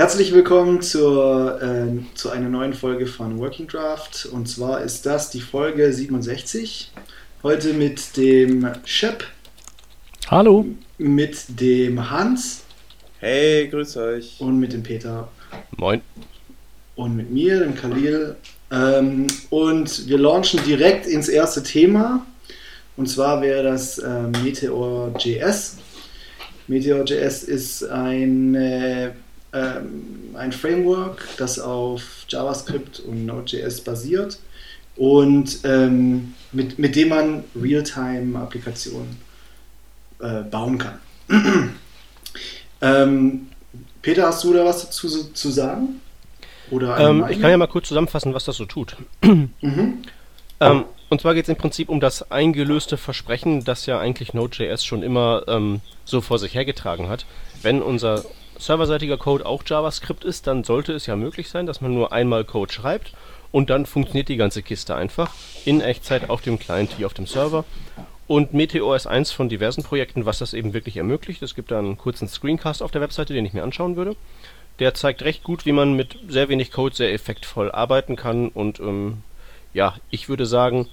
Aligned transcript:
Herzlich 0.00 0.32
willkommen 0.32 0.80
zur, 0.80 1.60
äh, 1.60 2.16
zu 2.16 2.30
einer 2.30 2.48
neuen 2.48 2.72
Folge 2.72 3.06
von 3.06 3.38
Working 3.38 3.66
Draft. 3.66 4.24
Und 4.32 4.48
zwar 4.48 4.80
ist 4.80 5.04
das 5.04 5.28
die 5.28 5.42
Folge 5.42 5.92
67. 5.92 6.90
Heute 7.42 7.74
mit 7.74 8.16
dem 8.16 8.66
Shep. 8.86 9.24
Hallo. 10.28 10.64
Mit 10.96 11.60
dem 11.60 12.10
Hans. 12.10 12.62
Hey, 13.18 13.68
grüß 13.68 13.98
euch. 13.98 14.36
Und 14.38 14.58
mit 14.58 14.72
dem 14.72 14.82
Peter. 14.82 15.28
Moin. 15.76 16.00
Und 16.96 17.14
mit 17.14 17.30
mir, 17.30 17.60
dem 17.60 17.74
Khalil. 17.74 18.36
Ähm, 18.72 19.26
und 19.50 20.08
wir 20.08 20.16
launchen 20.16 20.64
direkt 20.64 21.06
ins 21.06 21.28
erste 21.28 21.62
Thema. 21.62 22.24
Und 22.96 23.06
zwar 23.06 23.42
wäre 23.42 23.64
das 23.64 23.98
äh, 23.98 24.22
Meteor.js. 24.42 25.76
Meteor.js 26.68 27.42
ist 27.42 27.84
ein, 27.84 28.54
äh, 28.54 29.10
ähm, 29.52 30.34
ein 30.34 30.52
Framework, 30.52 31.26
das 31.38 31.58
auf 31.58 32.24
JavaScript 32.28 33.00
und 33.00 33.26
Node.js 33.26 33.80
basiert 33.80 34.38
und 34.96 35.60
ähm, 35.64 36.34
mit, 36.52 36.78
mit 36.78 36.94
dem 36.96 37.08
man 37.08 37.44
Realtime-Applikationen 37.60 39.16
äh, 40.20 40.42
bauen 40.42 40.78
kann. 40.78 40.98
ähm, 42.80 43.48
Peter, 44.02 44.26
hast 44.26 44.44
du 44.44 44.52
da 44.52 44.64
was 44.64 44.82
dazu 44.82 45.08
zu 45.08 45.50
sagen? 45.50 46.00
Oder 46.70 46.98
ähm, 46.98 47.26
ich 47.28 47.40
kann 47.40 47.50
ja 47.50 47.56
mal 47.56 47.66
kurz 47.66 47.88
zusammenfassen, 47.88 48.34
was 48.34 48.44
das 48.44 48.56
so 48.56 48.64
tut. 48.64 48.96
mhm. 49.22 50.02
ähm, 50.60 50.84
und 51.08 51.20
zwar 51.20 51.34
geht 51.34 51.44
es 51.44 51.48
im 51.48 51.56
Prinzip 51.56 51.88
um 51.88 51.98
das 51.98 52.30
eingelöste 52.30 52.96
Versprechen, 52.96 53.64
das 53.64 53.86
ja 53.86 53.98
eigentlich 53.98 54.32
Node.js 54.32 54.84
schon 54.84 55.02
immer 55.02 55.42
ähm, 55.48 55.80
so 56.04 56.20
vor 56.20 56.38
sich 56.38 56.54
hergetragen 56.54 57.08
hat. 57.08 57.26
Wenn 57.62 57.82
unser 57.82 58.24
serverseitiger 58.60 59.16
Code 59.16 59.46
auch 59.46 59.62
JavaScript 59.66 60.24
ist, 60.24 60.46
dann 60.46 60.64
sollte 60.64 60.92
es 60.92 61.06
ja 61.06 61.16
möglich 61.16 61.48
sein, 61.48 61.66
dass 61.66 61.80
man 61.80 61.94
nur 61.94 62.12
einmal 62.12 62.44
Code 62.44 62.72
schreibt 62.72 63.12
und 63.52 63.70
dann 63.70 63.86
funktioniert 63.86 64.28
die 64.28 64.36
ganze 64.36 64.62
Kiste 64.62 64.94
einfach 64.94 65.32
in 65.64 65.80
Echtzeit 65.80 66.30
auf 66.30 66.40
dem 66.42 66.58
Client 66.58 66.98
wie 66.98 67.04
auf 67.04 67.14
dem 67.14 67.26
Server. 67.26 67.64
Und 68.26 68.54
Meteor 68.54 68.94
ist 68.94 69.08
eins 69.08 69.32
von 69.32 69.48
diversen 69.48 69.82
Projekten, 69.82 70.24
was 70.24 70.38
das 70.38 70.54
eben 70.54 70.72
wirklich 70.72 70.96
ermöglicht. 70.96 71.42
Es 71.42 71.56
gibt 71.56 71.72
da 71.72 71.80
einen 71.80 71.98
kurzen 71.98 72.28
Screencast 72.28 72.80
auf 72.80 72.92
der 72.92 73.00
Webseite, 73.00 73.34
den 73.34 73.44
ich 73.44 73.54
mir 73.54 73.64
anschauen 73.64 73.96
würde. 73.96 74.14
Der 74.78 74.94
zeigt 74.94 75.22
recht 75.22 75.42
gut, 75.42 75.66
wie 75.66 75.72
man 75.72 75.94
mit 75.94 76.16
sehr 76.28 76.48
wenig 76.48 76.70
Code 76.70 76.94
sehr 76.94 77.12
effektvoll 77.12 77.72
arbeiten 77.72 78.14
kann. 78.14 78.48
Und 78.48 78.78
ähm, 78.78 79.24
ja, 79.74 79.96
ich 80.10 80.28
würde 80.28 80.46
sagen, 80.46 80.86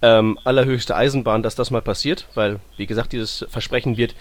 ähm, 0.00 0.38
allerhöchste 0.44 0.96
Eisenbahn, 0.96 1.42
dass 1.42 1.54
das 1.54 1.70
mal 1.70 1.82
passiert, 1.82 2.26
weil, 2.34 2.60
wie 2.78 2.86
gesagt, 2.86 3.12
dieses 3.12 3.44
Versprechen 3.50 3.98
wird 3.98 4.14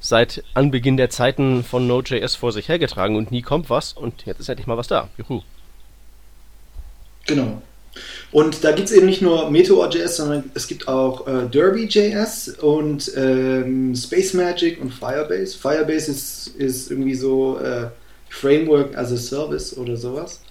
seit 0.00 0.44
Anbeginn 0.54 0.96
der 0.96 1.10
Zeiten 1.10 1.64
von 1.64 1.86
Node.js 1.86 2.34
vor 2.34 2.52
sich 2.52 2.68
hergetragen 2.68 3.16
und 3.16 3.30
nie 3.30 3.42
kommt 3.42 3.70
was. 3.70 3.92
Und 3.92 4.26
jetzt 4.26 4.40
ist 4.40 4.48
endlich 4.48 4.66
mal 4.66 4.76
was 4.76 4.88
da. 4.88 5.08
Juhu. 5.16 5.42
Genau. 7.26 7.62
Und 8.30 8.64
da 8.64 8.72
gibt 8.72 8.88
es 8.88 8.94
eben 8.94 9.06
nicht 9.06 9.22
nur 9.22 9.50
Meteor.js, 9.50 10.16
sondern 10.16 10.50
es 10.54 10.66
gibt 10.66 10.86
auch 10.88 11.26
äh, 11.26 11.46
Derby.js 11.46 12.48
und 12.60 13.10
ähm, 13.16 13.94
Space 13.94 14.34
Magic 14.34 14.80
und 14.80 14.92
Firebase. 14.92 15.56
Firebase 15.56 16.10
ist, 16.10 16.48
ist 16.58 16.90
irgendwie 16.90 17.14
so 17.14 17.58
äh, 17.58 17.88
Framework 18.28 18.96
as 18.96 19.12
a 19.12 19.16
Service 19.16 19.76
oder 19.76 19.96
sowas. 19.96 20.42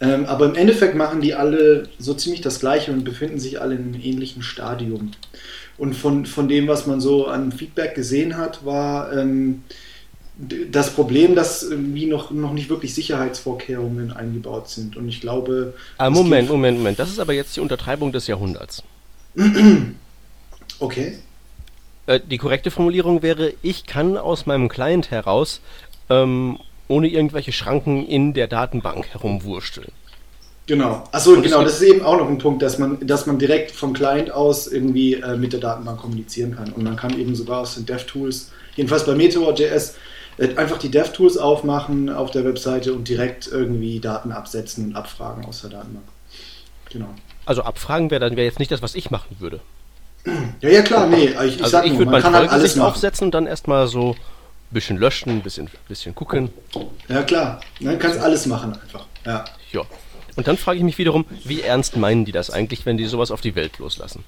Ähm, 0.00 0.26
aber 0.26 0.46
im 0.46 0.56
Endeffekt 0.56 0.96
machen 0.96 1.20
die 1.20 1.34
alle 1.34 1.88
so 1.98 2.14
ziemlich 2.14 2.40
das 2.40 2.58
Gleiche 2.58 2.90
und 2.90 3.04
befinden 3.04 3.38
sich 3.38 3.60
alle 3.60 3.76
in 3.76 3.94
einem 3.94 4.00
ähnlichen 4.02 4.42
Stadium. 4.42 5.12
Und 5.76 5.94
von, 5.94 6.26
von 6.26 6.48
dem, 6.48 6.68
was 6.68 6.86
man 6.86 7.00
so 7.00 7.26
an 7.26 7.52
Feedback 7.52 7.94
gesehen 7.94 8.36
hat, 8.36 8.64
war 8.64 9.12
ähm, 9.12 9.64
das 10.70 10.90
Problem, 10.90 11.34
dass 11.34 11.62
irgendwie 11.62 12.06
noch, 12.06 12.30
noch 12.30 12.52
nicht 12.52 12.68
wirklich 12.68 12.94
Sicherheitsvorkehrungen 12.94 14.12
eingebaut 14.12 14.68
sind. 14.68 14.96
Und 14.96 15.08
ich 15.08 15.20
glaube. 15.20 15.74
Ah, 15.98 16.10
Moment, 16.10 16.48
Moment, 16.48 16.78
Moment. 16.78 16.98
Das 16.98 17.10
ist 17.10 17.18
aber 17.18 17.32
jetzt 17.32 17.56
die 17.56 17.60
Untertreibung 17.60 18.12
des 18.12 18.26
Jahrhunderts. 18.26 18.82
okay. 20.80 21.18
Äh, 22.06 22.20
die 22.20 22.38
korrekte 22.38 22.70
Formulierung 22.70 23.22
wäre, 23.22 23.54
ich 23.62 23.86
kann 23.86 24.16
aus 24.16 24.46
meinem 24.46 24.68
Client 24.68 25.10
heraus 25.10 25.60
ähm, 26.10 26.58
ohne 26.88 27.08
irgendwelche 27.08 27.52
Schranken 27.52 28.06
in 28.06 28.34
der 28.34 28.46
Datenbank 28.46 29.08
herumwursteln. 29.12 29.90
Genau. 30.66 31.04
Achso, 31.12 31.40
genau, 31.42 31.62
das 31.62 31.74
ist 31.74 31.82
eben 31.82 32.02
auch 32.02 32.16
noch 32.16 32.28
ein 32.28 32.38
Punkt, 32.38 32.62
dass 32.62 32.78
man, 32.78 33.06
dass 33.06 33.26
man 33.26 33.38
direkt 33.38 33.70
vom 33.70 33.92
Client 33.92 34.30
aus 34.30 34.66
irgendwie 34.66 35.14
äh, 35.14 35.36
mit 35.36 35.52
der 35.52 35.60
Datenbank 35.60 36.00
kommunizieren 36.00 36.56
kann. 36.56 36.72
Und 36.72 36.82
man 36.82 36.96
kann 36.96 37.18
eben 37.18 37.34
sogar 37.34 37.60
aus 37.60 37.74
den 37.74 37.84
DevTools, 37.84 38.50
jedenfalls 38.74 39.04
bei 39.04 39.14
Meteor.js, 39.14 39.96
äh, 40.38 40.56
einfach 40.56 40.78
die 40.78 40.90
DevTools 40.90 41.36
aufmachen 41.36 42.08
auf 42.08 42.30
der 42.30 42.44
Webseite 42.46 42.94
und 42.94 43.08
direkt 43.08 43.46
irgendwie 43.46 44.00
Daten 44.00 44.32
absetzen 44.32 44.86
und 44.86 44.96
abfragen 44.96 45.44
aus 45.44 45.60
der 45.60 45.70
Datenbank. 45.70 46.06
Genau. 46.90 47.08
Also 47.44 47.62
abfragen 47.62 48.10
wäre 48.10 48.20
dann 48.20 48.36
wäre 48.36 48.46
jetzt 48.46 48.58
nicht 48.58 48.70
das, 48.70 48.80
was 48.80 48.94
ich 48.94 49.10
machen 49.10 49.36
würde. 49.38 49.60
Ja, 50.62 50.70
ja 50.70 50.80
klar, 50.80 51.06
nee. 51.06 51.26
Ich, 51.44 51.56
ich 51.56 51.62
also 51.62 51.82
ich 51.82 51.98
würde 51.98 52.10
mein 52.10 52.22
kann 52.22 52.34
halt 52.34 52.48
alles 52.48 52.78
aufsetzen 52.78 53.26
und 53.26 53.34
dann 53.34 53.46
erstmal 53.46 53.86
so 53.88 54.12
ein 54.12 54.16
bisschen 54.70 54.96
löschen, 54.96 55.30
ein 55.30 55.42
bisschen, 55.42 55.68
bisschen 55.86 56.14
gucken. 56.14 56.48
Ja 57.08 57.22
klar, 57.22 57.60
dann 57.80 57.98
kannst 57.98 58.18
du 58.18 58.22
alles 58.22 58.46
machen 58.46 58.72
einfach. 58.72 59.06
Ja. 59.26 59.44
Ja. 59.72 59.82
Und 60.36 60.48
dann 60.48 60.56
frage 60.56 60.78
ich 60.78 60.84
mich 60.84 60.98
wiederum, 60.98 61.24
wie 61.44 61.60
ernst 61.60 61.96
meinen 61.96 62.24
die 62.24 62.32
das 62.32 62.50
eigentlich, 62.50 62.86
wenn 62.86 62.96
die 62.96 63.06
sowas 63.06 63.30
auf 63.30 63.40
die 63.40 63.54
Welt 63.54 63.78
loslassen? 63.78 64.24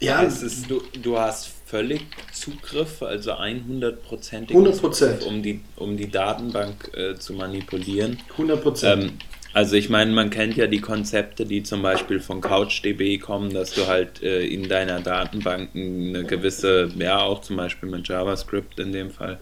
Ja, 0.00 0.22
es 0.22 0.42
ist, 0.42 0.70
du, 0.70 0.80
du 1.02 1.18
hast 1.18 1.50
völlig 1.66 2.02
Zugriff, 2.32 3.02
also 3.02 3.32
100%ig 3.32 4.56
100%. 4.56 5.24
um 5.24 5.42
die, 5.42 5.60
um 5.76 5.96
die 5.96 6.08
Datenbank 6.08 6.90
äh, 6.94 7.16
zu 7.16 7.34
manipulieren. 7.34 8.18
100%. 8.38 8.86
Ähm, 8.86 9.12
also 9.52 9.76
ich 9.76 9.88
meine, 9.88 10.12
man 10.12 10.30
kennt 10.30 10.56
ja 10.56 10.66
die 10.66 10.80
Konzepte, 10.80 11.44
die 11.44 11.62
zum 11.62 11.82
Beispiel 11.82 12.20
von 12.20 12.40
CouchDB 12.40 13.18
kommen, 13.18 13.52
dass 13.52 13.72
du 13.72 13.86
halt 13.86 14.22
äh, 14.22 14.46
in 14.46 14.68
deiner 14.68 15.00
Datenbank 15.00 15.70
eine 15.74 16.24
gewisse, 16.24 16.90
ja 16.96 17.20
auch 17.20 17.40
zum 17.40 17.56
Beispiel 17.56 17.88
mit 17.88 18.06
JavaScript 18.06 18.78
in 18.78 18.92
dem 18.92 19.10
Fall, 19.10 19.40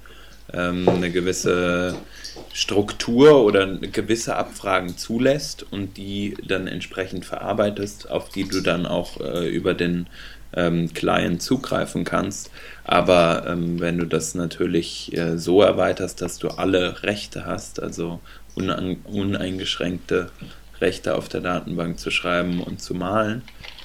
ähm, 0.57 0.89
eine 0.89 1.11
gewisse 1.11 1.95
Struktur 2.53 3.45
oder 3.45 3.67
gewisse 3.67 4.37
Abfragen 4.37 4.97
zulässt 4.97 5.67
und 5.71 5.97
die 5.97 6.37
dann 6.47 6.67
entsprechend 6.67 7.25
verarbeitest, 7.25 8.11
auf 8.11 8.31
die 8.31 8.49
du 8.49 8.61
dann 8.61 8.87
auch 8.87 9.21
äh, 9.21 9.49
über 9.49 9.75
den 9.75 10.07
ähm, 10.55 10.93
Client 10.95 11.43
zugreifen 11.43 12.05
kannst. 12.05 12.51
Aber 12.85 13.45
ähm, 13.47 13.81
wenn 13.81 13.99
du 13.99 14.07
das 14.07 14.35
natürlich 14.35 15.17
äh, 15.17 15.39
so 15.39 15.63
erweiterst, 15.63 16.23
dass 16.23 16.39
du 16.39 16.49
alle 16.49 17.03
Rechte 17.03 17.45
hast, 17.47 17.83
also 17.83 18.21
uneingeschränkte 18.55 20.31
Rechte 20.81 21.15
auf 21.15 21.29
der 21.29 21.43
Datenbank 21.43 21.99
zu 21.99 22.11
schreiben 22.11 22.63
und 22.63 22.81
zu 22.81 22.95
malen, 22.95 23.43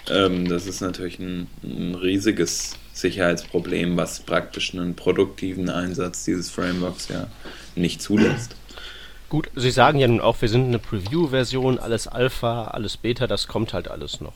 ähm, 0.10 0.48
das 0.48 0.66
ist 0.66 0.82
natürlich 0.82 1.20
ein, 1.20 1.48
ein 1.64 1.96
riesiges 1.96 2.78
Sicherheitsproblem, 3.02 3.98
was 3.98 4.20
praktisch 4.20 4.74
einen 4.74 4.96
produktiven 4.96 5.70
Einsatz 5.70 6.26
dieses 6.26 6.50
Frameworks 6.50 7.10
ja 7.10 7.28
nicht 7.76 8.02
zulässt. 8.02 8.56
Gut, 9.30 9.50
Sie 9.56 9.72
sagen 9.72 10.00
ja 10.00 10.08
nun 10.08 10.20
auch, 10.20 10.42
wir 10.42 10.50
sind 10.50 10.66
eine 10.66 10.80
Preview-Version, 10.80 11.80
alles 11.80 12.08
Alpha, 12.08 12.66
alles 12.66 12.98
Beta, 12.98 13.28
das 13.28 13.48
kommt 13.48 13.74
halt 13.74 13.88
alles 13.88 14.20
noch. 14.20 14.34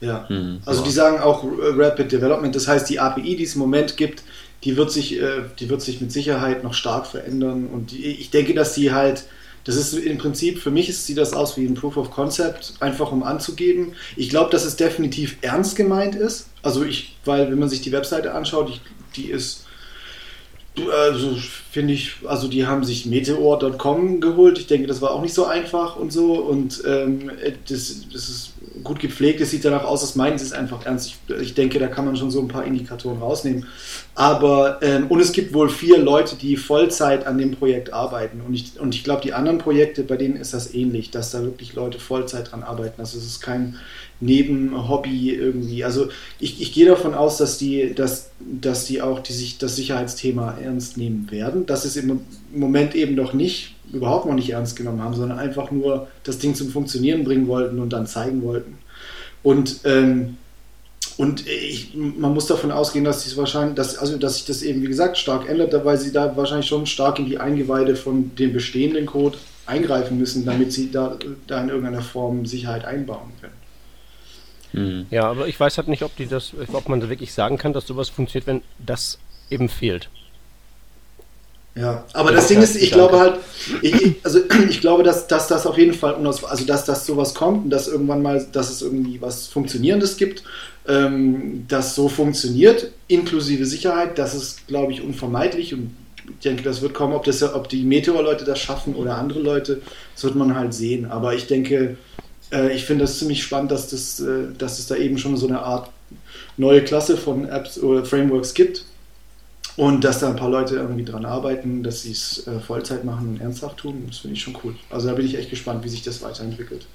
Ja, 0.00 0.26
mhm. 0.28 0.60
also 0.64 0.82
die 0.82 0.90
sagen 0.90 1.20
auch 1.20 1.44
Rapid 1.44 2.10
Development, 2.10 2.54
das 2.54 2.66
heißt 2.66 2.88
die 2.88 3.00
API, 3.00 3.36
die 3.36 3.44
es 3.44 3.54
im 3.54 3.60
Moment 3.60 3.96
gibt, 3.96 4.22
die 4.64 4.76
wird 4.76 4.90
sich, 4.90 5.20
äh, 5.20 5.42
die 5.58 5.68
wird 5.68 5.82
sich 5.82 6.00
mit 6.00 6.10
Sicherheit 6.10 6.64
noch 6.64 6.74
stark 6.74 7.06
verändern 7.06 7.66
und 7.72 7.90
die, 7.90 8.06
ich 8.06 8.30
denke, 8.30 8.54
dass 8.54 8.74
die 8.74 8.92
halt 8.92 9.24
das 9.64 9.76
ist 9.76 9.94
im 9.94 10.18
Prinzip, 10.18 10.58
für 10.58 10.70
mich 10.70 10.94
sieht 10.96 11.16
das 11.16 11.32
aus 11.32 11.56
wie 11.56 11.64
ein 11.64 11.74
Proof 11.74 11.96
of 11.96 12.10
Concept, 12.10 12.74
einfach 12.80 13.10
um 13.12 13.22
anzugeben. 13.22 13.94
Ich 14.14 14.28
glaube, 14.28 14.50
dass 14.50 14.64
es 14.64 14.76
definitiv 14.76 15.38
ernst 15.40 15.74
gemeint 15.74 16.14
ist. 16.14 16.48
Also 16.64 16.82
ich, 16.82 17.14
weil 17.26 17.50
wenn 17.50 17.58
man 17.58 17.68
sich 17.68 17.82
die 17.82 17.92
Webseite 17.92 18.32
anschaut, 18.32 18.70
ich, 18.70 18.80
die 19.16 19.30
ist, 19.30 19.66
also 20.90 21.36
finde 21.70 21.92
ich, 21.92 22.16
also 22.24 22.48
die 22.48 22.66
haben 22.66 22.84
sich 22.84 23.04
Meteor.com 23.04 24.20
geholt. 24.20 24.58
Ich 24.58 24.66
denke, 24.66 24.86
das 24.86 25.02
war 25.02 25.10
auch 25.10 25.20
nicht 25.20 25.34
so 25.34 25.44
einfach 25.44 25.96
und 25.96 26.10
so. 26.10 26.40
Und 26.40 26.82
ähm, 26.86 27.30
das, 27.68 28.06
das 28.10 28.28
ist 28.28 28.54
gut 28.82 28.98
gepflegt, 28.98 29.40
es 29.40 29.50
sieht 29.50 29.64
danach 29.64 29.84
aus, 29.84 30.14
meinen 30.16 30.38
sie 30.38 30.46
es 30.46 30.52
einfach 30.52 30.84
ernst. 30.86 31.14
Ich, 31.28 31.36
ich, 31.36 31.54
denke, 31.54 31.78
da 31.78 31.86
kann 31.86 32.06
man 32.06 32.16
schon 32.16 32.30
so 32.30 32.40
ein 32.40 32.48
paar 32.48 32.64
Indikatoren 32.64 33.18
rausnehmen. 33.18 33.66
Aber, 34.14 34.78
ähm, 34.82 35.06
und 35.08 35.20
es 35.20 35.32
gibt 35.32 35.52
wohl 35.52 35.68
vier 35.68 35.98
Leute, 35.98 36.34
die 36.36 36.56
Vollzeit 36.56 37.26
an 37.26 37.38
dem 37.38 37.52
Projekt 37.52 37.92
arbeiten. 37.92 38.40
Und 38.40 38.54
ich, 38.54 38.80
und 38.80 38.94
ich 38.94 39.04
glaube, 39.04 39.20
die 39.22 39.34
anderen 39.34 39.58
Projekte, 39.58 40.02
bei 40.02 40.16
denen 40.16 40.36
ist 40.36 40.54
das 40.54 40.74
ähnlich, 40.74 41.10
dass 41.10 41.30
da 41.30 41.42
wirklich 41.42 41.74
Leute 41.74 42.00
Vollzeit 42.00 42.50
dran 42.50 42.62
arbeiten. 42.62 43.00
Also 43.00 43.18
es 43.18 43.26
ist 43.26 43.40
kein 43.40 43.76
Nebenhobby 44.20 45.30
irgendwie. 45.30 45.84
Also 45.84 46.08
ich, 46.38 46.60
ich 46.60 46.72
gehe 46.72 46.86
davon 46.86 47.14
aus, 47.14 47.36
dass 47.36 47.58
die, 47.58 47.94
dass, 47.94 48.30
dass 48.40 48.84
die 48.84 49.02
auch 49.02 49.20
die, 49.20 49.32
sich 49.32 49.58
das 49.58 49.76
Sicherheitsthema 49.76 50.58
ernst 50.62 50.96
nehmen 50.96 51.30
werden. 51.30 51.66
Das 51.66 51.84
ist 51.84 51.96
im 51.96 52.20
Moment 52.52 52.94
eben 52.94 53.14
noch 53.14 53.32
nicht 53.32 53.74
überhaupt 53.92 54.26
noch 54.26 54.34
nicht 54.34 54.50
ernst 54.50 54.76
genommen 54.76 55.02
haben, 55.02 55.14
sondern 55.14 55.38
einfach 55.38 55.70
nur 55.70 56.08
das 56.24 56.38
Ding 56.38 56.54
zum 56.54 56.70
Funktionieren 56.70 57.24
bringen 57.24 57.46
wollten 57.46 57.78
und 57.78 57.92
dann 57.92 58.06
zeigen 58.06 58.42
wollten. 58.42 58.78
Und 59.42 59.80
ähm, 59.84 60.36
und 61.16 61.46
ich, 61.46 61.94
man 61.94 62.34
muss 62.34 62.46
davon 62.46 62.72
ausgehen, 62.72 63.04
dass 63.04 63.22
sich 63.22 63.36
wahrscheinlich, 63.36 63.76
dass, 63.76 63.96
also 63.98 64.16
dass 64.16 64.34
sich 64.34 64.46
das 64.46 64.62
eben 64.62 64.82
wie 64.82 64.88
gesagt 64.88 65.16
stark 65.16 65.48
ändert, 65.48 65.84
weil 65.84 65.96
sie 65.96 66.10
da 66.10 66.36
wahrscheinlich 66.36 66.66
schon 66.66 66.86
stark 66.86 67.20
in 67.20 67.26
die 67.26 67.38
Eingeweide 67.38 67.94
von 67.94 68.34
dem 68.34 68.52
bestehenden 68.52 69.06
Code 69.06 69.38
eingreifen 69.66 70.18
müssen, 70.18 70.44
damit 70.44 70.72
sie 70.72 70.90
da, 70.90 71.16
da 71.46 71.62
in 71.62 71.68
irgendeiner 71.68 72.02
Form 72.02 72.46
Sicherheit 72.46 72.84
einbauen 72.84 73.30
können. 73.40 73.63
Hm. 74.74 75.06
Ja, 75.10 75.30
aber 75.30 75.46
ich 75.46 75.58
weiß 75.58 75.78
halt 75.78 75.86
nicht, 75.86 76.02
ob 76.02 76.16
die 76.16 76.26
das, 76.26 76.52
ob 76.72 76.88
man 76.88 77.00
da 77.00 77.08
wirklich 77.08 77.32
sagen 77.32 77.58
kann, 77.58 77.72
dass 77.72 77.86
sowas 77.86 78.08
funktioniert, 78.08 78.46
wenn 78.48 78.62
das 78.84 79.18
eben 79.48 79.68
fehlt. 79.68 80.08
Ja, 81.76 82.04
aber 82.12 82.30
das, 82.30 82.42
das 82.42 82.48
Ding 82.48 82.62
ist, 82.62 82.76
ich 82.76 82.92
glaube 82.92 83.18
halt, 83.18 83.36
ich, 83.82 84.16
also 84.24 84.40
ich 84.68 84.80
glaube, 84.80 85.04
dass, 85.04 85.28
dass 85.28 85.46
das 85.46 85.66
auf 85.66 85.78
jeden 85.78 85.94
Fall, 85.94 86.14
also 86.14 86.64
dass 86.64 86.84
das 86.84 87.06
sowas 87.06 87.34
kommt 87.34 87.64
und 87.64 87.70
dass 87.70 87.88
irgendwann 87.88 88.22
mal, 88.22 88.44
dass 88.52 88.70
es 88.70 88.82
irgendwie 88.82 89.20
was 89.20 89.46
Funktionierendes 89.46 90.16
gibt, 90.16 90.42
ähm, 90.88 91.66
das 91.68 91.94
so 91.94 92.08
funktioniert, 92.08 92.90
inklusive 93.06 93.66
Sicherheit, 93.66 94.18
das 94.18 94.34
ist, 94.34 94.66
glaube 94.66 94.92
ich, 94.92 95.02
unvermeidlich 95.02 95.72
und 95.72 95.94
ich 96.26 96.38
denke, 96.38 96.62
das 96.62 96.80
wird 96.80 96.94
kommen, 96.94 97.12
ob, 97.12 97.24
das, 97.24 97.42
ob 97.42 97.68
die 97.68 97.84
Meteor-Leute 97.84 98.44
das 98.44 98.58
schaffen 98.58 98.94
oder 98.94 99.18
andere 99.18 99.40
Leute, 99.40 99.82
das 100.14 100.24
wird 100.24 100.36
man 100.36 100.56
halt 100.56 100.72
sehen. 100.72 101.04
Aber 101.04 101.34
ich 101.34 101.46
denke, 101.46 101.98
äh, 102.54 102.72
ich 102.72 102.84
finde 102.84 103.04
das 103.04 103.18
ziemlich 103.18 103.42
spannend, 103.42 103.70
dass, 103.70 103.88
das, 103.88 104.20
äh, 104.20 104.52
dass 104.56 104.78
es 104.78 104.86
da 104.86 104.96
eben 104.96 105.18
schon 105.18 105.36
so 105.36 105.48
eine 105.48 105.60
Art 105.60 105.90
neue 106.56 106.82
Klasse 106.82 107.16
von 107.16 107.48
Apps 107.48 107.78
oder 107.78 108.04
Frameworks 108.04 108.54
gibt 108.54 108.84
und 109.76 110.04
dass 110.04 110.20
da 110.20 110.28
ein 110.28 110.36
paar 110.36 110.50
Leute 110.50 110.76
irgendwie 110.76 111.04
dran 111.04 111.24
arbeiten, 111.24 111.82
dass 111.82 112.02
sie 112.02 112.12
es 112.12 112.46
äh, 112.46 112.60
Vollzeit 112.60 113.04
machen 113.04 113.30
und 113.30 113.40
ernsthaft 113.40 113.78
tun. 113.78 114.04
Das 114.06 114.18
finde 114.18 114.36
ich 114.36 114.42
schon 114.42 114.56
cool. 114.62 114.76
Also 114.90 115.08
da 115.08 115.14
bin 115.14 115.26
ich 115.26 115.36
echt 115.36 115.50
gespannt, 115.50 115.84
wie 115.84 115.88
sich 115.88 116.02
das 116.02 116.22
weiterentwickelt. 116.22 116.86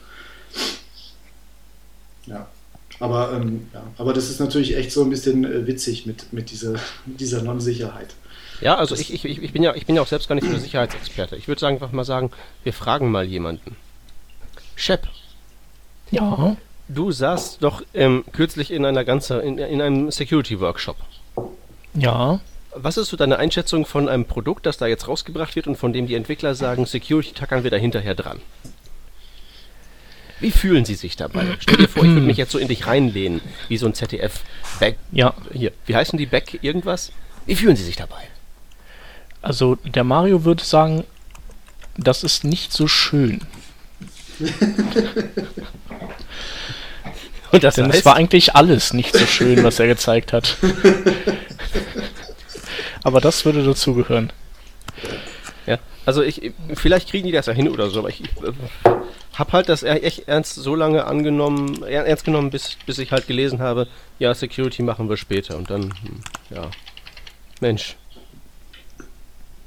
Ja. 2.26 2.48
Aber, 3.00 3.32
ähm, 3.34 3.68
ja, 3.74 3.84
aber 3.98 4.14
das 4.14 4.30
ist 4.30 4.40
natürlich 4.40 4.76
echt 4.76 4.92
so 4.92 5.04
ein 5.04 5.10
bisschen 5.10 5.46
äh, 5.46 5.66
witzig 5.68 6.06
mit, 6.06 6.34
mit 6.34 6.52
dieser, 6.52 6.76
dieser 7.06 7.42
Non-Sicherheit. 7.42 8.14
Ja, 8.62 8.76
also 8.76 8.96
ich, 8.96 9.14
ich, 9.14 9.26
ich, 9.26 9.54
bin 9.54 9.64
ja, 9.64 9.74
ich 9.74 9.86
bin 9.86 9.96
ja 9.96 10.02
auch 10.02 10.08
selbst 10.08 10.28
gar 10.28 10.36
nicht 10.36 10.44
so 10.44 10.52
der 10.52 10.60
Sicherheitsexperte. 10.60 11.38
Ich 11.38 11.48
würde 11.48 11.66
einfach 11.66 11.94
mal 11.94 12.04
sagen, 12.04 12.30
wir 12.64 12.74
fragen 12.74 13.10
mal 13.10 13.26
jemanden. 13.26 13.78
Shep. 14.76 15.08
Ja. 16.12 16.56
Du 16.88 17.12
saßt 17.12 17.62
doch 17.62 17.84
ähm, 17.94 18.24
kürzlich 18.32 18.72
in 18.72 18.84
einer 18.84 19.04
ganzen, 19.04 19.40
in, 19.42 19.58
in 19.60 19.82
einem 19.82 20.12
Security-Workshop. 20.12 20.98
Ja. 21.94 22.40
Was 22.76 22.98
ist 22.98 23.10
so 23.10 23.18
deine 23.18 23.38
Einschätzung 23.38 23.86
von 23.86 24.10
einem 24.10 24.26
Produkt, 24.26 24.66
das 24.66 24.78
da 24.78 24.88
jetzt 24.88 25.08
rausgebracht 25.08 25.56
wird 25.56 25.68
und 25.68 25.76
von 25.76 25.94
dem 25.94 26.08
die 26.08 26.16
Entwickler 26.16 26.56
sagen, 26.56 26.86
Security 26.86 27.34
tackern 27.34 27.64
wir 27.64 27.72
da 27.72 27.78
hinterher 27.78 28.16
dran? 28.16 28.40
Wie 30.40 30.52
fühlen 30.52 30.86
Sie 30.86 30.96
sich 30.96 31.16
dabei? 31.16 31.46
Stell 31.60 31.78
dir 31.78 31.88
vor, 31.88 32.04
ich 32.04 32.12
würde 32.12 32.26
mich 32.26 32.38
jetzt 32.38 32.52
so 32.52 32.58
in 32.58 32.68
dich 32.68 32.88
reinlehnen, 32.88 33.42
wie 33.68 33.78
so 33.78 33.86
ein 33.86 33.94
ZDF 33.94 34.42
Back. 34.80 34.98
Ja. 35.12 35.34
Hier, 35.52 35.72
wie 35.86 35.96
heißen 35.96 36.18
die 36.18 36.26
Back 36.26 36.60
irgendwas? 36.64 37.12
Wie 37.46 37.56
fühlen 37.56 37.76
Sie 37.76 37.84
sich 37.84 37.98
dabei? 37.98 38.24
Also 39.42 39.76
der 39.76 40.04
Mario 40.04 40.44
würde 40.44 40.64
sagen, 40.64 41.04
das 41.98 42.24
ist 42.24 42.44
nicht 42.44 42.72
so 42.72 42.88
schön. 42.88 43.42
Und 47.52 47.64
das 47.64 47.78
heißt? 47.78 47.96
es 47.96 48.06
war 48.06 48.16
eigentlich 48.16 48.56
alles 48.56 48.94
nicht 48.94 49.16
so 49.16 49.26
schön, 49.26 49.64
was 49.64 49.80
er 49.80 49.88
gezeigt 49.88 50.34
hat. 50.34 50.58
Aber 53.04 53.22
das 53.22 53.46
würde 53.46 53.64
dazugehören. 53.64 54.32
Ja, 55.66 55.80
also 56.06 56.22
ich, 56.22 56.52
vielleicht 56.76 57.10
kriegen 57.10 57.26
die 57.26 57.32
das 57.32 57.46
ja 57.46 57.54
hin 57.54 57.70
oder 57.70 57.90
so, 57.90 58.00
aber 58.00 58.10
ich, 58.10 58.22
ich 58.22 58.30
äh, 58.44 58.52
habe 59.36 59.52
halt 59.54 59.70
das 59.70 59.84
echt 59.84 60.28
ernst 60.28 60.56
so 60.56 60.76
lange 60.76 61.06
angenommen, 61.06 61.84
ernst 61.84 62.26
genommen, 62.26 62.50
bis, 62.50 62.78
bis 62.86 62.98
ich 62.98 63.12
halt 63.12 63.28
gelesen 63.28 63.60
habe, 63.60 63.88
ja, 64.20 64.34
Security 64.34 64.84
machen 64.84 65.10
wir 65.10 65.16
später 65.16 65.56
und 65.56 65.70
dann, 65.70 65.84
hm, 65.84 66.22
ja, 66.50 66.70
Mensch, 67.62 67.96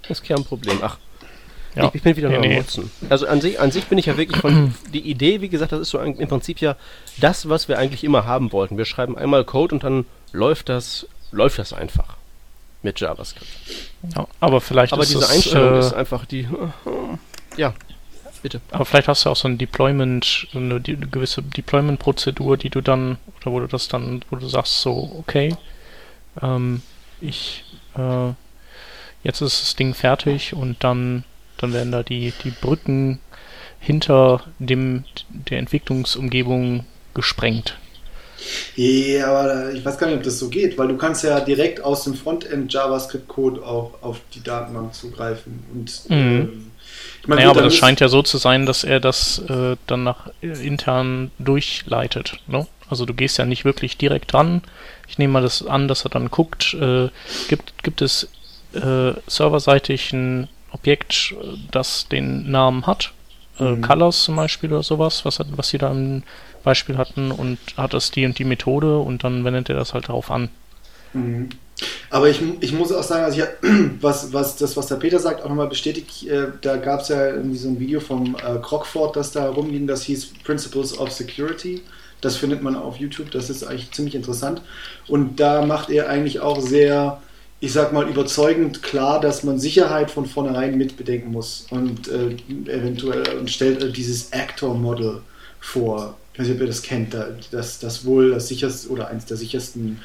das 0.02 0.20
ist 0.20 0.26
kein 0.26 0.44
Problem. 0.44 0.78
Ach, 0.82 0.98
ja. 1.74 1.88
ich, 1.88 1.94
ich, 1.96 2.02
bin 2.02 2.16
wieder 2.16 2.28
nee, 2.28 2.38
nee. 2.38 2.56
Nutzen. 2.56 2.90
Also 3.08 3.26
an 3.26 3.40
sich, 3.40 3.60
an 3.60 3.70
sich 3.70 3.86
bin 3.86 3.98
ich 3.98 4.06
ja 4.06 4.16
wirklich 4.16 4.40
von, 4.40 4.74
die 4.92 5.00
Idee, 5.00 5.40
wie 5.40 5.48
gesagt, 5.48 5.72
das 5.72 5.80
ist 5.80 5.90
so 5.90 5.98
ein, 5.98 6.16
im 6.16 6.28
Prinzip 6.28 6.60
ja 6.60 6.76
das, 7.18 7.48
was 7.48 7.68
wir 7.68 7.78
eigentlich 7.78 8.04
immer 8.04 8.24
haben 8.24 8.52
wollten. 8.52 8.78
Wir 8.78 8.84
schreiben 8.84 9.16
einmal 9.16 9.44
Code 9.44 9.74
und 9.74 9.84
dann 9.84 10.04
läuft 10.32 10.68
das, 10.68 11.06
läuft 11.30 11.58
das 11.58 11.72
einfach 11.72 12.16
mit 12.82 13.00
JavaScript. 13.00 13.46
Ja, 14.16 14.26
aber 14.40 14.60
vielleicht 14.60 14.92
aber 14.92 15.02
ist 15.02 15.10
diese 15.10 15.20
das, 15.20 15.30
Einstellung 15.30 15.74
äh, 15.74 15.78
ist 15.78 15.92
einfach 15.92 16.24
die, 16.26 16.48
ja, 17.56 17.74
bitte. 18.42 18.60
Aber 18.70 18.84
vielleicht 18.84 19.08
hast 19.08 19.24
du 19.24 19.30
auch 19.30 19.36
so 19.36 19.48
ein 19.48 19.56
Deployment, 19.56 20.48
eine, 20.52 20.74
eine 20.74 21.06
gewisse 21.06 21.42
Deployment-Prozedur, 21.42 22.56
die 22.56 22.70
du 22.70 22.80
dann, 22.80 23.18
oder 23.40 23.52
wo 23.52 23.60
du 23.60 23.68
das 23.68 23.88
dann, 23.88 24.24
wo 24.30 24.36
du 24.36 24.48
sagst 24.48 24.82
so, 24.82 25.16
okay, 25.18 25.56
ähm, 26.42 26.82
ich, 27.20 27.64
äh, 27.96 28.32
jetzt 29.22 29.40
ist 29.40 29.62
das 29.62 29.76
Ding 29.76 29.94
fertig 29.94 30.54
und 30.54 30.82
dann, 30.84 31.24
dann 31.62 31.72
werden 31.72 31.92
da 31.92 32.02
die, 32.02 32.32
die 32.44 32.50
Brücken 32.50 33.20
hinter 33.80 34.44
dem, 34.58 35.04
der 35.30 35.58
Entwicklungsumgebung 35.58 36.84
gesprengt. 37.14 37.76
Ja, 38.74 39.28
aber 39.28 39.72
ich 39.72 39.84
weiß 39.84 39.98
gar 39.98 40.08
nicht, 40.08 40.16
ob 40.16 40.22
das 40.22 40.38
so 40.38 40.48
geht, 40.48 40.76
weil 40.78 40.88
du 40.88 40.96
kannst 40.96 41.22
ja 41.24 41.40
direkt 41.40 41.82
aus 41.84 42.04
dem 42.04 42.14
Frontend 42.14 42.72
JavaScript-Code 42.72 43.62
auch 43.62 44.02
auf 44.02 44.20
die 44.34 44.42
Datenbank 44.42 44.94
zugreifen. 44.94 45.64
Und 45.72 46.02
mhm. 46.08 46.16
ähm, 46.16 46.70
ich 47.20 47.28
mein, 47.28 47.38
naja, 47.38 47.48
gut, 47.48 47.58
aber 47.58 47.66
das 47.66 47.76
scheint 47.76 48.00
ja 48.00 48.08
so 48.08 48.22
zu 48.22 48.38
sein, 48.38 48.66
dass 48.66 48.82
er 48.82 48.98
das 48.98 49.38
äh, 49.48 49.76
dann 49.86 50.02
nach 50.02 50.28
äh, 50.42 50.66
intern 50.66 51.30
durchleitet. 51.38 52.38
Ne? 52.48 52.66
Also 52.88 53.06
du 53.06 53.14
gehst 53.14 53.38
ja 53.38 53.44
nicht 53.44 53.64
wirklich 53.64 53.96
direkt 53.96 54.32
dran. 54.32 54.62
Ich 55.08 55.18
nehme 55.18 55.34
mal 55.34 55.42
das 55.42 55.64
an, 55.64 55.86
dass 55.88 56.04
er 56.04 56.10
dann 56.10 56.30
guckt, 56.30 56.74
äh, 56.74 57.08
gibt, 57.48 57.82
gibt 57.84 58.02
es 58.02 58.28
äh, 58.74 59.12
serverseitig 59.26 60.12
ein 60.12 60.48
Objekt, 60.72 61.34
das 61.70 62.08
den 62.08 62.50
Namen 62.50 62.86
hat. 62.86 63.12
Äh, 63.58 63.72
mhm. 63.72 63.82
Colors 63.82 64.24
zum 64.24 64.36
Beispiel 64.36 64.72
oder 64.72 64.82
sowas, 64.82 65.24
was, 65.24 65.40
was 65.56 65.68
sie 65.68 65.78
da 65.78 65.90
im 65.90 66.22
Beispiel 66.62 66.96
hatten 66.96 67.30
und 67.30 67.58
hat 67.76 67.92
das 67.94 68.10
die 68.10 68.24
und 68.24 68.38
die 68.38 68.44
Methode 68.44 68.98
und 68.98 69.24
dann 69.24 69.44
wendet 69.44 69.68
er 69.68 69.76
das 69.76 69.94
halt 69.94 70.08
darauf 70.08 70.30
an. 70.30 70.48
Mhm. 71.12 71.50
Aber 72.10 72.28
ich, 72.28 72.40
ich 72.60 72.72
muss 72.72 72.92
auch 72.92 73.02
sagen, 73.02 73.24
also 73.24 73.40
ich, 73.40 73.46
was, 74.00 74.32
was 74.32 74.56
das, 74.56 74.76
was 74.76 74.86
der 74.86 74.96
Peter 74.96 75.18
sagt, 75.18 75.42
auch 75.42 75.48
nochmal 75.48 75.68
bestätigt, 75.68 76.26
äh, 76.26 76.48
da 76.60 76.76
gab 76.76 77.00
es 77.00 77.08
ja 77.08 77.28
irgendwie 77.28 77.56
so 77.56 77.68
ein 77.68 77.80
Video 77.80 78.00
vom 78.00 78.36
äh, 78.36 78.58
Crockford, 78.60 79.16
das 79.16 79.32
da 79.32 79.48
rumging, 79.48 79.86
das 79.86 80.02
hieß 80.04 80.34
Principles 80.44 80.98
of 80.98 81.10
Security. 81.10 81.82
Das 82.20 82.36
findet 82.36 82.62
man 82.62 82.76
auf 82.76 82.98
YouTube, 82.98 83.32
das 83.32 83.50
ist 83.50 83.64
eigentlich 83.64 83.90
ziemlich 83.90 84.14
interessant. 84.14 84.62
Und 85.08 85.40
da 85.40 85.66
macht 85.66 85.90
er 85.90 86.08
eigentlich 86.08 86.38
auch 86.38 86.60
sehr 86.60 87.20
ich 87.62 87.72
sag 87.72 87.92
mal, 87.92 88.08
überzeugend 88.08 88.82
klar, 88.82 89.20
dass 89.20 89.44
man 89.44 89.56
Sicherheit 89.60 90.10
von 90.10 90.26
vornherein 90.26 90.76
mitbedenken 90.76 91.30
muss 91.30 91.66
und 91.70 92.08
äh, 92.08 92.34
eventuell 92.66 93.38
und 93.38 93.52
stellt 93.52 93.80
äh, 93.80 93.92
dieses 93.92 94.32
Actor-Model 94.32 95.20
vor. 95.60 96.18
Ich 96.32 96.40
weiß 96.40 96.48
nicht, 96.48 96.56
ob 96.56 96.62
ihr 96.62 96.66
das 96.66 96.82
kennt, 96.82 97.14
da, 97.14 97.28
dass 97.52 97.78
das 97.78 98.04
wohl 98.04 98.32
das 98.32 98.48
sicherste 98.48 98.88
oder 98.88 99.06
eines 99.06 99.26
der 99.26 99.36
sichersten 99.36 100.00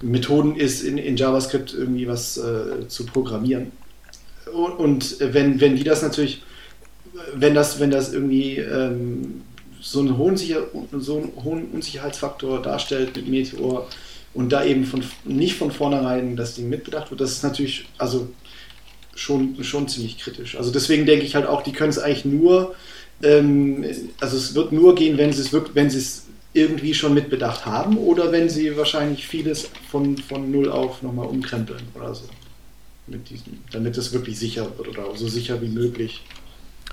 Methoden 0.00 0.56
ist, 0.56 0.84
in, 0.84 0.96
in 0.96 1.18
JavaScript 1.18 1.74
irgendwie 1.74 2.08
was 2.08 2.38
äh, 2.38 2.88
zu 2.88 3.04
programmieren. 3.04 3.72
Und, 4.50 4.72
und, 4.72 5.16
wenn, 5.20 5.60
wenn 5.60 5.76
die 5.76 5.84
das 5.84 6.00
natürlich, 6.00 6.44
wenn 7.34 7.54
das, 7.54 7.78
wenn 7.78 7.90
das 7.90 8.14
irgendwie 8.14 8.56
ähm, 8.56 9.42
so, 9.82 10.00
einen 10.00 10.16
hohen 10.16 10.38
Sicher 10.38 10.62
so 10.92 11.18
einen 11.18 11.32
hohen 11.44 11.66
Unsicherheitsfaktor 11.72 12.62
darstellt 12.62 13.16
mit 13.16 13.28
Meteor, 13.28 13.86
und 14.36 14.50
da 14.50 14.64
eben 14.64 14.84
von, 14.84 15.02
nicht 15.24 15.56
von 15.56 15.72
vornherein 15.72 16.36
das 16.36 16.54
Ding 16.54 16.68
mitbedacht 16.68 17.10
wird, 17.10 17.22
das 17.22 17.32
ist 17.32 17.42
natürlich 17.42 17.86
also 17.96 18.28
schon, 19.14 19.64
schon 19.64 19.88
ziemlich 19.88 20.18
kritisch. 20.18 20.56
Also 20.56 20.70
deswegen 20.70 21.06
denke 21.06 21.24
ich 21.24 21.34
halt 21.34 21.46
auch, 21.46 21.62
die 21.62 21.72
können 21.72 21.88
es 21.88 21.98
eigentlich 21.98 22.26
nur, 22.26 22.74
ähm, 23.22 23.84
also 24.20 24.36
es 24.36 24.54
wird 24.54 24.72
nur 24.72 24.94
gehen, 24.94 25.16
wenn 25.16 25.32
sie 25.32 25.40
es 25.40 25.54
wirklich, 25.54 25.74
wenn 25.74 25.88
sie 25.88 25.98
es 25.98 26.26
irgendwie 26.52 26.92
schon 26.92 27.14
mitbedacht 27.14 27.64
haben 27.64 27.96
oder 27.96 28.30
wenn 28.30 28.50
sie 28.50 28.76
wahrscheinlich 28.76 29.26
vieles 29.26 29.70
von, 29.90 30.18
von 30.18 30.50
null 30.50 30.70
auf 30.70 31.02
nochmal 31.02 31.26
umkrempeln 31.26 31.82
oder 31.94 32.14
so. 32.14 32.24
Mit 33.06 33.30
diesem, 33.30 33.60
damit 33.72 33.96
es 33.96 34.12
wirklich 34.12 34.38
sicher 34.38 34.66
wird 34.76 34.88
oder 34.88 35.16
so 35.16 35.28
sicher 35.28 35.62
wie 35.62 35.68
möglich. 35.68 36.22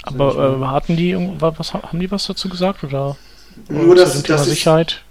Aber 0.03 0.59
äh, 0.61 0.65
hatten 0.65 0.95
die 0.95 1.13
was 1.39 1.73
haben 1.73 1.99
die 1.99 2.09
was 2.09 2.25
dazu 2.25 2.47
gesagt 2.47 2.85
oder? 2.85 3.17
Nur 3.67 3.95
dass, 3.95 4.21
das 4.23 4.45
Sicherheit? 4.45 5.01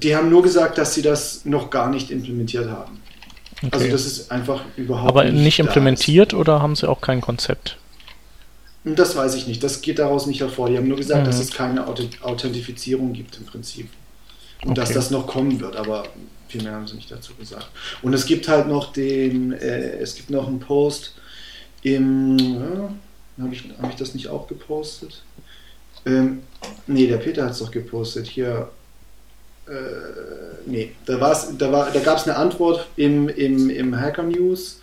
Die 0.00 0.16
haben 0.16 0.30
nur 0.30 0.42
gesagt, 0.42 0.78
dass 0.78 0.94
sie 0.94 1.02
das 1.02 1.44
noch 1.44 1.70
gar 1.70 1.90
nicht 1.90 2.10
implementiert 2.10 2.68
haben. 2.68 3.00
Okay. 3.58 3.70
Also 3.72 3.88
das 3.88 4.06
ist 4.06 4.32
einfach 4.32 4.64
überhaupt 4.76 5.08
Aber 5.08 5.24
nicht, 5.24 5.34
nicht 5.34 5.58
implementiert 5.58 6.34
oder 6.34 6.60
haben 6.60 6.74
sie 6.74 6.88
auch 6.88 7.00
kein 7.00 7.20
Konzept? 7.20 7.78
Das 8.84 9.14
weiß 9.14 9.34
ich 9.36 9.46
nicht. 9.46 9.62
Das 9.62 9.80
geht 9.80 10.00
daraus 10.00 10.26
nicht 10.26 10.40
hervor. 10.40 10.68
Die 10.68 10.76
haben 10.76 10.88
nur 10.88 10.96
gesagt, 10.96 11.22
mhm. 11.22 11.26
dass 11.26 11.38
es 11.38 11.52
keine 11.52 11.86
Authentifizierung 11.86 13.12
gibt 13.12 13.36
im 13.38 13.46
Prinzip. 13.46 13.88
Und 14.64 14.72
okay. 14.72 14.80
dass 14.80 14.92
das 14.92 15.10
noch 15.10 15.26
kommen 15.26 15.60
wird, 15.60 15.76
aber 15.76 16.04
viel 16.48 16.62
mehr 16.62 16.72
haben 16.72 16.86
sie 16.86 16.96
nicht 16.96 17.10
dazu 17.10 17.34
gesagt. 17.34 17.68
Und 18.02 18.12
es 18.12 18.26
gibt 18.26 18.48
halt 18.48 18.68
noch 18.68 18.92
den, 18.92 19.52
äh, 19.52 19.98
es 19.98 20.14
gibt 20.14 20.30
noch 20.30 20.46
einen 20.46 20.60
Post 20.60 21.14
im, 21.82 22.38
ja, 22.38 23.44
habe 23.44 23.54
ich, 23.54 23.64
hab 23.80 23.90
ich 23.90 23.96
das 23.96 24.14
nicht 24.14 24.28
auch 24.28 24.46
gepostet? 24.46 25.22
Ähm, 26.04 26.42
nee, 26.86 27.06
der 27.06 27.16
Peter 27.18 27.44
hat 27.44 27.52
es 27.52 27.58
doch 27.58 27.70
gepostet. 27.70 28.26
Hier, 28.26 28.70
äh, 29.68 29.72
nee, 30.66 30.92
da, 31.06 31.20
war's, 31.20 31.56
da, 31.56 31.72
war, 31.72 31.90
da 31.90 32.00
gab 32.00 32.18
es 32.18 32.24
eine 32.24 32.36
Antwort 32.36 32.88
im, 32.96 33.28
im, 33.28 33.70
im 33.70 33.98
Hacker 33.98 34.24
News 34.24 34.80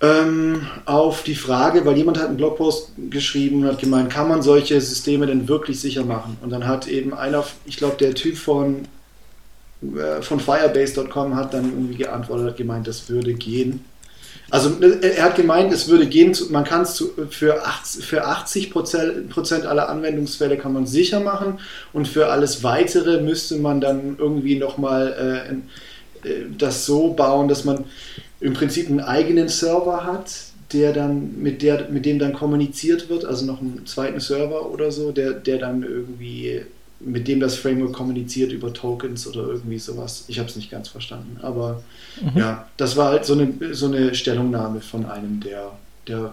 ähm, 0.00 0.66
auf 0.84 1.22
die 1.22 1.34
Frage, 1.34 1.84
weil 1.86 1.96
jemand 1.96 2.18
hat 2.18 2.28
einen 2.28 2.36
Blogpost 2.36 2.92
geschrieben 3.10 3.62
und 3.62 3.68
hat 3.68 3.78
gemeint, 3.78 4.10
kann 4.10 4.28
man 4.28 4.42
solche 4.42 4.80
Systeme 4.80 5.26
denn 5.26 5.48
wirklich 5.48 5.80
sicher 5.80 6.04
machen? 6.04 6.36
Und 6.42 6.50
dann 6.50 6.66
hat 6.66 6.86
eben 6.86 7.14
einer, 7.14 7.44
ich 7.64 7.78
glaube, 7.78 7.96
der 7.96 8.14
Typ 8.14 8.36
von, 8.36 8.86
äh, 9.82 10.20
von 10.20 10.38
Firebase.com 10.38 11.34
hat 11.34 11.54
dann 11.54 11.64
irgendwie 11.64 11.96
geantwortet, 11.96 12.48
hat 12.48 12.56
gemeint, 12.56 12.86
das 12.86 13.08
würde 13.08 13.32
gehen. 13.32 13.84
Also 14.50 14.70
er 14.80 15.24
hat 15.24 15.34
gemeint, 15.34 15.72
es 15.72 15.88
würde 15.88 16.06
gehen, 16.06 16.36
man 16.50 16.62
kann 16.62 16.82
es 16.82 17.04
für 17.30 17.66
80, 17.66 18.04
für 18.04 18.24
80 18.24 18.70
Prozent 18.70 19.66
aller 19.66 19.88
Anwendungsfälle 19.88 20.56
kann 20.56 20.72
man 20.72 20.86
sicher 20.86 21.18
machen 21.18 21.58
und 21.92 22.06
für 22.06 22.28
alles 22.28 22.62
Weitere 22.62 23.20
müsste 23.20 23.56
man 23.56 23.80
dann 23.80 24.16
irgendwie 24.18 24.56
nochmal 24.56 25.58
äh, 26.24 26.28
äh, 26.28 26.44
das 26.56 26.86
so 26.86 27.12
bauen, 27.14 27.48
dass 27.48 27.64
man 27.64 27.84
im 28.38 28.52
Prinzip 28.52 28.88
einen 28.88 29.00
eigenen 29.00 29.48
Server 29.48 30.04
hat, 30.04 30.30
der 30.72 30.92
dann 30.92 31.42
mit 31.42 31.62
der 31.62 31.88
mit 31.88 32.06
dem 32.06 32.20
dann 32.20 32.32
kommuniziert 32.32 33.08
wird, 33.08 33.24
also 33.24 33.46
noch 33.46 33.60
einen 33.60 33.84
zweiten 33.86 34.20
Server 34.20 34.70
oder 34.70 34.92
so, 34.92 35.10
der 35.10 35.32
der 35.32 35.58
dann 35.58 35.82
irgendwie 35.82 36.62
mit 37.00 37.28
dem 37.28 37.40
das 37.40 37.56
Framework 37.56 37.92
kommuniziert 37.92 38.52
über 38.52 38.72
Tokens 38.72 39.26
oder 39.26 39.42
irgendwie 39.42 39.78
sowas. 39.78 40.24
Ich 40.28 40.38
habe 40.38 40.48
es 40.48 40.56
nicht 40.56 40.70
ganz 40.70 40.88
verstanden, 40.88 41.38
aber 41.42 41.82
mhm. 42.20 42.38
ja, 42.38 42.66
das 42.76 42.96
war 42.96 43.10
halt 43.10 43.24
so 43.24 43.34
eine 43.34 43.74
so 43.74 43.86
eine 43.86 44.14
Stellungnahme 44.14 44.80
von 44.80 45.04
einem 45.06 45.40
der 45.40 45.72
der 46.06 46.32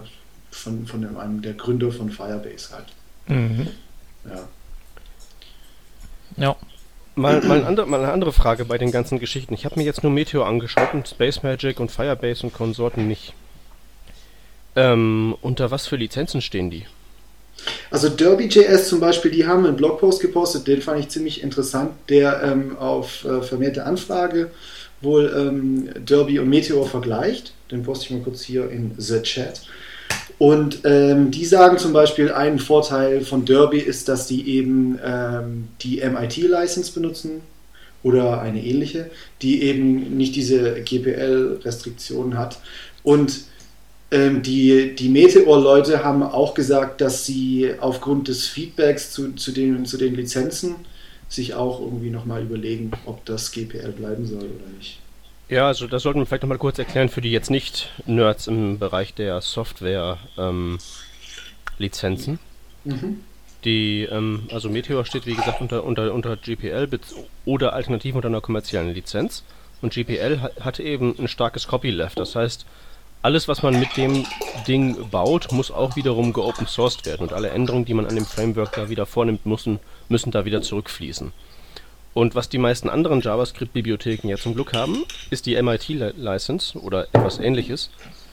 von 0.50 0.86
von 0.86 1.16
einem 1.16 1.42
der 1.42 1.54
Gründer 1.54 1.90
von 1.92 2.10
Firebase 2.10 2.74
halt. 2.74 2.86
Mhm. 3.26 3.68
Ja. 4.28 4.48
Ja. 6.36 6.56
Mal, 7.16 7.42
mal, 7.42 7.58
ein 7.58 7.64
andere, 7.64 7.86
mal, 7.86 8.00
eine 8.00 8.12
andere 8.12 8.32
Frage 8.32 8.64
bei 8.64 8.76
den 8.76 8.90
ganzen 8.90 9.20
Geschichten. 9.20 9.54
Ich 9.54 9.64
habe 9.64 9.76
mir 9.76 9.84
jetzt 9.84 10.02
nur 10.02 10.10
Meteor 10.10 10.46
angeschaut 10.46 10.94
und 10.94 11.06
Space 11.06 11.44
Magic 11.44 11.78
und 11.78 11.92
Firebase 11.92 12.44
und 12.44 12.52
Konsorten 12.52 13.06
nicht. 13.06 13.34
Ähm, 14.74 15.36
unter 15.40 15.70
was 15.70 15.86
für 15.86 15.94
Lizenzen 15.94 16.40
stehen 16.40 16.70
die? 16.70 16.86
Also 17.90 18.08
Derby.js 18.08 18.88
zum 18.88 19.00
Beispiel, 19.00 19.30
die 19.30 19.46
haben 19.46 19.66
einen 19.66 19.76
Blogpost 19.76 20.20
gepostet, 20.20 20.66
den 20.66 20.82
fand 20.82 21.00
ich 21.00 21.08
ziemlich 21.08 21.42
interessant, 21.42 21.92
der 22.08 22.42
ähm, 22.42 22.76
auf 22.76 23.24
äh, 23.24 23.42
vermehrte 23.42 23.84
Anfrage 23.84 24.50
wohl 25.00 25.32
ähm, 25.36 25.90
Derby 26.04 26.38
und 26.38 26.48
Meteor 26.48 26.86
vergleicht. 26.86 27.52
Den 27.70 27.82
poste 27.82 28.06
ich 28.06 28.10
mal 28.10 28.22
kurz 28.22 28.42
hier 28.42 28.70
in 28.70 28.92
The 28.96 29.22
Chat. 29.22 29.62
Und 30.38 30.80
ähm, 30.84 31.30
die 31.30 31.44
sagen 31.44 31.78
zum 31.78 31.92
Beispiel, 31.92 32.32
ein 32.32 32.58
Vorteil 32.58 33.20
von 33.20 33.44
Derby 33.44 33.78
ist, 33.78 34.08
dass 34.08 34.26
die 34.26 34.48
eben 34.48 34.98
ähm, 35.04 35.68
die 35.82 36.00
MIT-License 36.00 36.92
benutzen 36.92 37.42
oder 38.02 38.40
eine 38.40 38.62
ähnliche, 38.62 39.10
die 39.42 39.62
eben 39.62 40.16
nicht 40.16 40.34
diese 40.34 40.82
GPL-Restriktionen 40.82 42.36
hat. 42.36 42.58
Und 43.02 43.44
die, 44.12 44.94
die 44.94 45.08
Meteor-Leute 45.08 46.04
haben 46.04 46.22
auch 46.22 46.54
gesagt, 46.54 47.00
dass 47.00 47.26
sie 47.26 47.72
aufgrund 47.80 48.28
des 48.28 48.46
Feedbacks 48.46 49.12
zu, 49.12 49.32
zu, 49.32 49.50
den, 49.50 49.86
zu 49.86 49.96
den 49.96 50.14
Lizenzen 50.14 50.76
sich 51.28 51.54
auch 51.54 51.80
irgendwie 51.80 52.10
nochmal 52.10 52.42
überlegen, 52.42 52.92
ob 53.06 53.24
das 53.24 53.50
GPL 53.50 53.92
bleiben 53.92 54.26
soll 54.26 54.44
oder 54.44 54.68
nicht. 54.78 55.00
Ja, 55.48 55.66
also 55.66 55.86
das 55.86 56.02
sollten 56.02 56.20
wir 56.20 56.26
vielleicht 56.26 56.42
nochmal 56.42 56.58
kurz 56.58 56.78
erklären 56.78 57.08
für 57.08 57.20
die 57.20 57.30
jetzt 57.30 57.50
nicht 57.50 57.90
Nerds 58.06 58.46
im 58.46 58.78
Bereich 58.78 59.14
der 59.14 59.40
Software-Lizenzen. 59.40 62.38
Ähm, 62.86 62.92
mhm. 62.92 63.20
Die, 63.64 64.06
ähm, 64.10 64.48
also 64.52 64.68
Meteor 64.68 65.04
steht 65.04 65.26
wie 65.26 65.34
gesagt 65.34 65.60
unter, 65.60 65.84
unter, 65.84 66.14
unter 66.14 66.36
GPL 66.36 66.88
oder 67.44 67.72
alternativ 67.72 68.14
unter 68.14 68.28
einer 68.28 68.40
kommerziellen 68.40 68.94
Lizenz. 68.94 69.42
Und 69.82 69.92
GPL 69.92 70.38
hat 70.60 70.78
eben 70.80 71.14
ein 71.18 71.28
starkes 71.28 71.68
Copyleft. 71.68 72.18
Das 72.18 72.34
heißt, 72.36 72.64
alles, 73.24 73.48
was 73.48 73.62
man 73.62 73.80
mit 73.80 73.96
dem 73.96 74.26
Ding 74.68 75.08
baut, 75.10 75.50
muss 75.50 75.70
auch 75.70 75.96
wiederum 75.96 76.34
geopen 76.34 76.66
sourced 76.66 77.06
werden. 77.06 77.22
Und 77.22 77.32
alle 77.32 77.48
Änderungen, 77.48 77.86
die 77.86 77.94
man 77.94 78.04
an 78.04 78.14
dem 78.14 78.26
Framework 78.26 78.72
da 78.72 78.90
wieder 78.90 79.06
vornimmt, 79.06 79.46
müssen, 79.46 79.80
müssen 80.10 80.30
da 80.30 80.44
wieder 80.44 80.60
zurückfließen. 80.60 81.32
Und 82.12 82.34
was 82.34 82.50
die 82.50 82.58
meisten 82.58 82.90
anderen 82.90 83.22
JavaScript-Bibliotheken 83.22 84.28
ja 84.28 84.36
zum 84.36 84.54
Glück 84.54 84.74
haben, 84.74 85.04
ist 85.30 85.46
die 85.46 85.60
MIT-License 85.60 86.78
oder 86.78 87.08
etwas 87.14 87.40
ähnliches, 87.40 87.90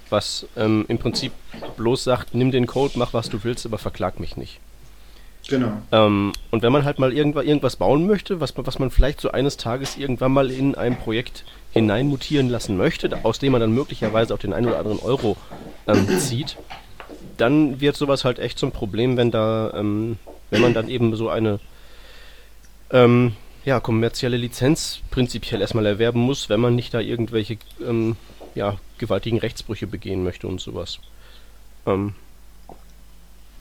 was 0.09 0.45
ähm, 0.57 0.83
im 0.89 0.97
Prinzip 0.97 1.31
bloß 1.77 2.03
sagt, 2.03 2.35
nimm 2.35 2.51
den 2.51 2.67
Code, 2.67 2.99
mach 2.99 3.13
was 3.13 3.29
du 3.29 3.45
willst, 3.45 3.65
aber 3.65 3.77
verklag 3.77 4.19
mich 4.19 4.35
nicht. 4.35 4.59
Genau. 5.47 5.71
Ähm, 5.93 6.33
und 6.51 6.63
wenn 6.63 6.73
man 6.73 6.83
halt 6.83 6.99
mal 6.99 7.13
irgendwas, 7.13 7.77
bauen 7.77 8.07
möchte, 8.07 8.41
was, 8.41 8.53
was 8.57 8.77
man 8.77 8.91
vielleicht 8.91 9.21
so 9.21 9.31
eines 9.31 9.55
Tages 9.55 9.95
irgendwann 9.95 10.33
mal 10.33 10.51
in 10.51 10.75
ein 10.75 10.99
Projekt 10.99 11.45
hineinmutieren 11.71 12.49
lassen 12.49 12.77
möchte, 12.77 13.23
aus 13.23 13.39
dem 13.39 13.53
man 13.53 13.61
dann 13.61 13.73
möglicherweise 13.73 14.33
auch 14.33 14.39
den 14.39 14.53
einen 14.53 14.67
oder 14.67 14.79
anderen 14.79 14.99
Euro 14.99 15.37
ähm, 15.87 16.19
zieht, 16.19 16.57
dann 17.37 17.79
wird 17.81 17.95
sowas 17.95 18.25
halt 18.25 18.39
echt 18.39 18.59
zum 18.59 18.71
Problem, 18.71 19.17
wenn 19.17 19.31
da, 19.31 19.73
ähm, 19.75 20.17
wenn 20.49 20.61
man 20.61 20.73
dann 20.73 20.89
eben 20.89 21.15
so 21.15 21.29
eine 21.29 21.59
ähm, 22.91 23.33
ja, 23.63 23.79
kommerzielle 23.79 24.37
Lizenz 24.37 24.99
prinzipiell 25.11 25.61
erstmal 25.61 25.85
erwerben 25.85 26.19
muss, 26.19 26.49
wenn 26.49 26.59
man 26.59 26.75
nicht 26.75 26.93
da 26.93 26.99
irgendwelche 26.99 27.57
ähm, 27.85 28.15
ja, 28.55 28.77
gewaltigen 28.97 29.39
Rechtsbrüche 29.39 29.87
begehen 29.87 30.23
möchte 30.23 30.47
und 30.47 30.59
sowas. 30.59 30.99
Ähm, 31.85 32.15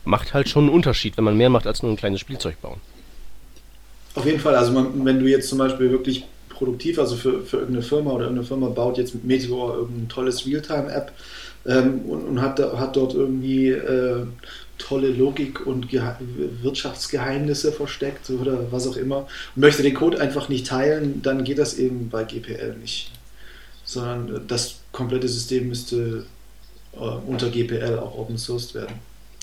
macht 0.03 0.33
halt 0.33 0.49
schon 0.49 0.65
einen 0.65 0.73
Unterschied, 0.73 1.17
wenn 1.17 1.23
man 1.23 1.37
mehr 1.37 1.49
macht 1.49 1.67
als 1.67 1.81
nur 1.83 1.91
ein 1.91 1.97
kleines 1.97 2.19
Spielzeug 2.19 2.59
bauen. 2.61 2.81
Auf 4.15 4.25
jeden 4.25 4.39
Fall, 4.39 4.55
also 4.55 4.73
man, 4.73 5.05
wenn 5.05 5.19
du 5.19 5.27
jetzt 5.27 5.47
zum 5.47 5.57
Beispiel 5.57 5.89
wirklich 5.91 6.25
produktiv, 6.61 6.99
also 6.99 7.15
für, 7.15 7.41
für 7.41 7.57
irgendeine 7.57 7.81
Firma 7.81 8.11
oder 8.11 8.25
irgendeine 8.25 8.47
Firma 8.47 8.69
baut 8.69 8.99
jetzt 8.99 9.15
mit 9.15 9.23
Meteor 9.23 9.77
irgendein 9.77 10.09
tolles 10.09 10.45
Realtime-App 10.45 11.11
ähm, 11.65 12.01
und, 12.01 12.23
und 12.23 12.41
hat, 12.41 12.59
hat 12.59 12.95
dort 12.95 13.15
irgendwie 13.15 13.69
äh, 13.69 14.27
tolle 14.77 15.09
Logik 15.09 15.65
und 15.65 15.89
Gehe 15.89 16.15
Wirtschaftsgeheimnisse 16.61 17.71
versteckt 17.71 18.29
oder 18.29 18.71
was 18.71 18.87
auch 18.87 18.95
immer 18.95 19.27
und 19.55 19.61
möchte 19.61 19.81
den 19.81 19.95
Code 19.95 20.21
einfach 20.21 20.49
nicht 20.49 20.67
teilen, 20.67 21.23
dann 21.23 21.43
geht 21.43 21.57
das 21.57 21.79
eben 21.79 22.09
bei 22.09 22.25
GPL 22.25 22.75
nicht. 22.79 23.11
Sondern 23.83 24.47
das 24.47 24.75
komplette 24.91 25.27
System 25.27 25.67
müsste 25.67 26.25
äh, 26.93 26.97
unter 26.97 27.49
GPL 27.49 27.97
auch 27.97 28.15
open 28.19 28.37
sourced 28.37 28.75
werden. 28.75 28.95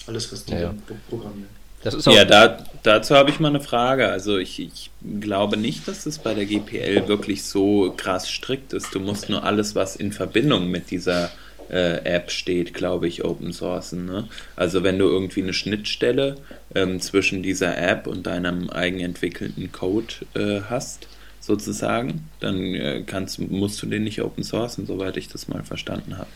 Alles, 0.07 0.33
was 0.33 0.45
die 0.45 0.53
ja, 0.53 0.61
ja. 0.61 0.75
programmieren. 1.11 1.58
Ja, 1.85 2.25
da, 2.25 2.59
dazu 2.83 3.15
habe 3.15 3.31
ich 3.31 3.41
mal 3.41 3.49
eine 3.49 3.61
Frage. 3.61 4.09
Also 4.09 4.39
ich, 4.39 4.61
ich 4.61 4.91
glaube 5.21 5.57
nicht, 5.57 5.87
dass 5.87 6.07
es 6.07 6.19
bei 6.19 6.35
der 6.35 6.47
GPL 6.47 7.09
wirklich 7.09 7.45
so 7.45 7.95
krass 7.97 8.29
strikt 8.29 8.73
ist. 8.73 8.95
Du 8.95 9.01
musst 9.01 9.29
nur 9.29 9.45
alles, 9.45 9.75
was 9.75 9.97
in 9.97 10.13
Verbindung 10.13 10.71
mit 10.71 10.91
dieser 10.91 11.31
äh, 11.71 12.05
App 12.05 12.31
steht, 12.31 12.75
glaube 12.75 13.09
ich, 13.09 13.25
Open 13.25 13.53
Sourcen. 13.53 14.07
Ne? 14.07 14.29
Also 14.57 14.83
wenn 14.83 14.99
du 14.99 15.07
irgendwie 15.07 15.43
eine 15.43 15.53
Schnittstelle 15.53 16.37
ähm, 16.75 17.01
zwischen 17.01 17.43
dieser 17.43 17.77
App 17.79 18.07
und 18.07 18.27
deinem 18.27 18.71
eigenentwickelten 18.71 19.71
Code 19.73 20.15
äh, 20.35 20.63
hast, 20.69 21.07
sozusagen, 21.41 22.29
dann 22.41 22.75
äh, 22.75 23.03
kannst, 23.07 23.39
musst 23.39 23.81
du 23.83 23.87
den 23.87 24.05
nicht 24.05 24.23
Open 24.23 24.45
Sourcen, 24.45 24.87
soweit 24.87 25.17
ich 25.17 25.29
das 25.29 25.49
mal 25.49 25.63
verstanden 25.65 26.19
habe. 26.19 26.29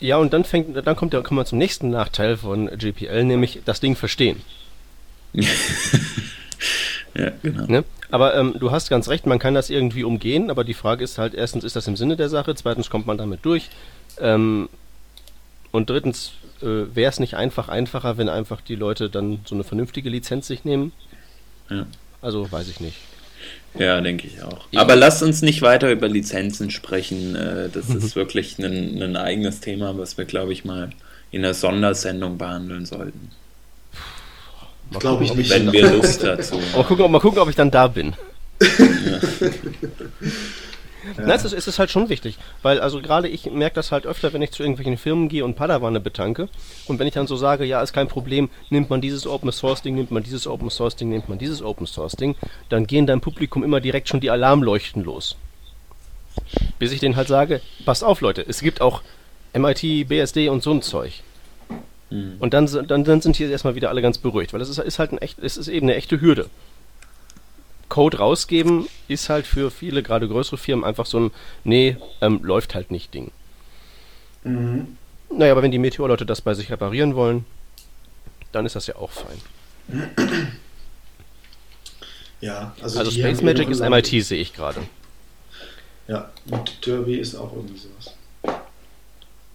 Ja, 0.00 0.16
und 0.16 0.32
dann 0.32 0.44
fängt, 0.44 0.76
dann 0.86 0.96
kommt 0.96 1.12
der, 1.12 1.22
kommen 1.22 1.38
wir 1.38 1.44
zum 1.44 1.58
nächsten 1.58 1.90
Nachteil 1.90 2.36
von 2.36 2.66
GPL, 2.66 3.24
nämlich 3.24 3.60
das 3.64 3.80
Ding 3.80 3.96
verstehen. 3.96 4.42
ja, 7.14 7.32
genau. 7.42 7.66
Ne? 7.66 7.84
Aber 8.10 8.36
ähm, 8.36 8.54
du 8.58 8.70
hast 8.70 8.88
ganz 8.90 9.08
recht, 9.08 9.26
man 9.26 9.38
kann 9.38 9.54
das 9.54 9.70
irgendwie 9.70 10.04
umgehen, 10.04 10.50
aber 10.50 10.64
die 10.64 10.74
Frage 10.74 11.02
ist 11.02 11.18
halt, 11.18 11.34
erstens 11.34 11.64
ist 11.64 11.76
das 11.76 11.86
im 11.88 11.96
Sinne 11.96 12.16
der 12.16 12.28
Sache, 12.28 12.54
zweitens 12.54 12.90
kommt 12.90 13.06
man 13.06 13.18
damit 13.18 13.44
durch. 13.44 13.70
Ähm, 14.20 14.68
und 15.72 15.90
drittens, 15.90 16.32
äh, 16.62 16.94
wäre 16.94 17.10
es 17.10 17.18
nicht 17.18 17.34
einfach 17.34 17.68
einfacher, 17.68 18.16
wenn 18.16 18.28
einfach 18.28 18.60
die 18.60 18.76
Leute 18.76 19.10
dann 19.10 19.40
so 19.44 19.54
eine 19.54 19.64
vernünftige 19.64 20.08
Lizenz 20.08 20.46
sich 20.46 20.64
nehmen? 20.64 20.92
Ja. 21.68 21.86
Also 22.22 22.50
weiß 22.50 22.68
ich 22.68 22.80
nicht. 22.80 22.96
Ja, 23.78 24.00
denke 24.00 24.26
ich 24.28 24.42
auch. 24.42 24.66
Ja. 24.70 24.80
Aber 24.80 24.94
lasst 24.94 25.22
uns 25.22 25.42
nicht 25.42 25.62
weiter 25.62 25.90
über 25.90 26.08
Lizenzen 26.08 26.70
sprechen. 26.70 27.34
Äh, 27.34 27.68
das 27.70 27.90
ist 27.90 28.14
wirklich 28.16 28.58
ein, 28.58 29.02
ein 29.02 29.16
eigenes 29.16 29.60
Thema, 29.60 29.98
was 29.98 30.16
wir, 30.16 30.24
glaube 30.24 30.52
ich, 30.52 30.64
mal 30.64 30.90
in 31.30 31.44
einer 31.44 31.54
Sondersendung 31.54 32.38
behandeln 32.38 32.86
sollten. 32.86 33.30
Glaube 34.98 35.24
ich 35.24 35.34
nicht. 35.34 35.50
Wenn 35.50 35.72
wir 35.72 35.90
Lust 35.96 36.22
dazu. 36.22 36.60
Mal 36.74 36.84
gucken, 36.84 37.10
mal 37.10 37.20
gucken, 37.20 37.38
ob 37.38 37.48
ich 37.48 37.56
dann 37.56 37.70
da 37.70 37.88
bin. 37.88 38.14
Ja. 38.60 38.68
Ja. 41.18 41.26
Nein, 41.26 41.36
es 41.36 41.44
ist, 41.44 41.52
es 41.52 41.68
ist 41.68 41.78
halt 41.78 41.90
schon 41.90 42.08
wichtig, 42.08 42.38
weil 42.62 42.80
also 42.80 43.02
gerade 43.02 43.28
ich 43.28 43.50
merke 43.50 43.74
das 43.74 43.92
halt 43.92 44.06
öfter, 44.06 44.32
wenn 44.32 44.40
ich 44.40 44.52
zu 44.52 44.62
irgendwelchen 44.62 44.96
Firmen 44.96 45.28
gehe 45.28 45.44
und 45.44 45.54
Padawane 45.54 46.00
betanke 46.00 46.48
und 46.86 46.98
wenn 46.98 47.06
ich 47.06 47.14
dann 47.14 47.26
so 47.26 47.36
sage, 47.36 47.64
ja, 47.64 47.82
ist 47.82 47.92
kein 47.92 48.08
Problem, 48.08 48.48
nimmt 48.70 48.88
man 48.88 49.00
dieses 49.00 49.26
Open 49.26 49.52
Source 49.52 49.82
Ding, 49.82 49.94
nimmt 49.96 50.10
man 50.10 50.22
dieses 50.22 50.46
Open 50.46 50.70
Source 50.70 50.96
Ding, 50.96 51.10
nimmt 51.10 51.28
man 51.28 51.38
dieses 51.38 51.62
Open 51.62 51.86
Source 51.86 52.16
Ding, 52.16 52.36
dann 52.70 52.86
gehen 52.86 53.06
deinem 53.06 53.20
Publikum 53.20 53.62
immer 53.62 53.80
direkt 53.80 54.08
schon 54.08 54.20
die 54.20 54.30
Alarmleuchten 54.30 55.04
los. 55.04 55.36
Bis 56.78 56.90
ich 56.90 57.00
denen 57.00 57.16
halt 57.16 57.28
sage, 57.28 57.60
passt 57.84 58.02
auf 58.02 58.20
Leute, 58.22 58.44
es 58.46 58.60
gibt 58.60 58.80
auch 58.80 59.02
MIT, 59.52 60.08
BSD 60.08 60.48
und 60.48 60.62
so 60.62 60.72
ein 60.72 60.82
Zeug. 60.82 61.22
Mhm. 62.14 62.36
Und 62.38 62.54
dann, 62.54 62.66
dann, 62.86 63.04
dann 63.04 63.20
sind 63.20 63.36
hier 63.36 63.50
erstmal 63.50 63.74
wieder 63.74 63.88
alle 63.88 64.02
ganz 64.02 64.18
beruhigt, 64.18 64.52
weil 64.52 64.60
es 64.60 64.68
ist, 64.68 64.78
ist 64.78 64.98
halt 64.98 65.12
ein 65.12 65.18
echt, 65.18 65.38
es 65.40 65.56
ist 65.56 65.68
eben 65.68 65.86
eine 65.86 65.96
echte 65.96 66.20
Hürde 66.20 66.48
Code 67.88 68.18
rausgeben 68.18 68.88
ist 69.06 69.28
halt 69.28 69.46
für 69.46 69.70
viele, 69.70 70.02
gerade 70.02 70.26
größere 70.26 70.58
Firmen, 70.58 70.84
einfach 70.84 71.06
so 71.06 71.20
ein, 71.20 71.30
nee, 71.62 71.96
ähm, 72.20 72.40
läuft 72.42 72.74
halt 72.74 72.90
nicht 72.90 73.14
Ding. 73.14 73.30
Mhm. 74.42 74.96
Naja, 75.30 75.52
aber 75.52 75.62
wenn 75.62 75.70
die 75.70 75.78
Meteor-Leute 75.78 76.26
das 76.26 76.40
bei 76.40 76.54
sich 76.54 76.70
reparieren 76.70 77.14
wollen, 77.14 77.44
dann 78.52 78.66
ist 78.66 78.74
das 78.74 78.88
ja 78.88 78.96
auch 78.96 79.10
fein. 79.10 80.10
Ja, 82.40 82.74
also, 82.82 82.98
also 82.98 83.10
Space 83.10 83.42
Magic 83.42 83.68
ist 83.68 83.80
MIT, 83.80 84.24
sehe 84.24 84.40
ich 84.40 84.52
gerade. 84.52 84.82
Ja, 86.08 86.30
und 86.50 86.84
Derby 86.84 87.16
ist 87.16 87.34
auch 87.36 87.52
irgendwie 87.54 87.78
sowas. 87.78 88.14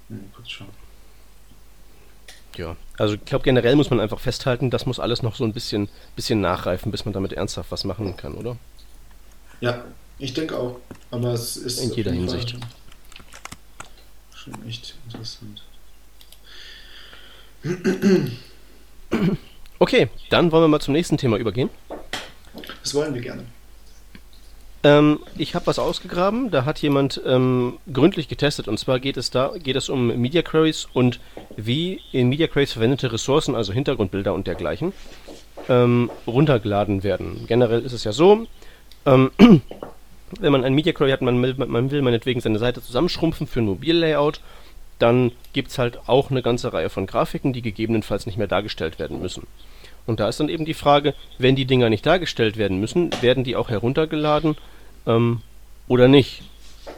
Hm, 0.07 0.31
kurz 0.33 0.49
schauen. 0.49 0.78
Ja, 2.59 2.75
also 2.97 3.13
ich 3.13 3.23
glaube 3.23 3.45
generell 3.45 3.77
muss 3.77 3.89
man 3.89 4.01
einfach 4.01 4.19
festhalten, 4.19 4.69
das 4.69 4.85
muss 4.85 4.99
alles 4.99 5.23
noch 5.23 5.37
so 5.37 5.45
ein 5.45 5.53
bisschen, 5.53 5.87
bisschen 6.17 6.41
nachreifen, 6.41 6.91
bis 6.91 7.05
man 7.05 7.13
damit 7.13 7.31
ernsthaft 7.31 7.71
was 7.71 7.85
machen 7.85 8.17
kann, 8.17 8.33
oder? 8.33 8.57
Ja, 9.61 9.85
ich 10.17 10.33
denke 10.33 10.57
auch. 10.57 10.77
Aber 11.09 11.31
es 11.31 11.55
ist 11.55 11.79
in 11.79 11.93
jeder 11.93 12.11
Hinsicht 12.11 12.57
schon 14.35 14.67
echt 14.67 14.93
interessant. 15.05 15.63
Okay, 19.79 20.09
dann 20.29 20.51
wollen 20.51 20.63
wir 20.65 20.67
mal 20.67 20.81
zum 20.81 20.91
nächsten 20.93 21.15
Thema 21.15 21.37
übergehen. 21.37 21.69
Das 22.83 22.93
wollen 22.93 23.13
wir 23.13 23.21
gerne. 23.21 23.45
Ähm, 24.83 25.19
ich 25.37 25.55
habe 25.55 25.67
was 25.67 25.77
ausgegraben, 25.77 26.51
da 26.51 26.63
hat 26.63 26.79
jemand 26.79 27.21
ähm, 27.25 27.77
gründlich 27.91 28.29
getestet 28.29 28.69
und 28.69 28.79
zwar 28.79 28.99
geht 28.99 29.17
es 29.17 29.29
da 29.29 29.51
geht 29.61 29.75
es 29.75 29.89
um 29.89 30.07
Media 30.07 30.41
Queries 30.41 30.87
und 30.93 31.19
wie 31.57 32.01
in 32.13 32.29
Media 32.29 32.47
Queries 32.47 32.71
verwendete 32.71 33.11
Ressourcen, 33.11 33.55
also 33.55 33.73
Hintergrundbilder 33.73 34.33
und 34.33 34.47
dergleichen, 34.47 34.93
ähm, 35.67 36.09
runtergeladen 36.25 37.03
werden. 37.03 37.43
Generell 37.47 37.81
ist 37.81 37.91
es 37.91 38.05
ja 38.05 38.13
so, 38.13 38.47
ähm, 39.05 39.31
wenn 40.39 40.51
man 40.51 40.63
ein 40.63 40.73
Media 40.73 40.93
Query 40.93 41.11
hat, 41.11 41.21
man 41.21 41.41
will, 41.41 41.55
man 41.57 41.91
will 41.91 42.01
meinetwegen 42.01 42.39
seine 42.39 42.59
Seite 42.59 42.81
zusammenschrumpfen 42.81 43.47
für 43.47 43.59
ein 43.59 43.65
Mobillayout, 43.65 44.39
dann 44.97 45.31
gibt 45.51 45.71
es 45.71 45.77
halt 45.77 45.99
auch 46.07 46.31
eine 46.31 46.41
ganze 46.41 46.71
Reihe 46.71 46.89
von 46.89 47.05
Grafiken, 47.05 47.51
die 47.51 47.61
gegebenenfalls 47.61 48.25
nicht 48.25 48.37
mehr 48.37 48.47
dargestellt 48.47 48.99
werden 48.99 49.21
müssen. 49.21 49.47
Und 50.09 50.19
da 50.19 50.27
ist 50.27 50.39
dann 50.39 50.49
eben 50.49 50.65
die 50.65 50.73
Frage, 50.73 51.13
wenn 51.37 51.55
die 51.55 51.65
Dinger 51.65 51.87
nicht 51.87 52.03
dargestellt 52.03 52.57
werden 52.57 52.79
müssen, 52.79 53.11
werden 53.21 53.43
die 53.43 53.55
auch 53.55 53.69
heruntergeladen 53.69 54.57
ähm, 55.05 55.41
oder 55.87 56.07
nicht? 56.07 56.41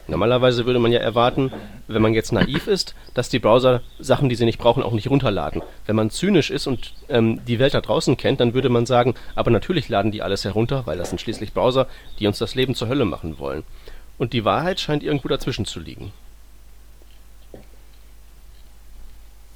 Normalerweise 0.07 0.65
würde 0.65 0.79
man 0.79 0.93
ja 0.93 1.01
erwarten, 1.01 1.51
wenn 1.89 2.01
man 2.01 2.13
jetzt 2.13 2.31
naiv 2.31 2.67
ist, 2.67 2.95
dass 3.13 3.27
die 3.27 3.39
Browser 3.39 3.81
Sachen, 3.99 4.29
die 4.29 4.35
sie 4.35 4.45
nicht 4.45 4.59
brauchen, 4.59 4.81
auch 4.81 4.93
nicht 4.93 5.09
runterladen. 5.09 5.61
Wenn 5.85 5.97
man 5.97 6.09
zynisch 6.09 6.49
ist 6.49 6.67
und 6.67 6.93
ähm, 7.09 7.41
die 7.45 7.59
Welt 7.59 7.73
da 7.73 7.81
draußen 7.81 8.15
kennt, 8.15 8.39
dann 8.39 8.53
würde 8.53 8.69
man 8.69 8.85
sagen, 8.85 9.15
aber 9.35 9.51
natürlich 9.51 9.89
laden 9.89 10.13
die 10.13 10.21
alles 10.21 10.45
herunter, 10.45 10.83
weil 10.85 10.97
das 10.97 11.09
sind 11.09 11.19
schließlich 11.19 11.51
Browser, 11.51 11.87
die 12.19 12.27
uns 12.27 12.37
das 12.37 12.55
Leben 12.55 12.75
zur 12.75 12.87
Hölle 12.87 13.03
machen 13.03 13.39
wollen. 13.39 13.63
Und 14.19 14.31
die 14.31 14.45
Wahrheit 14.45 14.79
scheint 14.79 15.03
irgendwo 15.03 15.27
dazwischen 15.27 15.65
zu 15.65 15.81
liegen. 15.81 16.13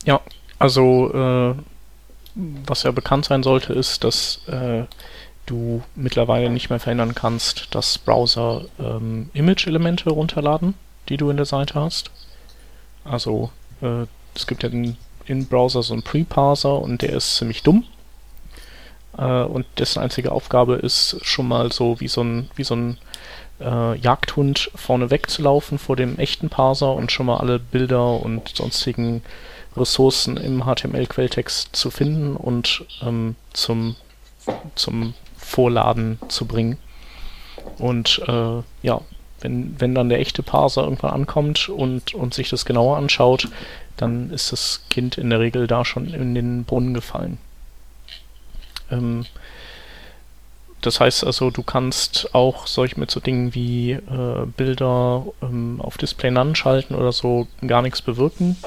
Ja, 0.03 0.19
also 0.59 1.13
äh, 1.13 1.55
was 2.35 2.83
ja 2.83 2.91
bekannt 2.91 3.25
sein 3.25 3.43
sollte, 3.43 3.73
ist, 3.73 4.03
dass 4.03 4.41
äh, 4.47 4.83
du 5.45 5.83
mittlerweile 5.95 6.49
nicht 6.49 6.69
mehr 6.69 6.79
verhindern 6.79 7.15
kannst, 7.15 7.73
dass 7.73 7.97
Browser 7.97 8.65
ähm, 8.79 9.29
Image-Elemente 9.33 10.09
runterladen, 10.09 10.73
die 11.09 11.17
du 11.17 11.29
in 11.29 11.37
der 11.37 11.45
Seite 11.45 11.75
hast. 11.75 12.11
Also 13.03 13.51
äh, 13.81 14.05
es 14.35 14.47
gibt 14.47 14.63
ja 14.63 14.69
in 14.69 15.47
Browser 15.47 15.83
so 15.83 15.93
einen 15.93 16.03
Pre-Parser 16.03 16.81
und 16.81 17.01
der 17.01 17.13
ist 17.13 17.37
ziemlich 17.37 17.63
dumm. 17.63 17.85
Äh, 19.17 19.43
und 19.43 19.65
dessen 19.77 19.99
einzige 19.99 20.31
Aufgabe 20.31 20.75
ist 20.75 21.17
schon 21.23 21.47
mal 21.47 21.71
so 21.71 21.99
wie 21.99 22.07
so 22.07 22.21
ein, 22.21 22.49
wie 22.55 22.63
so 22.63 22.75
ein 22.75 22.97
äh, 23.59 23.97
Jagdhund 23.97 24.71
vorne 24.75 25.11
wegzulaufen 25.11 25.77
vor 25.79 25.95
dem 25.95 26.17
echten 26.17 26.49
Parser 26.49 26.93
und 26.93 27.11
schon 27.11 27.27
mal 27.27 27.37
alle 27.37 27.59
Bilder 27.59 28.19
und 28.21 28.49
sonstigen 28.49 29.23
Ressourcen 29.77 30.37
im 30.37 30.63
HTML-Quelltext 30.63 31.75
zu 31.75 31.91
finden 31.91 32.35
und 32.35 32.85
ähm, 33.01 33.35
zum, 33.53 33.95
zum 34.75 35.13
Vorladen 35.37 36.19
zu 36.27 36.45
bringen. 36.45 36.77
Und 37.77 38.21
äh, 38.27 38.61
ja, 38.83 39.01
wenn, 39.41 39.79
wenn 39.79 39.95
dann 39.95 40.09
der 40.09 40.19
echte 40.19 40.43
Parser 40.43 40.83
irgendwann 40.83 41.11
ankommt 41.11 41.69
und, 41.69 42.13
und 42.13 42.33
sich 42.33 42.49
das 42.49 42.65
genauer 42.65 42.97
anschaut, 42.97 43.49
dann 43.97 44.31
ist 44.31 44.51
das 44.51 44.81
Kind 44.89 45.17
in 45.17 45.29
der 45.29 45.39
Regel 45.39 45.67
da 45.67 45.85
schon 45.85 46.13
in 46.13 46.35
den 46.35 46.63
Brunnen 46.63 46.93
gefallen. 46.93 47.37
Ähm, 48.91 49.25
das 50.81 50.99
heißt 50.99 51.23
also, 51.25 51.49
du 51.49 51.63
kannst 51.63 52.33
auch 52.35 52.67
solch 52.67 52.95
mit 52.95 53.09
so 53.09 53.19
Dingen 53.19 53.55
wie 53.55 53.93
äh, 53.93 54.45
Bilder 54.55 55.25
ähm, 55.41 55.81
auf 55.81 55.97
Display 55.97 56.31
schalten 56.53 56.93
oder 56.93 57.11
so 57.11 57.47
gar 57.65 57.81
nichts 57.81 58.01
bewirken 58.01 58.57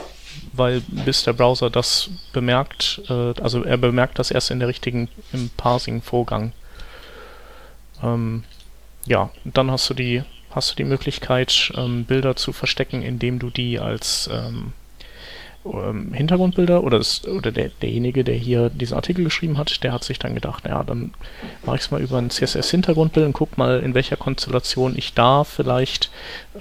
weil 0.53 0.81
bis 0.81 1.25
der 1.25 1.33
Browser 1.33 1.71
das 1.71 2.11
bemerkt, 2.33 3.03
äh, 3.09 3.35
also 3.41 3.65
er 3.65 3.77
bemerkt 3.77 4.19
das 4.19 4.31
erst 4.31 4.51
in 4.51 4.59
der 4.59 4.69
richtigen, 4.69 5.09
im 5.33 5.51
Parsing-Vorgang. 5.57 6.53
Ähm, 8.03 8.45
ja, 9.07 9.31
dann 9.45 9.71
hast 9.71 9.89
du 9.91 9.95
die, 9.95 10.23
hast 10.51 10.73
du 10.73 10.77
die 10.77 10.85
Möglichkeit, 10.85 11.73
ähm, 11.77 12.05
Bilder 12.05 12.37
zu 12.37 12.53
verstecken, 12.53 13.03
indem 13.03 13.39
du 13.39 13.51
die 13.51 13.79
als 13.79 14.29
ähm, 14.33 14.73
ähm, 15.65 16.13
Hintergrundbilder 16.13 16.83
oder, 16.83 16.99
das, 16.99 17.27
oder 17.27 17.53
der, 17.53 17.71
derjenige, 17.83 18.25
der 18.25 18.35
hier 18.35 18.71
diesen 18.71 18.95
Artikel 18.95 19.25
geschrieben 19.25 19.59
hat, 19.59 19.83
der 19.83 19.93
hat 19.93 20.05
sich 20.05 20.19
dann 20.19 20.35
gedacht, 20.35 20.65
ja, 20.67 20.83
dann 20.85 21.13
mache 21.65 21.77
ich 21.77 21.83
es 21.83 21.91
mal 21.91 22.01
über 22.01 22.19
ein 22.19 22.31
CSS-Hintergrundbild 22.31 23.27
und 23.27 23.33
guck 23.33 23.59
mal, 23.59 23.81
in 23.81 23.95
welcher 23.95 24.17
Konstellation 24.17 24.97
ich 24.97 25.15
da 25.15 25.45
vielleicht 25.45 26.11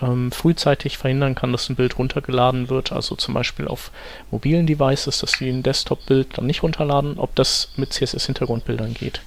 ähm, 0.01 0.31
frühzeitig 0.31 0.97
verhindern 0.97 1.35
kann, 1.35 1.51
dass 1.51 1.69
ein 1.69 1.75
Bild 1.75 1.97
runtergeladen 1.97 2.69
wird. 2.69 2.91
Also 2.91 3.15
zum 3.15 3.33
Beispiel 3.33 3.67
auf 3.67 3.91
mobilen 4.31 4.67
Devices, 4.67 5.19
dass 5.19 5.33
die 5.33 5.49
ein 5.49 5.63
Desktop-Bild 5.63 6.37
dann 6.37 6.45
nicht 6.45 6.63
runterladen, 6.63 7.17
ob 7.17 7.35
das 7.35 7.69
mit 7.75 7.93
CSS-Hintergrundbildern 7.93 8.93
geht. 8.93 9.21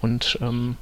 Und 0.00 0.38
ähm, 0.40 0.76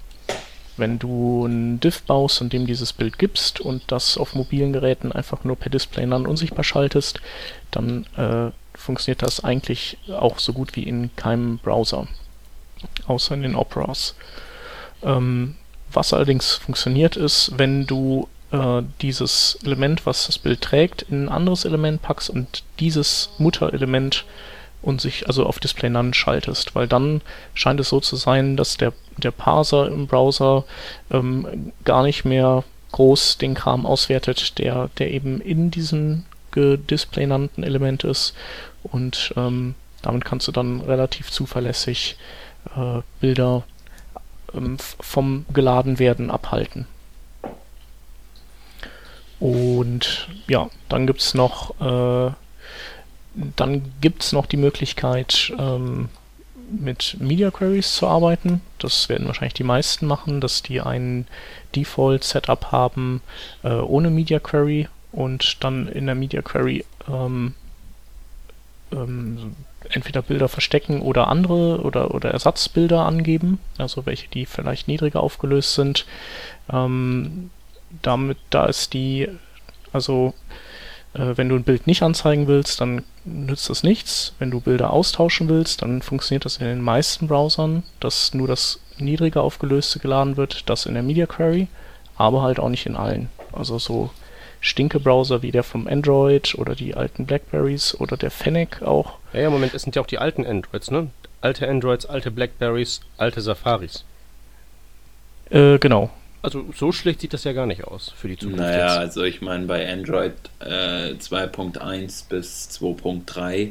wenn 0.76 0.98
du 0.98 1.46
ein 1.46 1.80
Diff 1.80 2.02
baust 2.02 2.40
und 2.40 2.52
dem 2.52 2.66
dieses 2.66 2.92
Bild 2.92 3.18
gibst 3.18 3.60
und 3.60 3.82
das 3.88 4.16
auf 4.16 4.34
mobilen 4.34 4.72
Geräten 4.72 5.12
einfach 5.12 5.44
nur 5.44 5.56
per 5.56 5.70
Display 5.70 6.06
dann 6.06 6.26
unsichtbar 6.26 6.64
schaltest, 6.64 7.20
dann 7.70 8.06
äh, 8.16 8.50
funktioniert 8.74 9.22
das 9.22 9.44
eigentlich 9.44 9.98
auch 10.08 10.38
so 10.38 10.52
gut 10.52 10.76
wie 10.76 10.84
in 10.84 11.14
keinem 11.16 11.58
Browser, 11.58 12.06
außer 13.06 13.34
in 13.34 13.42
den 13.42 13.54
Operas. 13.54 14.14
Ähm, 15.02 15.56
was 15.92 16.12
allerdings 16.12 16.54
funktioniert 16.54 17.16
ist, 17.16 17.52
wenn 17.56 17.86
du 17.86 18.28
äh, 18.50 18.82
dieses 19.00 19.58
Element, 19.64 20.06
was 20.06 20.26
das 20.26 20.38
Bild 20.38 20.60
trägt, 20.62 21.02
in 21.02 21.24
ein 21.24 21.28
anderes 21.28 21.64
Element 21.64 22.02
packst 22.02 22.30
und 22.30 22.62
dieses 22.80 23.30
Mutterelement 23.38 24.24
und 24.82 25.00
sich 25.00 25.26
also 25.26 25.46
auf 25.46 25.60
Display 25.60 25.88
None 25.88 26.12
schaltest, 26.12 26.74
weil 26.74 26.88
dann 26.88 27.22
scheint 27.54 27.80
es 27.80 27.88
so 27.88 28.00
zu 28.00 28.16
sein, 28.16 28.56
dass 28.56 28.76
der, 28.76 28.92
der 29.16 29.30
Parser 29.30 29.88
im 29.88 30.06
Browser 30.06 30.64
ähm, 31.10 31.72
gar 31.84 32.02
nicht 32.02 32.24
mehr 32.24 32.64
groß 32.90 33.38
den 33.38 33.54
Kram 33.54 33.86
auswertet, 33.86 34.58
der, 34.58 34.90
der 34.98 35.10
eben 35.12 35.40
in 35.40 35.70
diesem 35.70 36.24
Display 36.54 37.26
nannten 37.26 37.62
Element 37.62 38.04
ist 38.04 38.34
und 38.82 39.32
ähm, 39.36 39.74
damit 40.02 40.24
kannst 40.24 40.48
du 40.48 40.52
dann 40.52 40.80
relativ 40.82 41.30
zuverlässig 41.30 42.16
äh, 42.76 43.00
Bilder 43.20 43.62
ähm, 44.52 44.76
vom 44.78 45.46
geladen 45.52 45.98
werden 45.98 46.30
abhalten. 46.30 46.86
Und 49.40 50.28
ja, 50.46 50.68
dann 50.88 51.06
gibt 51.06 51.20
es 51.20 51.34
noch 51.34 51.80
äh, 51.80 52.32
dann 53.34 53.92
gibt 54.00 54.22
es 54.22 54.32
noch 54.32 54.46
die 54.46 54.56
Möglichkeit, 54.56 55.52
ähm, 55.58 56.08
mit 56.70 57.16
Media 57.20 57.50
Queries 57.50 57.94
zu 57.94 58.06
arbeiten. 58.06 58.60
Das 58.78 59.08
werden 59.08 59.26
wahrscheinlich 59.26 59.54
die 59.54 59.64
meisten 59.64 60.06
machen, 60.06 60.40
dass 60.40 60.62
die 60.62 60.80
ein 60.80 61.26
Default-Setup 61.74 62.72
haben 62.72 63.20
äh, 63.62 63.72
ohne 63.72 64.10
Media 64.10 64.38
Query 64.38 64.88
und 65.12 65.62
dann 65.62 65.88
in 65.88 66.06
der 66.06 66.14
Media 66.14 66.42
Query 66.42 66.84
ähm, 67.08 67.54
ähm, 68.90 69.54
entweder 69.90 70.22
Bilder 70.22 70.48
verstecken 70.48 71.02
oder 71.02 71.28
andere 71.28 71.80
oder, 71.82 72.14
oder 72.14 72.30
Ersatzbilder 72.30 73.04
angeben, 73.04 73.58
also 73.78 74.06
welche, 74.06 74.28
die 74.28 74.46
vielleicht 74.46 74.88
niedriger 74.88 75.20
aufgelöst 75.22 75.74
sind. 75.74 76.06
Ähm, 76.72 77.50
damit, 78.00 78.38
da 78.50 78.66
ist 78.66 78.94
die, 78.94 79.28
also 79.92 80.34
äh, 81.14 81.36
wenn 81.36 81.48
du 81.48 81.56
ein 81.56 81.64
Bild 81.64 81.86
nicht 81.86 82.02
anzeigen 82.02 82.46
willst, 82.46 82.80
dann 82.80 83.02
nützt 83.24 83.70
das 83.70 83.82
nichts. 83.82 84.34
Wenn 84.38 84.50
du 84.50 84.60
Bilder 84.60 84.92
austauschen 84.92 85.48
willst, 85.48 85.82
dann 85.82 86.02
funktioniert 86.02 86.44
das 86.44 86.56
in 86.58 86.66
den 86.66 86.80
meisten 86.80 87.28
Browsern, 87.28 87.82
dass 88.00 88.34
nur 88.34 88.48
das 88.48 88.80
niedriger 88.98 89.42
aufgelöste 89.42 89.98
geladen 89.98 90.36
wird, 90.36 90.68
das 90.68 90.86
in 90.86 90.94
der 90.94 91.02
Media 91.02 91.26
Query, 91.26 91.68
aber 92.16 92.42
halt 92.42 92.58
auch 92.58 92.68
nicht 92.68 92.86
in 92.86 92.96
allen. 92.96 93.28
Also 93.52 93.78
so 93.78 94.10
Stinke-Browser 94.60 95.42
wie 95.42 95.50
der 95.50 95.64
vom 95.64 95.86
Android 95.88 96.54
oder 96.54 96.74
die 96.74 96.94
alten 96.94 97.26
Blackberries 97.26 97.98
oder 97.98 98.16
der 98.16 98.30
Fennec 98.30 98.82
auch. 98.82 99.18
Ja, 99.32 99.40
ja, 99.40 99.50
Moment, 99.50 99.74
es 99.74 99.82
sind 99.82 99.96
ja 99.96 100.02
auch 100.02 100.06
die 100.06 100.18
alten 100.18 100.46
Androids, 100.46 100.90
ne? 100.90 101.10
Alte 101.40 101.68
Androids, 101.68 102.06
alte 102.06 102.30
Blackberries, 102.30 103.00
alte 103.16 103.40
Safaris. 103.40 104.04
Äh, 105.50 105.78
genau. 105.78 106.10
Also 106.42 106.64
so 106.76 106.90
schlecht 106.90 107.20
sieht 107.20 107.32
das 107.32 107.44
ja 107.44 107.52
gar 107.52 107.66
nicht 107.66 107.84
aus 107.84 108.12
für 108.16 108.28
die 108.28 108.36
Zukunft. 108.36 108.60
Naja, 108.60 108.86
jetzt. 108.88 108.98
also 108.98 109.22
ich 109.22 109.40
meine 109.40 109.66
bei 109.66 109.90
Android 109.90 110.32
äh, 110.58 111.14
2.1 111.14 112.28
bis 112.28 112.68
2.3 112.72 113.70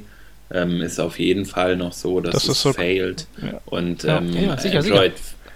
ähm, 0.52 0.82
ist 0.82 1.00
auf 1.00 1.20
jeden 1.20 1.46
Fall 1.46 1.76
noch 1.76 1.92
so, 1.92 2.22
dass 2.22 2.34
das 2.34 2.48
es 2.48 2.62
so 2.62 2.74
failed. 2.74 3.28
Ja. 3.42 3.60
Und 3.66 4.06
ähm, 4.06 4.32
ja, 4.32 4.42
ja, 4.42 4.58
sicher, 4.58 4.80
Android 4.80 5.14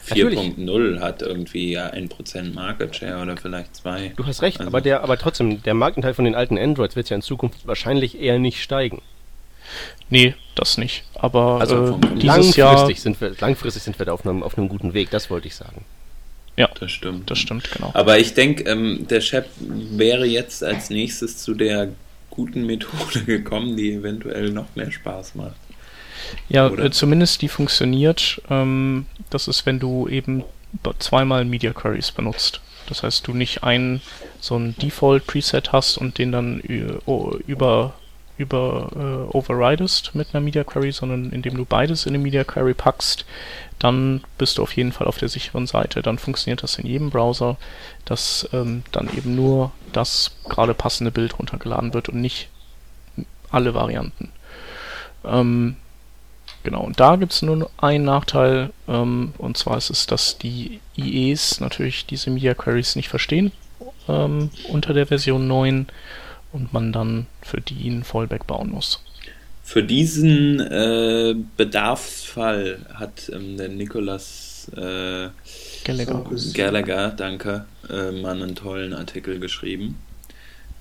4.0 0.08 0.99
hat 0.99 1.21
irgendwie 1.21 1.80
1% 1.80 2.54
Market 2.54 2.95
Share 2.95 3.21
oder 3.21 3.38
vielleicht 3.38 3.75
2. 3.78 4.13
Du 4.15 4.25
hast 4.25 4.41
recht, 4.41 4.60
also 4.60 4.69
aber, 4.69 4.82
der, 4.82 5.01
aber 5.01 5.17
trotzdem, 5.17 5.63
der 5.63 5.73
Marktanteil 5.73 6.13
von 6.13 6.25
den 6.25 6.36
alten 6.36 6.58
Androids 6.58 6.95
wird 6.95 7.10
ja 7.10 7.15
in 7.15 7.21
Zukunft 7.21 7.65
wahrscheinlich 7.65 8.19
eher 8.19 8.39
nicht 8.39 8.62
steigen. 8.62 9.01
Nee, 10.10 10.36
das 10.54 10.78
nicht. 10.78 11.04
Aber 11.15 11.60
also 11.60 11.99
äh, 12.13 12.19
dieses 12.19 12.56
Jahr 12.56 12.93
sind 12.93 13.19
wir, 13.19 13.34
langfristig 13.39 13.84
sind 13.84 13.97
wir 13.97 14.06
da 14.06 14.13
auf 14.13 14.25
einem, 14.25 14.43
auf 14.43 14.58
einem 14.58 14.69
guten 14.69 14.93
Weg, 14.93 15.10
das 15.10 15.30
wollte 15.30 15.47
ich 15.47 15.56
sagen. 15.56 15.86
Ja, 16.58 16.70
das 16.80 16.91
stimmt. 16.91 17.30
Das 17.30 17.38
stimmt, 17.38 17.70
genau. 17.72 17.91
Aber 17.94 18.18
ich 18.18 18.34
denke, 18.34 18.63
ähm, 18.63 19.06
der 19.10 19.22
Chef 19.22 19.46
wäre 19.60 20.26
jetzt 20.26 20.63
als 20.63 20.89
nächstes 20.89 21.38
zu 21.39 21.54
der 21.54 21.89
guten 22.30 22.65
Methode 22.65 23.24
gekommen, 23.26 23.76
die 23.76 23.94
eventuell 23.94 24.52
noch 24.52 24.68
mehr 24.76 24.91
Spaß 24.91 25.36
macht. 25.36 25.56
Ja, 26.48 26.68
äh, 26.68 26.91
zumindest 26.91 27.41
die 27.41 27.50
funktioniert. 27.50 28.41
Ähm, 28.50 29.06
das 29.30 29.48
ist, 29.48 29.65
wenn 29.65 29.80
du 29.80 30.08
eben 30.08 30.44
zweimal 31.00 31.46
Media 31.46 31.74
Queries 31.74 32.12
benutzt. 32.12 32.62
Das 32.88 33.04
heißt, 33.04 33.28
du 33.28 33.34
nicht 33.34 33.63
ein 33.63 34.02
so 34.39 34.58
ein 34.58 34.76
Default 34.78 35.26
Preset 35.26 35.72
hast 35.72 35.98
und 35.98 36.18
den 36.20 36.32
dann 36.32 36.60
über 36.60 37.96
über 38.38 38.89
äh, 38.95 39.36
overridest 39.36 40.15
mit 40.15 40.34
einer 40.34 40.43
Media 40.43 40.63
Query, 40.63 40.91
sondern 40.91 41.32
indem 41.32 41.56
du 41.56 41.65
beides 41.65 42.06
in 42.06 42.13
eine 42.13 42.24
Media 42.24 42.43
Query 42.43 42.74
packst, 42.74 43.26
dann 43.80 44.24
bist 44.38 44.58
du 44.58 44.63
auf 44.63 44.76
jeden 44.76 44.91
Fall 44.91 45.08
auf 45.08 45.17
der 45.17 45.30
sicheren 45.30 45.67
Seite. 45.67 46.02
Dann 46.02 46.17
funktioniert 46.17 46.63
das 46.63 46.78
in 46.78 46.88
jedem 46.88 47.10
Browser, 47.10 47.58
dass 48.06 48.48
ähm, 48.54 48.84
dann 48.91 49.10
eben 49.15 49.36
nur 49.36 49.71
das 49.93 50.32
gerade 50.50 50.74
passende 50.74 51.12
Bild 51.12 51.39
runtergeladen 51.39 51.93
wird 51.93 52.10
und 52.10 52.21
nicht 52.21 52.50
alle 53.52 53.74
Varianten. 53.74 54.32
Ähm, 55.24 55.78
genau, 56.63 56.82
und 56.82 57.00
da 57.00 57.15
gibt 57.15 57.34
es 57.34 57.41
nur 57.41 57.69
einen 57.78 58.06
Nachteil, 58.06 58.71
ähm, 58.88 59.34
und 59.38 59.58
zwar 59.58 59.78
ist 59.78 59.89
es, 59.89 60.08
dass 60.08 60.38
die 60.38 60.80
IEs 60.98 61.60
natürlich 61.60 62.06
diese 62.06 62.30
Media 62.30 62.54
Queries 62.54 62.95
nicht 62.95 63.10
verstehen 63.10 63.52
ähm, 64.08 64.50
unter 64.69 64.93
der 64.93 65.08
Version 65.08 65.48
9 65.48 65.88
und 66.56 66.74
man 66.74 66.91
dann 66.91 67.28
für 67.41 67.62
die 67.62 67.89
ein 67.89 68.04
Fallback 68.04 68.48
bauen 68.48 68.72
muss. 68.72 69.04
Für 69.63 69.84
diesen 69.84 70.60
äh, 70.60 71.36
Bedarfsfall 71.58 72.86
hat 72.94 73.30
ähm, 73.34 73.58
der 73.58 73.68
Nicolas 73.70 74.72
äh, 74.76 75.30
Gallagher. 75.84 76.26
Gallagher, 76.54 77.10
danke, 77.10 77.65
äh, 77.89 78.12
mal 78.12 78.41
einen 78.41 78.56
tollen 78.56 78.94
Artikel 78.94 79.39
geschrieben. 79.39 79.98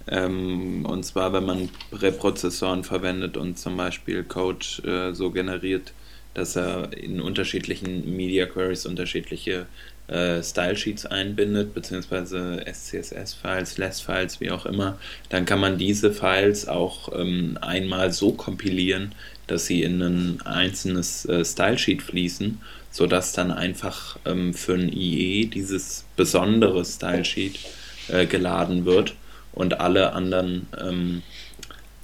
Ähm, 0.07 0.85
und 0.87 1.05
zwar, 1.05 1.33
wenn 1.33 1.47
man 1.47 1.71
Präprozessoren 1.91 2.85
verwendet 2.85 3.37
und 3.37 3.59
zum 3.59 3.77
Beispiel 3.77 4.23
Code 4.23 4.67
äh, 4.85 5.15
so 5.15 5.31
generiert, 5.31 5.93
dass 6.35 6.57
er 6.57 6.93
in 6.93 7.21
unterschiedlichen 7.21 8.15
Media 8.17 8.47
Queries 8.47 8.87
unterschiedliche 8.87 9.67
äh, 10.09 10.43
Style-Sheets 10.43 11.07
einbindet, 11.07 11.75
beziehungsweise 11.75 12.63
SCSS-Files, 12.67 13.79
LESS-Files, 13.79 14.41
wie 14.41 14.51
auch 14.51 14.67
immer, 14.67 14.99
dann 15.31 15.47
kann 15.47 15.61
man 15.61 15.79
diese 15.79 16.13
Files 16.13 16.69
auch 16.69 17.11
ähm, 17.19 17.59
einmal 17.61 18.13
so 18.13 18.33
kompilieren, 18.33 19.15
dass 19.47 19.67
sie 19.67 19.83
in 19.83 20.03
ein 20.03 20.41
einzelnes 20.45 21.25
äh, 21.27 21.45
Style-Sheet 21.45 22.03
fließen, 22.03 22.61
sodass 22.91 23.33
dann 23.33 23.51
einfach 23.51 24.19
ähm, 24.25 24.55
für 24.55 24.75
ein 24.75 24.93
IE 24.93 25.47
dieses 25.47 26.05
besondere 26.17 26.85
Style-Sheet 26.85 27.59
äh, 28.09 28.27
geladen 28.27 28.85
wird 28.85 29.15
und 29.53 29.81
alle 29.81 30.13
anderen 30.13 30.67
ähm, 30.79 31.23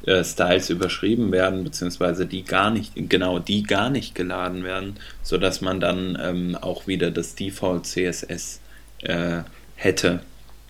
äh, 0.07 0.25
Styles 0.25 0.71
überschrieben 0.71 1.31
werden, 1.33 1.65
beziehungsweise 1.65 2.27
die 2.27 2.45
gar 2.45 2.71
nicht, 2.71 2.93
genau 2.95 3.39
die 3.39 3.63
gar 3.63 3.91
nicht 3.91 4.15
geladen 4.15 4.65
werden, 4.65 4.97
sodass 5.23 5.61
man 5.61 5.81
dann 5.81 6.19
ähm, 6.21 6.57
auch 6.57 6.87
wieder 6.87 7.11
das 7.11 7.35
Default 7.35 7.87
CSS 7.87 8.61
äh, 9.03 9.43
hätte, 9.77 10.21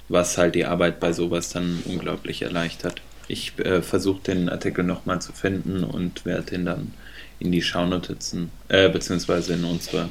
was 0.09 0.37
halt 0.37 0.55
die 0.55 0.65
Arbeit 0.65 0.99
bei 1.01 1.13
sowas 1.13 1.51
dann 1.51 1.83
unglaublich 1.85 2.43
erleichtert. 2.43 3.01
Ich 3.29 3.57
äh, 3.61 3.83
versuche 3.83 4.23
den 4.23 4.49
Artikel 4.49 4.83
nochmal 4.85 5.23
zu 5.23 5.33
finden 5.33 5.85
und 5.85 6.25
werde 6.27 6.51
den 6.51 6.65
dann 6.65 6.95
in 7.39 7.53
die 7.53 7.63
Schaunotizen, 7.63 8.51
äh, 8.69 8.89
beziehungsweise 8.89 9.55
in 9.55 9.65
unsere, 9.65 10.09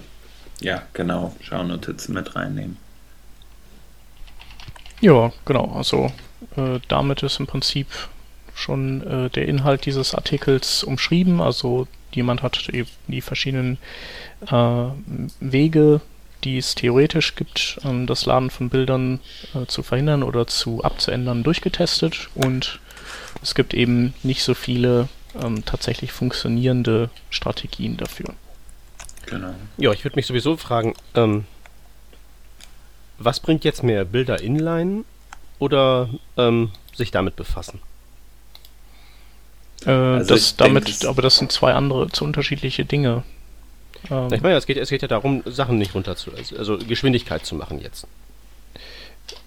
ja, 0.61 0.83
genau, 0.93 1.35
Schaunotizen 1.41 2.13
mit 2.13 2.35
reinnehmen. 2.35 2.77
Ja, 5.01 5.31
genau, 5.45 5.71
also 5.75 6.11
äh, 6.55 6.79
damit 6.87 7.23
ist 7.23 7.39
im 7.39 7.47
Prinzip 7.47 7.87
schon 8.59 9.01
äh, 9.01 9.29
der 9.29 9.47
Inhalt 9.47 9.85
dieses 9.85 10.13
Artikels 10.13 10.83
umschrieben. 10.83 11.41
Also 11.41 11.87
jemand 12.11 12.43
hat 12.43 12.69
eben 12.69 12.89
die 13.07 13.21
verschiedenen 13.21 13.77
äh, 14.51 14.85
Wege, 15.39 16.01
die 16.43 16.57
es 16.57 16.75
theoretisch 16.75 17.35
gibt, 17.35 17.79
ähm, 17.83 18.07
das 18.07 18.25
Laden 18.25 18.49
von 18.49 18.69
Bildern 18.69 19.19
äh, 19.53 19.65
zu 19.65 19.83
verhindern 19.83 20.23
oder 20.23 20.47
zu 20.47 20.83
abzuändern, 20.83 21.43
durchgetestet. 21.43 22.29
Und 22.35 22.79
es 23.41 23.55
gibt 23.55 23.73
eben 23.73 24.13
nicht 24.23 24.43
so 24.43 24.53
viele 24.53 25.09
ähm, 25.41 25.63
tatsächlich 25.65 26.11
funktionierende 26.11 27.09
Strategien 27.29 27.97
dafür. 27.97 28.33
Genau. 29.25 29.53
Ja, 29.77 29.91
ich 29.91 30.03
würde 30.03 30.15
mich 30.15 30.25
sowieso 30.25 30.57
fragen, 30.57 30.95
ähm, 31.13 31.45
was 33.17 33.39
bringt 33.39 33.63
jetzt 33.63 33.83
mehr, 33.83 34.05
Bilder 34.05 34.41
inline 34.41 35.03
oder 35.59 36.09
ähm, 36.37 36.71
sich 36.95 37.11
damit 37.11 37.35
befassen? 37.35 37.81
Äh, 39.85 39.91
also 39.91 40.33
das 40.33 40.55
damit, 40.55 40.87
denke, 40.87 41.09
aber 41.09 41.21
das 41.21 41.37
sind 41.37 41.51
zwei 41.51 41.73
andere, 41.73 42.09
zu 42.09 42.25
unterschiedliche 42.25 42.85
Dinge. 42.85 43.23
Ähm, 44.09 44.31
ich 44.33 44.41
meine, 44.41 44.55
es 44.55 44.65
geht, 44.65 44.77
es 44.77 44.89
geht 44.89 45.01
ja 45.01 45.07
darum, 45.07 45.43
Sachen 45.45 45.77
nicht 45.77 45.95
runter 45.95 46.15
zu, 46.15 46.31
also 46.57 46.77
Geschwindigkeit 46.77 47.45
zu 47.45 47.55
machen 47.55 47.79
jetzt. 47.81 48.07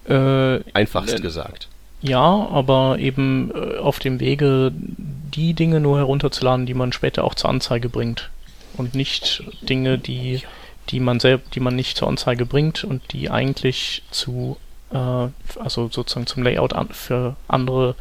Äh, 0.07 0.59
Einfachst 0.73 1.19
äh, 1.19 1.21
gesagt. 1.21 1.67
Ja, 2.01 2.19
aber 2.19 2.99
eben 2.99 3.51
äh, 3.55 3.77
auf 3.77 3.99
dem 3.99 4.19
Wege, 4.19 4.73
die 4.75 5.53
Dinge 5.53 5.79
nur 5.79 5.97
herunterzuladen, 5.97 6.65
die 6.65 6.73
man 6.73 6.91
später 6.91 7.23
auch 7.23 7.33
zur 7.33 7.49
Anzeige 7.49 7.89
bringt. 7.89 8.29
Und 8.75 8.93
nicht 8.93 9.43
Dinge, 9.61 9.97
die, 9.97 10.41
die 10.89 10.99
man 10.99 11.19
selbst, 11.19 11.55
die 11.55 11.59
man 11.59 11.75
nicht 11.75 11.95
zur 11.95 12.09
Anzeige 12.09 12.45
bringt 12.45 12.83
und 12.83 13.01
die 13.13 13.29
eigentlich 13.29 14.03
zu, 14.11 14.57
äh, 14.91 14.97
also 14.97 15.89
sozusagen 15.89 16.27
zum 16.27 16.43
Layout 16.43 16.73
an, 16.73 16.89
für 16.89 17.37
andere 17.47 17.95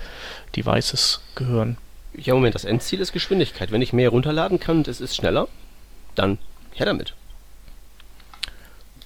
Devices 0.57 1.21
gehören. 1.37 1.77
Ja, 2.15 2.35
Moment, 2.35 2.55
das 2.55 2.65
Endziel 2.65 3.01
ist 3.01 3.13
Geschwindigkeit. 3.13 3.73
Wenn 3.73 3.83
ich 3.83 3.93
mehr 3.93 4.11
runterladen 4.11 4.61
kann 4.61 4.79
und 4.79 4.89
es 4.89 5.01
ist 5.01 5.17
schneller, 5.17 5.49
dann 6.15 6.39
her 6.75 6.87
damit. 6.87 7.15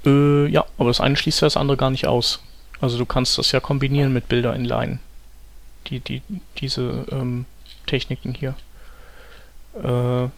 Äh, 0.04 0.46
ja, 0.46 0.64
aber 0.78 0.88
das 0.88 1.00
eine 1.00 1.16
schließt 1.16 1.40
ja 1.42 1.46
das 1.46 1.56
andere 1.56 1.76
gar 1.76 1.90
nicht 1.90 2.06
aus. 2.06 2.40
Also 2.80 2.98
du 2.98 3.06
kannst 3.06 3.38
das 3.38 3.52
ja 3.52 3.60
kombinieren 3.60 4.12
mit 4.12 4.28
Bilder 4.28 4.54
inline. 4.54 4.98
Die, 5.86 6.00
die, 6.00 6.22
diese 6.58 7.06
ähm, 7.10 7.46
Techniken 7.86 8.34
hier. 8.34 8.54
Äh, 9.76 10.28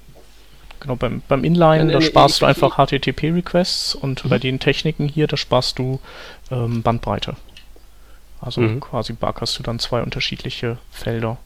genau, 0.81 0.97
beim, 0.99 1.23
beim 1.27 1.45
Inline, 1.45 1.93
ja, 1.93 1.99
da 1.99 2.01
sparst 2.01 2.43
du 2.43 2.47
einfach 2.47 2.77
HTTP-Requests 2.77 3.95
und 3.95 4.25
mhm. 4.25 4.29
bei 4.29 4.39
den 4.39 4.61
Techniken 4.61 5.09
hier, 5.09 5.27
da 5.27 5.37
sparst 5.37 5.79
du 5.79 6.01
ähm, 6.51 6.83
Bandbreite. 6.83 7.37
Also 8.41 8.61
mhm. 8.61 8.81
quasi 8.81 9.15
barkerst 9.15 9.59
du 9.59 9.63
dann 9.63 9.79
zwei 9.79 10.03
unterschiedliche 10.03 10.79
Felder. 10.91 11.39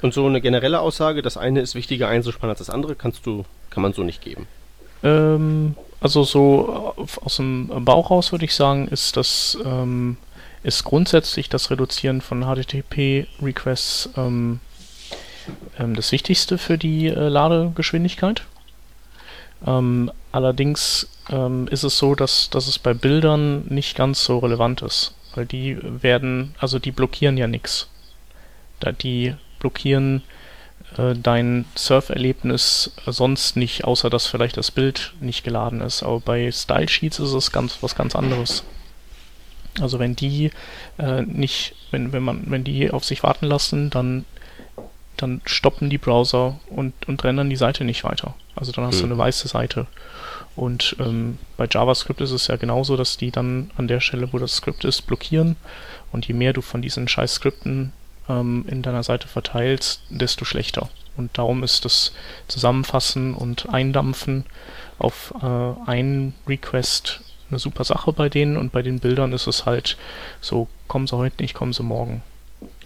Und 0.00 0.14
so 0.14 0.26
eine 0.26 0.40
generelle 0.40 0.80
Aussage, 0.80 1.22
das 1.22 1.36
eine 1.36 1.60
ist 1.60 1.74
wichtiger 1.74 2.08
einzusparen 2.08 2.50
als 2.50 2.60
das 2.60 2.70
andere, 2.70 2.94
kannst 2.94 3.26
du, 3.26 3.44
kann 3.70 3.82
man 3.82 3.92
so 3.92 4.02
nicht 4.02 4.22
geben. 4.22 4.46
Ähm, 5.02 5.74
also 6.00 6.22
so 6.24 6.94
aus 7.22 7.36
dem 7.36 7.68
Bauch 7.84 8.10
raus 8.10 8.32
würde 8.32 8.44
ich 8.44 8.54
sagen, 8.54 8.88
ist 8.88 9.16
das 9.16 9.58
ähm, 9.64 10.16
ist 10.62 10.84
grundsätzlich 10.84 11.48
das 11.48 11.70
Reduzieren 11.70 12.20
von 12.20 12.42
HTTP-Requests 12.44 14.10
ähm, 14.16 14.60
ähm, 15.78 15.94
das 15.94 16.12
Wichtigste 16.12 16.58
für 16.58 16.78
die 16.78 17.06
äh, 17.06 17.28
Ladegeschwindigkeit. 17.28 18.42
Ähm, 19.66 20.10
allerdings 20.30 21.08
ähm, 21.30 21.66
ist 21.68 21.82
es 21.82 21.98
so, 21.98 22.14
dass, 22.14 22.50
dass 22.50 22.68
es 22.68 22.78
bei 22.78 22.94
Bildern 22.94 23.64
nicht 23.68 23.96
ganz 23.96 24.24
so 24.24 24.38
relevant 24.38 24.82
ist, 24.82 25.14
weil 25.34 25.46
die 25.46 25.78
werden, 25.82 26.54
also 26.58 26.78
die 26.78 26.92
blockieren 26.92 27.36
ja 27.36 27.46
nichts. 27.46 27.88
Da 28.80 28.92
die 28.92 29.34
blockieren 29.58 30.22
äh, 30.96 31.14
dein 31.14 31.66
Surferlebnis 31.74 32.92
sonst 33.06 33.56
nicht, 33.56 33.84
außer 33.84 34.10
dass 34.10 34.26
vielleicht 34.26 34.56
das 34.56 34.70
Bild 34.70 35.14
nicht 35.20 35.44
geladen 35.44 35.80
ist. 35.80 36.02
Aber 36.02 36.20
bei 36.20 36.50
Style 36.50 36.88
Sheets 36.88 37.18
ist 37.18 37.32
es 37.32 37.52
ganz 37.52 37.78
was 37.82 37.94
ganz 37.94 38.16
anderes. 38.16 38.64
Also 39.80 39.98
wenn 39.98 40.16
die 40.16 40.50
äh, 40.98 41.22
nicht, 41.22 41.74
wenn, 41.90 42.12
wenn 42.12 42.22
man, 42.22 42.44
wenn 42.46 42.64
die 42.64 42.90
auf 42.90 43.04
sich 43.04 43.22
warten 43.22 43.46
lassen, 43.46 43.90
dann, 43.90 44.24
dann 45.16 45.40
stoppen 45.44 45.90
die 45.90 45.98
Browser 45.98 46.58
und, 46.68 46.94
und 47.06 47.22
rendern 47.22 47.50
die 47.50 47.56
Seite 47.56 47.84
nicht 47.84 48.04
weiter. 48.04 48.34
Also 48.56 48.72
dann 48.72 48.86
hast 48.86 48.96
mhm. 48.96 49.00
du 49.00 49.06
eine 49.06 49.18
weiße 49.18 49.46
Seite. 49.46 49.86
Und 50.56 50.96
ähm, 50.98 51.38
bei 51.56 51.68
JavaScript 51.70 52.20
ist 52.20 52.32
es 52.32 52.48
ja 52.48 52.56
genauso, 52.56 52.96
dass 52.96 53.16
die 53.16 53.30
dann 53.30 53.70
an 53.76 53.86
der 53.86 54.00
Stelle, 54.00 54.32
wo 54.32 54.38
das 54.38 54.56
Skript 54.56 54.84
ist, 54.84 55.02
blockieren. 55.02 55.54
Und 56.10 56.26
je 56.26 56.34
mehr 56.34 56.52
du 56.52 56.62
von 56.62 56.82
diesen 56.82 57.06
scheiß 57.06 57.34
Skripten 57.34 57.92
ähm, 58.28 58.64
in 58.68 58.82
deiner 58.82 59.02
Seite 59.02 59.28
verteilst, 59.28 60.02
desto 60.10 60.44
schlechter. 60.44 60.88
Und 61.16 61.36
darum 61.36 61.64
ist 61.64 61.84
das 61.84 62.12
Zusammenfassen 62.46 63.34
und 63.34 63.68
Eindampfen 63.70 64.44
auf 64.98 65.34
äh, 65.42 65.90
einen 65.90 66.34
Request 66.46 67.20
eine 67.50 67.58
super 67.58 67.84
Sache 67.84 68.12
bei 68.12 68.28
denen 68.28 68.56
und 68.56 68.72
bei 68.72 68.82
den 68.82 69.00
Bildern 69.00 69.32
ist 69.32 69.46
es 69.46 69.66
halt 69.66 69.96
so, 70.40 70.68
kommen 70.86 71.06
sie 71.06 71.16
heute 71.16 71.42
nicht, 71.42 71.54
kommen 71.54 71.72
sie 71.72 71.82
morgen. 71.82 72.22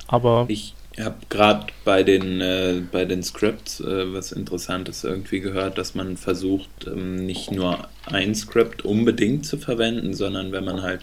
Aber 0.07 0.47
ich 0.49 0.75
habe 1.01 1.17
gerade 1.29 1.67
bei 1.85 2.03
den 2.03 2.41
äh, 2.41 2.83
bei 2.91 3.05
den 3.05 3.23
Scripts 3.23 3.81
äh, 3.81 4.13
was 4.13 4.31
Interessantes 4.31 5.05
irgendwie 5.05 5.41
gehört, 5.41 5.79
dass 5.79 5.95
man 5.95 6.17
versucht 6.17 6.87
ähm, 6.87 7.25
nicht 7.27 7.51
nur 7.51 7.89
ein 8.07 8.35
Script 8.35 8.85
unbedingt 8.85 9.47
zu 9.47 9.59
verwenden, 9.59 10.15
sondern 10.15 10.53
wenn 10.53 10.65
man 10.65 10.83
halt 10.83 11.01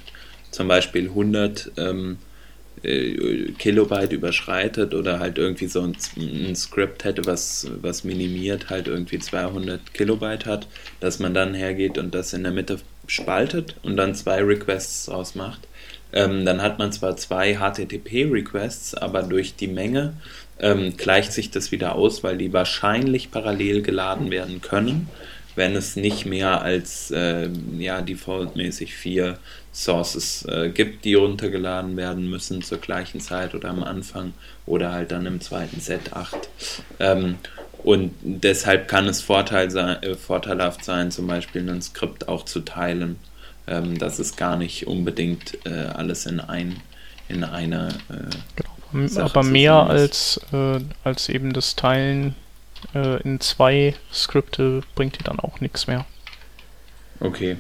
zum 0.52 0.68
Beispiel 0.68 1.10
100 1.10 1.72
ähm, 1.78 2.18
äh, 2.84 3.52
Kilobyte 3.58 4.14
überschreitet 4.14 4.94
oder 4.94 5.20
halt 5.20 5.38
irgendwie 5.38 5.68
so 5.68 5.82
ein, 5.82 5.96
ein, 6.18 6.56
Script 6.56 7.04
hätte, 7.04 7.26
was, 7.26 7.68
was 7.82 8.04
minimiert 8.04 8.70
halt 8.70 8.88
irgendwie 8.88 9.20
200 9.20 9.94
Kilobyte 9.94 10.46
hat, 10.46 10.68
dass 11.00 11.20
man 11.20 11.34
dann 11.34 11.54
hergeht 11.54 11.98
und 11.98 12.14
das 12.14 12.34
in 12.34 12.44
der 12.44 12.52
Mitte 12.52 12.80
spaltet 13.08 13.76
und 13.84 13.98
dann 13.98 14.16
zwei 14.16 14.44
Requests 14.44 15.06
draus 15.06 15.36
macht. 15.36 15.68
Ähm, 16.12 16.46
dann 16.46 16.62
hat 16.62 16.80
man 16.80 16.92
zwar 16.92 17.18
zwei 17.18 17.58
HTTP-Requests, 17.58 18.96
aber 18.96 19.24
durch 19.24 19.56
die 19.56 19.68
Menge 19.68 20.14
ähm, 20.60 20.98
gleicht 20.98 21.34
sich 21.34 21.52
das 21.52 21.72
wieder 21.72 21.96
aus, 21.96 22.24
weil 22.24 22.38
die 22.38 22.52
wahrscheinlich 22.52 23.32
parallel 23.32 23.82
geladen 23.82 24.32
werden 24.32 24.62
können, 24.62 25.08
wenn 25.56 25.76
es 25.76 25.96
nicht 25.96 26.26
mehr 26.26 26.62
als 26.62 27.12
äh, 27.12 27.50
ja, 27.78 28.02
defaultmäßig 28.02 28.94
vier 28.94 29.38
Sources 29.74 30.46
äh, 30.46 30.70
gibt, 30.70 31.06
die 31.06 31.14
runtergeladen 31.14 31.96
werden 31.98 32.30
müssen 32.30 32.62
zur 32.62 32.80
gleichen 32.80 33.20
Zeit 33.20 33.56
oder 33.56 33.70
am 33.70 33.84
Anfang 33.84 34.34
oder 34.66 34.92
halt 34.92 35.12
dann 35.12 35.26
im 35.26 35.42
zweiten 35.42 35.80
Set 35.80 36.14
8. 36.14 36.50
Ähm, 37.00 37.36
und 37.84 38.14
deshalb 38.22 38.88
kann 38.88 39.08
es 39.08 39.22
Vorteil 39.22 39.72
sein, 39.72 40.04
äh, 40.04 40.16
vorteilhaft 40.16 40.84
sein, 40.84 41.12
zum 41.12 41.28
Beispiel 41.28 41.68
ein 41.70 41.82
Skript 41.82 42.28
auch 42.28 42.46
zu 42.46 42.62
teilen, 42.62 43.18
ähm, 43.68 43.98
dass 43.98 44.20
es 44.20 44.36
gar 44.36 44.58
nicht 44.58 44.88
unbedingt 44.88 45.66
äh, 45.66 45.70
alles 45.70 46.26
in 46.26 46.40
ein 46.40 46.78
in 47.30 47.44
eine 47.44 47.90
äh, 48.10 48.36
genau. 48.56 49.22
aber 49.22 49.44
mehr 49.44 49.76
als 49.76 50.42
äh, 50.52 50.80
als 51.04 51.30
eben 51.30 51.54
das 51.54 51.76
Teilen 51.76 52.36
äh, 52.94 53.22
in 53.22 53.40
zwei 53.40 53.96
Skripte 54.14 54.82
bringt 54.96 55.20
dir 55.20 55.24
dann 55.24 55.40
auch 55.40 55.60
nichts 55.60 55.88
mehr. 55.88 56.06
Okay, 57.20 57.58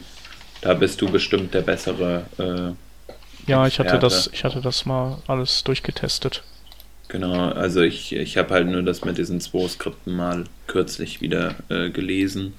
da 0.61 0.73
bist 0.73 1.01
du 1.01 1.09
bestimmt 1.09 1.53
der 1.53 1.61
bessere. 1.61 2.25
Äh, 2.37 3.49
ja, 3.49 3.67
ich 3.67 3.79
hatte 3.79 3.99
das 3.99 4.29
ich 4.31 4.43
hatte 4.43 4.61
das 4.61 4.85
mal 4.85 5.21
alles 5.27 5.63
durchgetestet. 5.63 6.43
Genau, 7.09 7.49
also 7.49 7.81
ich, 7.81 8.15
ich 8.15 8.37
habe 8.37 8.53
halt 8.53 8.67
nur 8.67 8.83
das 8.83 9.03
mit 9.03 9.17
diesen 9.17 9.41
zwei 9.41 9.67
Skripten 9.67 10.15
mal 10.15 10.43
kürzlich 10.67 11.21
wieder 11.21 11.55
äh, 11.69 11.89
gelesen. 11.89 12.53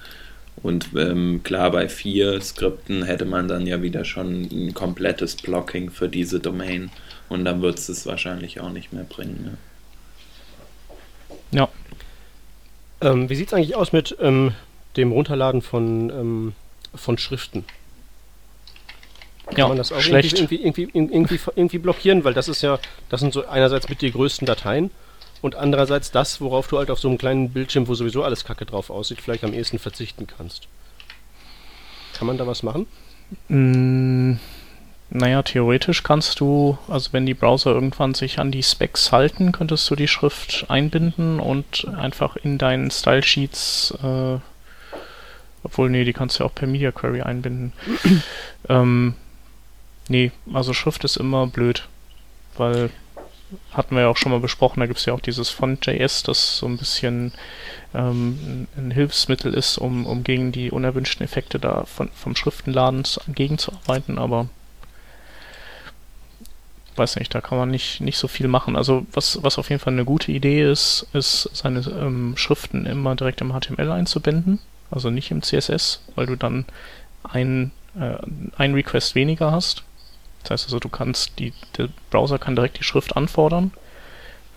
Und 0.63 0.89
ähm, 0.97 1.43
klar, 1.45 1.71
bei 1.71 1.89
vier 1.89 2.41
Skripten 2.41 3.05
hätte 3.05 3.25
man 3.25 3.47
dann 3.47 3.67
ja 3.67 3.81
wieder 3.81 4.05
schon 4.05 4.43
ein 4.43 4.75
komplettes 4.75 5.37
Blocking 5.37 5.91
für 5.91 6.09
diese 6.09 6.41
Domain. 6.41 6.91
Und 7.29 7.45
dann 7.45 7.63
wird 7.63 7.79
es 7.79 8.07
wahrscheinlich 8.07 8.61
auch 8.61 8.71
nicht 8.71 8.93
mehr 8.93 9.05
bringen. 9.05 9.57
Ja. 11.53 11.61
ja. 11.61 11.69
Ähm, 13.01 13.29
wie 13.29 13.35
sieht 13.35 13.49
es 13.49 13.55
eigentlich 13.55 13.77
aus 13.77 13.93
mit 13.93 14.17
ähm, 14.21 14.53
dem 14.97 15.13
Runterladen 15.13 15.63
von, 15.63 16.11
ähm, 16.11 16.53
von 16.95 17.19
Schriften? 17.19 17.65
Kann 19.47 19.59
ja, 19.59 19.69
man 19.69 19.77
das 19.77 19.91
auch 19.91 20.01
schlecht. 20.01 20.39
Irgendwie, 20.39 20.63
irgendwie, 20.63 20.89
irgendwie, 20.93 21.41
irgendwie, 21.57 21.79
blockieren, 21.79 22.25
weil 22.25 22.35
das 22.35 22.49
ist 22.49 22.63
ja, 22.63 22.79
das 23.09 23.21
sind 23.21 23.33
so 23.33 23.47
einerseits 23.47 23.89
mit 23.89 24.01
die 24.01 24.13
größten 24.13 24.47
Dateien 24.47 24.91
und 25.43 25.57
andererseits 25.57 26.11
das, 26.11 26.41
worauf 26.41 26.69
du 26.69 26.79
halt 26.79 26.91
auf 26.91 27.01
so 27.01 27.09
einem 27.09 27.19
kleinen 27.19 27.51
Bildschirm, 27.51 27.89
wo 27.89 27.95
sowieso 27.95 28.23
alles 28.23 28.45
kacke 28.45 28.67
drauf 28.67 28.91
aussieht, 28.91 29.21
vielleicht 29.21 29.43
am 29.43 29.53
ehesten 29.53 29.79
verzichten 29.79 30.27
kannst. 30.27 30.69
Kann 32.15 32.27
man 32.27 32.39
da 32.39 32.47
was 32.47 32.63
machen? 32.63 32.87
Mm, 33.49 34.35
naja, 35.11 35.43
theoretisch 35.43 36.03
kannst 36.03 36.41
du, 36.41 36.79
also 36.89 37.13
wenn 37.13 37.27
die 37.27 37.35
Browser 37.35 37.73
irgendwann 37.73 38.15
sich 38.15 38.39
an 38.39 38.51
die 38.51 38.63
Specs 38.63 39.13
halten, 39.13 39.53
könntest 39.53 39.91
du 39.91 39.97
die 39.97 40.09
Schrift 40.09 40.67
einbinden 40.69 41.41
und 41.41 41.87
einfach 41.97 42.37
in 42.37 42.59
deinen 42.59 42.91
Style 42.91 43.23
Sheets, 43.23 43.95
äh, 44.03 44.39
obwohl, 45.63 45.91
nee, 45.91 46.05
die 46.05 46.13
kannst 46.13 46.39
du 46.39 46.45
ja 46.45 46.49
auch 46.49 46.55
per 46.55 46.69
Media 46.69 46.93
Query 46.93 47.23
einbinden. 47.23 47.73
ähm, 48.69 49.15
Nee, 50.11 50.33
also 50.53 50.75
Schrift 50.75 51.05
ist 51.05 51.17
immer 51.17 51.47
blöd, 51.47 51.87
weil 52.57 52.91
hatten 53.71 53.95
wir 53.95 54.03
ja 54.03 54.09
auch 54.09 54.17
schon 54.17 54.33
mal 54.33 54.41
besprochen, 54.41 54.81
da 54.81 54.87
gibt 54.87 54.99
es 54.99 55.05
ja 55.05 55.15
auch 55.15 55.21
dieses 55.21 55.51
Font.js, 55.51 56.25
das 56.25 56.59
so 56.59 56.67
ein 56.67 56.79
bisschen 56.79 57.33
ähm, 57.95 58.67
ein 58.77 58.91
Hilfsmittel 58.91 59.55
ist, 59.55 59.79
um, 59.79 60.07
um 60.07 60.25
gegen 60.25 60.51
die 60.51 60.73
unerwünschten 60.73 61.25
Effekte 61.25 61.61
da 61.61 61.85
von, 61.85 62.09
vom 62.13 62.35
Schriftenladen 62.35 63.05
gegenzuarbeiten, 63.29 64.19
aber 64.19 64.49
weiß 67.01 67.17
nicht, 67.17 67.35
da 67.35 67.41
kann 67.41 67.59
man 67.59 67.71
nicht, 67.71 68.01
nicht 68.01 68.19
so 68.19 68.29
viel 68.29 68.47
machen. 68.47 68.77
Also 68.77 69.05
was, 69.13 69.43
was 69.43 69.59
auf 69.59 69.71
jeden 69.71 69.81
Fall 69.81 69.93
eine 69.93 70.05
gute 70.05 70.31
Idee 70.31 70.71
ist, 70.71 71.09
ist 71.13 71.51
seine 71.53 71.81
ähm, 71.81 72.35
Schriften 72.37 72.87
immer 72.87 73.17
direkt 73.17 73.41
im 73.41 73.53
HTML 73.53 73.91
einzubinden, 73.91 74.61
also 74.93 75.11
nicht 75.11 75.33
im 75.33 75.43
CSS, 75.43 76.03
weil 76.15 76.27
du 76.27 76.37
dann 76.37 76.65
ein, 77.25 77.73
äh, 77.99 78.17
ein 78.57 78.75
Request 78.75 79.17
weniger 79.17 79.51
hast 79.51 79.83
das 80.43 80.51
heißt 80.51 80.65
also, 80.67 80.79
du 80.79 80.89
kannst 80.89 81.39
die, 81.39 81.53
der 81.77 81.89
Browser 82.11 82.39
kann 82.39 82.57
direkt 82.57 82.79
die 82.79 82.85
Schrift 82.85 83.17
anfordern, 83.17 83.73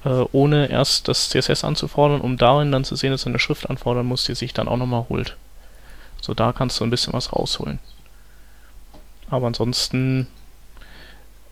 äh, 0.05 0.23
ohne 0.31 0.67
erst 0.67 1.07
das 1.07 1.29
CSS 1.29 1.63
anzufordern, 1.63 2.21
um 2.21 2.37
darin 2.37 2.71
dann 2.71 2.83
zu 2.83 2.95
sehen, 2.95 3.11
dass 3.11 3.25
er 3.25 3.29
eine 3.29 3.39
Schrift 3.39 3.69
anfordern 3.69 4.05
muss, 4.05 4.23
die 4.23 4.35
sich 4.35 4.53
dann 4.53 4.67
auch 4.67 4.77
nochmal 4.77 5.05
holt. 5.09 5.37
So, 6.21 6.33
da 6.33 6.53
kannst 6.53 6.79
du 6.79 6.83
ein 6.85 6.89
bisschen 6.89 7.13
was 7.13 7.33
rausholen. 7.33 7.79
Aber 9.29 9.47
ansonsten 9.47 10.27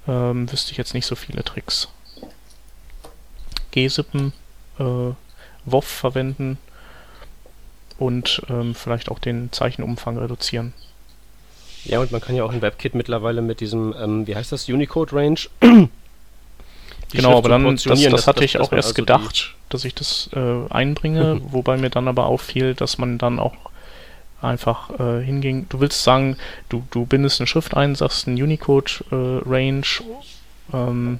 ähm, 0.08 0.52
wüsste 0.52 0.72
ich 0.72 0.78
jetzt 0.78 0.94
nicht 0.94 1.06
so 1.06 1.16
viele 1.16 1.44
Tricks. 1.44 1.88
Gsippen, 3.72 4.34
äh, 4.80 5.14
WOF 5.66 5.86
verwenden 5.86 6.58
und 7.98 8.42
ähm, 8.50 8.76
vielleicht 8.76 9.10
auch 9.10 9.20
den 9.20 9.52
Zeichenumfang 9.52 10.18
reduzieren. 10.18 10.74
Ja, 11.84 12.00
und 12.00 12.12
man 12.12 12.22
kann 12.22 12.36
ja 12.36 12.44
auch 12.44 12.54
in 12.54 12.62
WebKit 12.62 12.96
mittlerweile 12.96 13.42
mit 13.42 13.60
diesem, 13.60 13.96
ähm, 14.00 14.28
wie 14.28 14.36
heißt 14.36 14.52
das, 14.52 14.68
Unicode 14.68 15.14
Range. 15.14 15.40
genau, 17.12 17.38
aber 17.38 17.50
dann, 17.50 17.64
das, 17.64 17.84
das, 17.84 18.02
das 18.02 18.28
hatte 18.28 18.44
ich 18.44 18.60
auch 18.60 18.72
erst 18.72 18.90
also 18.90 18.94
gedacht, 18.94 19.56
dass 19.70 19.86
ich 19.86 19.96
das 19.96 20.30
äh, 20.34 20.68
einbringe, 20.70 21.42
wobei 21.52 21.78
mir 21.78 21.90
dann 21.90 22.08
aber 22.08 22.26
auffiel, 22.26 22.76
dass 22.76 22.98
man 22.98 23.18
dann 23.18 23.40
auch 23.40 23.56
einfach 24.41 24.99
äh, 24.99 25.23
hinging. 25.23 25.67
Du 25.69 25.80
willst 25.80 26.04
sagen, 26.04 26.38
du, 26.69 26.84
du 26.91 27.06
bindest 27.06 27.39
eine 27.39 27.47
Schrift 27.47 27.75
ein, 27.75 27.95
sagst 27.95 28.27
ein 28.27 28.41
Unicode 28.41 29.04
äh, 29.12 29.82
ähm, 30.73 31.19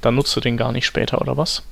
dann 0.00 0.14
nutzt 0.14 0.34
du 0.34 0.40
den 0.40 0.56
gar 0.56 0.72
nicht 0.72 0.86
später, 0.86 1.20
oder 1.20 1.36
was? 1.36 1.62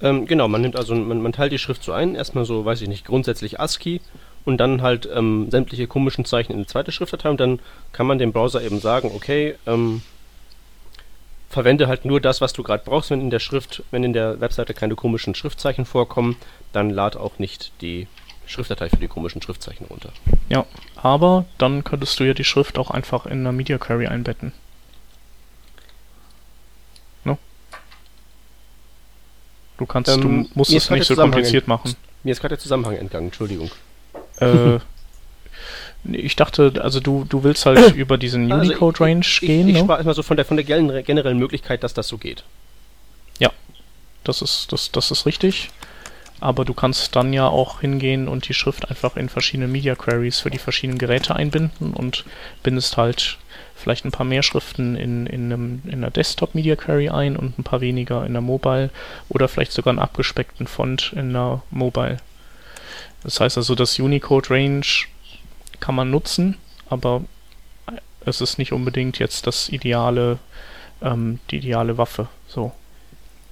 Ähm, 0.00 0.26
genau, 0.26 0.48
man 0.48 0.60
nimmt 0.60 0.76
also, 0.76 0.94
man, 0.94 1.20
man 1.22 1.32
teilt 1.32 1.52
die 1.52 1.58
Schrift 1.58 1.82
so 1.82 1.92
ein, 1.92 2.14
erstmal 2.14 2.44
so, 2.44 2.64
weiß 2.64 2.82
ich 2.82 2.88
nicht, 2.88 3.04
grundsätzlich 3.04 3.58
ASCII 3.58 4.00
und 4.44 4.58
dann 4.58 4.82
halt 4.82 5.08
ähm, 5.12 5.48
sämtliche 5.50 5.86
komischen 5.86 6.24
Zeichen 6.24 6.52
in 6.52 6.58
eine 6.58 6.66
zweite 6.66 6.92
Schriftdatei 6.92 7.30
und 7.30 7.40
dann 7.40 7.58
kann 7.92 8.06
man 8.06 8.18
dem 8.18 8.32
Browser 8.32 8.62
eben 8.62 8.80
sagen, 8.80 9.10
okay, 9.14 9.56
ähm, 9.66 10.02
verwende 11.48 11.88
halt 11.88 12.04
nur 12.04 12.20
das, 12.20 12.40
was 12.40 12.52
du 12.52 12.62
gerade 12.62 12.82
brauchst, 12.84 13.10
wenn 13.10 13.20
in 13.20 13.30
der 13.30 13.40
Schrift, 13.40 13.82
wenn 13.90 14.04
in 14.04 14.12
der 14.12 14.40
Webseite 14.40 14.74
keine 14.74 14.94
komischen 14.94 15.34
Schriftzeichen 15.34 15.84
vorkommen, 15.84 16.36
dann 16.72 16.90
lad 16.90 17.16
auch 17.16 17.38
nicht 17.38 17.72
die 17.80 18.06
Schriftdatei 18.48 18.88
für 18.88 18.96
die 18.96 19.08
komischen 19.08 19.42
Schriftzeichen 19.42 19.86
runter. 19.86 20.10
Ja, 20.48 20.64
aber 20.96 21.44
dann 21.58 21.84
könntest 21.84 22.18
du 22.18 22.24
ja 22.24 22.34
die 22.34 22.44
Schrift 22.44 22.78
auch 22.78 22.90
einfach 22.90 23.26
in 23.26 23.40
einer 23.40 23.52
Media 23.52 23.78
Query 23.78 24.06
einbetten. 24.06 24.52
No? 27.24 27.38
Du 29.76 29.86
kannst, 29.86 30.10
ähm, 30.10 30.20
du 30.20 30.28
musst 30.54 30.72
es 30.72 30.90
nicht 30.90 31.04
so 31.04 31.14
kompliziert 31.14 31.68
machen. 31.68 31.94
Mir 32.24 32.32
ist 32.32 32.40
gerade 32.40 32.56
der 32.56 32.58
Zusammenhang 32.58 32.96
entgangen, 32.96 33.26
Entschuldigung. 33.26 33.70
Äh, 34.40 34.78
ich 36.10 36.36
dachte, 36.36 36.72
also 36.82 37.00
du, 37.00 37.24
du 37.28 37.44
willst 37.44 37.66
halt 37.66 37.94
über 37.94 38.16
diesen 38.16 38.50
also 38.50 38.64
Unicode-Range 38.64 39.26
gehen. 39.40 39.68
Ich, 39.68 39.74
ich 39.74 39.80
ne? 39.80 39.84
sprach 39.84 40.00
immer 40.00 40.14
so 40.14 40.22
von 40.22 40.36
der, 40.36 40.46
von 40.46 40.56
der 40.56 40.64
generellen 40.64 41.38
Möglichkeit, 41.38 41.82
dass 41.82 41.94
das 41.94 42.08
so 42.08 42.18
geht. 42.18 42.44
Ja, 43.38 43.52
das 44.24 44.42
ist, 44.42 44.72
das, 44.72 44.90
das 44.90 45.10
ist 45.10 45.26
richtig. 45.26 45.70
Aber 46.40 46.64
du 46.64 46.72
kannst 46.74 47.16
dann 47.16 47.32
ja 47.32 47.48
auch 47.48 47.80
hingehen 47.80 48.28
und 48.28 48.48
die 48.48 48.54
Schrift 48.54 48.88
einfach 48.90 49.16
in 49.16 49.28
verschiedene 49.28 49.66
Media 49.66 49.94
Queries 49.94 50.38
für 50.38 50.50
die 50.50 50.58
verschiedenen 50.58 50.98
Geräte 50.98 51.34
einbinden 51.34 51.92
und 51.92 52.24
bindest 52.62 52.96
halt 52.96 53.38
vielleicht 53.74 54.04
ein 54.04 54.12
paar 54.12 54.26
mehr 54.26 54.42
Schriften 54.42 54.96
in, 54.96 55.26
in, 55.26 55.52
einem, 55.52 55.82
in 55.86 55.94
einer 55.94 56.10
Desktop 56.10 56.54
Media 56.54 56.76
Query 56.76 57.08
ein 57.08 57.36
und 57.36 57.58
ein 57.58 57.64
paar 57.64 57.80
weniger 57.80 58.24
in 58.26 58.32
der 58.32 58.42
Mobile 58.42 58.90
oder 59.28 59.48
vielleicht 59.48 59.72
sogar 59.72 59.92
einen 59.92 59.98
abgespeckten 59.98 60.66
Font 60.66 61.12
in 61.16 61.32
der 61.32 61.62
Mobile. 61.70 62.18
Das 63.22 63.40
heißt 63.40 63.56
also, 63.56 63.74
das 63.74 63.98
Unicode 63.98 64.50
Range 64.50 64.86
kann 65.80 65.94
man 65.94 66.10
nutzen, 66.10 66.56
aber 66.88 67.22
es 68.24 68.40
ist 68.40 68.58
nicht 68.58 68.72
unbedingt 68.72 69.18
jetzt 69.18 69.46
das 69.46 69.68
ideale, 69.68 70.38
ähm, 71.02 71.40
die 71.50 71.58
ideale 71.58 71.98
Waffe. 71.98 72.28
So. 72.46 72.72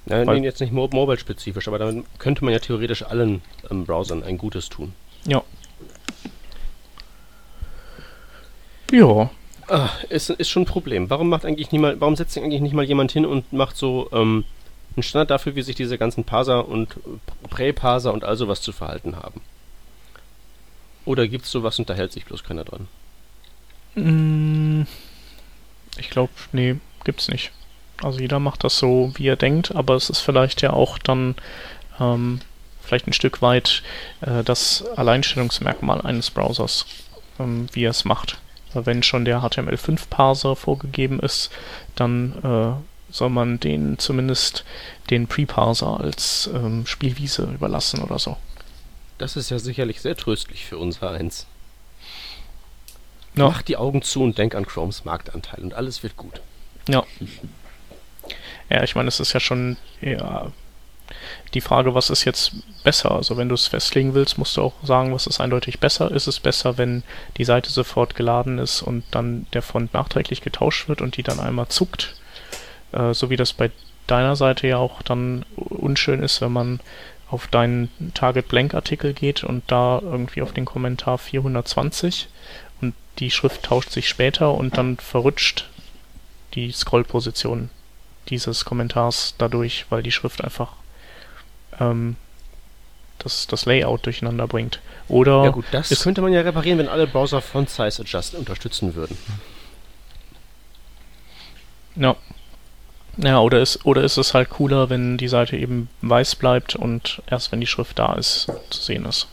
Ja, 0.09 0.23
nee, 0.23 0.43
jetzt 0.43 0.61
nicht 0.61 0.71
mobile-spezifisch, 0.71 1.67
aber 1.67 1.79
damit 1.79 2.05
könnte 2.17 2.45
man 2.45 2.53
ja 2.53 2.59
theoretisch 2.59 3.03
allen 3.03 3.41
ähm, 3.69 3.85
Browsern 3.85 4.23
ein 4.23 4.37
Gutes 4.37 4.69
tun. 4.69 4.93
Ja. 5.25 5.43
Ja. 8.91 9.29
Ah, 9.67 9.89
ist, 10.07 10.29
ist 10.29 10.49
schon 10.49 10.63
ein 10.63 10.67
Problem. 10.67 11.09
Warum 11.09 11.27
macht 11.27 11.45
eigentlich 11.45 11.71
niemand, 11.73 11.99
warum 11.99 12.15
setzt 12.15 12.33
sich 12.33 12.43
eigentlich 12.43 12.61
nicht 12.61 12.73
mal 12.73 12.85
jemand 12.85 13.11
hin 13.11 13.25
und 13.25 13.51
macht 13.51 13.75
so 13.75 14.09
ähm, 14.13 14.45
einen 14.95 15.03
Standard 15.03 15.29
dafür, 15.29 15.55
wie 15.55 15.61
sich 15.61 15.75
diese 15.75 15.97
ganzen 15.97 16.23
Parser 16.23 16.67
und 16.69 16.95
Prä-Parser 17.49 18.13
und 18.13 18.23
all 18.23 18.37
sowas 18.37 18.61
zu 18.61 18.71
verhalten 18.71 19.17
haben? 19.17 19.41
Oder 21.03 21.27
gibt 21.27 21.45
es 21.45 21.51
sowas 21.51 21.77
und 21.79 21.89
da 21.89 21.95
hält 21.95 22.13
sich 22.13 22.25
bloß 22.25 22.45
keiner 22.45 22.63
dran? 22.63 22.87
Mm, 23.95 24.83
ich 25.97 26.09
glaube, 26.09 26.31
nee, 26.53 26.77
gibt's 27.03 27.27
nicht. 27.27 27.51
Also 28.03 28.19
jeder 28.19 28.39
macht 28.39 28.63
das 28.63 28.77
so, 28.77 29.11
wie 29.15 29.27
er 29.27 29.35
denkt, 29.35 29.75
aber 29.75 29.95
es 29.95 30.09
ist 30.09 30.19
vielleicht 30.19 30.61
ja 30.61 30.71
auch 30.71 30.97
dann 30.97 31.35
ähm, 31.99 32.41
vielleicht 32.81 33.07
ein 33.07 33.13
Stück 33.13 33.41
weit 33.41 33.83
äh, 34.21 34.43
das 34.43 34.85
Alleinstellungsmerkmal 34.95 36.01
eines 36.01 36.29
Browsers, 36.29 36.85
ähm, 37.39 37.67
wie 37.73 37.83
er 37.83 37.91
es 37.91 38.05
macht. 38.05 38.39
Wenn 38.73 39.01
schon 39.01 39.25
der 39.25 39.41
HTML5-Parser 39.41 40.55
vorgegeben 40.55 41.19
ist, 41.19 41.49
dann 41.95 42.33
äh, 42.43 43.13
soll 43.13 43.29
man 43.29 43.59
den 43.59 43.97
zumindest 43.97 44.65
den 45.09 45.27
Pre-Parser 45.27 45.99
als 45.99 46.49
ähm, 46.53 46.85
Spielwiese 46.85 47.43
überlassen 47.43 48.01
oder 48.01 48.19
so. 48.19 48.37
Das 49.17 49.35
ist 49.35 49.49
ja 49.49 49.57
sicherlich 49.57 50.01
sehr 50.01 50.15
tröstlich 50.15 50.65
für 50.65 50.77
unser 50.77 51.11
Eins. 51.11 51.47
Ja. 53.35 53.45
Mach 53.45 53.61
die 53.61 53.77
Augen 53.77 54.01
zu 54.01 54.21
und 54.21 54.37
denk 54.37 54.53
an 54.55 54.65
Chromes 54.65 55.05
Marktanteil 55.05 55.63
und 55.63 55.73
alles 55.73 56.03
wird 56.03 56.17
gut. 56.17 56.41
Ja. 56.87 57.03
Ja, 58.69 58.83
ich 58.83 58.95
meine, 58.95 59.07
es 59.07 59.19
ist 59.19 59.33
ja 59.33 59.39
schon 59.39 59.77
ja, 60.01 60.51
die 61.53 61.61
Frage, 61.61 61.95
was 61.95 62.09
ist 62.09 62.25
jetzt 62.25 62.51
besser? 62.83 63.11
Also 63.11 63.37
wenn 63.37 63.49
du 63.49 63.55
es 63.55 63.67
festlegen 63.67 64.13
willst, 64.13 64.37
musst 64.37 64.57
du 64.57 64.61
auch 64.61 64.73
sagen, 64.83 65.13
was 65.13 65.27
ist 65.27 65.39
eindeutig 65.39 65.79
besser. 65.79 66.11
Ist 66.11 66.27
es 66.27 66.39
besser, 66.39 66.77
wenn 66.77 67.03
die 67.37 67.45
Seite 67.45 67.69
sofort 67.69 68.15
geladen 68.15 68.57
ist 68.59 68.81
und 68.81 69.03
dann 69.11 69.47
der 69.53 69.61
Font 69.61 69.93
nachträglich 69.93 70.41
getauscht 70.41 70.89
wird 70.89 71.01
und 71.01 71.17
die 71.17 71.23
dann 71.23 71.39
einmal 71.39 71.67
zuckt? 71.69 72.15
Äh, 72.91 73.13
so 73.13 73.29
wie 73.29 73.37
das 73.37 73.53
bei 73.53 73.71
deiner 74.07 74.35
Seite 74.35 74.67
ja 74.67 74.77
auch 74.77 75.01
dann 75.01 75.45
unschön 75.55 76.23
ist, 76.23 76.41
wenn 76.41 76.51
man 76.51 76.79
auf 77.29 77.47
deinen 77.47 77.89
Target 78.13 78.47
Blank 78.47 78.73
Artikel 78.73 79.13
geht 79.13 79.43
und 79.43 79.63
da 79.67 79.99
irgendwie 80.01 80.41
auf 80.41 80.53
den 80.53 80.63
Kommentar 80.63 81.17
420 81.17 82.29
und 82.79 82.93
die 83.19 83.31
Schrift 83.31 83.63
tauscht 83.63 83.91
sich 83.91 84.07
später 84.07 84.53
und 84.53 84.77
dann 84.77 84.97
verrutscht 84.97 85.69
die 86.53 86.71
Scrollposition 86.71 87.69
dieses 88.29 88.65
Kommentars 88.65 89.35
dadurch, 89.37 89.85
weil 89.89 90.03
die 90.03 90.11
Schrift 90.11 90.43
einfach 90.43 90.73
ähm, 91.79 92.15
das, 93.19 93.47
das 93.47 93.65
Layout 93.65 94.05
durcheinander 94.05 94.47
bringt. 94.47 94.79
Oder 95.07 95.43
ja 95.45 95.49
gut, 95.49 95.65
das 95.71 96.01
könnte 96.01 96.21
man 96.21 96.33
ja 96.33 96.41
reparieren, 96.41 96.79
wenn 96.79 96.89
alle 96.89 97.07
Browser 97.07 97.41
Font 97.41 97.69
Size 97.69 98.01
Adjust 98.01 98.35
unterstützen 98.35 98.95
würden. 98.95 99.17
Ja. 101.95 102.15
Ja, 103.19 103.39
oder 103.39 103.59
ist, 103.61 103.83
oder 103.83 104.03
ist 104.03 104.17
es 104.17 104.35
halt 104.35 104.51
cooler, 104.51 104.91
wenn 104.91 105.17
die 105.17 105.27
Seite 105.27 105.57
eben 105.57 105.89
weiß 106.01 106.35
bleibt 106.35 106.75
und 106.75 107.23
erst 107.25 107.51
wenn 107.51 107.59
die 107.59 107.65
Schrift 107.65 107.97
da 107.97 108.13
ist, 108.13 108.47
zu 108.69 108.79
sehen 108.79 109.05
ist. 109.05 109.27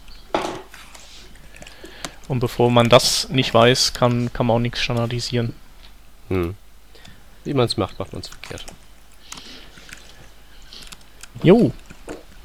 Und 2.29 2.41
bevor 2.41 2.71
man 2.71 2.89
das 2.89 3.29
nicht 3.29 3.53
weiß, 3.53 3.93
kann, 3.93 4.33
kann 4.33 4.47
man 4.47 4.57
auch 4.57 4.61
nichts 4.61 4.81
standardisieren. 4.81 5.55
Hm. 6.29 6.55
Wie 7.45 7.53
man 7.53 7.67
es 7.67 7.77
macht, 7.77 7.99
macht 7.99 8.15
man 8.15 8.23
es 8.23 8.29
verkehrt. 8.29 8.65
Jo. 11.43 11.73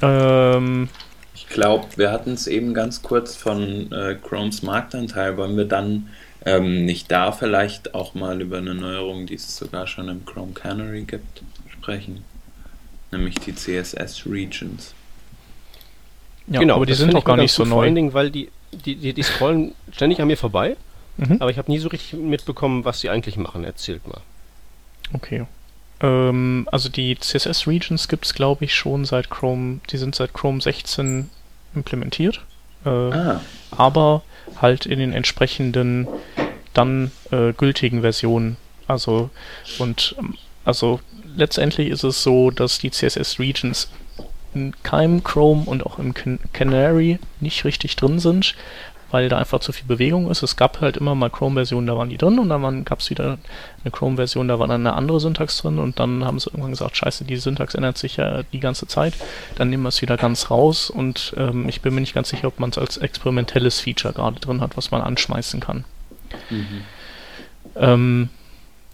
Ähm, 0.02 0.90
ich 1.34 1.48
glaube, 1.48 1.86
wir 1.96 2.12
hatten 2.12 2.34
es 2.34 2.48
eben 2.48 2.74
ganz 2.74 3.02
kurz 3.02 3.36
von 3.36 3.92
äh, 3.92 4.16
Chromes 4.16 4.64
Marktanteil. 4.64 5.38
Wollen 5.38 5.58
wir 5.58 5.66
dann 5.66 6.10
ähm, 6.46 6.86
nicht 6.86 7.12
da 7.12 7.32
vielleicht 7.32 7.94
auch 7.94 8.14
mal 8.14 8.42
über 8.42 8.58
eine 8.58 8.74
Neuerung, 8.74 9.26
die 9.26 9.36
es 9.36 9.56
sogar 9.56 9.88
schon 9.88 10.10
im 10.10 10.26
Chrome 10.26 10.54
Canary 10.54 11.04
gibt, 11.04 11.44
sprechen? 11.70 12.24
Nämlich 13.12 13.36
die 13.36 13.56
CSS 13.56 14.26
Regions. 14.26 14.94
Ja, 16.48 16.60
genau, 16.60 16.76
aber 16.76 16.86
die 16.86 16.94
sind 16.94 17.16
auch 17.16 17.26
gar 17.26 17.38
nicht 17.38 17.52
so 17.52 17.64
neu. 17.64 17.70
Vor 17.70 17.84
allen 17.84 17.96
Dingen, 17.96 18.14
weil 18.14 18.32
die, 18.32 18.50
die, 18.72 18.96
die, 18.96 19.14
die 19.14 19.24
scrollen 19.24 19.74
ständig 19.92 20.22
an 20.22 20.28
mir 20.28 20.38
vorbei, 20.38 20.78
mhm. 21.18 21.38
aber 21.40 21.52
ich 21.52 21.58
habe 21.58 21.72
nie 21.72 21.80
so 21.80 21.90
richtig 21.90 22.20
mitbekommen, 22.20 22.86
was 22.86 23.02
sie 23.02 23.10
eigentlich 23.10 23.38
machen. 23.38 23.64
Erzählt 23.64 24.08
mal. 24.08 24.22
Okay. 25.14 25.46
Ähm, 26.02 26.68
also 26.72 26.90
die 26.90 27.18
CSS 27.18 27.68
Regions 27.68 28.08
gibt 28.08 28.26
es, 28.26 28.34
glaube 28.34 28.66
ich, 28.66 28.74
schon 28.74 29.06
seit 29.06 29.30
Chrome, 29.30 29.80
die 29.90 29.98
sind 29.98 30.16
seit 30.16 30.34
Chrome 30.34 30.62
16 30.62 31.30
implementiert. 31.76 32.42
Äh, 32.86 32.90
ah. 32.90 33.42
Aber 33.72 34.24
halt 34.62 34.86
in 34.86 35.00
den 35.00 35.14
entsprechenden 35.14 36.08
dann 36.74 37.12
äh, 37.32 37.54
gültigen 37.54 38.02
Versionen. 38.02 38.58
Also 38.88 39.30
und 39.78 40.16
also 40.66 41.00
letztendlich 41.36 41.90
ist 41.90 42.04
es 42.04 42.24
so, 42.24 42.52
dass 42.52 42.80
die 42.80 42.92
CSS 42.92 43.40
Regions 43.40 43.90
in 44.54 44.74
keinem 44.82 45.24
Chrome 45.24 45.64
und 45.66 45.86
auch 45.86 46.00
im 46.00 46.14
Canary 46.54 47.20
nicht 47.40 47.66
richtig 47.66 47.96
drin 47.96 48.20
sind, 48.20 48.56
weil 49.12 49.30
da 49.30 49.38
einfach 49.38 49.60
zu 49.60 49.72
viel 49.72 49.86
Bewegung 49.86 50.30
ist. 50.30 50.44
Es 50.44 50.56
gab 50.56 50.82
halt 50.82 50.98
immer 50.98 51.16
mal 51.16 51.30
Chrome-Versionen, 51.30 51.88
da 51.88 51.98
waren 51.98 52.10
die 52.10 52.18
drin 52.18 52.40
und 52.40 52.50
dann 52.50 52.86
gab 52.86 53.00
es 53.00 53.10
wieder 53.10 53.38
eine 53.84 53.92
Chrome-Version, 53.92 54.48
da 54.48 54.60
war 54.60 54.68
dann 54.68 54.86
eine 54.86 54.96
andere 54.96 55.20
Syntax 55.20 55.58
drin 55.62 55.80
und 55.80 56.00
dann 56.00 56.26
haben 56.26 56.40
sie 56.40 56.50
irgendwann 56.50 56.72
gesagt, 56.72 56.98
scheiße, 56.98 57.26
die 57.26 57.38
Syntax 57.38 57.76
ändert 57.76 57.98
sich 57.98 58.18
ja 58.18 58.44
die 58.52 58.60
ganze 58.60 58.88
Zeit. 58.88 59.14
Dann 59.56 59.70
nehmen 59.70 59.84
wir 59.84 59.90
es 59.90 60.02
wieder 60.02 60.18
ganz 60.18 60.50
raus 60.52 60.90
und 60.90 61.34
ähm, 61.38 61.68
ich 61.70 61.82
bin 61.82 61.94
mir 61.94 62.02
nicht 62.02 62.14
ganz 62.14 62.30
sicher, 62.30 62.48
ob 62.48 62.60
man 62.60 62.70
es 62.70 62.78
als 62.78 62.98
experimentelles 62.98 63.80
Feature 63.80 64.14
gerade 64.14 64.40
drin 64.40 64.62
hat, 64.62 64.78
was 64.78 64.92
man 64.92 65.02
anschmeißen 65.02 65.60
kann. 65.60 65.86
Mhm. 66.50 66.82
Ähm, 67.76 68.30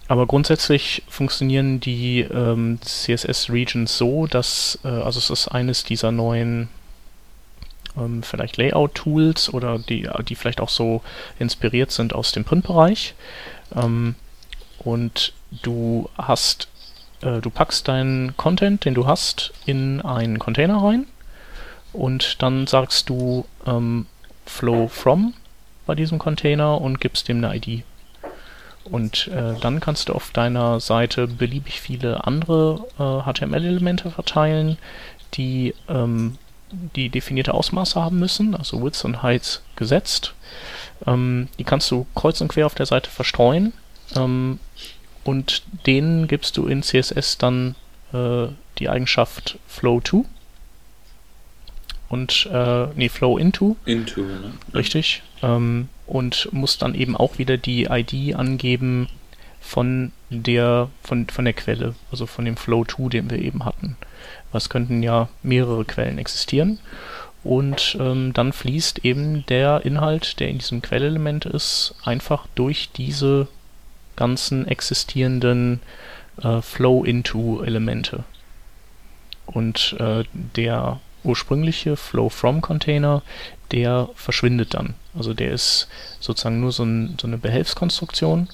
aber 0.07 0.27
grundsätzlich 0.27 1.03
funktionieren 1.07 1.79
die 1.79 2.19
ähm, 2.21 2.79
CSS-Regions 2.81 3.97
so, 3.97 4.27
dass, 4.27 4.79
äh, 4.83 4.87
also 4.87 5.17
es 5.17 5.29
ist 5.29 5.47
eines 5.47 5.83
dieser 5.83 6.11
neuen 6.11 6.69
ähm, 7.97 8.23
vielleicht 8.23 8.57
Layout-Tools 8.57 9.53
oder 9.53 9.79
die, 9.79 10.09
die 10.27 10.35
vielleicht 10.35 10.61
auch 10.61 10.69
so 10.69 11.01
inspiriert 11.39 11.91
sind 11.91 12.13
aus 12.13 12.31
dem 12.31 12.43
Printbereich. 12.43 13.15
Ähm, 13.75 14.15
und 14.79 15.33
du 15.63 16.09
hast, 16.17 16.67
äh, 17.21 17.41
du 17.41 17.49
packst 17.49 17.87
deinen 17.87 18.35
Content, 18.37 18.85
den 18.85 18.93
du 18.93 19.07
hast, 19.07 19.53
in 19.65 20.01
einen 20.01 20.39
Container 20.39 20.77
rein 20.77 21.07
und 21.95 22.41
dann 22.41 22.67
sagst 22.67 23.09
du 23.09 23.45
ähm, 23.65 24.05
Flow 24.45 24.87
from 24.87 25.33
bei 25.85 25.95
diesem 25.95 26.19
Container 26.19 26.81
und 26.81 26.99
gibst 26.99 27.27
dem 27.27 27.43
eine 27.43 27.55
ID. 27.55 27.83
Und 28.83 29.27
äh, 29.29 29.55
dann 29.61 29.79
kannst 29.79 30.09
du 30.09 30.13
auf 30.13 30.31
deiner 30.31 30.79
Seite 30.79 31.27
beliebig 31.27 31.81
viele 31.81 32.25
andere 32.25 32.85
äh, 32.99 33.31
HTML-Elemente 33.31 34.11
verteilen, 34.11 34.77
die 35.33 35.73
ähm, 35.89 36.37
die 36.95 37.09
definierte 37.09 37.53
Ausmaße 37.53 38.01
haben 38.01 38.19
müssen, 38.19 38.55
also 38.55 38.83
Width 38.83 39.03
und 39.05 39.23
Height 39.23 39.61
gesetzt. 39.75 40.33
Ähm, 41.05 41.49
die 41.59 41.63
kannst 41.63 41.89
du 41.91 42.05
kreuz 42.15 42.41
und 42.41 42.47
quer 42.47 42.65
auf 42.65 42.75
der 42.75 42.85
Seite 42.85 43.09
verstreuen 43.09 43.73
ähm, 44.15 44.59
und 45.23 45.63
denen 45.85 46.27
gibst 46.27 46.57
du 46.57 46.67
in 46.67 46.83
CSS 46.83 47.37
dann 47.37 47.75
äh, 48.13 48.47
die 48.79 48.89
Eigenschaft 48.89 49.57
Flow 49.67 49.99
to 49.99 50.25
und 52.09 52.47
äh, 52.51 52.87
nee, 52.95 53.09
Flow 53.09 53.37
into. 53.37 53.75
Into, 53.85 54.21
ne? 54.21 54.53
Richtig. 54.73 55.23
Ähm, 55.41 55.89
und 56.05 56.49
musst 56.51 56.81
dann 56.81 56.95
eben 56.95 57.17
auch 57.17 57.37
wieder 57.39 57.57
die 57.57 57.85
ID 57.85 58.35
angeben 58.35 59.09
von 59.59 60.11
der 60.29 60.89
von, 61.01 61.27
von 61.27 61.45
der 61.45 61.53
Quelle, 61.53 61.95
also 62.11 62.25
von 62.27 62.45
dem 62.45 62.57
Flow 62.57 62.85
to, 62.85 63.09
den 63.09 63.29
wir 63.29 63.39
eben 63.39 63.65
hatten. 63.65 63.97
Es 64.57 64.69
könnten 64.69 65.03
ja 65.03 65.29
mehrere 65.43 65.85
Quellen 65.85 66.17
existieren. 66.17 66.79
Und 67.43 67.95
ähm, 67.99 68.33
dann 68.33 68.53
fließt 68.53 69.05
eben 69.05 69.45
der 69.45 69.85
Inhalt, 69.85 70.39
der 70.39 70.49
in 70.49 70.57
diesem 70.57 70.81
Quellelement 70.81 71.45
ist, 71.45 71.93
einfach 72.03 72.47
durch 72.55 72.89
diese 72.91 73.47
ganzen 74.15 74.67
existierenden 74.67 75.79
äh, 76.41 76.61
Flow-into-Elemente. 76.61 78.23
Und 79.45 79.95
äh, 79.99 80.23
der 80.33 80.99
ursprüngliche 81.23 81.97
Flow-from-Container, 81.97 83.21
der 83.71 84.09
verschwindet 84.15 84.73
dann. 84.73 84.95
Also 85.15 85.33
der 85.33 85.51
ist 85.51 85.87
sozusagen 86.19 86.59
nur 86.59 86.71
so, 86.71 86.83
ein, 86.83 87.17
so 87.19 87.27
eine 87.27 87.37
Behelfskonstruktion 87.37 88.47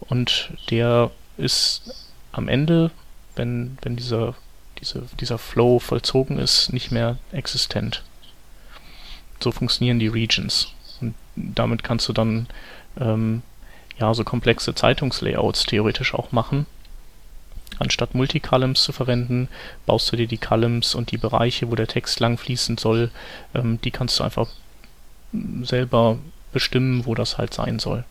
und 0.00 0.52
der 0.70 1.10
ist 1.36 2.08
am 2.32 2.48
Ende, 2.48 2.90
wenn, 3.36 3.78
wenn 3.82 3.96
dieser 3.96 4.34
diese, 4.80 5.02
dieser 5.20 5.38
Flow 5.38 5.78
vollzogen 5.78 6.38
ist, 6.38 6.72
nicht 6.72 6.90
mehr 6.90 7.18
existent. 7.32 8.02
So 9.40 9.52
funktionieren 9.52 9.98
die 9.98 10.08
Regions. 10.08 10.72
Und 11.00 11.14
damit 11.36 11.82
kannst 11.82 12.08
du 12.08 12.12
dann 12.12 12.46
ähm, 13.00 13.42
ja 13.98 14.12
so 14.14 14.24
komplexe 14.24 14.74
Zeitungslayouts 14.74 15.64
theoretisch 15.64 16.14
auch 16.14 16.32
machen. 16.32 16.66
Anstatt 17.78 18.14
Multicolumns 18.14 18.82
zu 18.82 18.92
verwenden, 18.92 19.48
baust 19.86 20.10
du 20.10 20.16
dir 20.16 20.26
die 20.26 20.38
Columns 20.38 20.94
und 20.94 21.12
die 21.12 21.18
Bereiche, 21.18 21.70
wo 21.70 21.76
der 21.76 21.86
Text 21.86 22.18
lang 22.18 22.38
fließen 22.38 22.78
soll, 22.78 23.10
ähm, 23.54 23.80
die 23.82 23.90
kannst 23.90 24.18
du 24.18 24.24
einfach 24.24 24.48
selber 25.62 26.18
bestimmen, 26.52 27.06
wo 27.06 27.14
das 27.14 27.38
halt 27.38 27.54
sein 27.54 27.78
soll. 27.78 28.04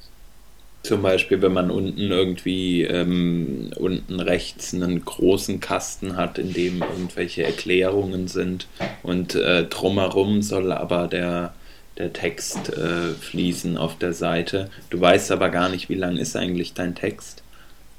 Zum 0.84 1.02
Beispiel, 1.02 1.42
wenn 1.42 1.54
man 1.54 1.70
unten 1.70 2.12
irgendwie 2.12 2.84
ähm, 2.84 3.72
unten 3.76 4.20
rechts 4.20 4.74
einen 4.74 5.04
großen 5.04 5.60
Kasten 5.60 6.16
hat, 6.16 6.38
in 6.38 6.54
dem 6.54 6.82
irgendwelche 6.82 7.44
Erklärungen 7.44 8.28
sind 8.28 8.68
und 9.04 9.36
äh, 9.36 9.66
drumherum 9.66 10.42
soll 10.42 10.72
aber 10.72 11.08
der, 11.08 11.54
der 11.98 12.14
Text 12.14 12.70
äh, 12.70 13.14
fließen 13.20 13.78
auf 13.78 13.98
der 13.98 14.14
Seite. 14.14 14.70
Du 14.90 15.02
weißt 15.02 15.32
aber 15.32 15.50
gar 15.50 15.68
nicht, 15.68 15.90
wie 15.90 15.96
lang 15.96 16.18
ist 16.18 16.38
eigentlich 16.38 16.74
dein 16.74 16.96
Text. 16.96 17.44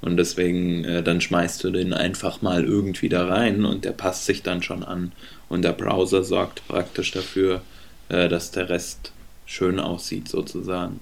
Und 0.01 0.17
deswegen, 0.17 0.85
äh, 0.85 1.03
dann 1.03 1.21
schmeißt 1.21 1.63
du 1.63 1.71
den 1.71 1.93
einfach 1.93 2.41
mal 2.41 2.63
irgendwie 2.63 3.09
da 3.09 3.27
rein 3.27 3.65
und 3.65 3.85
der 3.85 3.91
passt 3.91 4.25
sich 4.25 4.43
dann 4.43 4.63
schon 4.63 4.83
an. 4.83 5.11
Und 5.49 5.63
der 5.63 5.73
Browser 5.73 6.23
sorgt 6.23 6.65
praktisch 6.67 7.11
dafür, 7.11 7.61
äh, 8.07 8.29
dass 8.29 8.51
der 8.51 8.69
Rest 8.69 9.11
schön 9.45 9.79
aussieht, 9.79 10.29
sozusagen. 10.29 11.01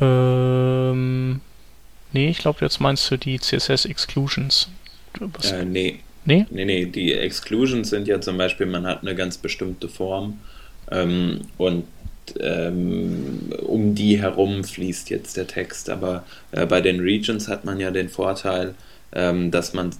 Ähm, 0.00 1.40
nee, 2.12 2.28
ich 2.28 2.38
glaube, 2.38 2.58
jetzt 2.62 2.80
meinst 2.80 3.10
du 3.10 3.16
die 3.16 3.38
CSS 3.38 3.84
Exclusions. 3.84 4.68
Äh, 5.44 5.64
nee. 5.64 6.00
Nee? 6.24 6.46
Nee, 6.50 6.64
nee, 6.64 6.86
die 6.86 7.12
Exclusions 7.12 7.90
sind 7.90 8.06
ja 8.06 8.20
zum 8.20 8.38
Beispiel, 8.38 8.66
man 8.66 8.86
hat 8.86 9.02
eine 9.02 9.14
ganz 9.14 9.38
bestimmte 9.38 9.88
Form 9.88 10.38
ähm, 10.90 11.40
und 11.58 11.84
ähm, 12.38 13.52
um 13.62 13.94
die 13.94 14.20
herum 14.20 14.62
fließt 14.62 15.10
jetzt 15.10 15.36
der 15.36 15.48
Text. 15.48 15.90
Aber 15.90 16.24
äh, 16.52 16.66
bei 16.66 16.80
den 16.80 17.00
Regions 17.00 17.48
hat 17.48 17.64
man 17.64 17.80
ja 17.80 17.90
den 17.90 18.08
Vorteil, 18.08 18.74
ähm, 19.14 19.50
dass 19.50 19.74
man 19.74 19.90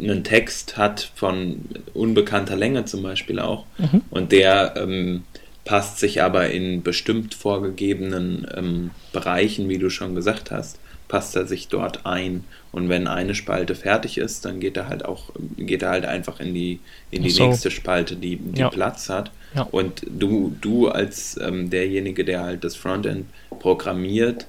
einen 0.00 0.24
Text 0.24 0.76
hat 0.76 1.10
von 1.14 1.60
unbekannter 1.94 2.56
Länge 2.56 2.86
zum 2.86 3.02
Beispiel 3.02 3.38
auch 3.38 3.64
mhm. 3.78 4.02
und 4.10 4.32
der 4.32 4.74
ähm, 4.76 5.24
passt 5.66 5.98
sich 5.98 6.22
aber 6.22 6.48
in 6.50 6.82
bestimmt 6.82 7.34
vorgegebenen 7.34 8.46
ähm, 8.56 8.90
Bereichen, 9.12 9.68
wie 9.68 9.78
du 9.78 9.90
schon 9.90 10.14
gesagt 10.14 10.50
hast, 10.50 10.78
passt 11.08 11.36
er 11.36 11.46
sich 11.46 11.68
dort 11.68 12.06
ein. 12.06 12.44
Und 12.72 12.88
wenn 12.88 13.06
eine 13.08 13.34
Spalte 13.34 13.74
fertig 13.74 14.16
ist, 14.16 14.44
dann 14.44 14.60
geht 14.60 14.76
er 14.76 14.88
halt 14.88 15.04
auch, 15.04 15.32
geht 15.56 15.82
er 15.82 15.90
halt 15.90 16.06
einfach 16.06 16.40
in 16.40 16.54
die, 16.54 16.80
in 17.10 17.22
die 17.22 17.30
so. 17.30 17.46
nächste 17.46 17.70
Spalte, 17.70 18.16
die, 18.16 18.36
die 18.36 18.60
ja. 18.60 18.70
Platz 18.70 19.08
hat. 19.08 19.32
Ja. 19.54 19.66
Und 19.70 20.02
du, 20.08 20.56
du 20.60 20.88
als 20.88 21.38
ähm, 21.40 21.68
derjenige, 21.68 22.24
der 22.24 22.42
halt 22.42 22.64
das 22.64 22.76
Frontend 22.76 23.26
programmiert, 23.58 24.46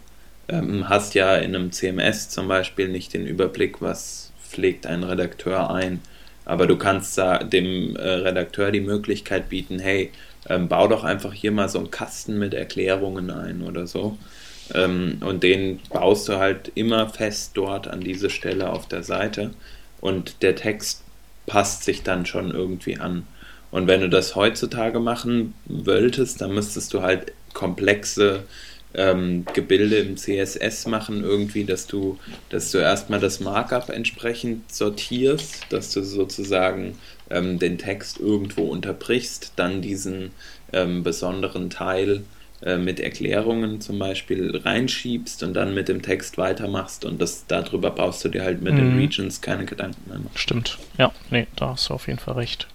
ähm, 0.50 0.88
hast 0.88 1.16
ja 1.16 1.36
in 1.36 1.56
einem 1.56 1.72
CMS 1.72 2.30
zum 2.30 2.48
Beispiel 2.48 2.90
nicht 2.90 3.14
den 3.14 3.26
Überblick, 3.26 3.82
was 3.82 4.32
pflegt 4.48 4.86
ein 4.86 5.04
Redakteur 5.04 5.72
ein. 5.72 6.00
Aber 6.46 6.68
du 6.68 6.78
kannst 6.78 7.18
da 7.18 7.40
dem 7.40 7.96
äh, 7.96 8.08
Redakteur 8.08 8.72
die 8.72 8.82
Möglichkeit 8.82 9.50
bieten, 9.50 9.80
hey, 9.80 10.12
ähm, 10.50 10.68
bau 10.68 10.88
doch 10.88 11.04
einfach 11.04 11.34
hier 11.34 11.52
mal 11.52 11.70
so 11.70 11.80
einen 11.80 11.92
Kasten 11.92 12.38
mit 12.38 12.54
Erklärungen 12.54 13.30
ein 13.30 13.62
oder 13.62 13.88
so. 13.88 14.18
Ähm, 14.74 15.18
und 15.22 15.44
den 15.44 15.80
baust 15.90 16.28
du 16.28 16.38
halt 16.38 16.72
immer 16.76 17.10
fest 17.10 17.52
dort 17.56 17.88
an 17.88 18.02
diese 18.02 18.30
Stelle 18.30 18.72
auf 18.72 18.88
der 18.88 19.04
Seite 19.04 19.52
und 20.02 20.42
der 20.42 20.56
Text 20.56 21.04
passt 21.46 21.84
sich 21.84 22.04
dann 22.04 22.26
schon 22.26 22.52
irgendwie 22.52 22.98
an. 22.98 23.26
Und 23.72 23.88
wenn 23.88 24.02
du 24.02 24.10
das 24.10 24.36
heutzutage 24.36 25.00
machen 25.00 25.54
wolltest, 25.66 26.42
dann 26.42 26.54
müsstest 26.54 26.94
du 26.94 27.02
halt 27.02 27.34
komplexe 27.54 28.44
ähm, 28.94 29.46
Gebilde 29.54 29.98
im 29.98 30.18
CSS 30.18 30.88
machen, 30.88 31.24
irgendwie, 31.24 31.66
dass 31.66 31.88
du, 31.88 32.18
dass 32.50 32.72
du 32.72 32.78
erstmal 32.78 33.20
das 33.20 33.40
Markup 33.40 33.90
entsprechend 33.90 34.72
sortierst, 34.74 35.66
dass 35.70 35.92
du 35.92 36.04
sozusagen 36.04 36.98
ähm, 37.30 37.60
den 37.60 37.78
Text 37.78 38.20
irgendwo 38.20 38.64
unterbrichst, 38.64 39.54
dann 39.56 39.82
diesen 39.82 40.32
ähm, 40.74 41.04
besonderen 41.04 41.70
Teil 41.70 42.24
äh, 42.62 42.78
mit 42.78 43.00
Erklärungen 43.00 43.82
zum 43.82 44.00
Beispiel 44.00 44.58
reinschiebst 44.58 45.44
und 45.44 45.54
dann 45.54 45.74
mit 45.74 45.90
dem 45.90 46.02
Text 46.02 46.38
weitermachst 46.38 47.06
und 47.06 47.22
das 47.22 47.46
darüber 47.48 47.92
brauchst 47.92 48.26
du 48.26 48.30
dir 48.30 48.44
halt 48.44 48.62
mit 48.62 48.74
mhm. 48.74 48.78
den 48.78 48.98
Regions 48.98 49.42
keine 49.42 49.66
Gedanken 49.66 50.10
mehr 50.10 50.18
machen. 50.18 50.32
Stimmt, 50.36 50.80
ja, 50.98 51.12
nee, 51.30 51.46
da 51.56 51.70
hast 51.70 51.90
du 51.90 51.94
auf 51.94 52.08
jeden 52.08 52.20
Fall 52.20 52.34
recht. 52.36 52.68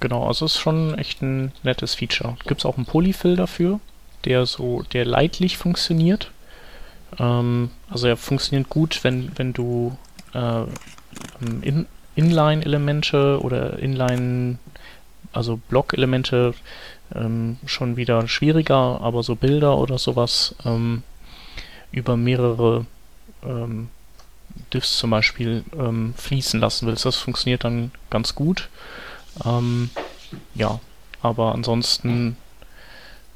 Genau, 0.00 0.26
also 0.26 0.46
ist 0.46 0.58
schon 0.58 0.98
echt 0.98 1.22
ein 1.22 1.52
nettes 1.62 1.94
Feature. 1.94 2.36
Gibt 2.46 2.60
es 2.60 2.66
auch 2.66 2.76
einen 2.76 2.86
Polyfill 2.86 3.36
dafür, 3.36 3.80
der 4.24 4.46
so, 4.46 4.82
der 4.92 5.04
leidlich 5.04 5.56
funktioniert. 5.56 6.32
Ähm, 7.18 7.70
also 7.88 8.08
er 8.08 8.16
funktioniert 8.16 8.68
gut, 8.68 9.04
wenn, 9.04 9.30
wenn 9.36 9.52
du 9.52 9.96
äh, 10.34 10.64
in, 11.62 11.86
Inline-Elemente 12.14 13.40
oder 13.42 13.78
Inline, 13.78 14.58
also 15.32 15.56
Block-Elemente 15.68 16.54
ähm, 17.14 17.58
schon 17.66 17.96
wieder 17.96 18.28
schwieriger, 18.28 19.00
aber 19.00 19.22
so 19.22 19.34
Bilder 19.34 19.78
oder 19.78 19.98
sowas 19.98 20.54
ähm, 20.64 21.02
über 21.90 22.16
mehrere 22.16 22.86
ähm, 23.42 23.88
Diffs 24.72 24.98
zum 24.98 25.10
Beispiel 25.10 25.64
ähm, 25.78 26.14
fließen 26.16 26.60
lassen 26.60 26.86
willst. 26.86 27.04
Das 27.04 27.16
funktioniert 27.16 27.64
dann 27.64 27.92
ganz 28.10 28.34
gut. 28.34 28.68
Ähm, 29.44 29.90
ja, 30.54 30.80
aber 31.22 31.54
ansonsten 31.54 32.36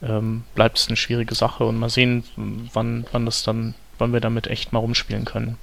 ähm, 0.02 0.44
bleibt 0.54 0.78
es 0.78 0.88
eine 0.88 0.96
schwierige 0.96 1.34
Sache 1.34 1.64
und 1.64 1.78
mal 1.78 1.90
sehen, 1.90 2.24
wann, 2.72 3.06
wann 3.12 3.26
das 3.26 3.42
dann, 3.42 3.74
wann 3.98 4.12
wir 4.12 4.20
damit 4.20 4.46
echt 4.46 4.72
mal 4.72 4.80
rumspielen 4.80 5.24
können. 5.24 5.56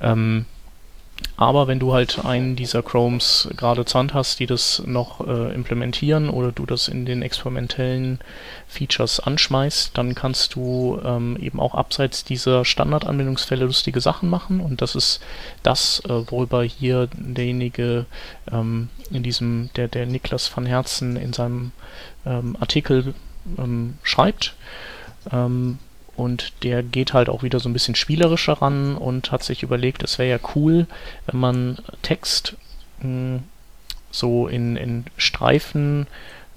Ähm, 0.00 0.46
aber 1.36 1.66
wenn 1.66 1.80
du 1.80 1.92
halt 1.92 2.24
einen 2.24 2.54
dieser 2.54 2.82
Chromes 2.82 3.48
gerade 3.56 3.84
zur 3.84 3.98
Hand 3.98 4.14
hast, 4.14 4.38
die 4.38 4.46
das 4.46 4.82
noch 4.86 5.26
äh, 5.26 5.52
implementieren 5.52 6.30
oder 6.30 6.52
du 6.52 6.64
das 6.64 6.86
in 6.86 7.06
den 7.06 7.22
experimentellen 7.22 8.20
Features 8.68 9.18
anschmeißt, 9.18 9.98
dann 9.98 10.14
kannst 10.14 10.54
du 10.54 11.00
ähm, 11.04 11.36
eben 11.40 11.58
auch 11.58 11.74
abseits 11.74 12.24
dieser 12.24 12.64
Standardanwendungsfälle 12.64 13.64
lustige 13.64 14.00
Sachen 14.00 14.30
machen. 14.30 14.60
Und 14.60 14.80
das 14.80 14.94
ist 14.94 15.20
das, 15.64 16.00
äh, 16.04 16.30
worüber 16.30 16.62
hier 16.62 17.08
derjenige 17.12 18.06
ähm, 18.52 18.88
in 19.10 19.24
diesem, 19.24 19.70
der, 19.74 19.88
der 19.88 20.06
Niklas 20.06 20.56
van 20.56 20.66
Herzen 20.66 21.16
in 21.16 21.32
seinem 21.32 21.72
ähm, 22.24 22.56
Artikel 22.60 23.12
ähm, 23.58 23.94
schreibt. 24.04 24.54
Und 26.16 26.52
der 26.62 26.82
geht 26.82 27.12
halt 27.12 27.28
auch 27.28 27.42
wieder 27.42 27.60
so 27.60 27.68
ein 27.68 27.72
bisschen 27.72 27.94
spielerischer 27.94 28.54
ran 28.54 28.96
und 28.96 29.32
hat 29.32 29.42
sich 29.42 29.62
überlegt, 29.62 30.02
es 30.02 30.18
wäre 30.18 30.30
ja 30.30 30.48
cool, 30.54 30.86
wenn 31.26 31.40
man 31.40 31.78
Text 32.02 32.56
mh, 33.00 33.04
hm, 33.04 33.42
so 34.10 34.46
in, 34.46 34.76
in 34.76 35.04
Streifen 35.16 36.06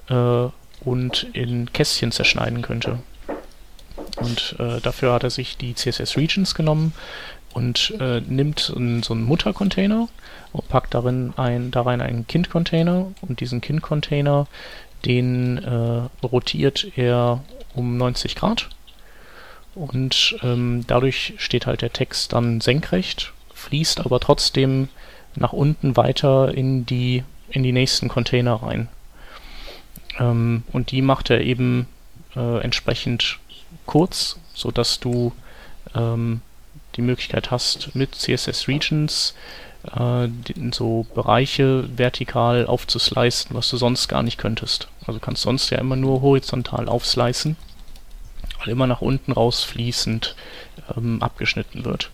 äh, 0.10 0.48
und 0.82 1.28
in 1.34 1.74
Kästchen 1.74 2.12
zerschneiden 2.12 2.62
könnte. 2.62 3.00
Und 4.18 4.56
äh, 4.60 4.80
dafür 4.80 5.14
hat 5.14 5.24
er 5.24 5.32
sich 5.32 5.58
die 5.58 5.74
CSS 5.74 6.18
Regions 6.18 6.54
genommen 6.54 6.94
und 7.54 7.96
äh, 8.00 8.22
nimmt 8.22 8.60
so 8.60 8.76
einen 8.76 9.24
Muttercontainer 9.24 10.08
und 10.54 10.70
packt 10.70 10.94
darin 10.94 11.34
ein, 11.38 11.72
da 11.72 11.82
rein 11.82 12.02
einen 12.02 12.28
Kind-Container 12.28 13.08
und 13.22 13.40
diesen 13.40 13.62
Kind-Container, 13.62 14.48
den 15.06 15.58
äh, 15.58 16.26
rotiert 16.26 16.92
er 16.96 17.44
um 17.74 17.98
90 17.98 18.36
Grad 18.36 18.70
und 19.78 20.36
ähm, 20.42 20.84
dadurch 20.88 21.34
steht 21.38 21.68
halt 21.68 21.82
der 21.82 21.94
Text 21.94 22.34
dann 22.34 22.62
senkrecht, 22.62 23.34
fließt 23.54 24.00
aber 24.00 24.20
trotzdem 24.20 24.90
nach 25.36 25.54
unten 25.54 25.96
weiter 25.96 26.54
in 26.54 26.86
die, 26.86 27.24
in 27.50 27.62
die 27.62 27.72
nächsten 27.72 28.08
Container 28.08 28.56
rein. 28.56 28.88
Ähm, 30.20 30.64
und 30.74 30.92
die 30.92 31.04
macht 31.04 31.30
er 31.30 31.42
eben 31.42 31.88
äh, 32.36 32.60
entsprechend 32.62 33.38
kurz, 33.86 34.40
sodass 34.56 35.00
du 35.00 35.32
ähm, 35.94 36.42
die 36.96 37.04
Möglichkeit 37.04 37.52
hast, 37.52 37.94
mit 37.94 38.16
CSS 38.16 38.68
Regions 38.68 39.36
äh, 39.96 40.28
so 40.72 41.06
Bereiche 41.14 41.88
vertikal 41.96 42.66
aufzuslicen, 42.66 43.56
was 43.56 43.70
du 43.70 43.78
sonst 43.78 44.08
gar 44.08 44.24
nicht 44.24 44.40
könntest. 44.40 44.88
Also 45.06 45.20
kannst 45.20 45.44
sonst 45.44 45.70
ja 45.70 45.78
immer 45.78 45.96
nur 45.96 46.22
horizontal 46.22 46.90
aufslicen 46.90 47.58
weil 48.60 48.70
immer 48.70 48.88
nach 48.88 49.02
unten 49.02 49.32
rausfließend 49.32 50.36
ähm, 50.96 51.22
abgeschnitten 51.22 51.86
wird. 51.86 52.12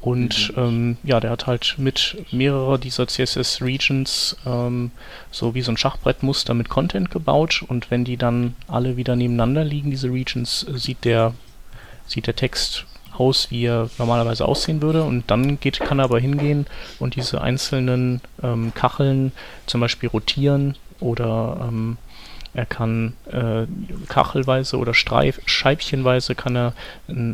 Und 0.00 0.56
mhm. 0.56 0.62
ähm, 0.62 0.96
ja, 1.04 1.20
der 1.20 1.30
hat 1.30 1.46
halt 1.46 1.76
mit 1.78 2.16
mehrerer 2.32 2.78
dieser 2.78 3.06
CSS 3.06 3.62
Regions 3.62 4.36
ähm, 4.44 4.90
so 5.30 5.54
wie 5.54 5.62
so 5.62 5.70
ein 5.70 5.76
Schachbrettmuster 5.76 6.54
mit 6.54 6.68
Content 6.68 7.10
gebaut 7.10 7.62
und 7.66 7.90
wenn 7.90 8.04
die 8.04 8.16
dann 8.16 8.56
alle 8.66 8.96
wieder 8.96 9.14
nebeneinander 9.14 9.64
liegen, 9.64 9.90
diese 9.90 10.10
Regions, 10.10 10.66
äh, 10.68 10.76
sieht 10.76 11.04
der, 11.04 11.34
sieht 12.06 12.26
der 12.26 12.34
Text 12.34 12.86
aus, 13.16 13.50
wie 13.50 13.66
er 13.66 13.90
normalerweise 13.98 14.46
aussehen 14.46 14.82
würde 14.82 15.04
und 15.04 15.30
dann 15.30 15.60
geht, 15.60 15.78
kann 15.78 16.00
er 16.00 16.06
aber 16.06 16.18
hingehen 16.18 16.66
und 16.98 17.14
diese 17.14 17.40
einzelnen 17.40 18.22
ähm, 18.42 18.72
Kacheln 18.74 19.32
zum 19.66 19.82
Beispiel 19.82 20.08
rotieren 20.08 20.76
oder 20.98 21.68
ähm, 21.68 21.98
er 22.54 22.66
kann 22.66 23.14
äh, 23.30 23.66
kachelweise 24.08 24.76
oder 24.76 24.92
Streif, 24.92 25.40
scheibchenweise 25.46 26.34
kann 26.34 26.54
er, 26.54 26.74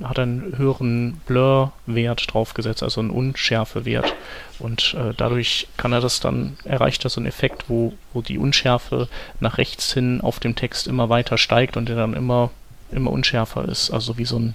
hat 0.04 0.18
einen 0.18 0.56
höheren 0.56 1.20
Blur-Wert 1.26 2.32
draufgesetzt, 2.32 2.84
also 2.84 3.00
einen 3.00 3.10
Unschärfewert. 3.10 4.14
Und 4.60 4.94
äh, 4.94 5.14
dadurch 5.16 5.66
kann 5.76 5.92
er 5.92 6.00
das 6.00 6.20
dann, 6.20 6.56
erreicht 6.64 7.04
er 7.04 7.10
so 7.10 7.20
einen 7.20 7.26
Effekt, 7.26 7.64
wo, 7.68 7.94
wo 8.12 8.22
die 8.22 8.38
Unschärfe 8.38 9.08
nach 9.40 9.58
rechts 9.58 9.92
hin 9.92 10.20
auf 10.20 10.38
dem 10.38 10.54
Text 10.54 10.86
immer 10.86 11.08
weiter 11.08 11.36
steigt 11.36 11.76
und 11.76 11.88
der 11.88 11.96
dann 11.96 12.14
immer, 12.14 12.50
immer 12.92 13.10
unschärfer 13.10 13.68
ist. 13.68 13.90
Also 13.90 14.18
wie 14.18 14.24
so 14.24 14.38
ein, 14.38 14.54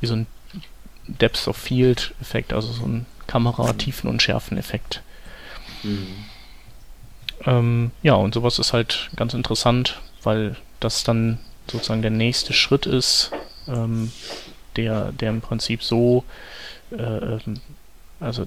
wie 0.00 0.06
so 0.06 0.16
ein 0.16 0.26
Depth 1.06 1.48
of 1.48 1.56
Field 1.56 2.14
Effekt, 2.20 2.52
also 2.52 2.72
so 2.72 2.84
ein 2.84 3.06
Kamera-Tiefenunschärfen-Effekt. 3.26 5.02
Mhm. 5.82 6.26
Ähm, 7.46 7.90
ja, 8.02 8.14
und 8.14 8.34
sowas 8.34 8.58
ist 8.58 8.72
halt 8.72 9.10
ganz 9.16 9.34
interessant, 9.34 10.00
weil 10.22 10.56
das 10.80 11.04
dann 11.04 11.38
sozusagen 11.70 12.02
der 12.02 12.10
nächste 12.10 12.52
Schritt 12.52 12.86
ist, 12.86 13.30
ähm, 13.68 14.12
der, 14.76 15.12
der 15.12 15.30
im 15.30 15.40
Prinzip 15.40 15.82
so, 15.82 16.24
äh, 16.90 17.02
ähm, 17.02 17.60
also 18.20 18.46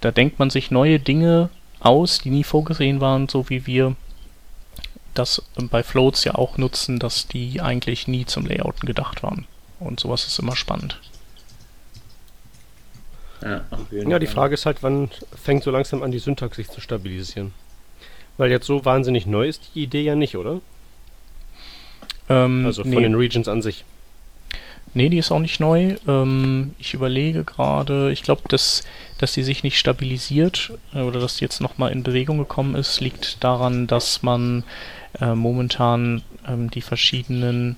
da 0.00 0.10
denkt 0.10 0.38
man 0.38 0.50
sich 0.50 0.70
neue 0.70 0.98
Dinge 0.98 1.50
aus, 1.80 2.20
die 2.20 2.30
nie 2.30 2.44
vorgesehen 2.44 3.00
waren, 3.00 3.28
so 3.28 3.48
wie 3.48 3.66
wir 3.66 3.96
das 5.14 5.42
bei 5.70 5.82
Floats 5.82 6.24
ja 6.24 6.34
auch 6.34 6.56
nutzen, 6.56 6.98
dass 6.98 7.26
die 7.26 7.60
eigentlich 7.60 8.06
nie 8.06 8.26
zum 8.26 8.46
Layouten 8.46 8.86
gedacht 8.86 9.22
waren. 9.22 9.46
Und 9.80 9.98
sowas 10.00 10.26
ist 10.26 10.38
immer 10.38 10.56
spannend. 10.56 11.00
Ja, 13.42 13.62
ja 13.90 14.18
die 14.18 14.26
Frage 14.26 14.54
ist 14.54 14.66
halt, 14.66 14.82
wann 14.82 15.10
fängt 15.34 15.64
so 15.64 15.70
langsam 15.70 16.02
an, 16.02 16.12
die 16.12 16.18
Syntax 16.18 16.56
sich 16.56 16.70
zu 16.70 16.80
stabilisieren? 16.80 17.52
Weil 18.40 18.50
jetzt 18.50 18.64
so 18.64 18.86
wahnsinnig 18.86 19.26
neu 19.26 19.46
ist 19.48 19.72
die 19.74 19.82
Idee 19.82 20.00
ja 20.00 20.14
nicht, 20.14 20.34
oder? 20.34 20.62
Ähm, 22.30 22.64
also 22.64 22.84
von 22.84 22.90
nee. 22.90 23.02
den 23.02 23.14
Regions 23.14 23.48
an 23.48 23.60
sich. 23.60 23.84
Nee, 24.94 25.10
die 25.10 25.18
ist 25.18 25.30
auch 25.30 25.40
nicht 25.40 25.60
neu. 25.60 25.96
Ähm, 26.08 26.74
ich 26.78 26.94
überlege 26.94 27.44
gerade, 27.44 28.10
ich 28.10 28.22
glaube, 28.22 28.40
dass, 28.48 28.82
dass 29.18 29.34
die 29.34 29.42
sich 29.42 29.62
nicht 29.62 29.78
stabilisiert 29.78 30.72
äh, 30.94 31.02
oder 31.02 31.20
dass 31.20 31.36
die 31.36 31.44
jetzt 31.44 31.60
nochmal 31.60 31.92
in 31.92 32.02
Bewegung 32.02 32.38
gekommen 32.38 32.76
ist, 32.76 33.02
liegt 33.02 33.44
daran, 33.44 33.86
dass 33.86 34.22
man 34.22 34.64
äh, 35.20 35.34
momentan 35.34 36.22
ähm, 36.48 36.70
die 36.70 36.80
verschiedenen 36.80 37.76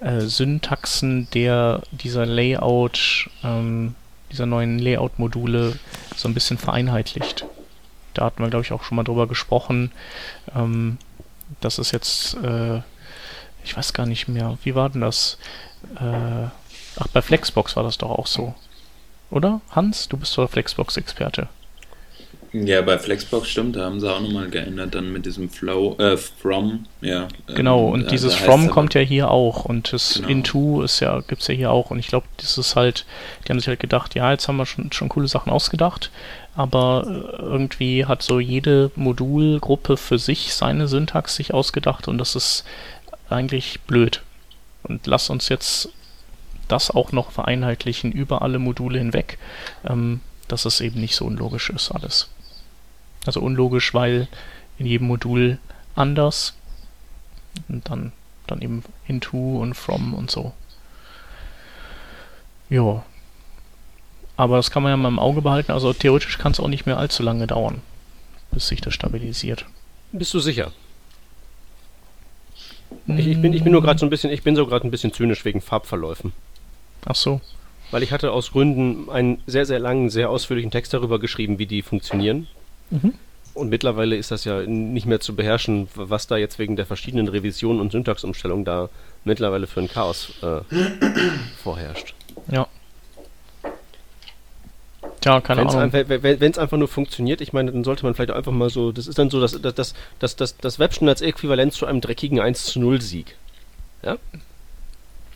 äh, 0.00 0.20
Syntaxen 0.20 1.26
der 1.34 1.82
dieser 1.90 2.26
Layout 2.26 3.28
ähm, 3.42 3.96
dieser 4.30 4.46
neuen 4.46 4.78
Layout-Module 4.78 5.80
so 6.14 6.28
ein 6.28 6.34
bisschen 6.34 6.58
vereinheitlicht. 6.58 7.44
Da 8.16 8.24
hatten 8.24 8.42
wir, 8.42 8.48
glaube 8.48 8.64
ich, 8.64 8.72
auch 8.72 8.82
schon 8.82 8.96
mal 8.96 9.04
drüber 9.04 9.26
gesprochen. 9.26 9.92
Ähm, 10.54 10.98
das 11.60 11.78
ist 11.78 11.92
jetzt, 11.92 12.34
äh, 12.36 12.80
ich 13.62 13.76
weiß 13.76 13.92
gar 13.92 14.06
nicht 14.06 14.26
mehr, 14.26 14.56
wie 14.62 14.74
war 14.74 14.88
denn 14.88 15.02
das? 15.02 15.38
Äh, 15.96 16.46
ach, 16.98 17.08
bei 17.12 17.20
Flexbox 17.20 17.76
war 17.76 17.82
das 17.82 17.98
doch 17.98 18.10
auch 18.10 18.26
so. 18.26 18.54
Oder? 19.30 19.60
Hans, 19.70 20.08
du 20.08 20.16
bist 20.16 20.36
doch 20.38 20.48
Flexbox-Experte. 20.48 21.48
Ja, 22.64 22.80
bei 22.82 22.98
Flexbox 22.98 23.48
stimmt, 23.48 23.76
da 23.76 23.84
haben 23.84 24.00
sie 24.00 24.10
auch 24.10 24.20
nochmal 24.20 24.48
geändert, 24.48 24.94
dann 24.94 25.12
mit 25.12 25.26
diesem 25.26 25.50
Flow, 25.50 25.96
äh, 25.98 26.16
From, 26.16 26.86
ja. 27.00 27.28
Genau, 27.48 27.88
ähm, 27.88 27.92
und 27.92 28.10
dieses 28.10 28.34
From 28.34 28.70
kommt 28.70 28.94
ja 28.94 29.00
hier 29.00 29.30
auch 29.30 29.64
und 29.64 29.92
das 29.92 30.14
genau. 30.14 30.28
Into 30.28 30.82
ist 30.82 31.00
ja, 31.00 31.20
gibt's 31.20 31.48
ja 31.48 31.54
hier 31.54 31.70
auch 31.70 31.90
und 31.90 31.98
ich 31.98 32.08
glaube, 32.08 32.26
das 32.38 32.56
ist 32.56 32.76
halt, 32.76 33.04
die 33.44 33.50
haben 33.50 33.58
sich 33.58 33.68
halt 33.68 33.80
gedacht, 33.80 34.14
ja, 34.14 34.30
jetzt 34.30 34.48
haben 34.48 34.56
wir 34.56 34.66
schon, 34.66 34.92
schon 34.92 35.08
coole 35.08 35.28
Sachen 35.28 35.52
ausgedacht, 35.52 36.10
aber 36.54 37.04
äh, 37.06 37.42
irgendwie 37.42 38.06
hat 38.06 38.22
so 38.22 38.40
jede 38.40 38.90
Modulgruppe 38.96 39.96
für 39.96 40.18
sich 40.18 40.54
seine 40.54 40.88
Syntax 40.88 41.36
sich 41.36 41.52
ausgedacht 41.52 42.08
und 42.08 42.18
das 42.18 42.34
ist 42.34 42.64
eigentlich 43.28 43.80
blöd. 43.82 44.22
Und 44.82 45.06
lass 45.06 45.30
uns 45.30 45.48
jetzt 45.48 45.90
das 46.68 46.90
auch 46.90 47.12
noch 47.12 47.30
vereinheitlichen 47.30 48.12
über 48.12 48.42
alle 48.42 48.58
Module 48.58 48.98
hinweg, 48.98 49.38
ähm, 49.84 50.20
dass 50.48 50.64
es 50.64 50.80
eben 50.80 51.00
nicht 51.00 51.16
so 51.16 51.24
unlogisch 51.24 51.70
ist 51.70 51.90
alles. 51.90 52.28
Also 53.26 53.40
unlogisch, 53.40 53.94
weil 53.94 54.28
in 54.78 54.86
jedem 54.86 55.06
Modul 55.06 55.58
anders. 55.94 56.54
Und 57.68 57.88
dann, 57.88 58.12
dann 58.46 58.60
eben 58.60 58.82
into 59.06 59.60
und 59.60 59.74
from 59.74 60.14
und 60.14 60.30
so. 60.30 60.52
Ja. 62.68 63.04
Aber 64.36 64.56
das 64.56 64.70
kann 64.70 64.82
man 64.82 64.90
ja 64.90 64.96
mal 64.96 65.08
im 65.08 65.18
Auge 65.18 65.40
behalten. 65.42 65.72
Also 65.72 65.92
theoretisch 65.92 66.38
kann 66.38 66.52
es 66.52 66.60
auch 66.60 66.68
nicht 66.68 66.86
mehr 66.86 66.98
allzu 66.98 67.22
lange 67.22 67.46
dauern, 67.46 67.80
bis 68.50 68.68
sich 68.68 68.80
das 68.80 68.92
stabilisiert. 68.92 69.64
Bist 70.12 70.34
du 70.34 70.40
sicher? 70.40 70.72
Ich, 73.06 73.26
ich, 73.26 73.40
bin, 73.40 73.52
ich 73.52 73.62
bin 73.62 73.72
nur 73.72 73.82
gerade 73.82 73.98
so 73.98 74.06
ein 74.06 74.10
bisschen, 74.10 74.30
ich 74.30 74.42
bin 74.42 74.56
so 74.56 74.66
gerade 74.66 74.86
ein 74.86 74.90
bisschen 74.90 75.12
zynisch 75.12 75.44
wegen 75.44 75.60
Farbverläufen. 75.60 76.32
Ach 77.04 77.14
so. 77.14 77.40
Weil 77.90 78.02
ich 78.02 78.12
hatte 78.12 78.32
aus 78.32 78.50
Gründen 78.50 79.08
einen 79.10 79.42
sehr, 79.46 79.64
sehr 79.64 79.78
langen, 79.78 80.10
sehr 80.10 80.28
ausführlichen 80.28 80.70
Text 80.70 80.92
darüber 80.92 81.18
geschrieben, 81.18 81.58
wie 81.58 81.66
die 81.66 81.82
funktionieren. 81.82 82.48
Mhm. 82.90 83.14
Und 83.54 83.70
mittlerweile 83.70 84.16
ist 84.16 84.30
das 84.30 84.44
ja 84.44 84.60
nicht 84.66 85.06
mehr 85.06 85.18
zu 85.18 85.34
beherrschen, 85.34 85.88
was 85.94 86.26
da 86.26 86.36
jetzt 86.36 86.58
wegen 86.58 86.76
der 86.76 86.84
verschiedenen 86.84 87.26
Revisionen 87.26 87.80
und 87.80 87.90
Syntaxumstellungen 87.90 88.66
da 88.66 88.90
mittlerweile 89.24 89.66
für 89.66 89.80
ein 89.80 89.88
Chaos 89.88 90.34
äh, 90.42 90.60
vorherrscht. 91.62 92.14
Ja. 92.48 92.66
Ja, 95.24 95.40
keine 95.40 95.62
wenn's 95.62 95.74
Ahnung. 95.74 95.92
Wenn 95.92 96.50
es 96.52 96.58
einfach 96.58 96.76
nur 96.76 96.86
funktioniert, 96.86 97.40
ich 97.40 97.54
meine, 97.54 97.72
dann 97.72 97.82
sollte 97.82 98.04
man 98.04 98.14
vielleicht 98.14 98.30
einfach 98.30 98.52
mal 98.52 98.68
so, 98.68 98.92
das 98.92 99.06
ist 99.06 99.18
dann 99.18 99.30
so 99.30 99.40
das, 99.40 99.60
das, 99.60 99.94
das, 100.18 100.36
das, 100.36 100.56
das 100.58 100.78
Webstandardsäquivalent 100.78 101.72
zu 101.72 101.86
einem 101.86 102.02
dreckigen 102.02 102.38
1 102.38 102.66
zu 102.66 102.78
0 102.78 103.00
Sieg. 103.00 103.36
Ja? 104.02 104.18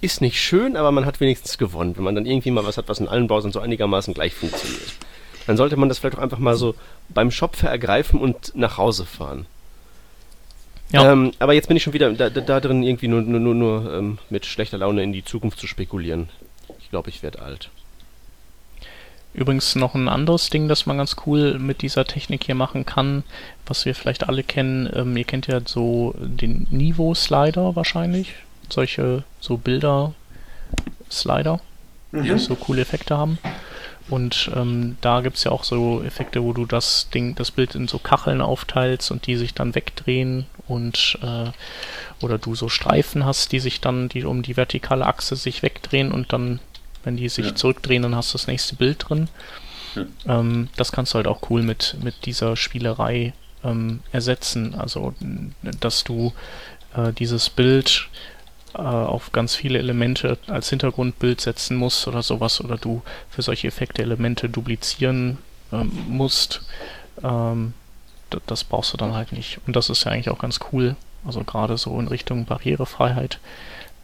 Ist 0.03 0.21
nicht 0.21 0.41
schön, 0.41 0.77
aber 0.77 0.93
man 0.93 1.07
hat 1.07 1.21
wenigstens 1.21 1.57
gewonnen, 1.57 1.97
wenn 1.97 2.05
man 2.05 2.15
dann 2.15 2.27
irgendwie 2.27 2.51
mal 2.51 2.67
was 2.67 2.77
hat, 2.77 2.89
was 2.89 3.01
in 3.01 3.09
allen 3.09 3.27
Browsern 3.27 3.51
so 3.51 3.61
einigermaßen 3.61 4.13
gleich 4.13 4.35
funktioniert 4.35 4.93
dann 5.51 5.57
sollte 5.57 5.77
man 5.77 5.89
das 5.89 5.99
vielleicht 5.99 6.17
auch 6.17 6.23
einfach 6.23 6.39
mal 6.39 6.55
so 6.55 6.77
beim 7.13 7.31
Shop 7.31 7.61
ergreifen 7.63 8.21
und 8.21 8.53
nach 8.55 8.79
Hause 8.79 9.05
fahren. 9.05 9.47
Ja. 10.93 11.13
Ähm, 11.13 11.33
aber 11.39 11.55
jetzt 11.55 11.69
bin 11.69 11.77
ich 11.77 11.83
schon 11.83 11.93
wieder 11.93 12.13
da, 12.13 12.31
da 12.31 12.61
drin, 12.61 12.83
irgendwie 12.83 13.09
nur, 13.09 13.23
nur, 13.23 13.41
nur, 13.41 13.55
nur 13.55 13.95
ähm, 13.95 14.19
mit 14.29 14.47
schlechter 14.47 14.79
Laune 14.79 15.03
in 15.03 15.13
die 15.13 15.25
Zukunft 15.25 15.61
zu 15.61 15.67
spekulieren. 15.67 16.29
Ich 16.81 16.91
glaube, 16.91 17.11
ich 17.11 17.23
werde 17.23 17.43
alt. 17.43 17.71
Übrigens 19.33 19.77
noch 19.77 19.95
ein 19.95 20.09
anderes 20.09 20.51
Ding, 20.51 20.67
das 20.67 20.87
man 20.87 20.99
ganz 20.99 21.15
cool 21.25 21.61
mit 21.61 21.83
dieser 21.83 22.05
Technik 22.05 22.43
hier 22.45 22.57
machen 22.57 22.85
kann, 22.85 23.23
was 23.65 23.85
wir 23.85 23.95
vielleicht 23.95 24.29
alle 24.29 24.43
kennen. 24.43 24.91
Ähm, 24.93 25.17
ihr 25.17 25.25
kennt 25.25 25.47
ja 25.47 25.61
so 25.65 26.17
den 26.19 26.67
Niveau-Slider 26.71 27.77
wahrscheinlich. 27.77 28.35
Solche 28.69 29.23
so 29.39 29.57
Bilder-Slider, 29.57 31.61
mhm. 32.11 32.23
die 32.25 32.39
so 32.39 32.57
coole 32.57 32.83
Effekte 32.83 33.17
haben. 33.17 33.39
Und 34.11 34.51
ähm, 34.57 34.97
da 35.01 35.21
gibt 35.21 35.37
es 35.37 35.45
ja 35.45 35.53
auch 35.53 35.63
so 35.63 36.03
Effekte, 36.03 36.43
wo 36.43 36.53
du 36.53 36.67
das 36.67 37.09
Ding, 37.11 37.37
das 37.37 37.53
Bild 37.53 37.77
in 37.77 37.87
so 37.87 37.99
Kacheln 37.99 38.41
aufteilst 38.41 39.11
und 39.13 39.27
die 39.27 39.37
sich 39.37 39.55
dann 39.55 39.75
wegdrehen 39.75 40.47
und 40.67 41.19
äh, 41.23 41.51
oder 42.21 42.37
du 42.39 42.55
so 42.57 42.69
Streifen 42.69 43.25
hast, 43.25 43.53
die 43.53 43.61
sich 43.61 43.81
dann, 43.81 44.09
die 44.09 44.25
um 44.25 44.43
die 44.43 44.57
vertikale 44.57 45.07
Achse 45.07 45.37
sich 45.37 45.63
wegdrehen 45.63 46.11
und 46.11 46.33
dann, 46.33 46.59
wenn 47.05 47.17
die 47.17 47.29
sich 47.29 47.47
ja. 47.47 47.55
zurückdrehen, 47.55 48.03
dann 48.03 48.17
hast 48.17 48.35
du 48.35 48.39
das 48.39 48.49
nächste 48.49 48.75
Bild 48.75 49.09
drin. 49.09 49.29
Ja. 49.95 50.41
Ähm, 50.41 50.69
das 50.77 50.91
kannst 50.91 51.15
du 51.15 51.17
halt 51.17 51.29
auch 51.29 51.49
cool 51.49 51.63
mit, 51.63 51.97
mit 52.03 52.27
dieser 52.27 52.57
Spielerei 52.57 53.33
ähm, 53.63 54.01
ersetzen. 54.11 54.75
Also, 54.75 55.15
dass 55.81 56.03
du 56.03 56.33
äh, 56.97 57.13
dieses 57.13 57.49
Bild 57.49 58.09
äh, 58.75 58.79
auf 58.79 59.33
ganz 59.33 59.55
viele 59.55 59.79
Elemente 59.79 60.39
als 60.47 60.71
Hintergrundbild 60.71 61.41
setzen 61.41 61.77
musst 61.77 62.07
oder 62.07 62.23
sowas 62.23 62.61
oder 62.63 62.77
du 62.77 63.03
für 63.31 63.43
solche 63.43 63.69
Effekte 63.69 64.03
Elemente 64.03 64.49
duplizieren 64.49 65.39
ähm, 65.73 65.91
musst, 66.09 66.63
ähm, 67.23 67.75
das 68.47 68.65
brauchst 68.65 68.93
du 68.93 68.97
dann 68.97 69.15
halt 69.15 69.33
nicht. 69.33 69.59
Und 69.67 69.75
das 69.77 69.91
ist 69.91 70.05
ja 70.05 70.13
eigentlich 70.13 70.31
auch 70.31 70.39
ganz 70.39 70.61
cool. 70.73 70.97
Also 71.25 71.43
gerade 71.45 71.77
so 71.77 71.99
in 71.99 72.09
Richtung 72.09 72.45
Barrierefreiheit, 72.45 73.41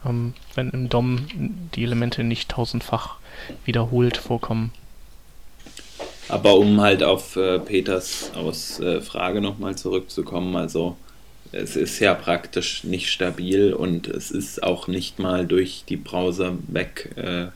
ähm, 0.04 0.34
wenn 0.54 0.70
im 0.70 0.88
DOM 0.88 1.26
die 1.74 1.84
Elemente 1.84 2.24
nicht 2.24 2.50
tausendfach 2.50 3.16
wiederholt 3.64 4.16
vorkommen. 4.16 4.72
Aber 6.28 6.56
um 6.56 6.80
halt 6.80 7.02
auf 7.02 7.36
äh, 7.36 7.58
Peters 7.60 8.32
aus 8.34 8.80
äh, 8.80 9.00
Frage 9.00 9.40
nochmal 9.40 9.76
zurückzukommen, 9.76 10.56
also 10.56 10.96
es 11.52 11.76
ist 11.76 12.00
ja 12.00 12.14
praktisch 12.14 12.84
nicht 12.84 13.10
stabil 13.10 13.72
und 13.72 14.08
es 14.08 14.30
ist 14.30 14.62
auch 14.62 14.88
nicht 14.88 15.18
mal 15.18 15.46
durch 15.46 15.84
die 15.88 15.96
Browser 15.96 16.56
weg 16.68 17.10
äh, 17.16 17.46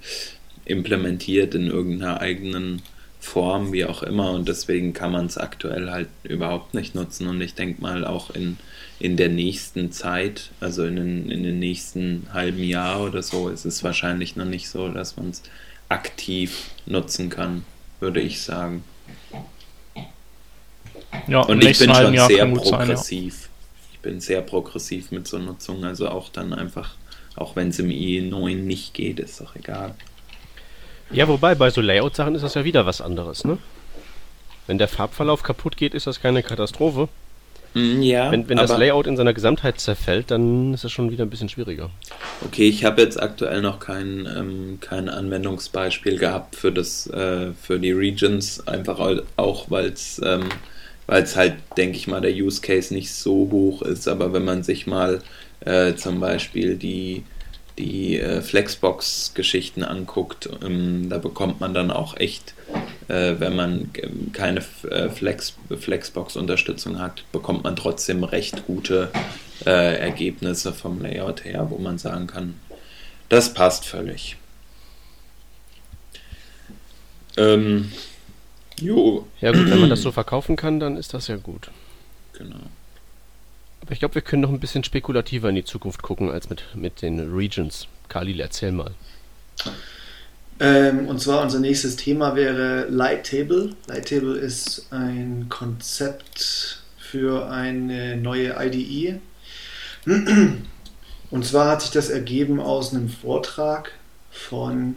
implementiert 0.64 1.54
in 1.54 1.66
irgendeiner 1.66 2.20
eigenen 2.20 2.82
Form, 3.20 3.72
wie 3.72 3.84
auch 3.84 4.02
immer. 4.02 4.30
Und 4.30 4.48
deswegen 4.48 4.92
kann 4.92 5.12
man 5.12 5.26
es 5.26 5.36
aktuell 5.36 5.90
halt 5.90 6.08
überhaupt 6.22 6.74
nicht 6.74 6.94
nutzen. 6.94 7.26
Und 7.26 7.40
ich 7.40 7.54
denke 7.54 7.82
mal 7.82 8.04
auch 8.04 8.30
in, 8.30 8.56
in 8.98 9.16
der 9.16 9.28
nächsten 9.28 9.92
Zeit, 9.92 10.50
also 10.60 10.84
in 10.84 10.96
den, 10.96 11.30
in 11.30 11.42
den 11.42 11.58
nächsten 11.58 12.28
halben 12.32 12.64
Jahr 12.64 13.02
oder 13.02 13.22
so, 13.22 13.48
ist 13.48 13.66
es 13.66 13.84
wahrscheinlich 13.84 14.36
noch 14.36 14.46
nicht 14.46 14.68
so, 14.68 14.88
dass 14.88 15.16
man 15.16 15.30
es 15.30 15.42
aktiv 15.88 16.70
nutzen 16.86 17.28
kann, 17.28 17.64
würde 17.98 18.20
ich 18.20 18.40
sagen. 18.40 18.84
Ja, 21.26 21.40
und 21.40 21.62
ich 21.64 21.78
bin 21.78 21.94
schon 21.94 22.16
sehr 22.16 22.46
progressiv. 22.46 23.34
Sein, 23.34 23.42
ja 23.42 23.49
bin 24.02 24.20
sehr 24.20 24.42
progressiv 24.42 25.10
mit 25.10 25.26
zur 25.26 25.40
Nutzung, 25.40 25.84
also 25.84 26.08
auch 26.08 26.28
dann 26.28 26.52
einfach, 26.52 26.94
auch 27.36 27.56
wenn 27.56 27.68
es 27.68 27.78
im 27.78 27.88
IE9 27.88 28.56
nicht 28.56 28.94
geht, 28.94 29.20
ist 29.20 29.40
doch 29.40 29.56
egal. 29.56 29.94
Ja, 31.10 31.26
wobei 31.26 31.54
bei 31.54 31.70
so 31.70 31.80
Layout-Sachen 31.80 32.34
ist 32.34 32.42
das 32.42 32.54
ja 32.54 32.64
wieder 32.64 32.86
was 32.86 33.00
anderes, 33.00 33.44
ne? 33.44 33.58
Wenn 34.66 34.78
der 34.78 34.88
Farbverlauf 34.88 35.42
kaputt 35.42 35.76
geht, 35.76 35.94
ist 35.94 36.06
das 36.06 36.20
keine 36.20 36.42
Katastrophe. 36.44 37.08
Mm, 37.74 38.02
ja, 38.02 38.30
wenn, 38.30 38.48
wenn 38.48 38.56
das 38.56 38.76
Layout 38.76 39.06
in 39.06 39.16
seiner 39.16 39.32
Gesamtheit 39.32 39.80
zerfällt, 39.80 40.30
dann 40.30 40.74
ist 40.74 40.84
das 40.84 40.90
schon 40.92 41.10
wieder 41.10 41.24
ein 41.24 41.30
bisschen 41.30 41.48
schwieriger. 41.48 41.90
Okay, 42.44 42.68
ich 42.68 42.84
habe 42.84 43.02
jetzt 43.02 43.20
aktuell 43.20 43.62
noch 43.62 43.78
kein, 43.78 44.26
ähm, 44.26 44.78
kein 44.80 45.08
Anwendungsbeispiel 45.08 46.18
gehabt 46.18 46.56
für 46.56 46.72
das 46.72 47.06
äh, 47.08 47.52
für 47.52 47.78
die 47.78 47.92
Regions, 47.92 48.66
einfach 48.66 48.98
auch 49.36 49.70
weil 49.70 49.86
es 49.86 50.20
ähm, 50.24 50.48
halt, 51.10 51.54
denke 51.76 51.96
ich 51.96 52.06
mal, 52.06 52.20
der 52.20 52.32
Use 52.32 52.60
Case 52.60 52.94
nicht 52.94 53.12
so 53.12 53.48
hoch 53.50 53.82
ist. 53.82 54.08
Aber 54.08 54.32
wenn 54.32 54.44
man 54.44 54.62
sich 54.62 54.86
mal 54.86 55.22
äh, 55.60 55.94
zum 55.94 56.20
Beispiel 56.20 56.76
die 56.76 57.24
die 57.80 58.20
äh, 58.20 58.42
Flexbox-Geschichten 58.42 59.82
anguckt, 59.82 60.48
ähm, 60.62 61.08
da 61.08 61.18
bekommt 61.18 61.60
man 61.60 61.72
dann 61.72 61.90
auch 61.90 62.16
echt, 62.16 62.54
äh, 63.08 63.34
wenn 63.38 63.56
man 63.56 63.90
keine 64.32 64.60
äh, 64.90 65.08
Flex, 65.08 65.54
Flexbox-Unterstützung 65.74 66.98
hat, 66.98 67.24
bekommt 67.32 67.64
man 67.64 67.76
trotzdem 67.76 68.22
recht 68.22 68.66
gute 68.66 69.10
äh, 69.64 69.98
Ergebnisse 69.98 70.72
vom 70.72 71.00
Layout 71.00 71.44
her, 71.44 71.66
wo 71.70 71.78
man 71.78 71.98
sagen 71.98 72.26
kann, 72.26 72.54
das 73.28 73.54
passt 73.54 73.86
völlig. 73.86 74.36
Ähm, 77.36 77.90
jo. 78.80 79.26
Ja 79.40 79.52
gut, 79.52 79.70
wenn 79.70 79.80
man 79.80 79.90
das 79.90 80.02
so 80.02 80.12
verkaufen 80.12 80.56
kann, 80.56 80.80
dann 80.80 80.96
ist 80.96 81.14
das 81.14 81.28
ja 81.28 81.36
gut. 81.36 81.70
Genau. 82.32 82.56
Aber 83.82 83.92
ich 83.92 83.98
glaube, 83.98 84.14
wir 84.14 84.22
können 84.22 84.42
noch 84.42 84.50
ein 84.50 84.60
bisschen 84.60 84.84
spekulativer 84.84 85.48
in 85.48 85.54
die 85.54 85.64
Zukunft 85.64 86.02
gucken 86.02 86.30
als 86.30 86.50
mit, 86.50 86.64
mit 86.74 87.02
den 87.02 87.32
Regions. 87.34 87.86
Khalil, 88.08 88.40
erzähl 88.40 88.72
mal. 88.72 88.92
Ähm, 90.58 91.08
und 91.08 91.20
zwar 91.20 91.42
unser 91.42 91.60
nächstes 91.60 91.96
Thema 91.96 92.36
wäre 92.36 92.86
Lighttable. 92.88 93.74
Lighttable 93.86 94.36
ist 94.36 94.86
ein 94.90 95.46
Konzept 95.48 96.82
für 96.98 97.48
eine 97.50 98.16
neue 98.16 98.54
IDE. 98.58 99.20
Und 101.30 101.44
zwar 101.44 101.70
hat 101.70 101.82
sich 101.82 101.90
das 101.90 102.10
ergeben 102.10 102.60
aus 102.60 102.92
einem 102.92 103.08
Vortrag 103.08 103.92
von 104.30 104.96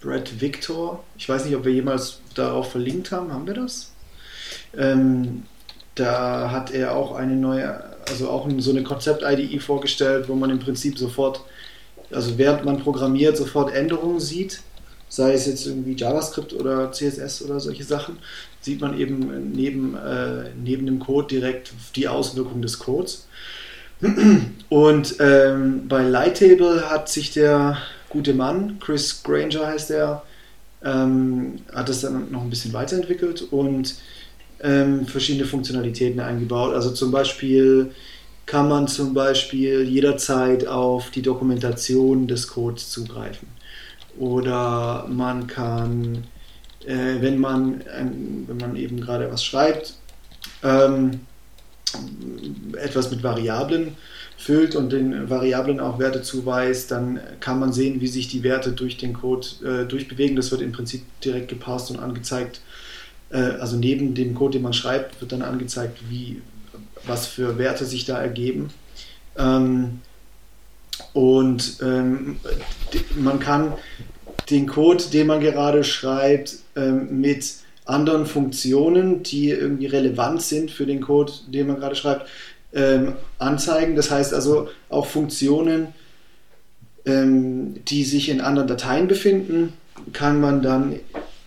Brett 0.00 0.40
Victor. 0.40 1.04
Ich 1.16 1.28
weiß 1.28 1.44
nicht, 1.44 1.56
ob 1.56 1.64
wir 1.64 1.72
jemals 1.72 2.20
darauf 2.34 2.70
verlinkt 2.72 3.10
haben. 3.10 3.32
Haben 3.32 3.46
wir 3.46 3.54
das? 3.54 3.92
Ähm, 4.76 5.42
da 5.94 6.50
hat 6.50 6.72
er 6.72 6.94
auch 6.94 7.14
eine 7.14 7.34
neue, 7.34 7.82
also 8.08 8.30
auch 8.30 8.48
so 8.58 8.70
eine 8.70 8.82
Konzept-IDE 8.82 9.58
vorgestellt, 9.58 10.28
wo 10.28 10.34
man 10.34 10.50
im 10.50 10.60
Prinzip 10.60 10.98
sofort, 10.98 11.40
also 12.10 12.38
während 12.38 12.64
man 12.64 12.78
programmiert, 12.78 13.36
sofort 13.36 13.74
Änderungen 13.74 14.20
sieht, 14.20 14.62
sei 15.08 15.32
es 15.32 15.46
jetzt 15.46 15.66
irgendwie 15.66 15.96
JavaScript 15.96 16.52
oder 16.52 16.92
CSS 16.92 17.42
oder 17.42 17.58
solche 17.58 17.84
Sachen, 17.84 18.18
sieht 18.60 18.80
man 18.80 18.98
eben 18.98 19.52
neben, 19.52 19.96
äh, 19.96 20.50
neben 20.62 20.86
dem 20.86 21.00
Code 21.00 21.28
direkt 21.28 21.72
die 21.96 22.08
Auswirkungen 22.08 22.62
des 22.62 22.78
Codes. 22.78 23.26
Und 24.68 25.16
ähm, 25.18 25.88
bei 25.88 26.02
Lighttable 26.02 26.88
hat 26.88 27.08
sich 27.08 27.32
der 27.32 27.78
gute 28.08 28.34
Mann, 28.34 28.78
Chris 28.80 29.22
Granger 29.22 29.66
heißt 29.66 29.90
er, 29.90 30.22
ähm, 30.84 31.60
hat 31.72 31.88
das 31.88 32.02
dann 32.02 32.30
noch 32.30 32.42
ein 32.42 32.50
bisschen 32.50 32.72
weiterentwickelt 32.72 33.42
und 33.50 33.96
ähm, 34.60 35.06
verschiedene 35.06 35.46
Funktionalitäten 35.46 36.20
eingebaut. 36.20 36.74
Also 36.74 36.90
zum 36.90 37.10
Beispiel 37.10 37.92
kann 38.46 38.68
man 38.68 38.88
zum 38.88 39.12
Beispiel 39.12 39.82
jederzeit 39.82 40.66
auf 40.66 41.10
die 41.10 41.22
Dokumentation 41.22 42.26
des 42.26 42.48
Codes 42.48 42.90
zugreifen. 42.90 43.48
Oder 44.18 45.06
man 45.08 45.46
kann, 45.46 46.24
äh, 46.86 47.20
wenn, 47.20 47.38
man, 47.38 47.84
ähm, 47.96 48.44
wenn 48.46 48.56
man 48.56 48.76
eben 48.76 49.00
gerade 49.00 49.30
was 49.30 49.44
schreibt, 49.44 49.94
ähm, 50.62 51.20
etwas 52.76 53.10
mit 53.10 53.22
Variablen 53.22 53.96
füllt 54.38 54.74
und 54.74 54.92
den 54.92 55.28
Variablen 55.28 55.80
auch 55.80 55.98
Werte 55.98 56.22
zuweist, 56.22 56.90
dann 56.90 57.20
kann 57.40 57.58
man 57.58 57.72
sehen, 57.72 58.00
wie 58.00 58.06
sich 58.06 58.28
die 58.28 58.42
Werte 58.42 58.72
durch 58.72 58.96
den 58.96 59.12
Code 59.12 59.46
äh, 59.62 59.84
durchbewegen. 59.84 60.36
Das 60.36 60.50
wird 60.50 60.62
im 60.62 60.72
Prinzip 60.72 61.02
direkt 61.20 61.48
gepasst 61.48 61.90
und 61.90 61.98
angezeigt 61.98 62.62
äh, 63.30 63.36
also 63.36 63.76
neben 63.76 64.14
dem 64.14 64.34
Code, 64.34 64.54
den 64.54 64.62
man 64.62 64.72
schreibt, 64.72 65.20
wird 65.20 65.32
dann 65.32 65.42
angezeigt, 65.42 65.98
wie, 66.08 66.42
was 67.06 67.26
für 67.26 67.58
Werte 67.58 67.84
sich 67.84 68.04
da 68.04 68.20
ergeben. 68.20 68.70
Ähm, 69.36 70.00
und 71.12 71.78
ähm, 71.82 72.40
man 73.16 73.38
kann 73.38 73.74
den 74.50 74.66
Code, 74.66 75.04
den 75.12 75.26
man 75.26 75.40
gerade 75.40 75.84
schreibt, 75.84 76.56
ähm, 76.74 77.20
mit 77.20 77.54
anderen 77.84 78.26
Funktionen, 78.26 79.22
die 79.22 79.50
irgendwie 79.50 79.86
relevant 79.86 80.42
sind 80.42 80.70
für 80.70 80.86
den 80.86 81.00
Code, 81.00 81.32
den 81.46 81.68
man 81.68 81.76
gerade 81.76 81.94
schreibt, 81.94 82.28
ähm, 82.72 83.14
anzeigen. 83.38 83.96
Das 83.96 84.10
heißt 84.10 84.34
also 84.34 84.68
auch 84.88 85.06
Funktionen, 85.06 85.88
ähm, 87.04 87.84
die 87.86 88.04
sich 88.04 88.28
in 88.28 88.40
anderen 88.40 88.68
Dateien 88.68 89.08
befinden, 89.08 89.72
kann 90.12 90.40
man 90.40 90.62
dann 90.62 91.00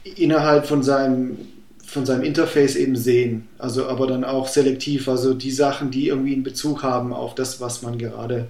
innerhalb 0.04 0.66
von 0.66 0.84
seinem 0.84 1.38
von 1.86 2.06
seinem 2.06 2.24
Interface 2.24 2.78
eben 2.78 2.96
sehen. 2.96 3.50
Also 3.58 3.88
aber 3.88 4.08
dann 4.08 4.24
auch 4.24 4.48
selektiv, 4.48 5.10
also 5.10 5.34
die 5.34 5.52
Sachen, 5.52 5.92
die 5.92 6.08
irgendwie 6.08 6.34
einen 6.34 6.44
Bezug 6.44 6.84
haben 6.84 7.12
auf 7.12 7.36
das, 7.36 7.60
was 7.60 7.82
man 7.82 7.98
gerade, 7.98 8.48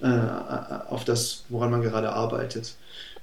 äh, 0.00 0.06
auf 0.88 1.04
das, 1.04 1.42
woran 1.48 1.72
man 1.72 1.82
gerade 1.82 2.12
arbeitet. 2.12 2.76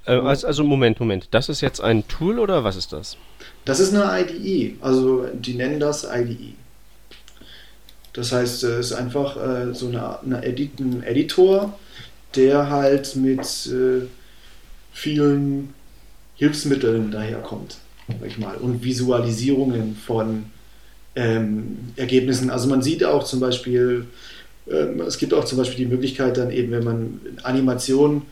Äh, 0.04 0.12
also, 0.12 0.46
also 0.46 0.62
Moment, 0.62 1.00
Moment. 1.00 1.28
Das 1.30 1.48
ist 1.48 1.62
jetzt 1.62 1.80
ein 1.80 2.06
Tool 2.06 2.38
oder 2.38 2.64
was 2.64 2.76
ist 2.76 2.92
das? 2.92 3.16
Das 3.64 3.80
ist 3.80 3.94
eine 3.94 4.20
IDE. 4.20 4.76
Also 4.82 5.26
die 5.32 5.54
nennen 5.54 5.80
das 5.80 6.04
IDE. 6.04 6.54
Das 8.12 8.32
heißt, 8.32 8.64
es 8.64 8.86
ist 8.86 8.92
einfach 8.92 9.36
äh, 9.36 9.74
so 9.74 9.88
eine, 9.88 10.20
eine 10.20 10.44
Edit, 10.44 10.80
ein 10.80 11.02
Editor, 11.02 11.78
der 12.34 12.70
halt 12.70 13.16
mit 13.16 13.40
äh, 13.66 14.06
vielen 14.92 15.74
Hilfsmitteln 16.36 17.10
daherkommt 17.10 17.76
sag 18.18 18.28
ich 18.28 18.38
mal, 18.38 18.56
und 18.56 18.82
Visualisierungen 18.82 19.96
von 19.96 20.46
ähm, 21.14 21.78
Ergebnissen. 21.96 22.50
Also 22.50 22.68
man 22.68 22.82
sieht 22.82 23.04
auch 23.04 23.24
zum 23.24 23.40
Beispiel, 23.40 24.06
ähm, 24.70 25.00
es 25.02 25.18
gibt 25.18 25.34
auch 25.34 25.44
zum 25.44 25.58
Beispiel 25.58 25.86
die 25.86 25.92
Möglichkeit 25.92 26.36
dann 26.36 26.50
eben, 26.50 26.72
wenn 26.72 26.84
man 26.84 27.20
Animationen 27.42 28.22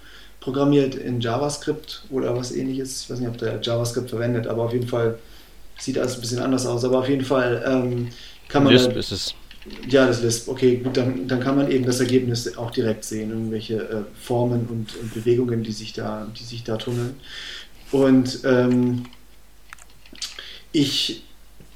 programmiert 0.40 0.94
in 0.94 1.20
JavaScript 1.20 2.04
oder 2.10 2.36
was 2.36 2.52
ähnliches, 2.52 3.02
ich 3.02 3.10
weiß 3.10 3.18
nicht, 3.20 3.28
ob 3.28 3.38
der 3.38 3.60
JavaScript 3.60 4.10
verwendet, 4.10 4.46
aber 4.46 4.64
auf 4.64 4.72
jeden 4.72 4.88
Fall 4.88 5.18
sieht 5.78 5.98
alles 5.98 6.14
ein 6.14 6.20
bisschen 6.20 6.38
anders 6.38 6.66
aus, 6.66 6.84
aber 6.84 7.00
auf 7.00 7.08
jeden 7.08 7.24
Fall 7.24 7.62
ähm, 7.66 8.08
kann 8.48 8.64
man... 8.64 8.72
Lisp 8.72 8.96
ist 8.96 9.12
es. 9.12 9.34
Ja, 9.88 10.06
das 10.06 10.22
Lisp, 10.22 10.48
okay, 10.48 10.76
gut, 10.76 10.96
dann, 10.96 11.26
dann 11.28 11.40
kann 11.40 11.56
man 11.56 11.70
eben 11.70 11.84
das 11.84 12.00
Ergebnis 12.00 12.56
auch 12.56 12.70
direkt 12.70 13.04
sehen, 13.04 13.30
irgendwelche 13.30 13.76
äh, 13.76 14.02
Formen 14.20 14.66
und, 14.68 14.94
und, 15.00 15.14
Bewegungen, 15.14 15.62
die 15.62 15.72
sich 15.72 15.92
da, 15.92 16.26
die 16.38 16.44
sich 16.44 16.64
da 16.64 16.76
tunneln. 16.76 17.16
Und 17.90 18.40
ähm, 18.44 19.04
ich, 20.72 21.24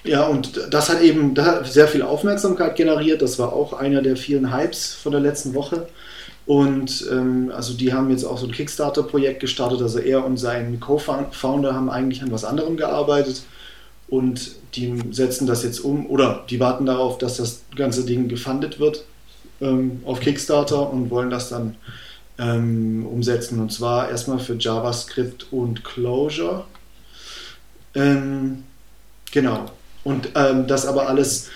ja, 0.05 0.27
und 0.27 0.69
das 0.71 0.91
hat 0.91 1.01
eben 1.01 1.35
sehr 1.65 1.89
viel 1.89 2.03
Aufmerksamkeit 2.03 2.77
generiert. 2.77 3.23
Das 3.23 3.39
war 3.39 3.53
auch 3.53 3.73
einer 3.73 4.03
der 4.03 4.17
vielen 4.17 4.55
Hypes 4.55 4.93
von 4.95 5.13
der 5.13 5.21
letzten 5.21 5.55
Woche. 5.55 5.87
Und 6.45 7.07
ähm, 7.11 7.53
also 7.55 7.73
die 7.73 7.93
haben 7.93 8.11
jetzt 8.11 8.25
auch 8.25 8.37
so 8.37 8.47
ein 8.47 8.53
Kickstarter-Projekt 8.53 9.41
gestartet. 9.41 9.81
Also 9.81 9.99
er 10.01 10.25
und 10.25 10.37
sein 10.37 10.81
Co-Founder 10.81 11.75
haben 11.75 11.89
eigentlich 11.89 12.23
an 12.23 12.33
was 12.33 12.45
anderem 12.45 12.77
gearbeitet 12.77 13.43
und 14.13 14.57
die 14.75 15.03
setzen 15.11 15.47
das 15.47 15.65
jetzt 15.65 15.81
um 15.81 16.07
oder 16.07 16.45
die 16.49 16.61
warten 16.61 16.87
darauf, 16.87 17.19
dass 17.19 17.39
das 17.39 17.63
ganze 17.75 18.05
Ding 18.05 18.29
gefundet 18.29 18.79
wird 18.79 19.05
ähm, 19.61 20.03
auf 20.05 20.21
Kickstarter 20.21 20.91
und 20.91 21.11
wollen 21.11 21.31
das 21.31 21.49
dann 21.49 21.77
ähm, 22.39 23.07
umsetzen. 23.07 23.59
Und 23.61 23.73
zwar 23.73 24.11
erstmal 24.11 24.39
für 24.39 24.55
JavaScript 24.55 25.53
und 25.53 25.83
Clojure. 25.83 26.65
Ähm, 27.95 28.65
Genau. 29.33 29.65
Und 30.05 30.31
ähm, 30.35 30.67
das 30.67 30.87
aber 30.87 31.09
alles 31.09 31.51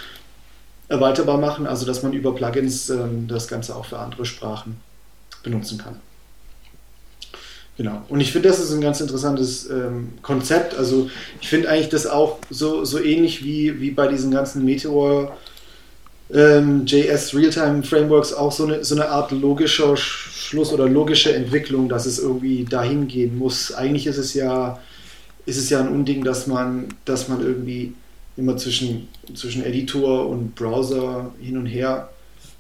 erweiterbar 0.89 1.39
machen, 1.39 1.67
also 1.67 1.87
dass 1.87 2.03
man 2.03 2.13
über 2.13 2.35
Plugins 2.35 2.91
ähm, 2.91 3.29
das 3.29 3.49
Ganze 3.49 3.77
auch 3.77 3.85
für 3.85 3.99
andere 3.99 4.25
Sprachen 4.25 4.81
benutzen 5.43 5.79
kann. 5.79 6.01
Genau. 7.77 8.03
Und 8.09 8.21
ich 8.21 8.33
finde, 8.33 8.49
das 8.49 8.59
ist 8.59 8.73
ein 8.73 8.81
ganz 8.81 9.01
interessantes 9.01 9.69
ähm, 9.69 10.13
Konzept. 10.23 10.75
Also 10.77 11.11
ich 11.41 11.49
finde 11.49 11.69
eigentlich 11.69 11.91
das 11.91 12.07
auch 12.07 12.39
so, 12.49 12.85
so 12.85 12.99
ähnlich 12.99 13.45
wie, 13.45 13.81
wie 13.81 13.91
bei 13.91 14.09
diesen 14.09 14.31
ganzen 14.31 14.65
Meteor 14.65 15.37
ähm, 16.33 16.87
JS 16.87 17.35
Realtime 17.35 17.83
Frameworks 17.83 18.33
auch 18.33 18.51
so 18.51 18.65
eine, 18.65 18.83
so 18.83 18.95
eine 18.95 19.11
Art 19.11 19.31
logischer 19.31 19.97
Schluss 19.97 20.73
oder 20.73 20.89
logische 20.89 21.35
Entwicklung, 21.35 21.89
dass 21.89 22.07
es 22.07 22.19
irgendwie 22.19 22.65
dahin 22.65 23.09
gehen 23.09 23.37
muss. 23.37 23.73
Eigentlich 23.75 24.07
ist 24.07 24.19
es 24.19 24.33
ja 24.33 24.79
ist 25.47 25.59
es 25.59 25.71
ja 25.71 25.81
ein 25.81 25.89
Unding, 25.89 26.25
dass 26.25 26.47
man, 26.47 26.89
dass 27.05 27.29
man 27.29 27.41
irgendwie 27.41 27.95
immer 28.37 28.57
zwischen, 28.57 29.09
zwischen 29.35 29.65
Editor 29.65 30.29
und 30.29 30.55
Browser 30.55 31.33
hin 31.41 31.57
und 31.57 31.67
her 31.67 32.11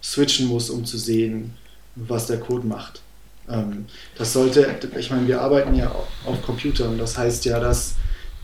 switchen 0.02 0.46
muss, 0.46 0.70
um 0.70 0.84
zu 0.84 0.96
sehen, 0.96 1.52
was 1.96 2.28
der 2.28 2.38
Code 2.38 2.66
macht. 2.66 3.02
Ähm, 3.48 3.86
das 4.16 4.32
sollte, 4.32 4.76
ich 4.98 5.10
meine, 5.10 5.26
wir 5.28 5.40
arbeiten 5.40 5.74
ja 5.74 5.90
auf 6.24 6.42
Computern, 6.42 6.98
das 6.98 7.16
heißt 7.16 7.44
ja, 7.44 7.60
dass, 7.60 7.94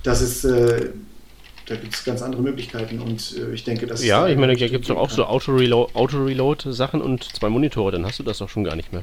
dass 0.03 0.21
es, 0.21 0.45
äh, 0.45 0.91
da 1.67 1.77
gibt 1.77 1.95
es 1.95 2.05
ganz 2.05 2.23
andere 2.23 2.43
Möglichkeiten 2.43 3.01
und 3.01 3.37
äh, 3.37 3.53
ich 3.53 3.65
denke, 3.65 3.87
dass. 3.87 4.05
Ja, 4.05 4.29
ich 4.29 4.37
meine, 4.37 4.57
da 4.57 4.67
gibt 4.69 4.85
es 4.85 4.89
doch 4.89 4.97
auch 4.97 5.11
so 5.11 5.25
Auto-Reload-Sachen 5.25 7.01
Auto 7.01 7.11
und 7.11 7.25
zwei 7.25 7.49
Monitore, 7.49 7.93
dann 7.93 8.07
hast 8.07 8.19
du 8.19 8.23
das 8.23 8.39
doch 8.39 8.49
schon 8.49 8.65
gar 8.65 8.77
nicht 8.77 8.93
mehr. 8.93 9.03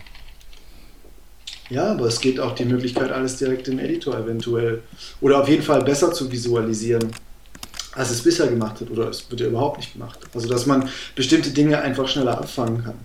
Ja, 1.70 1.91
aber 1.91 2.06
es 2.06 2.20
geht 2.20 2.39
auch 2.39 2.56
die 2.56 2.66
Möglichkeit, 2.66 3.12
alles 3.12 3.38
direkt 3.38 3.68
im 3.68 3.78
Editor 3.78 4.18
eventuell 4.18 4.82
oder 5.22 5.41
auf 5.41 5.47
jeden 5.47 5.62
Fall 5.62 5.84
besser 5.84 6.12
zu 6.12 6.32
visualisieren, 6.32 7.12
als 7.93 8.10
es 8.10 8.24
bisher 8.24 8.47
gemacht 8.47 8.82
hat 8.82 8.89
oder 8.89 9.10
es 9.10 9.30
wird 9.30 9.41
ja 9.41 9.47
überhaupt 9.47 9.78
nicht 9.78 9.93
gemacht. 9.93 10.20
Also, 10.34 10.47
dass 10.50 10.66
man 10.66 10.89
bestimmte 11.16 11.52
Dinge 11.52 11.80
einfach 11.80 12.08
schneller 12.08 12.38
abfangen 12.39 12.84
kann. 12.84 12.95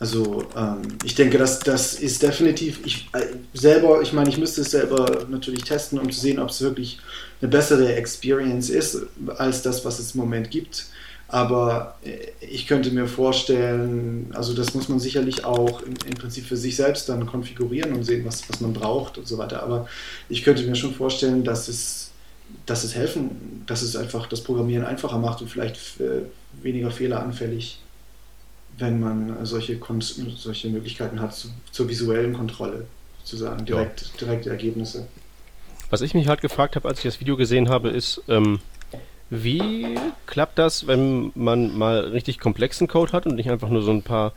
Also 0.00 0.46
ähm, 0.56 0.80
ich 1.04 1.14
denke, 1.14 1.36
dass 1.36 1.58
das 1.60 1.92
ist 1.92 2.22
definitiv, 2.22 2.80
ich 2.86 3.10
äh, 3.12 3.26
selber, 3.52 4.00
ich 4.00 4.14
meine, 4.14 4.30
ich 4.30 4.38
müsste 4.38 4.62
es 4.62 4.70
selber 4.70 5.26
natürlich 5.28 5.62
testen, 5.62 5.98
um 5.98 6.10
zu 6.10 6.18
sehen, 6.18 6.38
ob 6.38 6.48
es 6.48 6.62
wirklich 6.62 6.98
eine 7.42 7.50
bessere 7.50 7.94
Experience 7.94 8.70
ist, 8.70 9.02
als 9.36 9.60
das, 9.60 9.84
was 9.84 9.98
es 9.98 10.14
im 10.14 10.22
Moment 10.22 10.50
gibt. 10.50 10.86
Aber 11.28 11.98
äh, 12.02 12.16
ich 12.40 12.66
könnte 12.66 12.90
mir 12.92 13.06
vorstellen, 13.08 14.30
also 14.32 14.54
das 14.54 14.72
muss 14.72 14.88
man 14.88 15.00
sicherlich 15.00 15.44
auch 15.44 15.82
im, 15.82 15.94
im, 16.06 16.14
Prinzip 16.14 16.46
für 16.46 16.56
sich 16.56 16.76
selbst 16.76 17.10
dann 17.10 17.26
konfigurieren 17.26 17.92
und 17.92 18.02
sehen, 18.04 18.24
was, 18.24 18.48
was 18.48 18.62
man 18.62 18.72
braucht 18.72 19.18
und 19.18 19.28
so 19.28 19.36
weiter. 19.36 19.62
Aber 19.62 19.86
ich 20.30 20.42
könnte 20.44 20.62
mir 20.64 20.76
schon 20.76 20.94
vorstellen, 20.94 21.44
dass 21.44 21.68
es, 21.68 22.10
dass 22.64 22.84
es 22.84 22.94
helfen, 22.94 23.64
dass 23.66 23.82
es 23.82 23.96
einfach 23.96 24.26
das 24.28 24.40
Programmieren 24.40 24.86
einfacher 24.86 25.18
macht 25.18 25.42
und 25.42 25.48
vielleicht 25.48 25.76
äh, 26.00 26.22
weniger 26.62 26.90
fehleranfällig, 26.90 27.80
wenn 28.80 29.00
man 29.00 29.44
solche, 29.44 29.78
solche 30.36 30.68
Möglichkeiten 30.68 31.20
hat 31.20 31.34
zu, 31.34 31.48
zur 31.70 31.88
visuellen 31.88 32.32
Kontrolle, 32.32 32.86
sozusagen, 33.22 33.64
direkt, 33.64 34.02
ja. 34.02 34.08
direkte 34.20 34.50
Ergebnisse. 34.50 35.06
Was 35.90 36.00
ich 36.02 36.14
mich 36.14 36.28
halt 36.28 36.40
gefragt 36.40 36.76
habe, 36.76 36.88
als 36.88 36.98
ich 36.98 37.04
das 37.04 37.20
Video 37.20 37.36
gesehen 37.36 37.68
habe, 37.68 37.90
ist, 37.90 38.22
ähm, 38.28 38.60
wie 39.30 39.96
klappt 40.26 40.58
das, 40.58 40.86
wenn 40.86 41.30
man 41.34 41.76
mal 41.76 42.00
richtig 42.00 42.38
komplexen 42.38 42.88
Code 42.88 43.12
hat 43.12 43.26
und 43.26 43.36
nicht 43.36 43.50
einfach 43.50 43.68
nur 43.68 43.82
so 43.82 43.92
ein 43.92 44.02
paar 44.02 44.32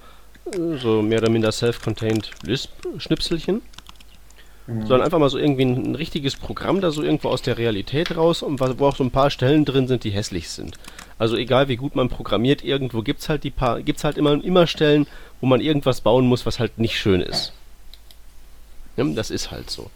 äh, 0.52 0.78
so 0.78 1.02
mehr 1.02 1.20
oder 1.20 1.30
minder 1.30 1.52
self-contained 1.52 2.32
Lisp-Schnipselchen? 2.44 3.62
Mhm. 4.68 4.82
Sondern 4.82 5.02
einfach 5.02 5.20
mal 5.20 5.30
so 5.30 5.38
irgendwie 5.38 5.66
ein, 5.66 5.92
ein, 5.92 5.96
richtiges 5.96 6.36
Programm 6.36 6.80
da 6.80 6.92
so 6.92 7.04
irgendwo 7.04 7.30
aus 7.30 7.42
der 7.42 7.58
Realität 7.58 8.16
raus 8.16 8.42
und 8.44 8.60
wo 8.60 8.86
auch 8.86 8.96
so 8.96 9.04
ein 9.04 9.12
paar 9.12 9.30
Stellen 9.30 9.66
drin 9.66 9.88
sind, 9.88 10.04
die 10.04 10.12
hässlich 10.12 10.50
sind. 10.50 10.78
Also 11.18 11.38
egal 11.38 11.68
wie 11.68 11.76
gut 11.76 11.96
man 11.96 12.10
programmiert, 12.10 12.64
irgendwo 12.64 13.02
gibt's 13.02 13.30
halt 13.30 13.44
die 13.44 13.52
paar, 13.52 13.82
gibt's 13.82 14.04
halt 14.04 14.18
immer, 14.18 14.44
immer 14.44 14.68
Stellen, 14.68 15.08
wo 15.42 15.48
man 15.48 15.62
irgendwas 15.62 16.02
bauen 16.02 16.26
muss, 16.26 16.46
was 16.46 16.60
halt 16.60 16.78
nicht 16.78 16.98
schön 16.98 17.22
ist. 17.22 17.54
Ja, 18.98 19.04
das 19.04 19.30
ist 19.30 19.52
halt 19.52 19.70
so. 19.70 19.90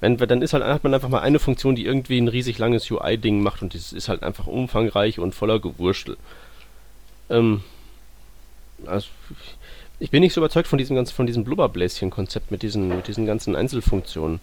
Wenn, 0.00 0.16
dann 0.16 0.42
ist 0.42 0.52
halt, 0.52 0.64
hat 0.64 0.82
man 0.82 0.94
einfach 0.94 1.08
mal 1.08 1.20
eine 1.20 1.38
Funktion, 1.38 1.76
die 1.76 1.84
irgendwie 1.84 2.18
ein 2.18 2.28
riesig 2.28 2.58
langes 2.58 2.90
UI-Ding 2.90 3.40
macht 3.40 3.62
und 3.62 3.74
das 3.74 3.92
ist 3.92 4.08
halt 4.08 4.22
einfach 4.22 4.46
umfangreich 4.46 5.20
und 5.20 5.34
voller 5.34 5.60
Gewurstel. 5.60 6.16
Ähm, 7.30 7.62
also, 8.84 9.08
ich 10.00 10.10
bin 10.10 10.22
nicht 10.22 10.32
so 10.32 10.40
überzeugt 10.40 10.66
von 10.66 10.78
diesem 10.78 10.96
ganzen, 10.96 11.14
von 11.14 11.26
diesem 11.26 11.44
Blubberbläschen-Konzept 11.44 12.50
mit 12.50 12.62
diesen, 12.62 12.88
mit 12.88 13.06
diesen 13.06 13.26
ganzen 13.26 13.54
Einzelfunktionen. 13.54 14.40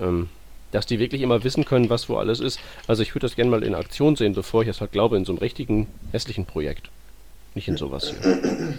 Ähm, 0.00 0.28
dass 0.72 0.86
die 0.86 0.98
wirklich 0.98 1.22
immer 1.22 1.44
wissen 1.44 1.64
können, 1.64 1.88
was 1.88 2.08
wo 2.08 2.16
alles 2.16 2.40
ist. 2.40 2.58
Also 2.86 3.02
ich 3.02 3.14
würde 3.14 3.26
das 3.26 3.36
gerne 3.36 3.50
mal 3.50 3.62
in 3.62 3.74
Aktion 3.74 4.16
sehen, 4.16 4.34
bevor 4.34 4.62
ich 4.62 4.68
das 4.68 4.80
halt 4.80 4.92
glaube, 4.92 5.16
in 5.16 5.24
so 5.24 5.32
einem 5.32 5.38
richtigen 5.38 5.86
hässlichen 6.10 6.46
Projekt. 6.46 6.90
Nicht 7.54 7.68
in 7.68 7.76
sowas 7.76 8.12
hier. 8.20 8.78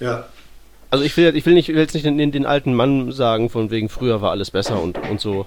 Ja, 0.00 0.28
also 0.90 1.04
ich 1.04 1.16
will, 1.16 1.36
ich 1.36 1.44
will, 1.44 1.54
nicht, 1.54 1.68
will 1.68 1.76
jetzt 1.76 1.94
nicht 1.94 2.06
den, 2.06 2.32
den, 2.32 2.46
alten 2.46 2.72
Mann 2.72 3.12
sagen, 3.12 3.50
von 3.50 3.70
wegen 3.70 3.88
früher 3.88 4.22
war 4.22 4.30
alles 4.30 4.50
besser 4.50 4.80
und, 4.80 4.96
und 5.10 5.20
so. 5.20 5.46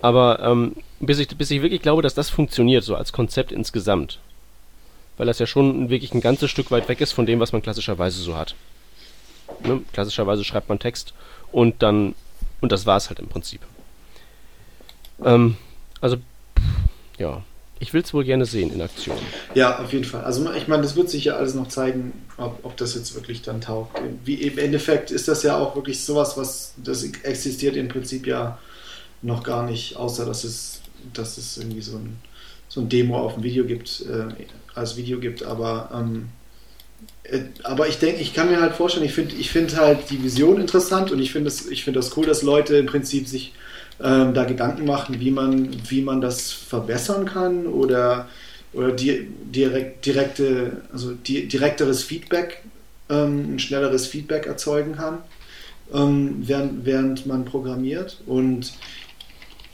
Aber 0.00 0.40
ähm, 0.40 0.76
bis, 1.00 1.18
ich, 1.18 1.28
bis 1.28 1.50
ich 1.50 1.62
wirklich 1.62 1.82
glaube, 1.82 2.02
dass 2.02 2.14
das 2.14 2.30
funktioniert, 2.30 2.82
so 2.82 2.94
als 2.94 3.12
Konzept 3.12 3.52
insgesamt. 3.52 4.18
Weil 5.18 5.26
das 5.26 5.38
ja 5.38 5.46
schon 5.46 5.90
wirklich 5.90 6.14
ein 6.14 6.20
ganzes 6.20 6.50
Stück 6.50 6.70
weit 6.70 6.88
weg 6.88 7.00
ist 7.00 7.12
von 7.12 7.26
dem, 7.26 7.40
was 7.40 7.52
man 7.52 7.62
klassischerweise 7.62 8.20
so 8.20 8.36
hat. 8.36 8.54
Ne? 9.64 9.82
Klassischerweise 9.92 10.44
schreibt 10.44 10.68
man 10.68 10.78
Text 10.78 11.12
und 11.52 11.82
dann, 11.82 12.14
und 12.60 12.72
das 12.72 12.86
war 12.86 12.96
es 12.96 13.08
halt 13.08 13.18
im 13.18 13.28
Prinzip. 13.28 13.60
Ähm, 15.24 15.56
also, 16.00 16.16
ja. 17.18 17.42
Ich 17.78 17.92
will 17.92 18.00
es 18.00 18.14
wohl 18.14 18.24
gerne 18.24 18.46
sehen 18.46 18.72
in 18.72 18.80
Aktion. 18.80 19.18
Ja, 19.54 19.78
auf 19.80 19.92
jeden 19.92 20.04
Fall. 20.04 20.24
Also 20.24 20.50
ich 20.52 20.66
meine, 20.66 20.82
das 20.82 20.96
wird 20.96 21.10
sich 21.10 21.26
ja 21.26 21.36
alles 21.36 21.54
noch 21.54 21.68
zeigen, 21.68 22.12
ob, 22.38 22.58
ob 22.62 22.76
das 22.78 22.94
jetzt 22.94 23.14
wirklich 23.14 23.42
dann 23.42 23.60
taugt. 23.60 24.00
Wie, 24.24 24.34
Im 24.34 24.56
Endeffekt 24.56 25.10
ist 25.10 25.28
das 25.28 25.42
ja 25.42 25.58
auch 25.58 25.76
wirklich 25.76 26.02
sowas, 26.02 26.38
was 26.38 26.72
das 26.82 27.02
existiert 27.02 27.76
im 27.76 27.88
Prinzip 27.88 28.26
ja 28.26 28.58
noch 29.20 29.42
gar 29.42 29.66
nicht, 29.66 29.96
außer 29.96 30.24
dass 30.24 30.44
es, 30.44 30.80
dass 31.12 31.36
es 31.36 31.58
irgendwie 31.58 31.82
so 31.82 31.98
ein, 31.98 32.16
so 32.68 32.80
ein 32.80 32.88
Demo 32.88 33.18
auf 33.18 33.34
dem 33.34 33.42
Video 33.42 33.64
gibt, 33.64 34.06
äh, 34.06 34.28
als 34.74 34.96
Video 34.96 35.18
gibt. 35.18 35.42
Aber, 35.42 35.90
ähm, 35.92 36.30
äh, 37.24 37.40
aber 37.62 37.88
ich 37.88 37.98
denke, 37.98 38.22
ich 38.22 38.32
kann 38.32 38.50
mir 38.50 38.62
halt 38.62 38.74
vorstellen, 38.74 39.04
ich 39.04 39.12
finde 39.12 39.34
ich 39.34 39.50
find 39.50 39.76
halt 39.76 40.08
die 40.08 40.22
Vision 40.22 40.62
interessant 40.62 41.12
und 41.12 41.20
ich 41.20 41.30
finde 41.30 41.50
das, 41.50 41.60
find 41.60 41.94
das 41.94 42.16
cool, 42.16 42.24
dass 42.24 42.42
Leute 42.42 42.78
im 42.78 42.86
Prinzip 42.86 43.28
sich 43.28 43.52
ähm, 44.02 44.34
da 44.34 44.44
Gedanken 44.44 44.84
machen, 44.84 45.20
wie 45.20 45.30
man, 45.30 45.70
wie 45.88 46.02
man 46.02 46.20
das 46.20 46.52
verbessern 46.52 47.24
kann 47.24 47.66
oder, 47.66 48.28
oder 48.72 48.92
di 48.92 49.28
direkt, 49.44 50.04
direkte, 50.04 50.82
also 50.92 51.12
di 51.12 51.46
direkteres 51.46 52.02
Feedback, 52.02 52.62
ähm, 53.08 53.54
ein 53.54 53.58
schnelleres 53.58 54.06
Feedback 54.06 54.46
erzeugen 54.46 54.96
kann, 54.96 55.18
ähm, 55.94 56.42
während, 56.46 56.84
während 56.84 57.26
man 57.26 57.44
programmiert. 57.44 58.20
Und 58.26 58.72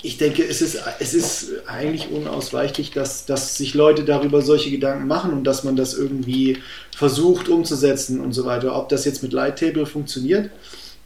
ich 0.05 0.19
denke, 0.19 0.45
es 0.45 0.61
ist, 0.61 0.79
es 0.99 1.15
ist 1.15 1.51
eigentlich 1.67 2.11
unausweichlich, 2.11 2.91
dass, 2.91 3.25
dass 3.25 3.57
sich 3.57 3.75
Leute 3.75 4.05
darüber 4.05 4.43
solche 4.43 4.71
Gedanken 4.71 5.07
machen 5.07 5.33
und 5.33 5.45
dass 5.45 5.63
man 5.63 5.77
das 5.77 5.95
irgendwie 5.95 6.59
versucht 6.95 7.49
umzusetzen 7.49 8.21
und 8.21 8.33
so 8.33 8.45
weiter. 8.45 8.77
Ob 8.77 8.89
das 8.89 9.05
jetzt 9.05 9.23
mit 9.23 9.33
Lighttable 9.33 9.87
funktioniert, 9.87 10.51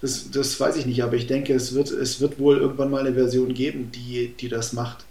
das, 0.01 0.31
das 0.31 0.59
weiß 0.59 0.77
ich 0.77 0.87
nicht, 0.87 1.03
aber 1.03 1.15
ich 1.15 1.27
denke, 1.27 1.55
es 1.55 1.75
wird, 1.75 1.91
es 1.91 2.21
wird 2.21 2.39
wohl 2.39 2.59
irgendwann 2.59 2.91
mal 2.91 3.01
eine 3.01 3.15
Version 3.15 3.55
geben, 3.55 3.91
die, 3.93 4.35
die 4.39 4.49
das 4.49 4.73
macht. 4.73 5.05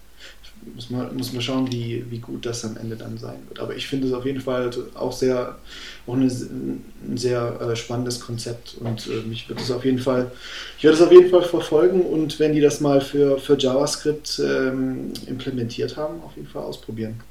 Muss 0.74 0.90
man, 0.90 1.16
muss 1.16 1.32
man 1.32 1.44
schauen, 1.44 1.72
wie, 1.72 2.04
wie 2.10 2.18
gut 2.18 2.46
das 2.46 2.66
am 2.66 2.76
Ende 2.78 2.96
dann 2.96 3.20
sein 3.20 3.38
wird. 3.48 3.60
Aber 3.60 3.76
ich 3.76 3.88
finde 3.88 4.08
es 4.08 4.14
auf 4.14 4.26
jeden 4.26 4.42
Fall 4.42 4.72
auch 4.96 5.12
sehr, 5.12 5.60
auch 6.08 6.16
eine, 6.16 6.26
ein 6.26 7.18
sehr 7.18 7.60
äh, 7.62 7.76
spannendes 7.76 8.20
Konzept 8.20 8.76
und 8.80 9.06
äh, 9.06 9.28
mich 9.28 9.48
wird 9.48 9.62
es 9.62 9.70
auf 9.70 9.86
jeden 9.86 10.00
Fall, 10.00 10.32
ich 10.78 10.84
werde 10.84 10.98
es 10.98 11.04
auf 11.04 11.12
jeden 11.12 11.30
Fall 11.30 11.44
verfolgen 11.44 12.02
und 12.02 12.40
wenn 12.40 12.54
die 12.54 12.62
das 12.62 12.80
mal 12.82 13.00
für, 13.00 13.38
für 13.38 13.58
JavaScript 13.60 14.42
ähm, 14.44 15.14
implementiert 15.28 15.98
haben, 15.98 16.22
auf 16.24 16.36
jeden 16.36 16.48
Fall 16.48 16.64
ausprobieren. 16.64 17.22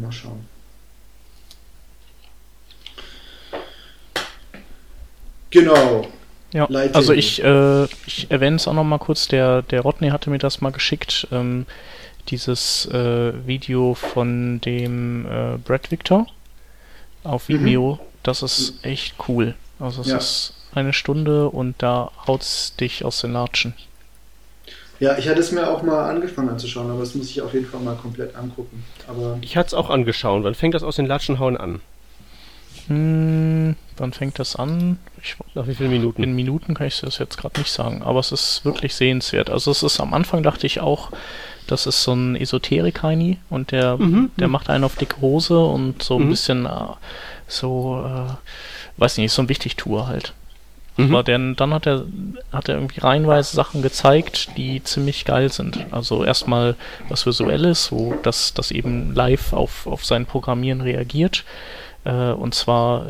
Mal 0.00 0.12
schauen. 0.12 0.44
Genau. 5.50 6.06
Ja, 6.52 6.66
Lighting. 6.68 6.94
also 6.94 7.12
ich, 7.12 7.42
äh, 7.42 7.84
ich 8.06 8.30
erwähne 8.30 8.56
es 8.56 8.66
auch 8.66 8.72
noch 8.72 8.84
mal 8.84 8.98
kurz, 8.98 9.28
der, 9.28 9.62
der 9.62 9.82
Rodney 9.82 10.08
hatte 10.10 10.30
mir 10.30 10.38
das 10.38 10.60
mal 10.60 10.70
geschickt, 10.70 11.28
ähm, 11.30 11.66
dieses 12.28 12.86
äh, 12.86 13.46
Video 13.46 13.94
von 13.94 14.60
dem 14.62 15.26
äh, 15.26 15.58
Brad 15.58 15.90
Victor 15.90 16.26
auf 17.24 17.48
mhm. 17.48 17.54
Vimeo, 17.54 17.94
mhm. 17.94 18.06
das 18.22 18.42
ist 18.42 18.82
echt 18.82 19.14
cool. 19.28 19.54
Also 19.78 20.00
es 20.00 20.08
ja. 20.08 20.16
ist 20.16 20.54
eine 20.74 20.92
Stunde 20.92 21.48
und 21.48 21.74
da 21.78 22.10
haut's 22.26 22.74
dich 22.76 23.04
aus 23.04 23.20
den 23.20 23.32
Latschen. 23.32 23.74
Ja, 25.00 25.16
ich 25.16 25.28
hatte 25.28 25.40
es 25.40 25.52
mir 25.52 25.70
auch 25.70 25.82
mal 25.82 26.10
angefangen 26.10 26.48
anzuschauen, 26.48 26.90
aber 26.90 27.00
das 27.00 27.14
muss 27.14 27.30
ich 27.30 27.40
auf 27.40 27.54
jeden 27.54 27.66
Fall 27.66 27.80
mal 27.80 27.94
komplett 27.94 28.34
angucken. 28.34 28.84
Aber 29.06 29.38
ich 29.42 29.56
hatte 29.56 29.68
es 29.68 29.74
auch 29.74 29.90
angeschaut. 29.90 30.42
Wann 30.42 30.54
fängt 30.54 30.74
das 30.74 30.82
aus 30.82 30.96
den 30.96 31.06
Latschenhauen 31.06 31.56
an? 31.56 31.80
Hm, 32.88 33.76
wann 33.96 34.12
fängt 34.12 34.38
das 34.38 34.56
an? 34.56 34.98
Ich, 35.22 35.36
Nach 35.54 35.66
wie 35.66 35.74
vielen 35.74 35.90
Minuten? 35.90 36.22
In 36.22 36.34
Minuten 36.34 36.74
kann 36.74 36.86
ich 36.86 37.00
das 37.00 37.18
jetzt 37.18 37.36
gerade 37.36 37.60
nicht 37.60 37.70
sagen, 37.70 38.02
aber 38.02 38.20
es 38.20 38.32
ist 38.32 38.64
wirklich 38.64 38.94
sehenswert. 38.94 39.50
Also 39.50 39.70
es 39.70 39.82
ist 39.82 40.00
am 40.00 40.14
Anfang 40.14 40.42
dachte 40.42 40.66
ich 40.66 40.80
auch, 40.80 41.10
das 41.66 41.86
ist 41.86 42.02
so 42.02 42.14
ein 42.14 42.34
Esoterik-Heini 42.34 43.38
und 43.50 43.72
der, 43.72 43.98
mhm, 43.98 44.30
der 44.38 44.48
mhm. 44.48 44.52
macht 44.52 44.70
einen 44.70 44.84
auf 44.84 44.96
dicke 44.96 45.20
Hose 45.20 45.58
und 45.58 46.02
so 46.02 46.16
ein 46.16 46.24
mhm. 46.24 46.30
bisschen 46.30 46.66
äh, 46.66 46.70
so, 47.46 48.04
äh, 48.06 49.00
weiß 49.00 49.18
nicht, 49.18 49.32
so 49.32 49.42
ein 49.42 49.48
Wichtigtour 49.50 50.06
halt. 50.06 50.32
Mhm. 50.96 51.14
Aber 51.14 51.22
denn, 51.22 51.56
dann 51.56 51.74
hat 51.74 51.86
er, 51.86 52.06
hat 52.52 52.68
er 52.68 52.76
irgendwie 52.76 53.00
reihenweise 53.00 53.54
Sachen 53.54 53.82
gezeigt, 53.82 54.56
die 54.56 54.82
ziemlich 54.82 55.24
geil 55.24 55.52
sind. 55.52 55.86
Also 55.92 56.24
erstmal 56.24 56.74
was 57.08 57.26
Visuelles, 57.26 57.92
wo 57.92 58.14
das, 58.22 58.54
das 58.54 58.70
eben 58.70 59.14
live 59.14 59.52
auf, 59.52 59.86
auf 59.86 60.04
sein 60.04 60.26
Programmieren 60.26 60.80
reagiert. 60.80 61.44
Äh, 62.08 62.32
und 62.32 62.54
zwar 62.54 63.06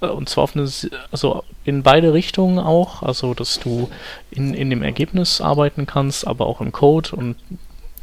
äh, 0.00 0.06
und 0.06 0.28
zwar 0.28 0.44
auf 0.44 0.56
eine, 0.56 0.68
also 1.10 1.44
in 1.64 1.82
beide 1.82 2.12
Richtungen 2.12 2.58
auch, 2.58 3.02
also 3.02 3.34
dass 3.34 3.60
du 3.60 3.90
in, 4.30 4.54
in 4.54 4.70
dem 4.70 4.82
Ergebnis 4.82 5.40
arbeiten 5.40 5.86
kannst, 5.86 6.26
aber 6.26 6.46
auch 6.46 6.60
im 6.60 6.72
Code 6.72 7.14
und 7.14 7.36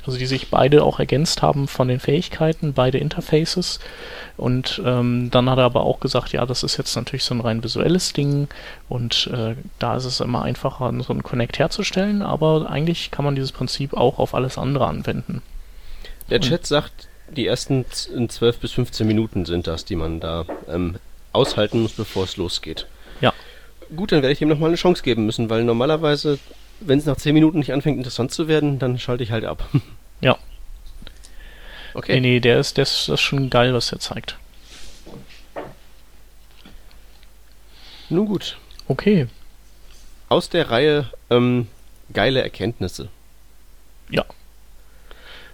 also 0.05 0.17
die 0.17 0.25
sich 0.25 0.49
beide 0.49 0.83
auch 0.83 0.99
ergänzt 0.99 1.41
haben 1.41 1.67
von 1.67 1.89
den 1.89 1.99
Fähigkeiten, 1.99 2.73
beide 2.73 2.97
Interfaces. 2.97 3.79
Und 4.37 4.81
ähm, 4.83 5.29
dann 5.29 5.49
hat 5.49 5.57
er 5.57 5.65
aber 5.65 5.83
auch 5.83 5.99
gesagt, 5.99 6.31
ja, 6.31 6.45
das 6.45 6.63
ist 6.63 6.77
jetzt 6.77 6.95
natürlich 6.95 7.25
so 7.25 7.35
ein 7.35 7.41
rein 7.41 7.63
visuelles 7.63 8.13
Ding 8.13 8.47
und 8.87 9.29
äh, 9.33 9.55
da 9.77 9.97
ist 9.97 10.05
es 10.05 10.21
immer 10.21 10.43
einfacher, 10.43 10.91
so 11.03 11.11
einen 11.11 11.21
Connect 11.21 11.59
herzustellen, 11.59 12.21
aber 12.21 12.69
eigentlich 12.69 13.11
kann 13.11 13.25
man 13.25 13.35
dieses 13.35 13.51
Prinzip 13.51 13.93
auch 13.93 14.19
auf 14.19 14.33
alles 14.33 14.57
andere 14.57 14.87
anwenden. 14.87 15.41
Der 16.29 16.39
Chat 16.39 16.65
sagt, 16.65 17.08
die 17.35 17.47
ersten 17.47 17.85
12 17.89 18.59
bis 18.59 18.71
15 18.73 19.07
Minuten 19.07 19.45
sind 19.45 19.67
das, 19.67 19.85
die 19.85 19.95
man 19.95 20.19
da 20.19 20.45
ähm, 20.67 20.97
aushalten 21.33 21.81
muss, 21.81 21.93
bevor 21.93 22.23
es 22.23 22.37
losgeht. 22.37 22.87
Ja. 23.21 23.33
Gut, 23.95 24.11
dann 24.11 24.21
werde 24.21 24.33
ich 24.33 24.41
ihm 24.41 24.49
nochmal 24.49 24.69
eine 24.69 24.77
Chance 24.77 25.03
geben 25.03 25.25
müssen, 25.25 25.49
weil 25.49 25.63
normalerweise, 25.63 26.39
wenn 26.79 26.99
es 26.99 27.05
nach 27.05 27.17
10 27.17 27.33
Minuten 27.33 27.59
nicht 27.59 27.73
anfängt 27.73 27.97
interessant 27.97 28.31
zu 28.31 28.47
werden, 28.47 28.79
dann 28.79 28.99
schalte 28.99 29.23
ich 29.23 29.31
halt 29.31 29.45
ab. 29.45 29.67
Ja. 30.21 30.37
Okay. 31.93 32.15
Nee, 32.15 32.19
nee, 32.19 32.39
der 32.41 32.59
ist, 32.59 32.75
der 32.75 32.81
ist, 32.81 33.07
das 33.07 33.13
ist 33.13 33.21
schon 33.21 33.49
geil, 33.49 33.73
was 33.73 33.89
er 33.93 33.99
zeigt. 33.99 34.37
Nun 38.09 38.25
gut. 38.25 38.57
Okay. 38.89 39.27
Aus 40.27 40.49
der 40.49 40.69
Reihe 40.69 41.09
ähm, 41.29 41.67
geile 42.11 42.41
Erkenntnisse. 42.41 43.07
Ja. 44.09 44.25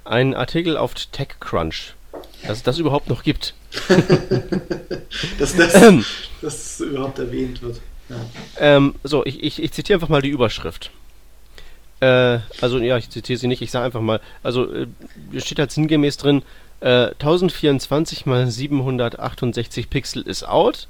Ein 0.06 0.36
Artikel 0.36 0.78
auf 0.78 0.94
TechCrunch, 0.94 1.96
dass 2.44 2.58
es 2.58 2.64
das 2.64 2.78
überhaupt 2.78 3.10
noch 3.10 3.24
gibt. 3.24 3.56
dass, 5.40 5.56
das, 5.56 5.76
ähm. 5.76 6.06
dass 6.42 6.78
das 6.78 6.80
überhaupt 6.80 7.20
erwähnt 7.20 7.62
wird. 7.62 7.82
Ja. 8.10 8.16
Ähm, 8.60 8.96
so, 9.04 9.26
ich, 9.26 9.44
ich, 9.44 9.62
ich 9.62 9.72
zitiere 9.72 9.98
einfach 9.98 10.10
mal 10.10 10.22
die 10.22 10.30
Überschrift. 10.30 10.92
Äh, 12.02 12.40
also 12.62 12.78
ja, 12.78 12.98
ich 12.98 13.10
zitiere 13.10 13.40
sie 13.40 13.48
nicht, 13.48 13.64
ich 13.64 13.72
sage 13.72 13.86
einfach 13.86 14.02
mal, 14.02 14.22
also 14.44 14.72
äh, 14.72 14.88
steht 15.38 15.58
halt 15.58 15.72
sinngemäß 15.72 16.18
drin, 16.18 16.44
äh, 16.82 17.08
1024 17.08 18.28
mal 18.28 18.50
768 18.50 19.90
Pixel 19.90 20.22
ist 20.22 20.44
out, 20.44 20.88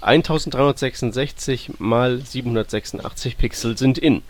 1366 0.00 1.72
mal 1.78 2.20
786 2.20 3.36
Pixel 3.36 3.76
sind 3.76 3.98
in. 3.98 4.22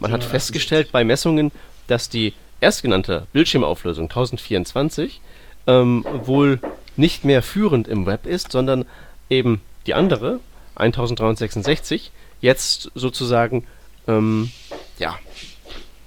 Man 0.00 0.12
hat 0.12 0.24
festgestellt 0.24 0.90
bei 0.92 1.04
Messungen, 1.04 1.52
dass 1.86 2.08
die 2.08 2.32
erstgenannte 2.60 3.26
Bildschirmauflösung 3.32 4.04
1024 4.06 5.20
ähm, 5.66 6.04
wohl 6.24 6.60
nicht 6.96 7.24
mehr 7.24 7.42
führend 7.42 7.88
im 7.88 8.06
Web 8.06 8.26
ist, 8.26 8.52
sondern 8.52 8.84
eben 9.30 9.60
die 9.86 9.94
andere 9.94 10.40
1366 10.74 12.10
jetzt 12.40 12.90
sozusagen 12.94 13.66
ähm, 14.06 14.50
ja, 14.98 15.18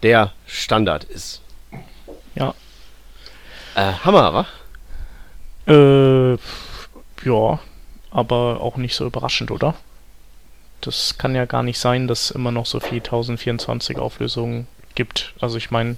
der 0.03 0.33
Standard 0.45 1.03
ist. 1.03 1.41
Ja. 2.35 2.53
Äh, 3.75 3.93
Hammer, 4.03 4.33
wa? 4.33 4.47
Äh, 5.67 6.37
ja, 7.23 7.59
aber 8.09 8.61
auch 8.61 8.77
nicht 8.77 8.95
so 8.95 9.05
überraschend, 9.05 9.51
oder? 9.51 9.75
Das 10.81 11.17
kann 11.17 11.35
ja 11.35 11.45
gar 11.45 11.63
nicht 11.63 11.79
sein, 11.79 12.07
dass 12.07 12.25
es 12.25 12.31
immer 12.31 12.51
noch 12.51 12.65
so 12.65 12.79
viel 12.79 12.97
1024 12.97 13.97
Auflösungen 13.97 14.67
gibt. 14.95 15.33
Also 15.39 15.57
ich 15.57 15.71
meine, 15.71 15.97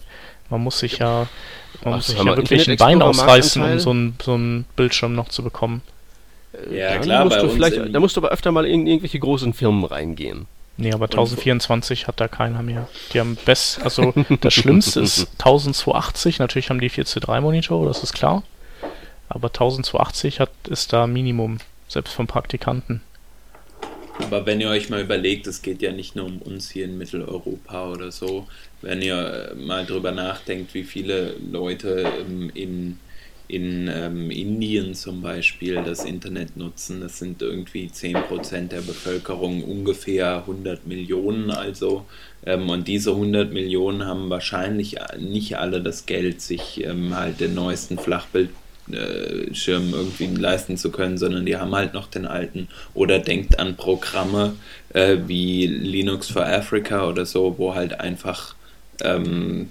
man 0.54 0.62
muss 0.62 0.78
sich 0.78 1.00
ja, 1.00 1.28
man 1.84 1.94
Ach, 1.94 1.98
muss 1.98 2.08
sich 2.08 2.18
ja 2.18 2.38
wirklich 2.38 2.70
ein 2.70 2.78
Bein 2.78 3.02
ausreißen, 3.02 3.64
um 3.64 3.80
so 3.80 3.90
einen 3.90 4.16
so 4.22 4.40
Bildschirm 4.76 5.16
noch 5.16 5.30
zu 5.30 5.44
bekommen. 5.44 5.82
Ja, 6.70 6.94
ja 6.94 6.98
klar, 7.00 7.26
musst 7.26 7.42
du 7.42 7.50
vielleicht, 7.50 7.78
da 7.94 8.00
musst 8.00 8.16
du 8.16 8.22
aber 8.22 8.30
öfter 8.30 8.52
mal 8.52 8.66
in 8.66 8.86
irgendwelche 8.86 9.18
großen 9.18 9.54
Firmen 9.54 9.84
reingehen. 9.84 10.46
Nee, 10.78 10.94
aber 10.94 11.06
1024 11.06 12.08
hat 12.08 12.20
da 12.20 12.28
keiner 12.28 12.62
mehr. 12.62 12.88
Die 13.14 13.20
haben 13.20 13.36
best, 13.46 13.82
also 13.84 14.14
das 14.42 14.54
Schlimmste 14.54 15.02
ist 15.02 15.28
1280, 15.40 16.38
natürlich 16.38 16.70
haben 16.70 16.80
die 16.80 16.90
4 16.90 17.06
Monitore, 17.42 17.88
das 17.88 18.04
ist 18.04 18.14
klar. 18.14 18.44
Aber 19.28 19.48
1280 19.48 20.40
hat, 20.40 20.52
ist 20.70 20.94
da 20.94 21.08
Minimum, 21.08 21.58
selbst 21.88 22.14
von 22.14 22.28
Praktikanten. 22.28 23.02
Aber 24.20 24.46
wenn 24.46 24.62
ihr 24.62 24.70
euch 24.70 24.90
mal 24.90 25.02
überlegt, 25.02 25.48
es 25.48 25.62
geht 25.62 25.82
ja 25.82 25.92
nicht 25.92 26.16
nur 26.16 26.26
um 26.26 26.42
uns 26.42 26.70
hier 26.70 26.86
in 26.86 26.98
Mitteleuropa 26.98 27.92
oder 27.92 28.12
so, 28.12 28.48
wenn 28.82 29.02
ihr 29.02 29.54
mal 29.58 29.86
drüber 29.86 30.12
nachdenkt, 30.12 30.74
wie 30.74 30.84
viele 30.84 31.36
Leute 31.52 32.08
in 32.54 33.00
in 33.48 33.88
ähm, 33.94 34.32
Indien 34.32 34.96
zum 34.96 35.22
Beispiel 35.22 35.76
das 35.84 36.06
Internet 36.06 36.58
nutzen. 36.58 37.02
Das 37.02 37.20
sind 37.20 37.42
irgendwie 37.42 37.88
10% 37.88 38.70
der 38.70 38.82
Bevölkerung, 38.82 39.64
ungefähr 39.64 40.38
100 40.38 40.88
Millionen 40.88 41.52
also. 41.52 42.06
Ähm, 42.46 42.70
und 42.70 42.88
diese 42.88 43.12
100 43.12 43.54
Millionen 43.54 44.06
haben 44.06 44.30
wahrscheinlich 44.30 44.96
nicht 45.20 45.58
alle 45.58 45.82
das 45.82 46.06
Geld, 46.06 46.42
sich 46.42 46.84
ähm, 46.84 47.16
halt 47.16 47.42
den 47.42 47.54
neuesten 47.54 48.00
Flachbildschirm 48.88 49.94
irgendwie 49.94 50.28
leisten 50.28 50.78
zu 50.78 50.92
können, 50.92 51.18
sondern 51.18 51.46
die 51.46 51.58
haben 51.58 51.74
halt 51.76 51.94
noch 51.94 52.08
den 52.08 52.26
alten. 52.26 52.68
Oder 52.94 53.20
denkt 53.20 53.60
an 53.60 53.76
Programme 53.76 54.56
äh, 54.94 55.18
wie 55.28 55.68
Linux 55.68 56.30
for 56.30 56.46
Africa 56.46 57.08
oder 57.08 57.26
so, 57.26 57.56
wo 57.58 57.76
halt 57.76 58.00
einfach 58.00 58.56
ähm, 59.04 59.70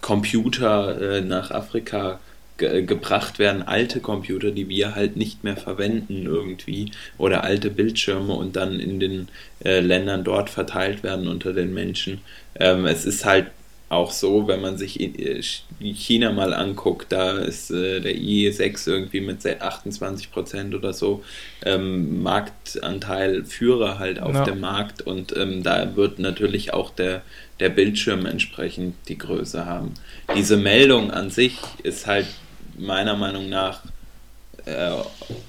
Computer 0.00 1.00
äh, 1.00 1.20
nach 1.20 1.50
Afrika 1.50 2.20
ge 2.56 2.82
gebracht 2.82 3.40
werden, 3.40 3.62
alte 3.62 4.00
Computer, 4.00 4.52
die 4.52 4.68
wir 4.68 4.94
halt 4.94 5.16
nicht 5.16 5.42
mehr 5.42 5.56
verwenden 5.56 6.24
irgendwie, 6.26 6.92
oder 7.18 7.42
alte 7.42 7.68
Bildschirme 7.70 8.32
und 8.32 8.54
dann 8.54 8.78
in 8.78 9.00
den 9.00 9.28
äh, 9.64 9.80
Ländern 9.80 10.22
dort 10.22 10.50
verteilt 10.50 11.02
werden 11.02 11.26
unter 11.26 11.52
den 11.52 11.74
Menschen. 11.74 12.20
Ähm, 12.54 12.86
es 12.86 13.06
ist 13.06 13.24
halt 13.24 13.46
auch 13.94 14.10
so, 14.10 14.46
wenn 14.48 14.60
man 14.60 14.76
sich 14.76 15.00
äh, 15.00 15.40
China 15.80 16.32
mal 16.32 16.52
anguckt, 16.54 17.12
da 17.12 17.38
ist 17.38 17.70
äh, 17.70 18.00
der 18.00 18.14
IE6 18.14 18.88
irgendwie 18.88 19.20
mit 19.20 19.44
28 19.44 20.30
Prozent 20.30 20.74
oder 20.74 20.92
so 20.92 21.22
ähm, 21.64 22.22
Marktanteil 22.22 23.44
Führer 23.44 23.98
halt 23.98 24.20
auf 24.20 24.34
ja. 24.34 24.44
dem 24.44 24.60
Markt 24.60 25.02
und 25.02 25.36
ähm, 25.36 25.62
da 25.62 25.96
wird 25.96 26.18
natürlich 26.18 26.72
auch 26.72 26.90
der, 26.90 27.22
der 27.60 27.70
Bildschirm 27.70 28.26
entsprechend 28.26 28.96
die 29.08 29.18
Größe 29.18 29.66
haben. 29.66 29.94
Diese 30.36 30.56
Meldung 30.56 31.10
an 31.10 31.30
sich 31.30 31.58
ist 31.82 32.06
halt 32.06 32.26
meiner 32.76 33.16
Meinung 33.16 33.48
nach 33.48 33.82
äh, 34.66 34.92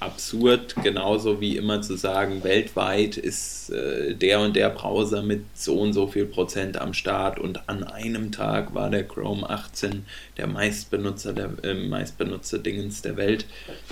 absurd, 0.00 0.74
genauso 0.82 1.40
wie 1.40 1.56
immer 1.56 1.80
zu 1.82 1.96
sagen, 1.96 2.44
weltweit 2.44 3.16
ist 3.16 3.70
äh, 3.70 4.14
der 4.14 4.40
und 4.40 4.56
der 4.56 4.70
Browser 4.70 5.22
mit 5.22 5.44
so 5.54 5.80
und 5.80 5.92
so 5.92 6.06
viel 6.06 6.26
Prozent 6.26 6.78
am 6.78 6.92
Start 6.92 7.38
und 7.38 7.68
an 7.68 7.84
einem 7.84 8.32
Tag 8.32 8.74
war 8.74 8.90
der 8.90 9.04
Chrome 9.04 9.48
18 9.48 10.04
der 10.36 10.46
meistbenutzer 10.46 11.32
der 11.32 11.50
äh, 11.62 11.74
meistbenutzte 11.74 12.58
Dingens 12.58 13.02
der 13.02 13.16
Welt. 13.16 13.46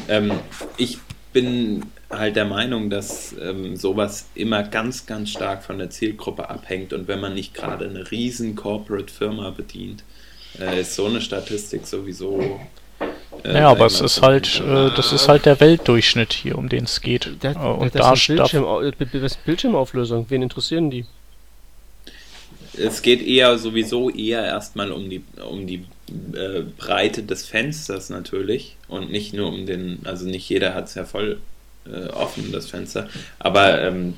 Ähm, 0.09 0.33
ich 0.77 0.99
bin 1.33 1.83
halt 2.11 2.37
der 2.37 2.45
Meinung, 2.45 2.91
dass 2.91 3.35
ähm, 3.41 3.77
sowas 3.77 4.27
immer 4.35 4.62
ganz, 4.62 5.07
ganz 5.07 5.31
stark 5.31 5.64
von 5.64 5.79
der 5.79 5.91
Zielgruppe 5.91 6.49
abhängt 6.49 6.93
und 6.93 7.09
wenn 7.09 7.20
man 7.20 7.35
nicht 7.35 7.55
gerade 7.55 7.89
eine 7.89 8.11
riesen 8.11 8.55
Corporate 8.55 9.12
Firma 9.12 9.51
bedient, 9.51 10.05
äh, 10.61 10.81
ist 10.83 10.95
so 10.95 11.07
eine 11.07 11.20
Statistik 11.20 11.87
sowieso 11.87 12.61
äh, 13.45 13.55
ja, 13.55 13.68
aber 13.68 13.86
es 13.86 14.01
ist 14.01 14.22
halt, 14.22 14.61
äh, 14.61 14.90
das 14.97 15.12
ist 15.12 15.28
halt 15.28 15.45
der 15.45 15.61
Weltdurchschnitt 15.61 16.32
hier, 16.32 16.57
um 16.57 16.68
den 16.68 16.84
es 16.84 17.01
geht. 17.01 17.42
Der, 17.42 17.57
und 17.61 17.95
das 17.95 18.26
da 18.26 18.34
Bildschirm, 18.34 18.95
Bildschirmauflösung, 19.45 20.26
wen 20.30 20.42
interessieren 20.42 20.90
die? 20.90 21.05
Es 22.76 23.03
geht 23.03 23.22
eher 23.22 23.57
sowieso 23.59 24.11
eher 24.11 24.45
erstmal 24.45 24.90
um 24.90 25.09
die, 25.11 25.22
um 25.49 25.66
die 25.66 25.84
äh, 26.32 26.62
Breite 26.76 27.22
des 27.22 27.47
Fensters 27.47 28.11
natürlich 28.11 28.76
und 28.88 29.12
nicht 29.12 29.34
nur 29.34 29.49
um 29.49 29.66
den, 29.66 30.01
also 30.05 30.26
nicht 30.26 30.49
jeder 30.49 30.74
hat 30.74 30.86
es 30.86 30.95
ja 30.95 31.05
voll 31.05 31.38
äh, 31.86 32.09
offen, 32.09 32.51
das 32.51 32.66
Fenster, 32.70 33.09
aber 33.38 33.82
ähm, 33.82 34.14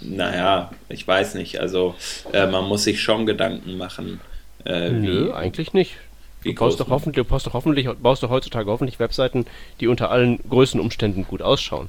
naja, 0.00 0.70
ich 0.88 1.06
weiß 1.06 1.34
nicht, 1.34 1.60
also 1.60 1.94
äh, 2.32 2.46
man 2.46 2.64
muss 2.64 2.84
sich 2.84 3.02
schon 3.02 3.26
Gedanken 3.26 3.76
machen. 3.76 4.20
Äh, 4.64 4.90
Nö, 4.90 5.32
eigentlich 5.32 5.72
nicht. 5.72 5.96
Du 6.44 6.54
baust, 6.54 6.78
doch 6.78 6.88
hoffentlich, 6.90 7.16
du 7.16 7.24
baust 7.24 7.46
doch 7.46 7.54
hoffentlich, 7.54 7.88
baust 8.02 8.22
doch 8.22 8.30
heutzutage 8.30 8.70
hoffentlich 8.70 8.98
Webseiten, 8.98 9.46
die 9.80 9.88
unter 9.88 10.10
allen 10.10 10.38
Größenumständen 10.48 11.26
gut 11.26 11.42
ausschauen. 11.42 11.88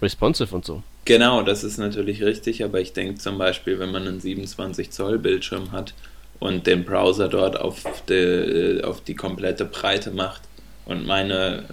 Responsive 0.00 0.54
und 0.54 0.64
so. 0.64 0.82
Genau, 1.04 1.42
das 1.42 1.64
ist 1.64 1.78
natürlich 1.78 2.22
richtig, 2.22 2.64
aber 2.64 2.80
ich 2.80 2.92
denke 2.92 3.16
zum 3.16 3.36
Beispiel, 3.38 3.78
wenn 3.78 3.90
man 3.90 4.06
einen 4.06 4.20
27 4.20 4.90
Zoll 4.90 5.18
Bildschirm 5.18 5.72
hat 5.72 5.94
und 6.38 6.66
den 6.66 6.84
Browser 6.84 7.28
dort 7.28 7.60
auf 7.60 7.82
die, 8.08 8.80
auf 8.82 9.02
die 9.02 9.14
komplette 9.14 9.64
Breite 9.64 10.10
macht 10.10 10.42
und 10.90 11.06
meine 11.06 11.64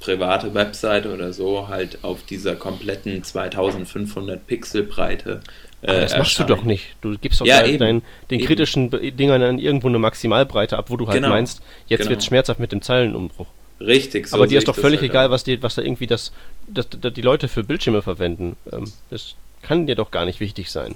private 0.00 0.54
Webseite 0.54 1.12
oder 1.12 1.32
so 1.32 1.68
halt 1.68 1.98
auf 2.02 2.24
dieser 2.24 2.56
kompletten 2.56 3.22
2500 3.22 4.46
Pixel 4.46 4.82
Breite 4.82 5.40
äh, 5.82 6.00
das 6.00 6.16
machst 6.16 6.38
du 6.38 6.44
doch 6.44 6.62
nicht. 6.62 6.96
Du 7.02 7.18
gibst 7.18 7.42
doch 7.42 7.46
ja, 7.46 7.60
dein, 7.60 7.78
dein, 7.78 8.02
den 8.30 8.40
eben. 8.40 8.46
kritischen 8.46 8.90
Dingern 8.90 9.42
dann 9.42 9.58
irgendwo 9.58 9.88
eine 9.88 9.98
Maximalbreite 9.98 10.78
ab, 10.78 10.86
wo 10.88 10.96
du 10.96 11.06
halt 11.06 11.16
genau. 11.16 11.28
meinst, 11.28 11.60
jetzt 11.88 12.00
genau. 12.00 12.10
wird 12.10 12.24
schmerzhaft 12.24 12.58
mit 12.58 12.72
dem 12.72 12.80
Zeilenumbruch. 12.80 13.46
Richtig. 13.80 14.28
So 14.28 14.36
Aber 14.36 14.46
dir 14.46 14.56
ist 14.58 14.66
doch 14.66 14.74
völlig 14.74 15.00
halt 15.00 15.10
egal, 15.10 15.30
was, 15.30 15.44
die, 15.44 15.62
was 15.62 15.74
da 15.74 15.82
irgendwie 15.82 16.06
das, 16.06 16.32
das, 16.66 16.88
das, 16.88 17.12
die 17.12 17.20
Leute 17.20 17.48
für 17.48 17.64
Bildschirme 17.64 18.00
verwenden. 18.00 18.56
Ähm, 18.72 18.90
das 19.10 19.34
kann 19.60 19.86
dir 19.86 19.94
doch 19.94 20.10
gar 20.10 20.24
nicht 20.24 20.40
wichtig 20.40 20.70
sein. 20.70 20.94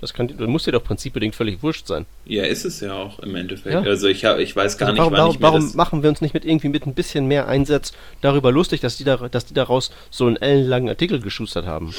Das, 0.00 0.14
kann, 0.14 0.28
das 0.28 0.46
muss 0.46 0.64
dir 0.64 0.72
doch 0.72 0.84
prinzipbedingt 0.84 1.34
völlig 1.34 1.62
wurscht 1.62 1.88
sein. 1.88 2.06
Ja, 2.24 2.44
ist 2.44 2.64
es 2.64 2.80
ja 2.80 2.92
auch 2.92 3.18
im 3.18 3.34
Endeffekt. 3.34 3.74
Ja. 3.74 3.80
Also 3.80 4.06
ich, 4.06 4.24
hab, 4.24 4.38
ich 4.38 4.54
weiß 4.54 4.78
gar 4.78 4.90
also 4.90 4.98
warum, 4.98 5.12
nicht, 5.12 5.42
warum, 5.42 5.62
warum 5.62 5.76
machen 5.76 6.02
wir 6.02 6.08
uns 6.08 6.20
nicht 6.20 6.34
mit 6.34 6.44
irgendwie 6.44 6.68
mit 6.68 6.86
ein 6.86 6.94
bisschen 6.94 7.26
mehr 7.26 7.48
Einsatz 7.48 7.92
darüber 8.20 8.52
lustig, 8.52 8.80
dass 8.80 8.96
die, 8.96 9.04
da, 9.04 9.16
dass 9.28 9.46
die 9.46 9.54
daraus 9.54 9.90
so 10.10 10.26
einen 10.26 10.36
ellenlangen 10.36 10.88
Artikel 10.88 11.20
geschustert 11.20 11.66
haben? 11.66 11.92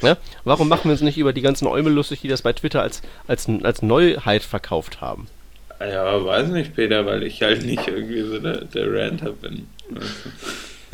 Ja. 0.00 0.08
ja. 0.08 0.16
Warum 0.44 0.68
machen 0.68 0.84
wir 0.84 0.92
uns 0.92 1.00
nicht 1.00 1.18
über 1.18 1.32
die 1.32 1.42
ganzen 1.42 1.66
Eumel 1.66 1.92
lustig, 1.92 2.20
die 2.20 2.28
das 2.28 2.42
bei 2.42 2.52
Twitter 2.52 2.80
als, 2.80 3.02
als, 3.26 3.48
als 3.62 3.82
Neuheit 3.82 4.44
verkauft 4.44 5.00
haben? 5.00 5.26
Ja, 5.80 6.24
weiß 6.24 6.48
nicht, 6.48 6.76
Peter, 6.76 7.06
weil 7.06 7.24
ich 7.24 7.42
halt 7.42 7.64
nicht 7.64 7.88
irgendwie 7.88 8.22
so 8.22 8.38
der, 8.38 8.64
der 8.66 8.92
Ranter 8.92 9.32
bin. 9.32 9.66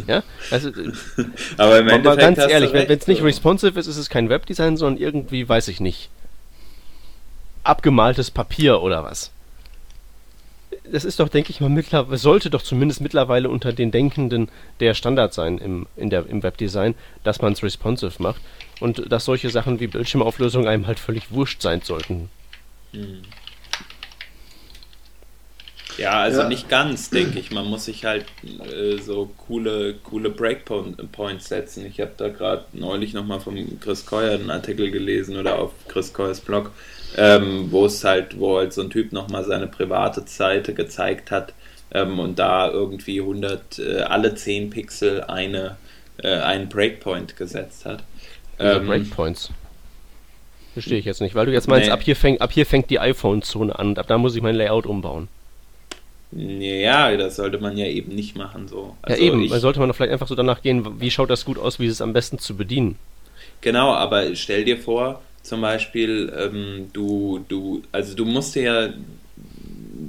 Ja, 0.07 0.23
also, 0.51 0.71
aber 1.57 1.79
im 1.81 1.89
Endeffekt 1.89 2.37
ganz 2.37 2.39
ehrlich, 2.39 2.73
wenn 2.73 2.91
es 2.91 3.07
nicht 3.07 3.23
responsive 3.23 3.79
ist, 3.79 3.87
ist 3.87 3.97
es 3.97 4.09
kein 4.09 4.29
Webdesign, 4.29 4.77
sondern 4.77 5.03
irgendwie, 5.03 5.49
weiß 5.49 5.69
ich 5.69 5.81
nicht, 5.81 6.09
abgemaltes 7.65 8.31
Papier 8.31 8.81
oder 8.81 9.05
was. 9.05 9.31
Das 10.91 11.05
ist 11.05 11.21
doch, 11.21 11.29
denke 11.29 11.51
ich 11.51 11.61
mal, 11.61 11.69
mittlerweile, 11.69 12.17
sollte 12.17 12.49
doch 12.49 12.63
zumindest 12.63 13.03
mittlerweile 13.03 13.51
unter 13.51 13.73
den 13.73 13.91
Denkenden 13.91 14.49
der 14.81 14.95
Standard 14.95 15.35
sein 15.35 15.59
im, 15.59 15.87
in 15.97 16.09
der, 16.09 16.27
im 16.27 16.43
Webdesign, 16.43 16.95
dass 17.25 17.43
man 17.43 17.53
es 17.53 17.63
responsive 17.63 18.23
macht 18.23 18.41
und 18.81 19.11
dass 19.13 19.27
solche 19.27 19.51
Sachen 19.51 19.81
wie 19.81 19.87
Bildschirmauflösung 19.87 20.67
einem 20.67 20.87
halt 20.87 20.99
völlig 20.99 21.31
wurscht 21.31 21.61
sein 21.61 21.83
sollten. 21.83 22.31
Mhm. 22.93 23.23
Ja, 25.99 26.21
also 26.21 26.43
ja. 26.43 26.49
nicht 26.49 26.69
ganz, 26.69 27.11
denke 27.11 27.41
ich. 27.41 27.51
Man 27.51 27.67
muss 27.67 27.87
sich 27.87 28.05
halt 28.05 28.25
äh, 28.45 28.99
so 28.99 29.31
coole, 29.37 29.95
coole 30.05 30.31
Breakpoints 30.31 31.49
setzen. 31.49 31.85
Ich 31.87 32.01
habe 32.01 32.13
da 32.17 32.29
gerade 32.29 32.65
neulich 32.73 33.15
nochmal 33.15 33.41
von 33.41 33.81
Chris 33.81 34.07
Coyer 34.07 34.35
einen 34.35 34.51
Artikel 34.51 34.93
gelesen 34.93 35.37
oder 35.37 35.59
auf 35.59 35.73
Chris 35.89 36.13
Coyers 36.13 36.41
Blog, 36.41 36.71
ähm, 37.17 37.67
wo 37.71 37.87
es 37.87 38.05
halt, 38.05 38.39
wo 38.39 38.59
halt 38.59 38.73
so 38.73 38.83
ein 38.83 38.91
Typ 38.91 39.13
nochmal 39.13 39.45
seine 39.45 39.67
private 39.67 40.23
Seite 40.27 40.73
gezeigt 40.73 41.33
hat 41.33 41.53
ähm, 41.91 42.21
und 42.21 42.39
da 42.39 42.71
irgendwie 42.71 43.21
100, 43.21 43.81
äh, 43.81 44.01
alle 44.03 44.37
10 44.37 44.71
Pixel 44.71 45.23
eine, 45.23 45.77
äh, 46.23 46.29
einen 46.29 46.69
Breakpoint 46.69 47.37
gesetzt 47.37 47.85
hat. 47.85 48.05
Ähm, 48.61 48.87
Breakpoints? 48.87 49.51
Verstehe 50.75 50.99
ich 50.99 51.07
jetzt 51.07 51.21
nicht, 51.21 51.35
weil 51.35 51.47
du 51.47 51.53
jetzt 51.53 51.67
meinst, 51.67 51.89
nee. 51.89 51.93
ab, 51.93 52.03
hier 52.03 52.15
fängt, 52.15 52.41
ab 52.41 52.53
hier 52.53 52.67
fängt 52.67 52.89
die 52.89 53.01
iPhone-Zone 53.01 53.77
an 53.77 53.89
und 53.89 53.99
ab 53.99 54.07
da 54.07 54.17
muss 54.17 54.37
ich 54.37 54.43
mein 54.43 54.55
Layout 54.55 54.87
umbauen. 54.87 55.27
Ja, 56.31 57.17
das 57.17 57.37
sollte 57.37 57.59
man 57.59 57.77
ja 57.77 57.87
eben 57.87 58.15
nicht 58.15 58.37
machen 58.37 58.69
so. 58.69 58.97
Also 59.03 59.21
ja 59.21 59.29
eben, 59.29 59.43
ich, 59.43 59.53
sollte 59.53 59.81
man 59.81 59.89
doch 59.89 59.97
vielleicht 59.97 60.13
einfach 60.13 60.29
so 60.29 60.35
danach 60.35 60.63
gehen, 60.63 61.01
wie 61.01 61.11
schaut 61.11 61.31
das 61.31 61.45
gut 61.45 61.59
aus, 61.59 61.81
wie 61.81 61.87
ist 61.87 61.95
es 61.95 62.03
am 62.03 62.13
besten 62.13 62.39
zu 62.39 62.57
bedienen. 62.57 62.97
Genau, 63.61 63.93
aber 63.93 64.35
stell 64.35 64.65
dir 64.65 64.79
vor, 64.79 65.23
zum 65.43 65.63
Beispiel, 65.63 66.33
ähm, 66.37 66.91
du, 66.93 67.45
du, 67.49 67.83
also 67.93 68.15
du 68.15 68.25
musst 68.25 68.55
dir 68.55 68.63
ja 68.63 68.89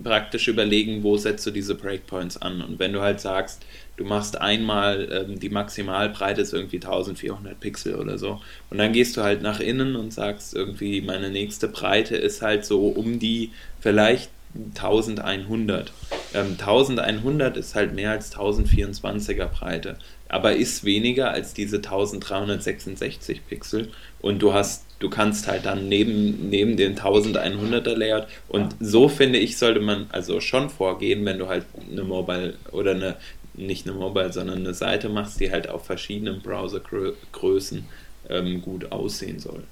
praktisch 0.04 0.48
überlegen, 0.48 1.04
wo 1.04 1.18
setzt 1.18 1.46
du 1.46 1.52
diese 1.52 1.76
Breakpoints 1.76 2.42
an. 2.42 2.62
Und 2.62 2.80
wenn 2.80 2.94
du 2.94 3.02
halt 3.02 3.20
sagst, 3.20 3.64
du 3.98 4.04
machst 4.04 4.40
einmal, 4.40 5.10
ähm, 5.12 5.40
die 5.40 5.50
Maximalbreite 5.50 6.42
ist 6.42 6.54
irgendwie 6.54 6.78
1400 6.78 7.60
Pixel 7.60 7.96
oder 7.96 8.18
so. 8.18 8.42
Und 8.70 8.78
dann 8.78 8.94
gehst 8.94 9.18
du 9.18 9.22
halt 9.22 9.42
nach 9.42 9.60
innen 9.60 9.96
und 9.96 10.14
sagst 10.14 10.54
irgendwie, 10.54 11.02
meine 11.02 11.30
nächste 11.30 11.68
Breite 11.68 12.16
ist 12.16 12.42
halt 12.42 12.66
so 12.66 12.88
um 12.88 13.20
die 13.20 13.52
vielleicht 13.80 14.30
1100. 14.76 15.92
Ähm, 16.34 16.58
1100 16.60 17.58
ist 17.58 17.76
halt 17.76 17.94
mehr 17.94 18.12
als 18.12 18.34
1024er 18.34 19.48
Breite, 19.48 19.98
aber 20.28 20.56
ist 20.56 20.84
weniger 20.84 21.32
als 21.32 21.54
diese 21.54 21.78
1366 21.78 23.46
Pixel 23.48 23.90
und 24.22 24.42
du 24.42 24.54
hast 24.54 24.86
du 25.00 25.10
kannst 25.10 25.48
halt 25.48 25.66
dann 25.66 25.88
neben, 25.88 26.50
neben 26.50 26.76
den 26.76 26.98
1100er 26.98 27.96
Layout 27.96 28.28
und 28.50 28.76
so 28.82 29.08
finde 29.08 29.40
ich 29.40 29.58
sollte 29.58 29.80
man 29.80 30.08
also 30.12 30.42
schon 30.42 30.70
vorgehen, 30.70 31.24
wenn 31.24 31.40
du 31.40 31.48
halt 31.48 31.66
eine 31.90 32.04
Mobile 32.04 32.56
oder 32.72 32.92
eine 32.92 33.16
nicht 33.60 33.88
eine 33.88 33.98
Mobile, 33.98 34.32
sondern 34.32 34.60
eine 34.60 34.74
Seite 34.74 35.10
machst, 35.10 35.40
die 35.40 35.52
halt 35.52 35.70
auf 35.70 35.86
verschiedenen 35.86 36.42
Browsergrößen 36.42 37.86
ähm, 38.30 38.62
gut 38.62 38.92
aussehen 38.92 39.40
soll. 39.40 39.64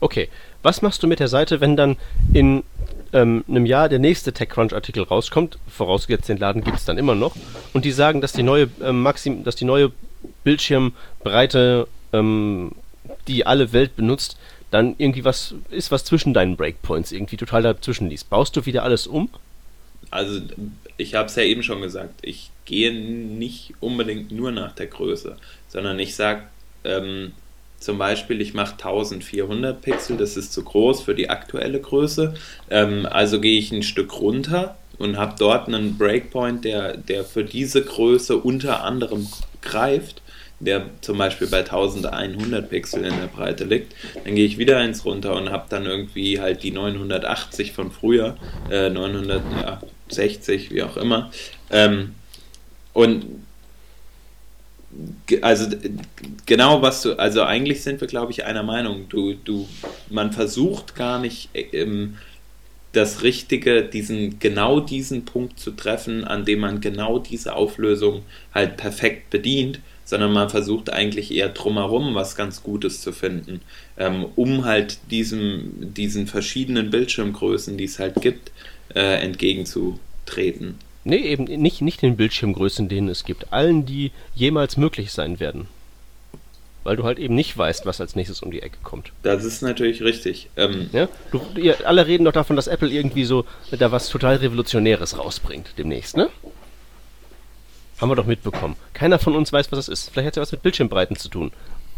Okay, 0.00 0.28
was 0.62 0.82
machst 0.82 1.02
du 1.02 1.06
mit 1.06 1.20
der 1.20 1.28
Seite, 1.28 1.60
wenn 1.60 1.76
dann 1.76 1.96
in 2.32 2.62
ähm, 3.12 3.44
einem 3.48 3.66
Jahr 3.66 3.88
der 3.88 3.98
nächste 3.98 4.32
TechCrunch-Artikel 4.32 5.02
rauskommt, 5.02 5.58
vorausgesetzt 5.68 6.28
den 6.28 6.38
Laden 6.38 6.62
gibt 6.62 6.78
es 6.78 6.84
dann 6.84 6.98
immer 6.98 7.14
noch, 7.14 7.34
und 7.72 7.84
die 7.84 7.92
sagen, 7.92 8.20
dass 8.20 8.32
die 8.32 8.42
neue 8.42 8.68
äh, 8.80 8.92
Maxim, 8.92 9.44
dass 9.44 9.56
die 9.56 9.64
neue 9.64 9.92
Bildschirmbreite, 10.44 11.88
ähm, 12.12 12.72
die 13.26 13.46
alle 13.46 13.72
Welt 13.72 13.96
benutzt, 13.96 14.36
dann 14.70 14.94
irgendwie 14.98 15.24
was 15.24 15.54
ist, 15.70 15.90
was 15.90 16.04
zwischen 16.04 16.32
deinen 16.32 16.56
Breakpoints 16.56 17.12
irgendwie 17.12 17.36
total 17.36 17.62
dazwischen 17.62 18.08
liest. 18.08 18.30
Baust 18.30 18.56
du 18.56 18.66
wieder 18.66 18.84
alles 18.84 19.06
um? 19.06 19.28
Also 20.10 20.40
ich 20.96 21.14
habe 21.14 21.28
es 21.28 21.36
ja 21.36 21.42
eben 21.42 21.62
schon 21.62 21.80
gesagt, 21.80 22.14
ich 22.22 22.50
gehe 22.64 22.92
nicht 22.92 23.74
unbedingt 23.80 24.30
nur 24.30 24.52
nach 24.52 24.72
der 24.72 24.86
Größe, 24.86 25.36
sondern 25.68 25.98
ich 25.98 26.14
sage, 26.14 26.42
ähm, 26.84 27.32
zum 27.80 27.98
Beispiel, 27.98 28.40
ich 28.42 28.54
mache 28.54 28.72
1400 28.72 29.80
Pixel, 29.80 30.16
das 30.18 30.36
ist 30.36 30.52
zu 30.52 30.62
groß 30.62 31.02
für 31.02 31.14
die 31.14 31.30
aktuelle 31.30 31.80
Größe. 31.80 32.34
Ähm, 32.68 33.06
also 33.10 33.40
gehe 33.40 33.58
ich 33.58 33.72
ein 33.72 33.82
Stück 33.82 34.20
runter 34.20 34.76
und 34.98 35.16
habe 35.16 35.34
dort 35.38 35.66
einen 35.66 35.96
Breakpoint, 35.96 36.64
der, 36.64 36.98
der 36.98 37.24
für 37.24 37.42
diese 37.42 37.82
Größe 37.82 38.36
unter 38.36 38.84
anderem 38.84 39.26
greift, 39.62 40.20
der 40.60 40.90
zum 41.00 41.16
Beispiel 41.16 41.46
bei 41.46 41.60
1100 41.60 42.68
Pixel 42.68 43.04
in 43.06 43.18
der 43.18 43.28
Breite 43.28 43.64
liegt. 43.64 43.94
Dann 44.24 44.34
gehe 44.34 44.44
ich 44.44 44.58
wieder 44.58 44.76
eins 44.76 45.06
runter 45.06 45.34
und 45.34 45.50
habe 45.50 45.64
dann 45.70 45.86
irgendwie 45.86 46.38
halt 46.38 46.62
die 46.62 46.72
980 46.72 47.72
von 47.72 47.90
früher, 47.90 48.36
äh, 48.70 48.90
960, 48.90 50.70
wie 50.70 50.82
auch 50.82 50.98
immer. 50.98 51.30
Ähm, 51.70 52.14
und 52.92 53.24
also 55.42 55.66
genau 56.46 56.82
was 56.82 57.02
du, 57.02 57.18
also 57.18 57.42
eigentlich 57.42 57.82
sind 57.82 58.00
wir, 58.00 58.08
glaube 58.08 58.32
ich, 58.32 58.44
einer 58.44 58.62
Meinung. 58.62 59.08
Du, 59.08 59.34
du, 59.34 59.68
man 60.08 60.32
versucht 60.32 60.94
gar 60.94 61.18
nicht 61.18 61.50
ähm, 61.54 62.16
das 62.92 63.22
Richtige, 63.22 63.84
diesen, 63.84 64.38
genau 64.40 64.80
diesen 64.80 65.24
Punkt 65.24 65.60
zu 65.60 65.70
treffen, 65.72 66.24
an 66.24 66.44
dem 66.44 66.60
man 66.60 66.80
genau 66.80 67.18
diese 67.18 67.54
Auflösung 67.54 68.22
halt 68.52 68.76
perfekt 68.76 69.30
bedient, 69.30 69.80
sondern 70.04 70.32
man 70.32 70.50
versucht 70.50 70.92
eigentlich 70.92 71.32
eher 71.32 71.50
drumherum 71.50 72.16
was 72.16 72.34
ganz 72.34 72.64
Gutes 72.64 73.00
zu 73.00 73.12
finden, 73.12 73.60
ähm, 73.96 74.26
um 74.34 74.64
halt 74.64 74.98
diesem, 75.12 75.94
diesen 75.94 76.26
verschiedenen 76.26 76.90
Bildschirmgrößen, 76.90 77.78
die 77.78 77.84
es 77.84 78.00
halt 78.00 78.16
gibt, 78.20 78.50
äh, 78.92 79.22
entgegenzutreten. 79.22 80.74
Nee, 81.04 81.16
eben 81.16 81.44
nicht, 81.44 81.80
nicht 81.80 82.02
den 82.02 82.16
Bildschirmgrößen, 82.16 82.88
denen 82.88 83.08
es 83.08 83.24
gibt. 83.24 83.52
Allen, 83.52 83.86
die 83.86 84.12
jemals 84.34 84.76
möglich 84.76 85.12
sein 85.12 85.40
werden. 85.40 85.68
Weil 86.82 86.96
du 86.96 87.04
halt 87.04 87.18
eben 87.18 87.34
nicht 87.34 87.56
weißt, 87.56 87.84
was 87.84 88.00
als 88.00 88.16
nächstes 88.16 88.42
um 88.42 88.50
die 88.50 88.62
Ecke 88.62 88.78
kommt. 88.82 89.12
Das 89.22 89.44
ist 89.44 89.62
natürlich 89.62 90.02
richtig. 90.02 90.48
Ähm 90.56 90.88
ja? 90.92 91.08
Du, 91.30 91.40
ihr 91.56 91.86
alle 91.86 92.06
reden 92.06 92.24
doch 92.24 92.32
davon, 92.32 92.56
dass 92.56 92.68
Apple 92.68 92.88
irgendwie 92.88 93.24
so 93.24 93.44
da 93.70 93.92
was 93.92 94.08
total 94.08 94.36
Revolutionäres 94.36 95.18
rausbringt 95.18 95.74
demnächst, 95.76 96.16
ne? 96.16 96.30
Haben 97.98 98.10
wir 98.10 98.16
doch 98.16 98.26
mitbekommen. 98.26 98.76
Keiner 98.94 99.18
von 99.18 99.36
uns 99.36 99.52
weiß, 99.52 99.70
was 99.72 99.78
das 99.78 99.88
ist. 99.88 100.10
Vielleicht 100.10 100.28
hat 100.28 100.32
es 100.32 100.36
ja 100.36 100.42
was 100.42 100.52
mit 100.52 100.62
Bildschirmbreiten 100.62 101.16
zu 101.16 101.28
tun. 101.28 101.52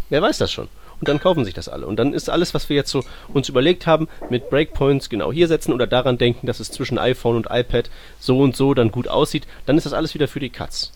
Wer 0.09 0.21
weiß 0.21 0.39
das 0.39 0.51
schon? 0.51 0.69
Und 1.03 1.09
dann 1.09 1.19
kaufen 1.19 1.45
sich 1.45 1.53
das 1.53 1.69
alle. 1.69 1.85
Und 1.85 1.97
dann 1.97 2.15
ist 2.15 2.31
alles, 2.31 2.55
was 2.55 2.69
wir 2.69 2.77
jetzt 2.77 2.93
so 2.93 3.03
uns 3.35 3.49
überlegt 3.49 3.89
haben, 3.89 4.07
mit 4.31 4.51
Breakpoints 4.51 5.09
genau 5.09 5.33
hier 5.33 5.49
setzen 5.49 5.73
oder 5.73 5.89
daran 5.89 6.17
denken, 6.17 6.47
dass 6.47 6.61
es 6.61 6.71
zwischen 6.71 6.97
iPhone 6.97 7.35
und 7.35 7.49
iPad 7.51 7.91
so 8.21 8.39
und 8.39 8.55
so 8.55 8.73
dann 8.73 8.93
gut 8.93 9.09
aussieht, 9.09 9.49
dann 9.67 9.77
ist 9.77 9.85
das 9.85 9.95
alles 9.95 10.15
wieder 10.15 10.29
für 10.29 10.39
die 10.39 10.51
Katz. 10.51 10.93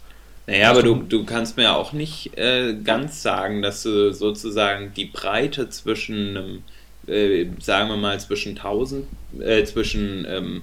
Naja, 0.47 0.71
aber 0.71 0.85
du, 0.85 0.95
du 0.95 1.25
kannst 1.25 1.57
mir 1.57 1.75
auch 1.75 1.93
nicht 1.93 2.39
äh, 2.39 2.77
ganz 2.85 3.21
sagen, 3.21 3.63
dass 3.63 3.83
du 3.83 4.13
sozusagen 4.13 4.93
die 4.95 5.07
Breite 5.07 5.71
zwischen, 5.71 6.63
ähm, 7.09 7.13
äh, 7.13 7.47
sagen 7.61 7.89
wir 7.89 7.97
mal, 7.97 8.21
zwischen 8.21 8.51
1000, 8.51 9.09
äh, 9.41 9.65
zwischen 9.65 10.25
ähm, 10.29 10.63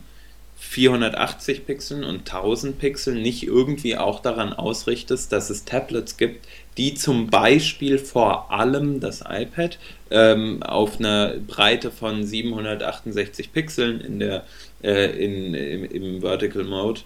480 0.56 1.66
Pixeln 1.66 2.06
und 2.06 2.20
1000 2.20 2.80
Pixeln 2.80 3.22
nicht 3.22 3.44
irgendwie 3.46 3.98
auch 3.98 4.22
daran 4.22 4.54
ausrichtest, 4.54 5.34
dass 5.34 5.50
es 5.50 5.66
Tablets 5.66 6.16
gibt, 6.16 6.48
die 6.78 6.96
zum 6.96 7.28
Beispiel 7.28 7.98
vor 7.98 8.52
allem 8.52 9.00
das 9.00 9.24
iPad 9.28 9.78
ähm, 10.12 10.64
auf 10.64 11.00
einer 11.00 11.36
Breite 11.48 11.92
von 11.92 12.26
768 12.26 13.52
Pixeln 13.54 14.02
in 14.02 14.20
der, 14.20 14.46
äh, 14.84 15.12
in, 15.24 15.54
im, 15.54 15.86
im, 15.86 16.22
Vertical 16.22 16.64
Mode 16.64 17.02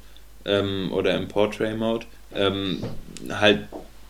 ähm, 0.45 0.91
oder 0.91 1.15
im 1.15 1.27
Portrait 1.27 1.77
Mode 1.77 2.05
ähm, 2.33 2.83
halt 3.29 3.67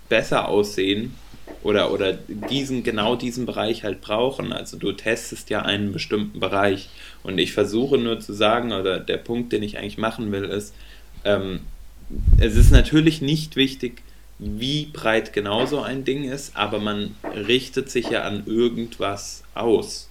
besser 0.10 0.47
aussehen 0.47 1.16
oder, 1.64 1.91
oder 1.91 2.14
diesen, 2.14 2.84
genau 2.84 3.16
diesen 3.16 3.45
Bereich 3.45 3.84
halt 3.84 4.01
brauchen. 4.01 4.53
Also 4.53 4.78
du 4.78 4.91
testest 4.91 5.49
ja 5.49 5.64
einen 5.64 5.91
bestimmten 5.91 6.39
Bereich 6.39 6.89
und 7.24 7.38
ich 7.39 7.53
versuche 7.53 7.97
nur 7.97 8.20
zu 8.20 8.34
sagen, 8.34 8.72
oder 8.72 8.99
der 8.99 9.18
Punkt, 9.18 9.53
den 9.53 9.64
ich 9.64 9.78
eigentlich 9.78 9.97
machen 9.97 10.32
will, 10.32 10.45
ist, 10.45 10.74
ähm, 11.26 11.62
es 12.39 12.55
ist 12.55 12.72
natürlich 12.72 13.22
nicht 13.22 13.55
wichtig, 13.55 14.01
wie 14.39 14.85
breit 14.85 15.33
genau 15.33 15.65
so 15.65 15.81
ein 15.81 16.03
Ding 16.03 16.29
ist, 16.29 16.55
aber 16.55 16.79
man 16.79 17.15
richtet 17.33 17.89
sich 17.89 18.09
ja 18.09 18.23
an 18.23 18.43
irgendwas 18.45 19.43
aus. 19.55 20.09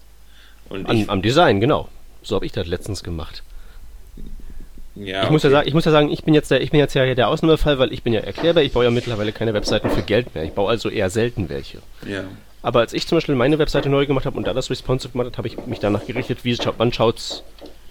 Und 0.69 0.89
An, 0.89 1.05
am 1.09 1.23
Design, 1.23 1.61
genau. 1.61 1.89
So 2.23 2.35
habe 2.35 2.47
ich 2.47 2.53
das 2.53 2.67
letztens 2.67 3.05
gemacht. 3.05 3.43
Ja, 4.97 5.25
ich, 5.25 5.31
muss 5.31 5.43
ja 5.43 5.51
sagen, 5.51 5.69
ich 5.69 5.75
muss 5.75 5.85
ja 5.85 5.93
sagen, 5.93 6.11
ich 6.11 6.25
bin 6.25 6.33
jetzt 6.33 6.51
der, 6.51 6.63
ich 6.63 6.71
bin 6.71 6.81
jetzt 6.81 6.95
ja 6.95 7.15
der 7.15 7.29
Ausnahmefall, 7.29 7.79
weil 7.79 7.93
ich 7.93 8.03
bin 8.03 8.15
ja 8.15 8.21
erklärbar, 8.21 8.63
ich 8.63 8.73
baue 8.73 8.85
ja 8.85 8.91
mittlerweile 8.91 9.31
keine 9.31 9.53
Webseiten 9.53 9.91
für 9.91 10.03
Geld 10.03 10.35
mehr. 10.35 10.43
Ich 10.45 10.53
baue 10.53 10.71
also 10.71 10.89
eher 10.89 11.11
selten 11.11 11.49
welche. 11.49 11.79
Ja. 12.09 12.25
Aber 12.63 12.81
als 12.81 12.95
ich 12.95 13.07
zum 13.07 13.17
Beispiel 13.17 13.35
meine 13.35 13.59
Webseite 13.59 13.91
neu 13.91 14.07
gemacht 14.07 14.25
habe 14.27 14.37
und 14.37 14.47
da 14.47 14.55
das 14.55 14.71
responsive 14.71 15.13
gemacht 15.13 15.27
habe, 15.27 15.37
habe 15.37 15.49
ich 15.49 15.67
mich 15.67 15.79
danach 15.81 16.05
gerichtet, 16.07 16.45
wie 16.45 16.59
wann 16.79 16.93
schaut's, 16.93 17.45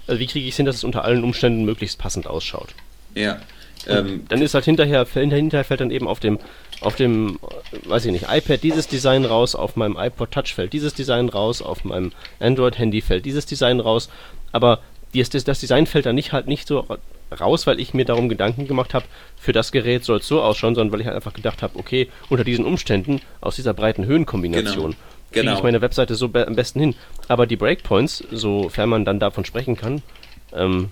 also 0.07 0.19
wie 0.19 0.27
kriege 0.27 0.45
ich 0.45 0.51
es 0.51 0.57
hin, 0.57 0.65
dass 0.65 0.75
es 0.75 0.83
unter 0.83 1.05
allen 1.05 1.23
Umständen 1.23 1.63
möglichst 1.63 1.99
passend 1.99 2.27
ausschaut. 2.27 2.69
Ja. 3.13 3.39
Ähm, 3.87 4.25
dann 4.29 4.41
ist 4.41 4.53
halt 4.53 4.65
hinterher, 4.65 5.05
hinterher 5.05 5.63
fällt 5.63 5.81
dann 5.81 5.91
eben 5.91 6.07
auf 6.07 6.19
dem, 6.19 6.39
auf 6.81 6.95
dem, 6.95 7.39
weiß 7.85 8.05
ich 8.05 8.11
nicht, 8.11 8.25
iPad 8.29 8.61
dieses 8.63 8.87
Design 8.87 9.25
raus, 9.25 9.55
auf 9.55 9.75
meinem 9.75 9.97
iPod 9.97 10.31
Touch 10.31 10.53
fällt 10.53 10.73
dieses 10.73 10.93
Design 10.93 11.29
raus, 11.29 11.61
auf 11.61 11.83
meinem 11.83 12.11
Android-Handy 12.39 13.01
fällt 13.01 13.25
dieses 13.25 13.45
Design 13.45 13.79
raus. 13.79 14.09
Aber 14.51 14.79
das, 15.13 15.29
das 15.29 15.59
Design 15.59 15.85
fällt 15.85 16.05
dann 16.05 16.15
nicht 16.15 16.33
halt 16.33 16.47
nicht 16.47 16.67
so 16.67 16.85
raus, 17.39 17.67
weil 17.67 17.79
ich 17.79 17.93
mir 17.93 18.05
darum 18.05 18.29
Gedanken 18.29 18.67
gemacht 18.67 18.93
habe, 18.93 19.05
für 19.37 19.51
das 19.51 19.71
Gerät 19.71 20.03
soll 20.03 20.19
es 20.19 20.27
so 20.27 20.41
ausschauen, 20.41 20.75
sondern 20.75 20.93
weil 20.93 21.01
ich 21.01 21.07
halt 21.07 21.15
einfach 21.15 21.33
gedacht 21.33 21.61
habe, 21.61 21.77
okay, 21.77 22.09
unter 22.29 22.43
diesen 22.43 22.65
Umständen, 22.65 23.21
aus 23.41 23.55
dieser 23.55 23.73
breiten 23.73 24.05
Höhenkombination, 24.05 24.91
genau. 24.91 25.03
kriege 25.31 25.45
genau. 25.45 25.57
ich 25.57 25.63
meine 25.63 25.81
Webseite 25.81 26.15
so 26.15 26.29
be 26.29 26.47
am 26.47 26.55
besten 26.55 26.79
hin. 26.79 26.95
Aber 27.27 27.47
die 27.47 27.55
Breakpoints, 27.55 28.23
sofern 28.31 28.89
man 28.89 29.05
dann 29.05 29.19
davon 29.19 29.45
sprechen 29.45 29.75
kann, 29.77 30.01
ähm, 30.53 30.89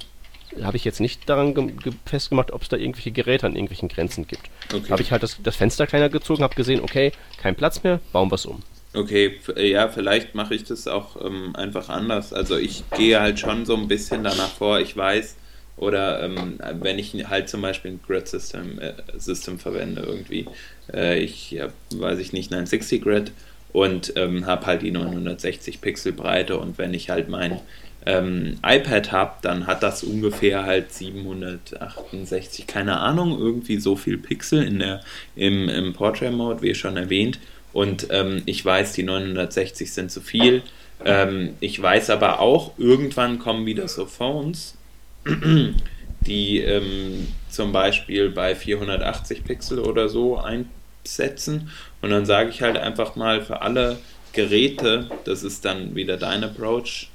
habe 0.62 0.78
ich 0.78 0.86
jetzt 0.86 1.00
nicht 1.00 1.28
daran 1.30 1.74
festgemacht, 2.06 2.52
ob 2.52 2.62
es 2.62 2.70
da 2.70 2.78
irgendwelche 2.78 3.12
Geräte 3.12 3.46
an 3.46 3.54
irgendwelchen 3.54 3.90
Grenzen 3.90 4.28
gibt. 4.28 4.50
Okay. 4.74 4.90
Habe 4.90 5.02
ich 5.02 5.12
halt 5.12 5.24
das, 5.24 5.38
das 5.42 5.56
Fenster 5.56 5.88
kleiner 5.88 6.10
gezogen, 6.10 6.44
habe 6.44 6.56
gesehen, 6.56 6.82
okay, 6.82 7.12
kein 7.42 7.56
Platz 7.56 7.84
mehr, 7.84 8.00
bauen 8.12 8.30
wir 8.30 8.36
es 8.36 8.46
um. 8.46 8.62
Okay, 8.96 9.40
ja, 9.56 9.90
vielleicht 9.90 10.36
mache 10.36 10.54
ich 10.54 10.66
das 10.66 10.88
auch 10.88 11.24
ähm, 11.26 11.56
einfach 11.56 11.90
anders. 11.90 12.32
Also 12.32 12.58
ich 12.58 12.84
gehe 12.96 13.20
halt 13.20 13.40
schon 13.40 13.66
so 13.66 13.76
ein 13.76 13.88
bisschen 13.88 14.24
danach 14.24 14.52
vor, 14.52 14.80
ich 14.80 14.96
weiß, 14.96 15.36
oder 15.78 16.22
ähm, 16.22 16.60
wenn 16.74 17.00
ich 17.00 17.14
halt 17.28 17.50
zum 17.50 17.62
Beispiel 17.62 17.92
ein 17.92 18.00
Grid 18.06 18.28
System, 18.28 18.80
äh, 18.80 18.94
System 19.18 19.58
verwende 19.58 20.02
irgendwie. 20.02 20.48
Äh, 20.94 21.20
ich 21.20 21.58
habe, 21.60 21.74
weiß 21.96 22.20
ich 22.20 22.34
nicht, 22.34 22.52
960 22.52 23.02
Grid 23.02 23.32
und 23.72 24.14
ähm, 24.16 24.46
habe 24.46 24.68
halt 24.68 24.84
die 24.84 24.92
960 24.92 25.82
Pixel 25.82 26.14
Breite 26.14 26.58
und 26.60 26.78
wenn 26.78 26.94
ich 26.94 27.10
halt 27.10 27.28
mein 27.30 27.60
ähm, 28.06 28.58
iPad 28.66 29.12
habe, 29.12 29.34
dann 29.42 29.68
hat 29.68 29.84
das 29.84 30.04
ungefähr 30.04 30.64
halt 30.64 30.92
768, 30.94 32.68
keine 32.68 33.00
Ahnung, 33.00 33.38
irgendwie 33.38 33.78
so 33.78 33.96
viel 33.96 34.18
Pixel 34.18 34.64
in 34.64 34.80
der, 34.80 35.02
im, 35.36 35.70
im 35.70 35.94
Portrait 35.94 36.34
Mode, 36.34 36.62
wie 36.62 36.76
schon 36.76 36.98
erwähnt. 36.98 37.40
Und 37.72 38.08
ähm, 38.12 38.44
ich 38.46 38.64
weiß, 38.64 38.94
die 38.94 39.04
960 39.04 39.92
sind 39.92 40.12
zu 40.12 40.22
viel. 40.22 40.62
Ähm, 41.06 41.56
ich 41.60 41.82
weiß 41.82 42.10
aber 42.12 42.40
auch, 42.40 42.78
irgendwann 42.78 43.40
kommen 43.40 43.66
wieder 43.66 43.88
so 43.88 44.06
Phones, 44.06 44.78
die 46.22 46.60
ähm, 46.60 47.28
zum 47.50 47.72
Beispiel 47.72 48.30
bei 48.30 48.56
480 48.56 49.44
Pixel 49.44 49.80
oder 49.80 50.08
so 50.08 50.38
einsetzen. 50.38 51.70
Und 52.02 52.12
dann 52.12 52.26
sage 52.26 52.50
ich 52.50 52.62
halt 52.62 52.78
einfach 52.78 53.16
mal 53.16 53.42
für 53.42 53.62
alle 53.62 53.98
Geräte, 54.34 55.10
das 55.26 55.44
ist 55.44 55.66
dann 55.66 55.96
wieder 55.96 56.18
dein 56.18 56.44
Approach, 56.44 57.10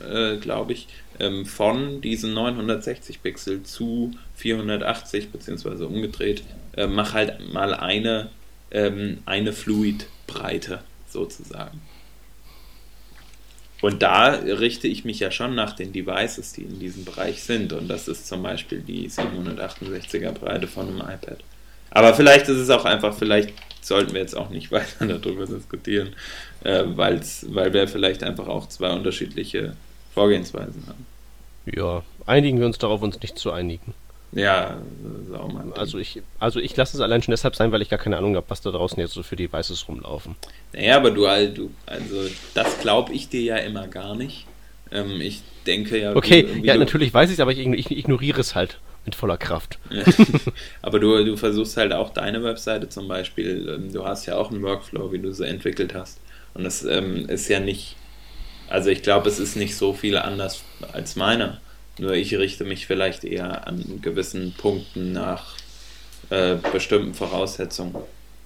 äh, 0.00 0.36
glaube 0.36 0.72
ich, 0.72 0.88
ähm, 1.20 1.46
von 1.46 2.00
diesen 2.00 2.34
960 2.34 3.22
Pixel 3.22 3.62
zu 3.62 4.12
480 4.36 5.30
beziehungsweise 5.30 5.86
umgedreht, 5.86 6.42
äh, 6.76 6.86
mach 6.86 7.14
halt 7.14 7.52
mal 7.52 7.74
eine, 7.74 8.30
ähm, 8.70 9.18
eine 9.26 9.52
Fluid-Breite 9.52 10.80
sozusagen. 11.08 11.80
Und 13.80 14.02
da 14.02 14.28
richte 14.30 14.88
ich 14.88 15.04
mich 15.04 15.20
ja 15.20 15.30
schon 15.30 15.54
nach 15.54 15.74
den 15.74 15.92
Devices, 15.92 16.54
die 16.54 16.62
in 16.62 16.78
diesem 16.78 17.04
Bereich 17.04 17.42
sind. 17.42 17.72
Und 17.74 17.88
das 17.88 18.08
ist 18.08 18.26
zum 18.26 18.42
Beispiel 18.42 18.80
die 18.80 19.10
768er 19.10 20.32
Breite 20.32 20.66
von 20.66 20.88
einem 20.88 21.00
iPad. 21.00 21.38
Aber 21.90 22.14
vielleicht 22.14 22.48
ist 22.48 22.56
es 22.56 22.70
auch 22.70 22.86
einfach, 22.86 23.14
vielleicht 23.14 23.52
sollten 23.82 24.14
wir 24.14 24.20
jetzt 24.20 24.36
auch 24.36 24.50
nicht 24.50 24.72
weiter 24.72 25.06
darüber 25.06 25.46
diskutieren, 25.46 26.14
äh, 26.64 26.84
weil 26.86 27.20
wir 27.74 27.86
vielleicht 27.86 28.22
einfach 28.22 28.48
auch 28.48 28.68
zwei 28.68 28.90
unterschiedliche 28.90 29.76
Vorgehensweisen 30.14 30.84
haben. 30.86 31.06
Ja, 31.66 32.02
einigen 32.26 32.58
wir 32.60 32.66
uns 32.66 32.78
darauf, 32.78 33.02
uns 33.02 33.20
nicht 33.20 33.38
zu 33.38 33.50
einigen. 33.50 33.94
Ja, 34.32 34.78
also 35.76 35.98
ich, 35.98 36.20
also 36.40 36.58
ich 36.58 36.76
lasse 36.76 36.96
es 36.96 37.00
allein 37.00 37.22
schon 37.22 37.32
deshalb 37.32 37.54
sein, 37.54 37.70
weil 37.70 37.82
ich 37.82 37.88
gar 37.88 38.00
keine 38.00 38.16
Ahnung 38.16 38.34
habe, 38.34 38.46
was 38.48 38.60
da 38.60 38.72
draußen 38.72 38.98
jetzt 38.98 39.12
so 39.12 39.22
für 39.22 39.36
Devices 39.36 39.86
rumlaufen. 39.86 40.34
Naja, 40.72 40.96
aber 40.96 41.12
du, 41.12 41.22
du 41.54 41.70
also 41.86 42.28
das 42.52 42.80
glaube 42.80 43.12
ich 43.12 43.28
dir 43.28 43.42
ja 43.42 43.56
immer 43.58 43.86
gar 43.86 44.16
nicht. 44.16 44.46
Ähm, 44.90 45.20
ich 45.20 45.42
denke 45.66 46.00
ja. 46.00 46.16
Okay, 46.16 46.46
ja, 46.62 46.76
natürlich 46.76 47.14
weiß 47.14 47.30
ich 47.30 47.34
es, 47.34 47.40
aber 47.40 47.52
ich, 47.52 47.58
ich, 47.58 47.90
ignoriere 47.90 48.40
es 48.40 48.56
halt 48.56 48.78
mit 49.04 49.14
voller 49.14 49.36
Kraft. 49.36 49.78
Ja. 49.90 50.02
aber 50.82 50.98
du, 50.98 51.24
du 51.24 51.36
versuchst 51.36 51.76
halt 51.76 51.92
auch 51.92 52.10
deine 52.10 52.42
Webseite 52.42 52.88
zum 52.88 53.06
Beispiel, 53.06 53.68
ähm, 53.68 53.92
du 53.92 54.04
hast 54.04 54.26
ja 54.26 54.36
auch 54.36 54.50
einen 54.50 54.62
Workflow, 54.62 55.12
wie 55.12 55.20
du 55.20 55.32
sie 55.32 55.46
entwickelt 55.46 55.94
hast. 55.94 56.18
Und 56.54 56.64
das 56.64 56.84
ähm, 56.84 57.28
ist 57.28 57.48
ja 57.48 57.60
nicht, 57.60 57.96
also 58.74 58.90
ich 58.90 59.02
glaube, 59.02 59.28
es 59.28 59.38
ist 59.38 59.54
nicht 59.54 59.76
so 59.76 59.92
viel 59.92 60.18
anders 60.18 60.64
als 60.92 61.14
meiner. 61.14 61.58
Nur 61.96 62.14
ich 62.14 62.34
richte 62.34 62.64
mich 62.64 62.88
vielleicht 62.88 63.22
eher 63.22 63.68
an 63.68 64.00
gewissen 64.02 64.52
Punkten 64.52 65.12
nach 65.12 65.54
äh, 66.30 66.56
bestimmten 66.72 67.14
Voraussetzungen. 67.14 67.94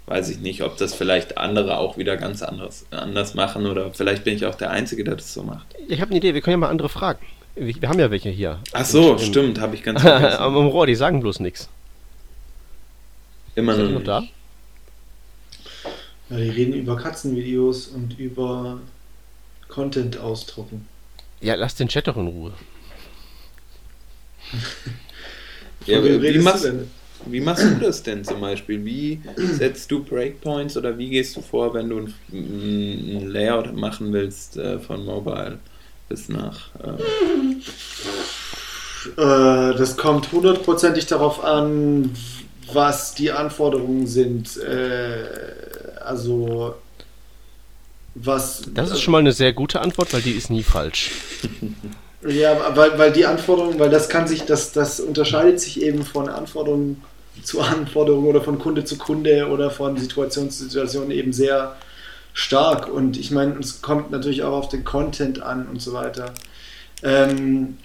Weiß 0.05 0.29
ich 0.29 0.41
nicht, 0.41 0.63
ob 0.63 0.77
das 0.77 0.93
vielleicht 0.93 1.39
andere 1.39 1.79
auch 1.79 1.97
wieder 1.97 2.19
ganz 2.19 2.43
anders, 2.43 2.85
anders 2.91 3.33
machen 3.33 3.65
oder 3.65 3.95
vielleicht 3.95 4.25
bin 4.25 4.35
ich 4.35 4.45
auch 4.45 4.55
der 4.55 4.71
Einzige, 4.71 5.03
der 5.03 5.17
das 5.17 5.33
so 5.33 5.43
macht. 5.43 5.67
Ich 5.89 6.03
habe 6.03 6.11
eine 6.11 6.19
Idee, 6.19 6.35
wir 6.35 6.43
können 6.43 6.53
ja 6.53 6.59
mal 6.59 6.69
andere 6.69 6.91
fragen. 6.91 7.25
Wir, 7.55 7.81
wir 7.81 7.89
haben 7.89 7.99
ja 7.99 8.11
welche 8.11 8.29
hier. 8.29 8.59
Ach 8.73 8.85
so, 8.85 9.13
Im, 9.13 9.19
stimmt, 9.21 9.59
habe 9.59 9.77
ich 9.77 9.83
ganz 9.83 10.03
vergessen. 10.03 10.43
Am 10.43 10.55
Rohr, 10.55 10.87
die 10.87 10.95
sagen 10.95 11.21
bloß 11.21 11.41
nichts. 11.41 11.71
Immer 13.55 13.79
noch, 13.79 13.91
noch 13.91 14.05
da? 14.05 14.25
Ja, 16.29 16.37
die 16.37 16.51
reden 16.51 16.75
über 16.75 16.99
Katzenvideos 16.99 17.87
und 17.87 18.19
über 18.19 18.79
Content 19.69 20.19
ausdrucken. 20.19 20.89
Ja, 21.41 21.55
lass 21.55 21.75
den 21.75 21.89
Chat 21.89 22.09
doch 22.09 22.17
in 22.17 22.27
Ruhe 22.27 22.53
ja, 25.87 26.03
wie, 26.03 26.39
machst, 26.39 26.71
wie 27.27 27.41
machst 27.41 27.65
du 27.65 27.75
das 27.81 28.03
denn 28.03 28.25
zum 28.25 28.41
Beispiel? 28.41 28.85
Wie 28.85 29.21
setzt 29.37 29.91
du 29.91 30.03
Breakpoints 30.03 30.77
oder 30.77 30.97
wie 30.99 31.11
gehst 31.11 31.37
du 31.37 31.41
vor, 31.41 31.75
wenn 31.75 31.89
du 31.89 31.99
ein, 31.99 32.15
ein 32.33 33.29
Layout 33.29 33.75
machen 33.75 34.13
willst 34.13 34.57
äh, 34.57 34.79
von 34.79 35.05
Mobile 35.05 35.59
bis 36.09 36.29
nach. 36.29 36.71
Äh 36.83 36.91
äh, 39.17 39.77
das 39.77 39.97
kommt 39.97 40.33
hundertprozentig 40.33 41.07
darauf 41.07 41.45
an, 41.45 42.15
was 42.73 43.15
die 43.15 43.31
Anforderungen 43.31 44.07
sind. 44.07 44.57
Äh, 44.57 45.25
also 46.01 46.75
was. 48.25 48.63
Das 48.75 48.91
ist 48.91 49.01
schon 49.01 49.13
mal 49.13 49.19
eine 49.19 49.33
sehr 49.33 49.53
gute 49.53 49.81
Antwort, 49.81 50.13
weil 50.13 50.23
die 50.23 50.33
ist 50.33 50.51
nie 50.51 50.63
falsch. 50.63 51.11
Ja, 52.27 52.75
weil, 52.75 52.99
weil 52.99 53.13
die 53.13 53.27
Anforderungen, 53.27 53.79
weil 53.79 53.91
das 53.91 54.09
kann 54.09 54.27
sich, 54.27 54.45
das, 54.45 54.73
das 54.73 54.99
unterscheidet 54.99 55.61
sich 55.61 55.81
eben 55.81 56.03
von 56.03 56.29
Anforderungen 56.29 57.01
zu 57.45 57.61
Anforderungen 57.61 58.27
oder 58.27 58.41
von 58.41 58.59
Kunde 58.59 58.85
zu 58.85 58.99
Kunde 58.99 59.49
oder 59.49 59.71
von 59.71 59.97
Situation 59.97 60.51
zu 60.51 60.65
Situation 60.65 61.13
eben 61.13 61.33
sehr 61.33 61.77
stark. 62.33 62.89
Und 62.89 63.17
ich 63.19 63.31
meine, 63.31 63.59
es 63.61 63.83
kommt 63.83 64.11
natürlich 64.11 64.43
auch 64.43 64.53
auf 64.53 64.69
den 64.69 64.85
Content 64.85 65.43
an 65.43 65.69
und 65.69 65.81
so 65.81 65.93
weiter. 65.93 66.35
Ähm, 67.05 67.77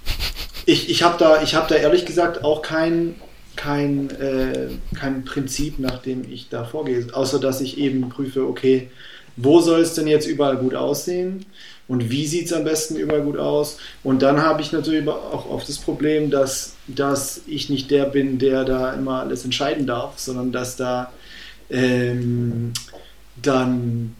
ich 0.65 0.89
ich 0.89 1.03
habe 1.03 1.17
da, 1.19 1.39
hab 1.39 1.67
da 1.67 1.75
ehrlich 1.75 2.05
gesagt 2.05 2.43
auch 2.43 2.63
kein, 2.63 3.15
kein, 3.55 4.09
äh, 4.19 4.69
kein 4.95 5.25
Prinzip, 5.25 5.77
nach 5.77 6.01
dem 6.01 6.29
ich 6.29 6.49
da 6.49 6.63
vorgehe, 6.63 7.05
außer 7.13 7.39
dass 7.39 7.61
ich 7.61 7.77
eben 7.77 8.09
prüfe, 8.09 8.47
okay, 8.47 8.89
wo 9.35 9.61
soll 9.61 9.81
es 9.81 9.93
denn 9.93 10.07
jetzt 10.07 10.27
überall 10.27 10.57
gut 10.57 10.75
aussehen? 10.75 11.45
und 11.87 12.09
wie 12.09 12.25
sieht 12.25 12.45
es 12.45 12.53
am 12.53 12.63
besten 12.63 12.95
überall 12.95 13.21
gut 13.21 13.37
aus. 13.37 13.77
Und 14.03 14.21
dann 14.21 14.41
habe 14.41 14.61
ich 14.61 14.71
natürlich 14.71 15.07
auch 15.07 15.49
oft 15.49 15.67
das 15.67 15.79
Problem, 15.79 16.31
dass, 16.31 16.75
dass 16.87 17.41
ich 17.45 17.69
nicht 17.69 17.91
der 17.91 18.05
bin, 18.05 18.39
der 18.39 18.63
da 18.63 18.93
immer 18.93 19.19
alles 19.19 19.43
entscheiden 19.43 19.85
darf, 19.85 20.17
sondern 20.17 20.51
dass 20.51 20.75
da 20.75 21.11
ähm, 21.69 22.73
dann 23.41 24.15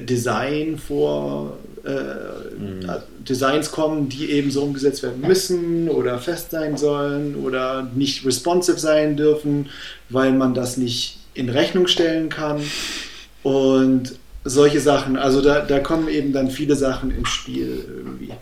Design 0.00 0.78
vor 0.78 1.58
äh, 1.84 1.90
mhm. 1.90 2.86
Designs 3.20 3.70
kommen, 3.70 4.08
die 4.08 4.30
eben 4.30 4.50
so 4.50 4.62
umgesetzt 4.62 5.02
werden 5.02 5.20
müssen 5.20 5.88
oder 5.88 6.18
fest 6.18 6.50
sein 6.50 6.76
sollen 6.76 7.34
oder 7.36 7.88
nicht 7.94 8.24
responsive 8.24 8.78
sein 8.78 9.16
dürfen, 9.16 9.68
weil 10.08 10.32
man 10.32 10.54
das 10.54 10.76
nicht 10.76 11.18
in 11.34 11.48
Rechnung 11.48 11.86
stellen 11.86 12.28
kann. 12.28 12.60
Und 13.42 14.14
solche 14.44 14.80
Sachen. 14.80 15.16
Also 15.16 15.40
da, 15.42 15.60
da 15.60 15.80
kommen 15.80 16.08
eben 16.08 16.32
dann 16.32 16.50
viele 16.50 16.74
Sachen 16.74 17.10
ins 17.10 17.28
Spiel 17.28 17.84
irgendwie. 17.88 18.32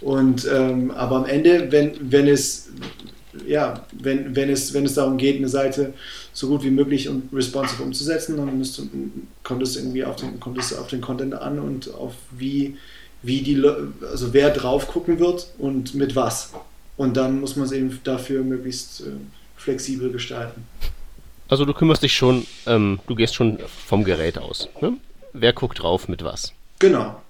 Und 0.00 0.46
ähm, 0.52 0.90
aber 0.90 1.16
am 1.16 1.24
Ende, 1.26 1.70
wenn, 1.70 1.92
wenn 2.00 2.28
es 2.28 2.68
ja, 3.46 3.84
wenn, 3.92 4.34
wenn, 4.34 4.50
es, 4.50 4.72
wenn 4.72 4.84
es 4.84 4.94
darum 4.94 5.18
geht, 5.18 5.36
eine 5.36 5.48
Seite 5.48 5.92
so 6.32 6.48
gut 6.48 6.62
wie 6.62 6.70
möglich 6.70 7.08
und 7.08 7.32
responsive 7.32 7.82
umzusetzen, 7.82 8.36
dann 8.36 8.56
müsste, 8.56 8.82
kommt 9.42 9.62
es 9.62 9.76
irgendwie 9.76 10.04
auf 10.04 10.16
den, 10.16 10.40
kommt 10.40 10.58
es 10.58 10.76
auf 10.76 10.88
den 10.88 11.00
Content 11.00 11.34
an 11.34 11.58
und 11.58 11.92
auf 11.94 12.14
wie, 12.30 12.76
wie 13.22 13.42
die, 13.42 13.62
also 14.10 14.32
wer 14.32 14.50
drauf 14.50 14.88
gucken 14.88 15.18
wird 15.18 15.48
und 15.58 15.94
mit 15.94 16.16
was. 16.16 16.52
Und 16.96 17.16
dann 17.16 17.40
muss 17.40 17.56
man 17.56 17.66
es 17.66 17.72
eben 17.72 17.98
dafür 18.04 18.42
möglichst 18.42 19.02
äh, 19.02 19.10
flexibel 19.56 20.10
gestalten. 20.10 20.64
Also 21.48 21.64
du 21.64 21.74
kümmerst 21.74 22.02
dich 22.02 22.14
schon, 22.14 22.46
ähm, 22.66 23.00
du 23.06 23.14
gehst 23.14 23.34
schon 23.34 23.58
vom 23.86 24.04
Gerät 24.04 24.38
aus. 24.38 24.68
Ne? 24.80 24.94
Wer 25.32 25.52
guckt 25.52 25.82
drauf 25.82 26.08
mit 26.08 26.24
was? 26.24 26.52
Genau. 26.78 27.20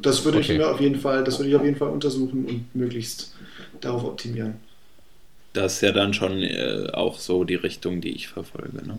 Das 0.00 0.24
würde 0.24 0.38
okay. 0.38 0.52
ich 0.52 0.58
mir 0.58 0.70
auf 0.70 0.80
jeden 0.80 1.00
Fall, 1.00 1.24
das 1.24 1.38
würde 1.38 1.50
ich 1.50 1.56
auf 1.56 1.64
jeden 1.64 1.76
Fall 1.76 1.88
untersuchen 1.88 2.44
und 2.44 2.74
möglichst 2.74 3.34
darauf 3.80 4.04
optimieren. 4.04 4.56
Das 5.54 5.74
ist 5.74 5.80
ja 5.80 5.92
dann 5.92 6.12
schon 6.12 6.42
äh, 6.42 6.88
auch 6.92 7.18
so 7.18 7.44
die 7.44 7.54
Richtung, 7.54 8.00
die 8.00 8.10
ich 8.10 8.28
verfolge. 8.28 8.82
Ne? 8.86 8.98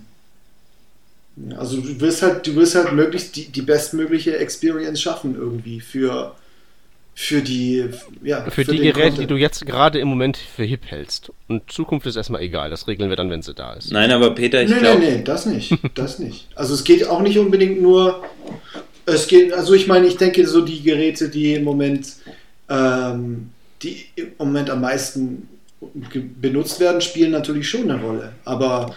Also 1.57 1.81
du 1.81 1.99
willst 1.99 2.22
halt, 2.22 2.47
du 2.47 2.56
willst 2.56 2.76
halt 2.76 2.93
möglichst 2.93 3.35
die, 3.35 3.49
die 3.49 3.61
bestmögliche 3.61 4.38
Experience 4.38 5.02
schaffen 5.02 5.35
irgendwie 5.35 5.81
für, 5.81 6.35
für 7.18 7.42
die, 7.42 7.86
ja, 8.24 8.44
für, 8.44 8.52
für 8.52 8.66
die 8.66 8.78
Geräte, 8.80 9.00
Content. 9.00 9.18
die 9.20 9.28
du 9.28 9.38
jetzt 9.38 9.66
gerade 9.66 10.00
im 10.00 10.10
Moment 10.10 10.36
für 10.36 10.64
hip 10.64 10.82
hältst. 10.86 11.32
Und 11.48 11.72
Zukunft 11.72 12.06
ist 12.06 12.18
erstmal 12.18 12.42
egal, 12.42 12.70
das 12.70 12.88
regeln 12.90 13.10
wir 13.10 13.16
dann, 13.16 13.30
wenn 13.30 13.42
sie 13.42 13.54
da 13.54 13.74
ist. 13.74 13.92
Nein, 13.92 14.12
aber 14.12 14.36
Peter, 14.36 14.62
ich 14.62 14.68
glaube... 14.68 15.00
Nee, 15.00 15.10
nee, 15.10 15.18
nee, 15.18 15.24
das 15.24 15.46
nicht, 15.46 15.74
das 15.96 16.20
nicht. 16.20 16.50
Also 16.56 16.74
es 16.74 16.84
geht 16.84 17.08
auch 17.08 17.22
nicht 17.22 17.40
unbedingt 17.40 17.82
nur, 17.82 18.22
es 19.06 19.28
geht, 19.28 19.54
also 19.54 19.74
ich 19.74 19.88
meine, 19.88 20.08
ich 20.08 20.18
denke 20.18 20.46
so 20.46 20.60
die 20.60 20.84
Geräte, 20.84 21.30
die 21.30 21.54
im 21.54 21.64
Moment, 21.64 22.16
ähm, 22.70 23.50
die 23.82 24.06
im 24.18 24.32
Moment 24.38 24.70
am 24.70 24.82
meisten 24.82 25.48
benutzt 26.42 26.82
werden, 26.82 27.00
spielen 27.00 27.32
natürlich 27.32 27.70
schon 27.70 27.90
eine 27.90 28.02
Rolle. 28.02 28.34
Aber 28.44 28.94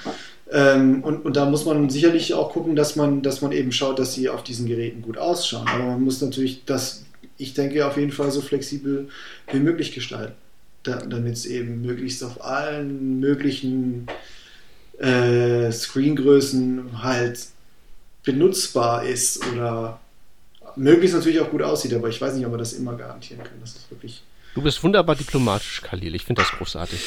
ähm, 0.51 1.05
und, 1.05 1.24
und 1.24 1.36
da 1.36 1.45
muss 1.45 1.66
man 1.66 1.89
sicherlich 1.89 2.35
auch 2.35 2.53
gucken, 2.53 2.74
dass 2.74 2.97
man, 2.97 3.23
dass 3.23 3.43
man 3.43 3.53
eben 3.53 3.70
schaut, 3.70 3.99
dass 3.99 4.15
sie 4.15 4.28
auf 4.28 4.43
diesen 4.43 4.66
Geräten 4.66 5.03
gut 5.03 5.19
ausschauen. 5.19 5.69
Aber 5.69 5.85
man 5.85 6.03
muss 6.03 6.20
natürlich 6.20 6.65
das, 6.65 7.05
ich 7.39 7.55
denke, 7.55 7.86
auf 7.86 7.97
jeden 7.97 8.12
Fall 8.12 8.31
so 8.31 8.40
flexibel 8.40 9.09
wie 9.51 9.60
möglich 9.60 9.93
gestalten. 9.93 10.35
Da, 10.82 10.97
damit 10.97 11.35
es 11.35 11.47
eben 11.47 11.82
möglichst 11.82 12.23
auf 12.23 12.44
allen 12.44 13.19
möglichen 13.20 14.06
äh, 14.98 15.73
Screengrößen 15.73 17.02
halt 17.02 17.39
benutzbar 18.24 19.05
ist 19.05 19.44
oder 19.47 20.01
möglichst 20.77 21.16
natürlich 21.16 21.40
auch 21.40 21.51
gut 21.51 21.62
aussieht, 21.62 21.94
aber 21.94 22.09
ich 22.09 22.20
weiß 22.20 22.35
nicht, 22.35 22.47
ob 22.47 22.52
wir 22.52 22.59
das 22.59 22.74
immer 22.74 22.94
garantieren 22.94 23.43
können. 23.43 23.60
Das 23.60 23.70
ist 23.70 23.90
wirklich. 23.90 24.23
Du 24.55 24.62
bist 24.62 24.82
wunderbar 24.82 25.16
diplomatisch, 25.16 25.82
Khalil. 25.82 26.15
Ich 26.15 26.24
finde 26.24 26.43
das 26.43 26.51
großartig. 26.52 27.01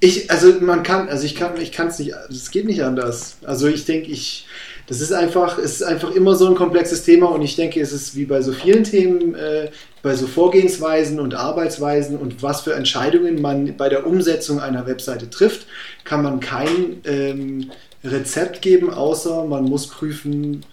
Ich, 0.00 0.30
also 0.30 0.60
man 0.60 0.82
kann, 0.82 1.08
also 1.08 1.24
ich 1.24 1.34
kann, 1.34 1.58
ich 1.60 1.72
kann 1.72 1.88
es 1.88 1.98
nicht, 1.98 2.12
es 2.28 2.50
geht 2.50 2.66
nicht 2.66 2.82
anders. 2.82 3.38
Also 3.44 3.68
ich 3.68 3.84
denke, 3.84 4.10
ich, 4.10 4.46
das 4.86 5.00
ist 5.00 5.12
einfach, 5.12 5.58
es 5.58 5.76
ist 5.76 5.82
einfach 5.82 6.10
immer 6.10 6.34
so 6.36 6.46
ein 6.46 6.54
komplexes 6.54 7.04
Thema 7.04 7.26
und 7.26 7.42
ich 7.42 7.56
denke, 7.56 7.80
es 7.80 7.92
ist 7.92 8.16
wie 8.16 8.26
bei 8.26 8.42
so 8.42 8.52
vielen 8.52 8.84
Themen, 8.84 9.34
äh, 9.34 9.70
bei 10.02 10.14
so 10.14 10.26
Vorgehensweisen 10.26 11.20
und 11.20 11.34
Arbeitsweisen 11.34 12.18
und 12.18 12.42
was 12.42 12.60
für 12.62 12.74
Entscheidungen 12.74 13.40
man 13.40 13.76
bei 13.76 13.88
der 13.88 14.06
Umsetzung 14.06 14.60
einer 14.60 14.86
Webseite 14.86 15.30
trifft, 15.30 15.66
kann 16.04 16.22
man 16.22 16.40
kein 16.40 17.00
ähm, 17.04 17.70
Rezept 18.04 18.60
geben, 18.60 18.92
außer 18.92 19.44
man 19.44 19.64
muss 19.64 19.86
prüfen, 19.86 20.64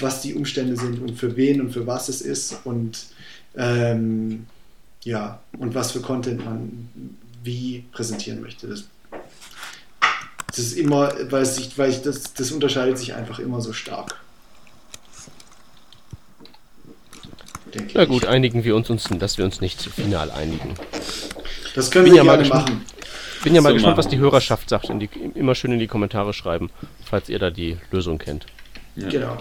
was 0.00 0.22
die 0.22 0.34
Umstände 0.34 0.76
sind 0.76 1.00
und 1.00 1.16
für 1.16 1.36
wen 1.36 1.60
und 1.60 1.70
für 1.70 1.86
was 1.86 2.08
es 2.08 2.20
ist 2.20 2.60
und 2.64 3.06
ähm, 3.56 4.46
ja, 5.04 5.40
und 5.58 5.74
was 5.74 5.92
für 5.92 6.00
Content 6.00 6.44
man 6.44 6.88
wie 7.44 7.84
präsentieren 7.92 8.40
möchte. 8.40 8.66
Das, 8.66 8.84
das 10.54 10.66
ist 10.66 10.72
immer, 10.74 11.12
weil, 11.30 11.46
sich, 11.46 11.78
weil 11.78 11.90
ich, 11.90 12.02
das, 12.02 12.34
das 12.34 12.52
unterscheidet 12.52 12.98
sich 12.98 13.14
einfach 13.14 13.38
immer 13.38 13.60
so 13.60 13.72
stark. 13.72 14.20
Na 17.94 18.04
gut, 18.04 18.24
ich. 18.24 18.28
einigen 18.28 18.64
wir 18.64 18.76
uns, 18.76 18.90
uns, 18.90 19.08
dass 19.18 19.38
wir 19.38 19.46
uns 19.46 19.62
nicht 19.62 19.80
zu 19.80 19.88
final 19.88 20.30
einigen. 20.30 20.74
Das 21.74 21.90
können 21.90 22.04
bin 22.04 22.14
wir 22.14 22.24
ja 22.24 22.36
gerne 22.36 22.48
machen. 22.48 22.84
Bin 23.42 23.54
ja 23.54 23.62
mal 23.62 23.70
so 23.70 23.74
gespannt, 23.74 23.96
was 23.96 24.08
die 24.08 24.18
Hörerschaft 24.18 24.68
sagt. 24.68 24.88
Die, 24.88 25.08
immer 25.34 25.54
schön 25.54 25.72
in 25.72 25.78
die 25.78 25.86
Kommentare 25.86 26.34
schreiben, 26.34 26.70
falls 27.04 27.30
ihr 27.30 27.38
da 27.38 27.50
die 27.50 27.78
Lösung 27.90 28.18
kennt. 28.18 28.46
Ja. 28.94 29.08
Genau. 29.08 29.38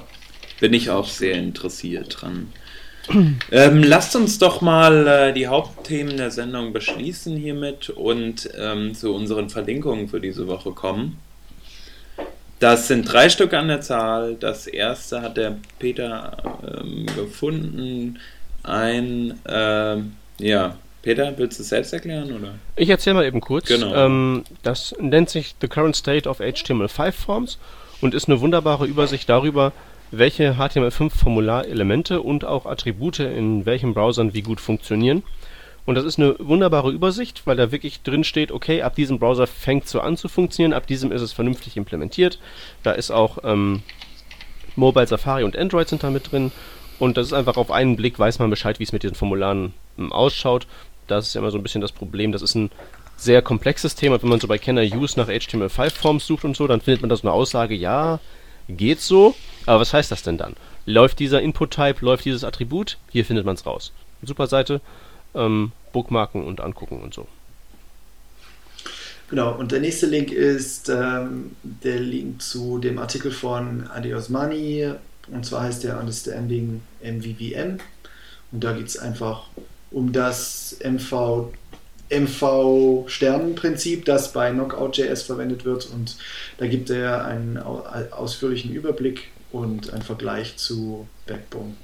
Bin 0.61 0.73
ich 0.73 0.89
auch 0.89 1.07
sehr 1.07 1.33
interessiert 1.33 2.21
dran. 2.21 2.53
Ähm, 3.51 3.83
lasst 3.83 4.15
uns 4.15 4.39
doch 4.39 4.61
mal 4.61 5.07
äh, 5.07 5.33
die 5.33 5.47
Hauptthemen 5.47 6.17
der 6.17 6.31
Sendung 6.31 6.73
beschließen 6.73 7.35
hiermit 7.35 7.89
und 7.89 8.49
ähm, 8.57 8.93
zu 8.95 9.13
unseren 9.13 9.49
Verlinkungen 9.49 10.07
für 10.07 10.21
diese 10.21 10.47
Woche 10.47 10.71
kommen. 10.71 11.17
Das 12.59 12.87
sind 12.87 13.11
drei 13.11 13.29
Stück 13.29 13.53
an 13.53 13.67
der 13.67 13.81
Zahl. 13.81 14.35
Das 14.35 14.67
erste 14.67 15.21
hat 15.21 15.35
der 15.35 15.57
Peter 15.79 16.37
ähm, 16.63 17.07
gefunden. 17.15 18.19
Ein, 18.61 19.39
äh, 19.45 19.97
ja, 20.37 20.75
Peter, 21.01 21.33
willst 21.37 21.57
du 21.57 21.63
es 21.63 21.69
selbst 21.69 21.91
erklären? 21.91 22.31
Oder? 22.31 22.53
Ich 22.75 22.89
erzähle 22.89 23.15
mal 23.15 23.25
eben 23.25 23.41
kurz. 23.41 23.67
Genau. 23.67 23.95
Ähm, 23.95 24.43
das 24.61 24.93
nennt 24.99 25.31
sich 25.31 25.55
The 25.59 25.67
Current 25.67 25.95
State 25.95 26.29
of 26.29 26.39
HTML5 26.39 27.11
Forms 27.11 27.57
und 27.99 28.13
ist 28.13 28.27
eine 28.27 28.41
wunderbare 28.41 28.85
Übersicht 28.85 29.27
darüber, 29.27 29.73
welche 30.11 30.55
HTML5-Formularelemente 30.55 32.19
und 32.19 32.45
auch 32.45 32.65
Attribute 32.65 33.19
in 33.19 33.65
welchen 33.65 33.93
Browsern 33.93 34.33
wie 34.33 34.41
gut 34.41 34.59
funktionieren. 34.59 35.23
Und 35.85 35.95
das 35.95 36.05
ist 36.05 36.19
eine 36.19 36.35
wunderbare 36.37 36.91
Übersicht, 36.91 37.41
weil 37.45 37.57
da 37.57 37.71
wirklich 37.71 38.03
drin 38.03 38.23
steht, 38.23 38.51
okay, 38.51 38.83
ab 38.83 38.95
diesem 38.95 39.17
Browser 39.17 39.47
fängt 39.47 39.85
es 39.85 39.91
so 39.91 39.99
an 39.99 40.15
zu 40.15 40.27
funktionieren, 40.27 40.73
ab 40.73 40.85
diesem 40.85 41.11
ist 41.11 41.21
es 41.21 41.33
vernünftig 41.33 41.75
implementiert. 41.75 42.39
Da 42.83 42.91
ist 42.91 43.09
auch 43.09 43.39
ähm, 43.43 43.81
Mobile 44.75 45.07
Safari 45.07 45.43
und 45.43 45.57
Android 45.57 45.89
sind 45.89 46.03
da 46.03 46.09
mit 46.09 46.31
drin. 46.31 46.51
Und 46.99 47.17
das 47.17 47.27
ist 47.27 47.33
einfach 47.33 47.57
auf 47.57 47.71
einen 47.71 47.95
Blick, 47.95 48.19
weiß 48.19 48.37
man 48.37 48.51
Bescheid, 48.51 48.77
wie 48.79 48.83
es 48.83 48.91
mit 48.91 49.01
diesen 49.01 49.15
Formularen 49.15 49.73
ähm, 49.97 50.11
ausschaut. 50.11 50.67
Das 51.07 51.27
ist 51.27 51.33
ja 51.33 51.41
immer 51.41 51.51
so 51.51 51.57
ein 51.57 51.63
bisschen 51.63 51.81
das 51.81 51.91
Problem. 51.91 52.31
Das 52.31 52.43
ist 52.43 52.53
ein 52.53 52.69
sehr 53.17 53.41
komplexes 53.41 53.95
Thema. 53.95 54.21
Wenn 54.21 54.29
man 54.29 54.39
so 54.39 54.47
bei 54.47 54.59
Kenner 54.59 54.83
Use 54.83 55.19
nach 55.19 55.29
HTML5-Forms 55.29 56.25
sucht 56.25 56.45
und 56.45 56.55
so, 56.55 56.67
dann 56.67 56.81
findet 56.81 57.01
man 57.01 57.09
da 57.09 57.15
so 57.15 57.27
eine 57.27 57.33
Aussage, 57.33 57.73
ja, 57.73 58.19
geht 58.71 59.01
so. 59.01 59.35
Aber 59.65 59.79
was 59.79 59.93
heißt 59.93 60.11
das 60.11 60.23
denn 60.23 60.37
dann? 60.37 60.55
Läuft 60.85 61.19
dieser 61.19 61.41
Input-Type, 61.41 62.03
läuft 62.03 62.25
dieses 62.25 62.43
Attribut? 62.43 62.97
Hier 63.11 63.25
findet 63.25 63.45
man 63.45 63.55
es 63.55 63.65
raus. 63.65 63.91
Super 64.23 64.47
Seite, 64.47 64.81
ähm, 65.35 65.71
Bookmarken 65.93 66.43
und 66.43 66.61
angucken 66.61 67.01
und 67.01 67.13
so. 67.13 67.27
Genau, 69.29 69.55
und 69.55 69.71
der 69.71 69.79
nächste 69.79 70.07
Link 70.07 70.31
ist 70.31 70.89
ähm, 70.89 71.55
der 71.63 71.99
Link 71.99 72.41
zu 72.41 72.79
dem 72.79 72.99
Artikel 72.99 73.31
von 73.31 73.87
Adi 73.87 74.13
Osmani, 74.13 74.91
und 75.31 75.45
zwar 75.45 75.63
heißt 75.63 75.85
der 75.85 75.99
Understanding 75.99 76.81
MVVM. 77.01 77.77
Und 78.51 78.63
da 78.63 78.73
geht 78.73 78.87
es 78.87 78.97
einfach 78.97 79.45
um 79.91 80.11
das 80.11 80.77
MV 80.83 81.53
MV-Sternenprinzip, 82.11 84.05
das 84.05 84.33
bei 84.33 84.51
Knockout.js 84.51 85.23
verwendet 85.23 85.65
wird. 85.65 85.87
Und 85.87 86.17
da 86.57 86.67
gibt 86.67 86.89
er 86.89 87.25
einen 87.25 87.57
ausführlichen 87.57 88.73
Überblick 88.73 89.29
und 89.51 89.91
einen 89.91 90.03
Vergleich 90.03 90.57
zu 90.57 91.07
Backbone. 91.25 91.75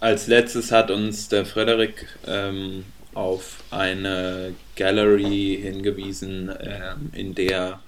Als 0.00 0.26
letztes 0.26 0.72
hat 0.72 0.90
uns 0.90 1.28
der 1.28 1.46
Frederik 1.46 2.08
ähm, 2.26 2.84
auf 3.14 3.62
eine 3.70 4.54
Gallery 4.74 5.60
hingewiesen, 5.62 6.48
äh, 6.48 6.94
in 7.12 7.34
der 7.34 7.80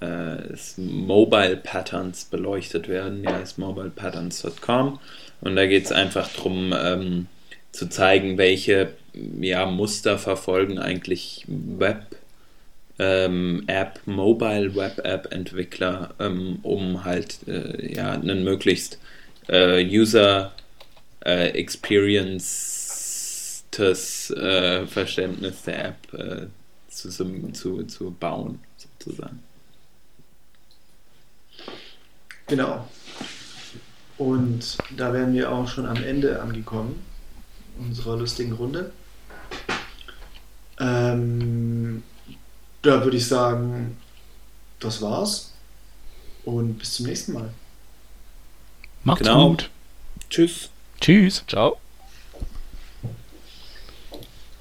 äh, 0.00 0.36
Mobile 0.76 1.56
Patterns 1.56 2.24
beleuchtet 2.24 2.88
werden. 2.88 3.22
Ja, 3.22 3.36
ist 3.38 3.58
mobilepatterns.com. 3.58 4.98
Und 5.40 5.56
da 5.56 5.66
geht 5.66 5.84
es 5.84 5.92
einfach 5.92 6.28
darum, 6.32 6.74
ähm, 6.76 7.26
zu 7.74 7.88
zeigen, 7.88 8.38
welche 8.38 8.94
ja, 9.40 9.66
Muster 9.66 10.18
verfolgen 10.18 10.78
eigentlich 10.78 11.44
Web 11.48 12.06
ähm, 12.98 13.64
App, 13.66 14.00
Mobile 14.06 14.76
Web 14.76 15.04
App 15.04 15.32
Entwickler, 15.32 16.14
ähm, 16.20 16.60
um 16.62 17.04
halt 17.04 17.38
äh, 17.48 17.92
ja, 17.92 18.12
einen 18.12 18.44
möglichst 18.44 18.98
äh, 19.48 19.84
User 19.84 20.52
äh, 21.24 21.48
Experience 21.48 23.64
äh, 23.76 24.86
Verständnis 24.86 25.62
der 25.62 25.86
App 25.86 26.14
äh, 26.14 26.46
zu, 26.88 27.10
zu, 27.10 27.82
zu 27.82 28.10
bauen, 28.12 28.60
sozusagen. 28.76 29.42
Genau. 32.46 32.88
Und 34.16 34.78
da 34.96 35.12
wären 35.12 35.34
wir 35.34 35.50
auch 35.50 35.66
schon 35.66 35.86
am 35.86 36.04
Ende 36.04 36.40
angekommen 36.40 37.13
unserer 37.78 38.16
lustigen 38.16 38.52
Runde. 38.52 38.92
Ähm, 40.78 42.02
da 42.82 43.02
würde 43.04 43.16
ich 43.16 43.26
sagen, 43.26 43.96
das 44.80 45.00
war's. 45.00 45.52
Und 46.44 46.78
bis 46.78 46.94
zum 46.94 47.06
nächsten 47.06 47.32
Mal. 47.32 47.50
Macht's 49.02 49.26
genau. 49.26 49.50
gut. 49.50 49.70
Tschüss. 50.28 50.70
Tschüss. 51.00 51.44
Ciao. 51.46 51.78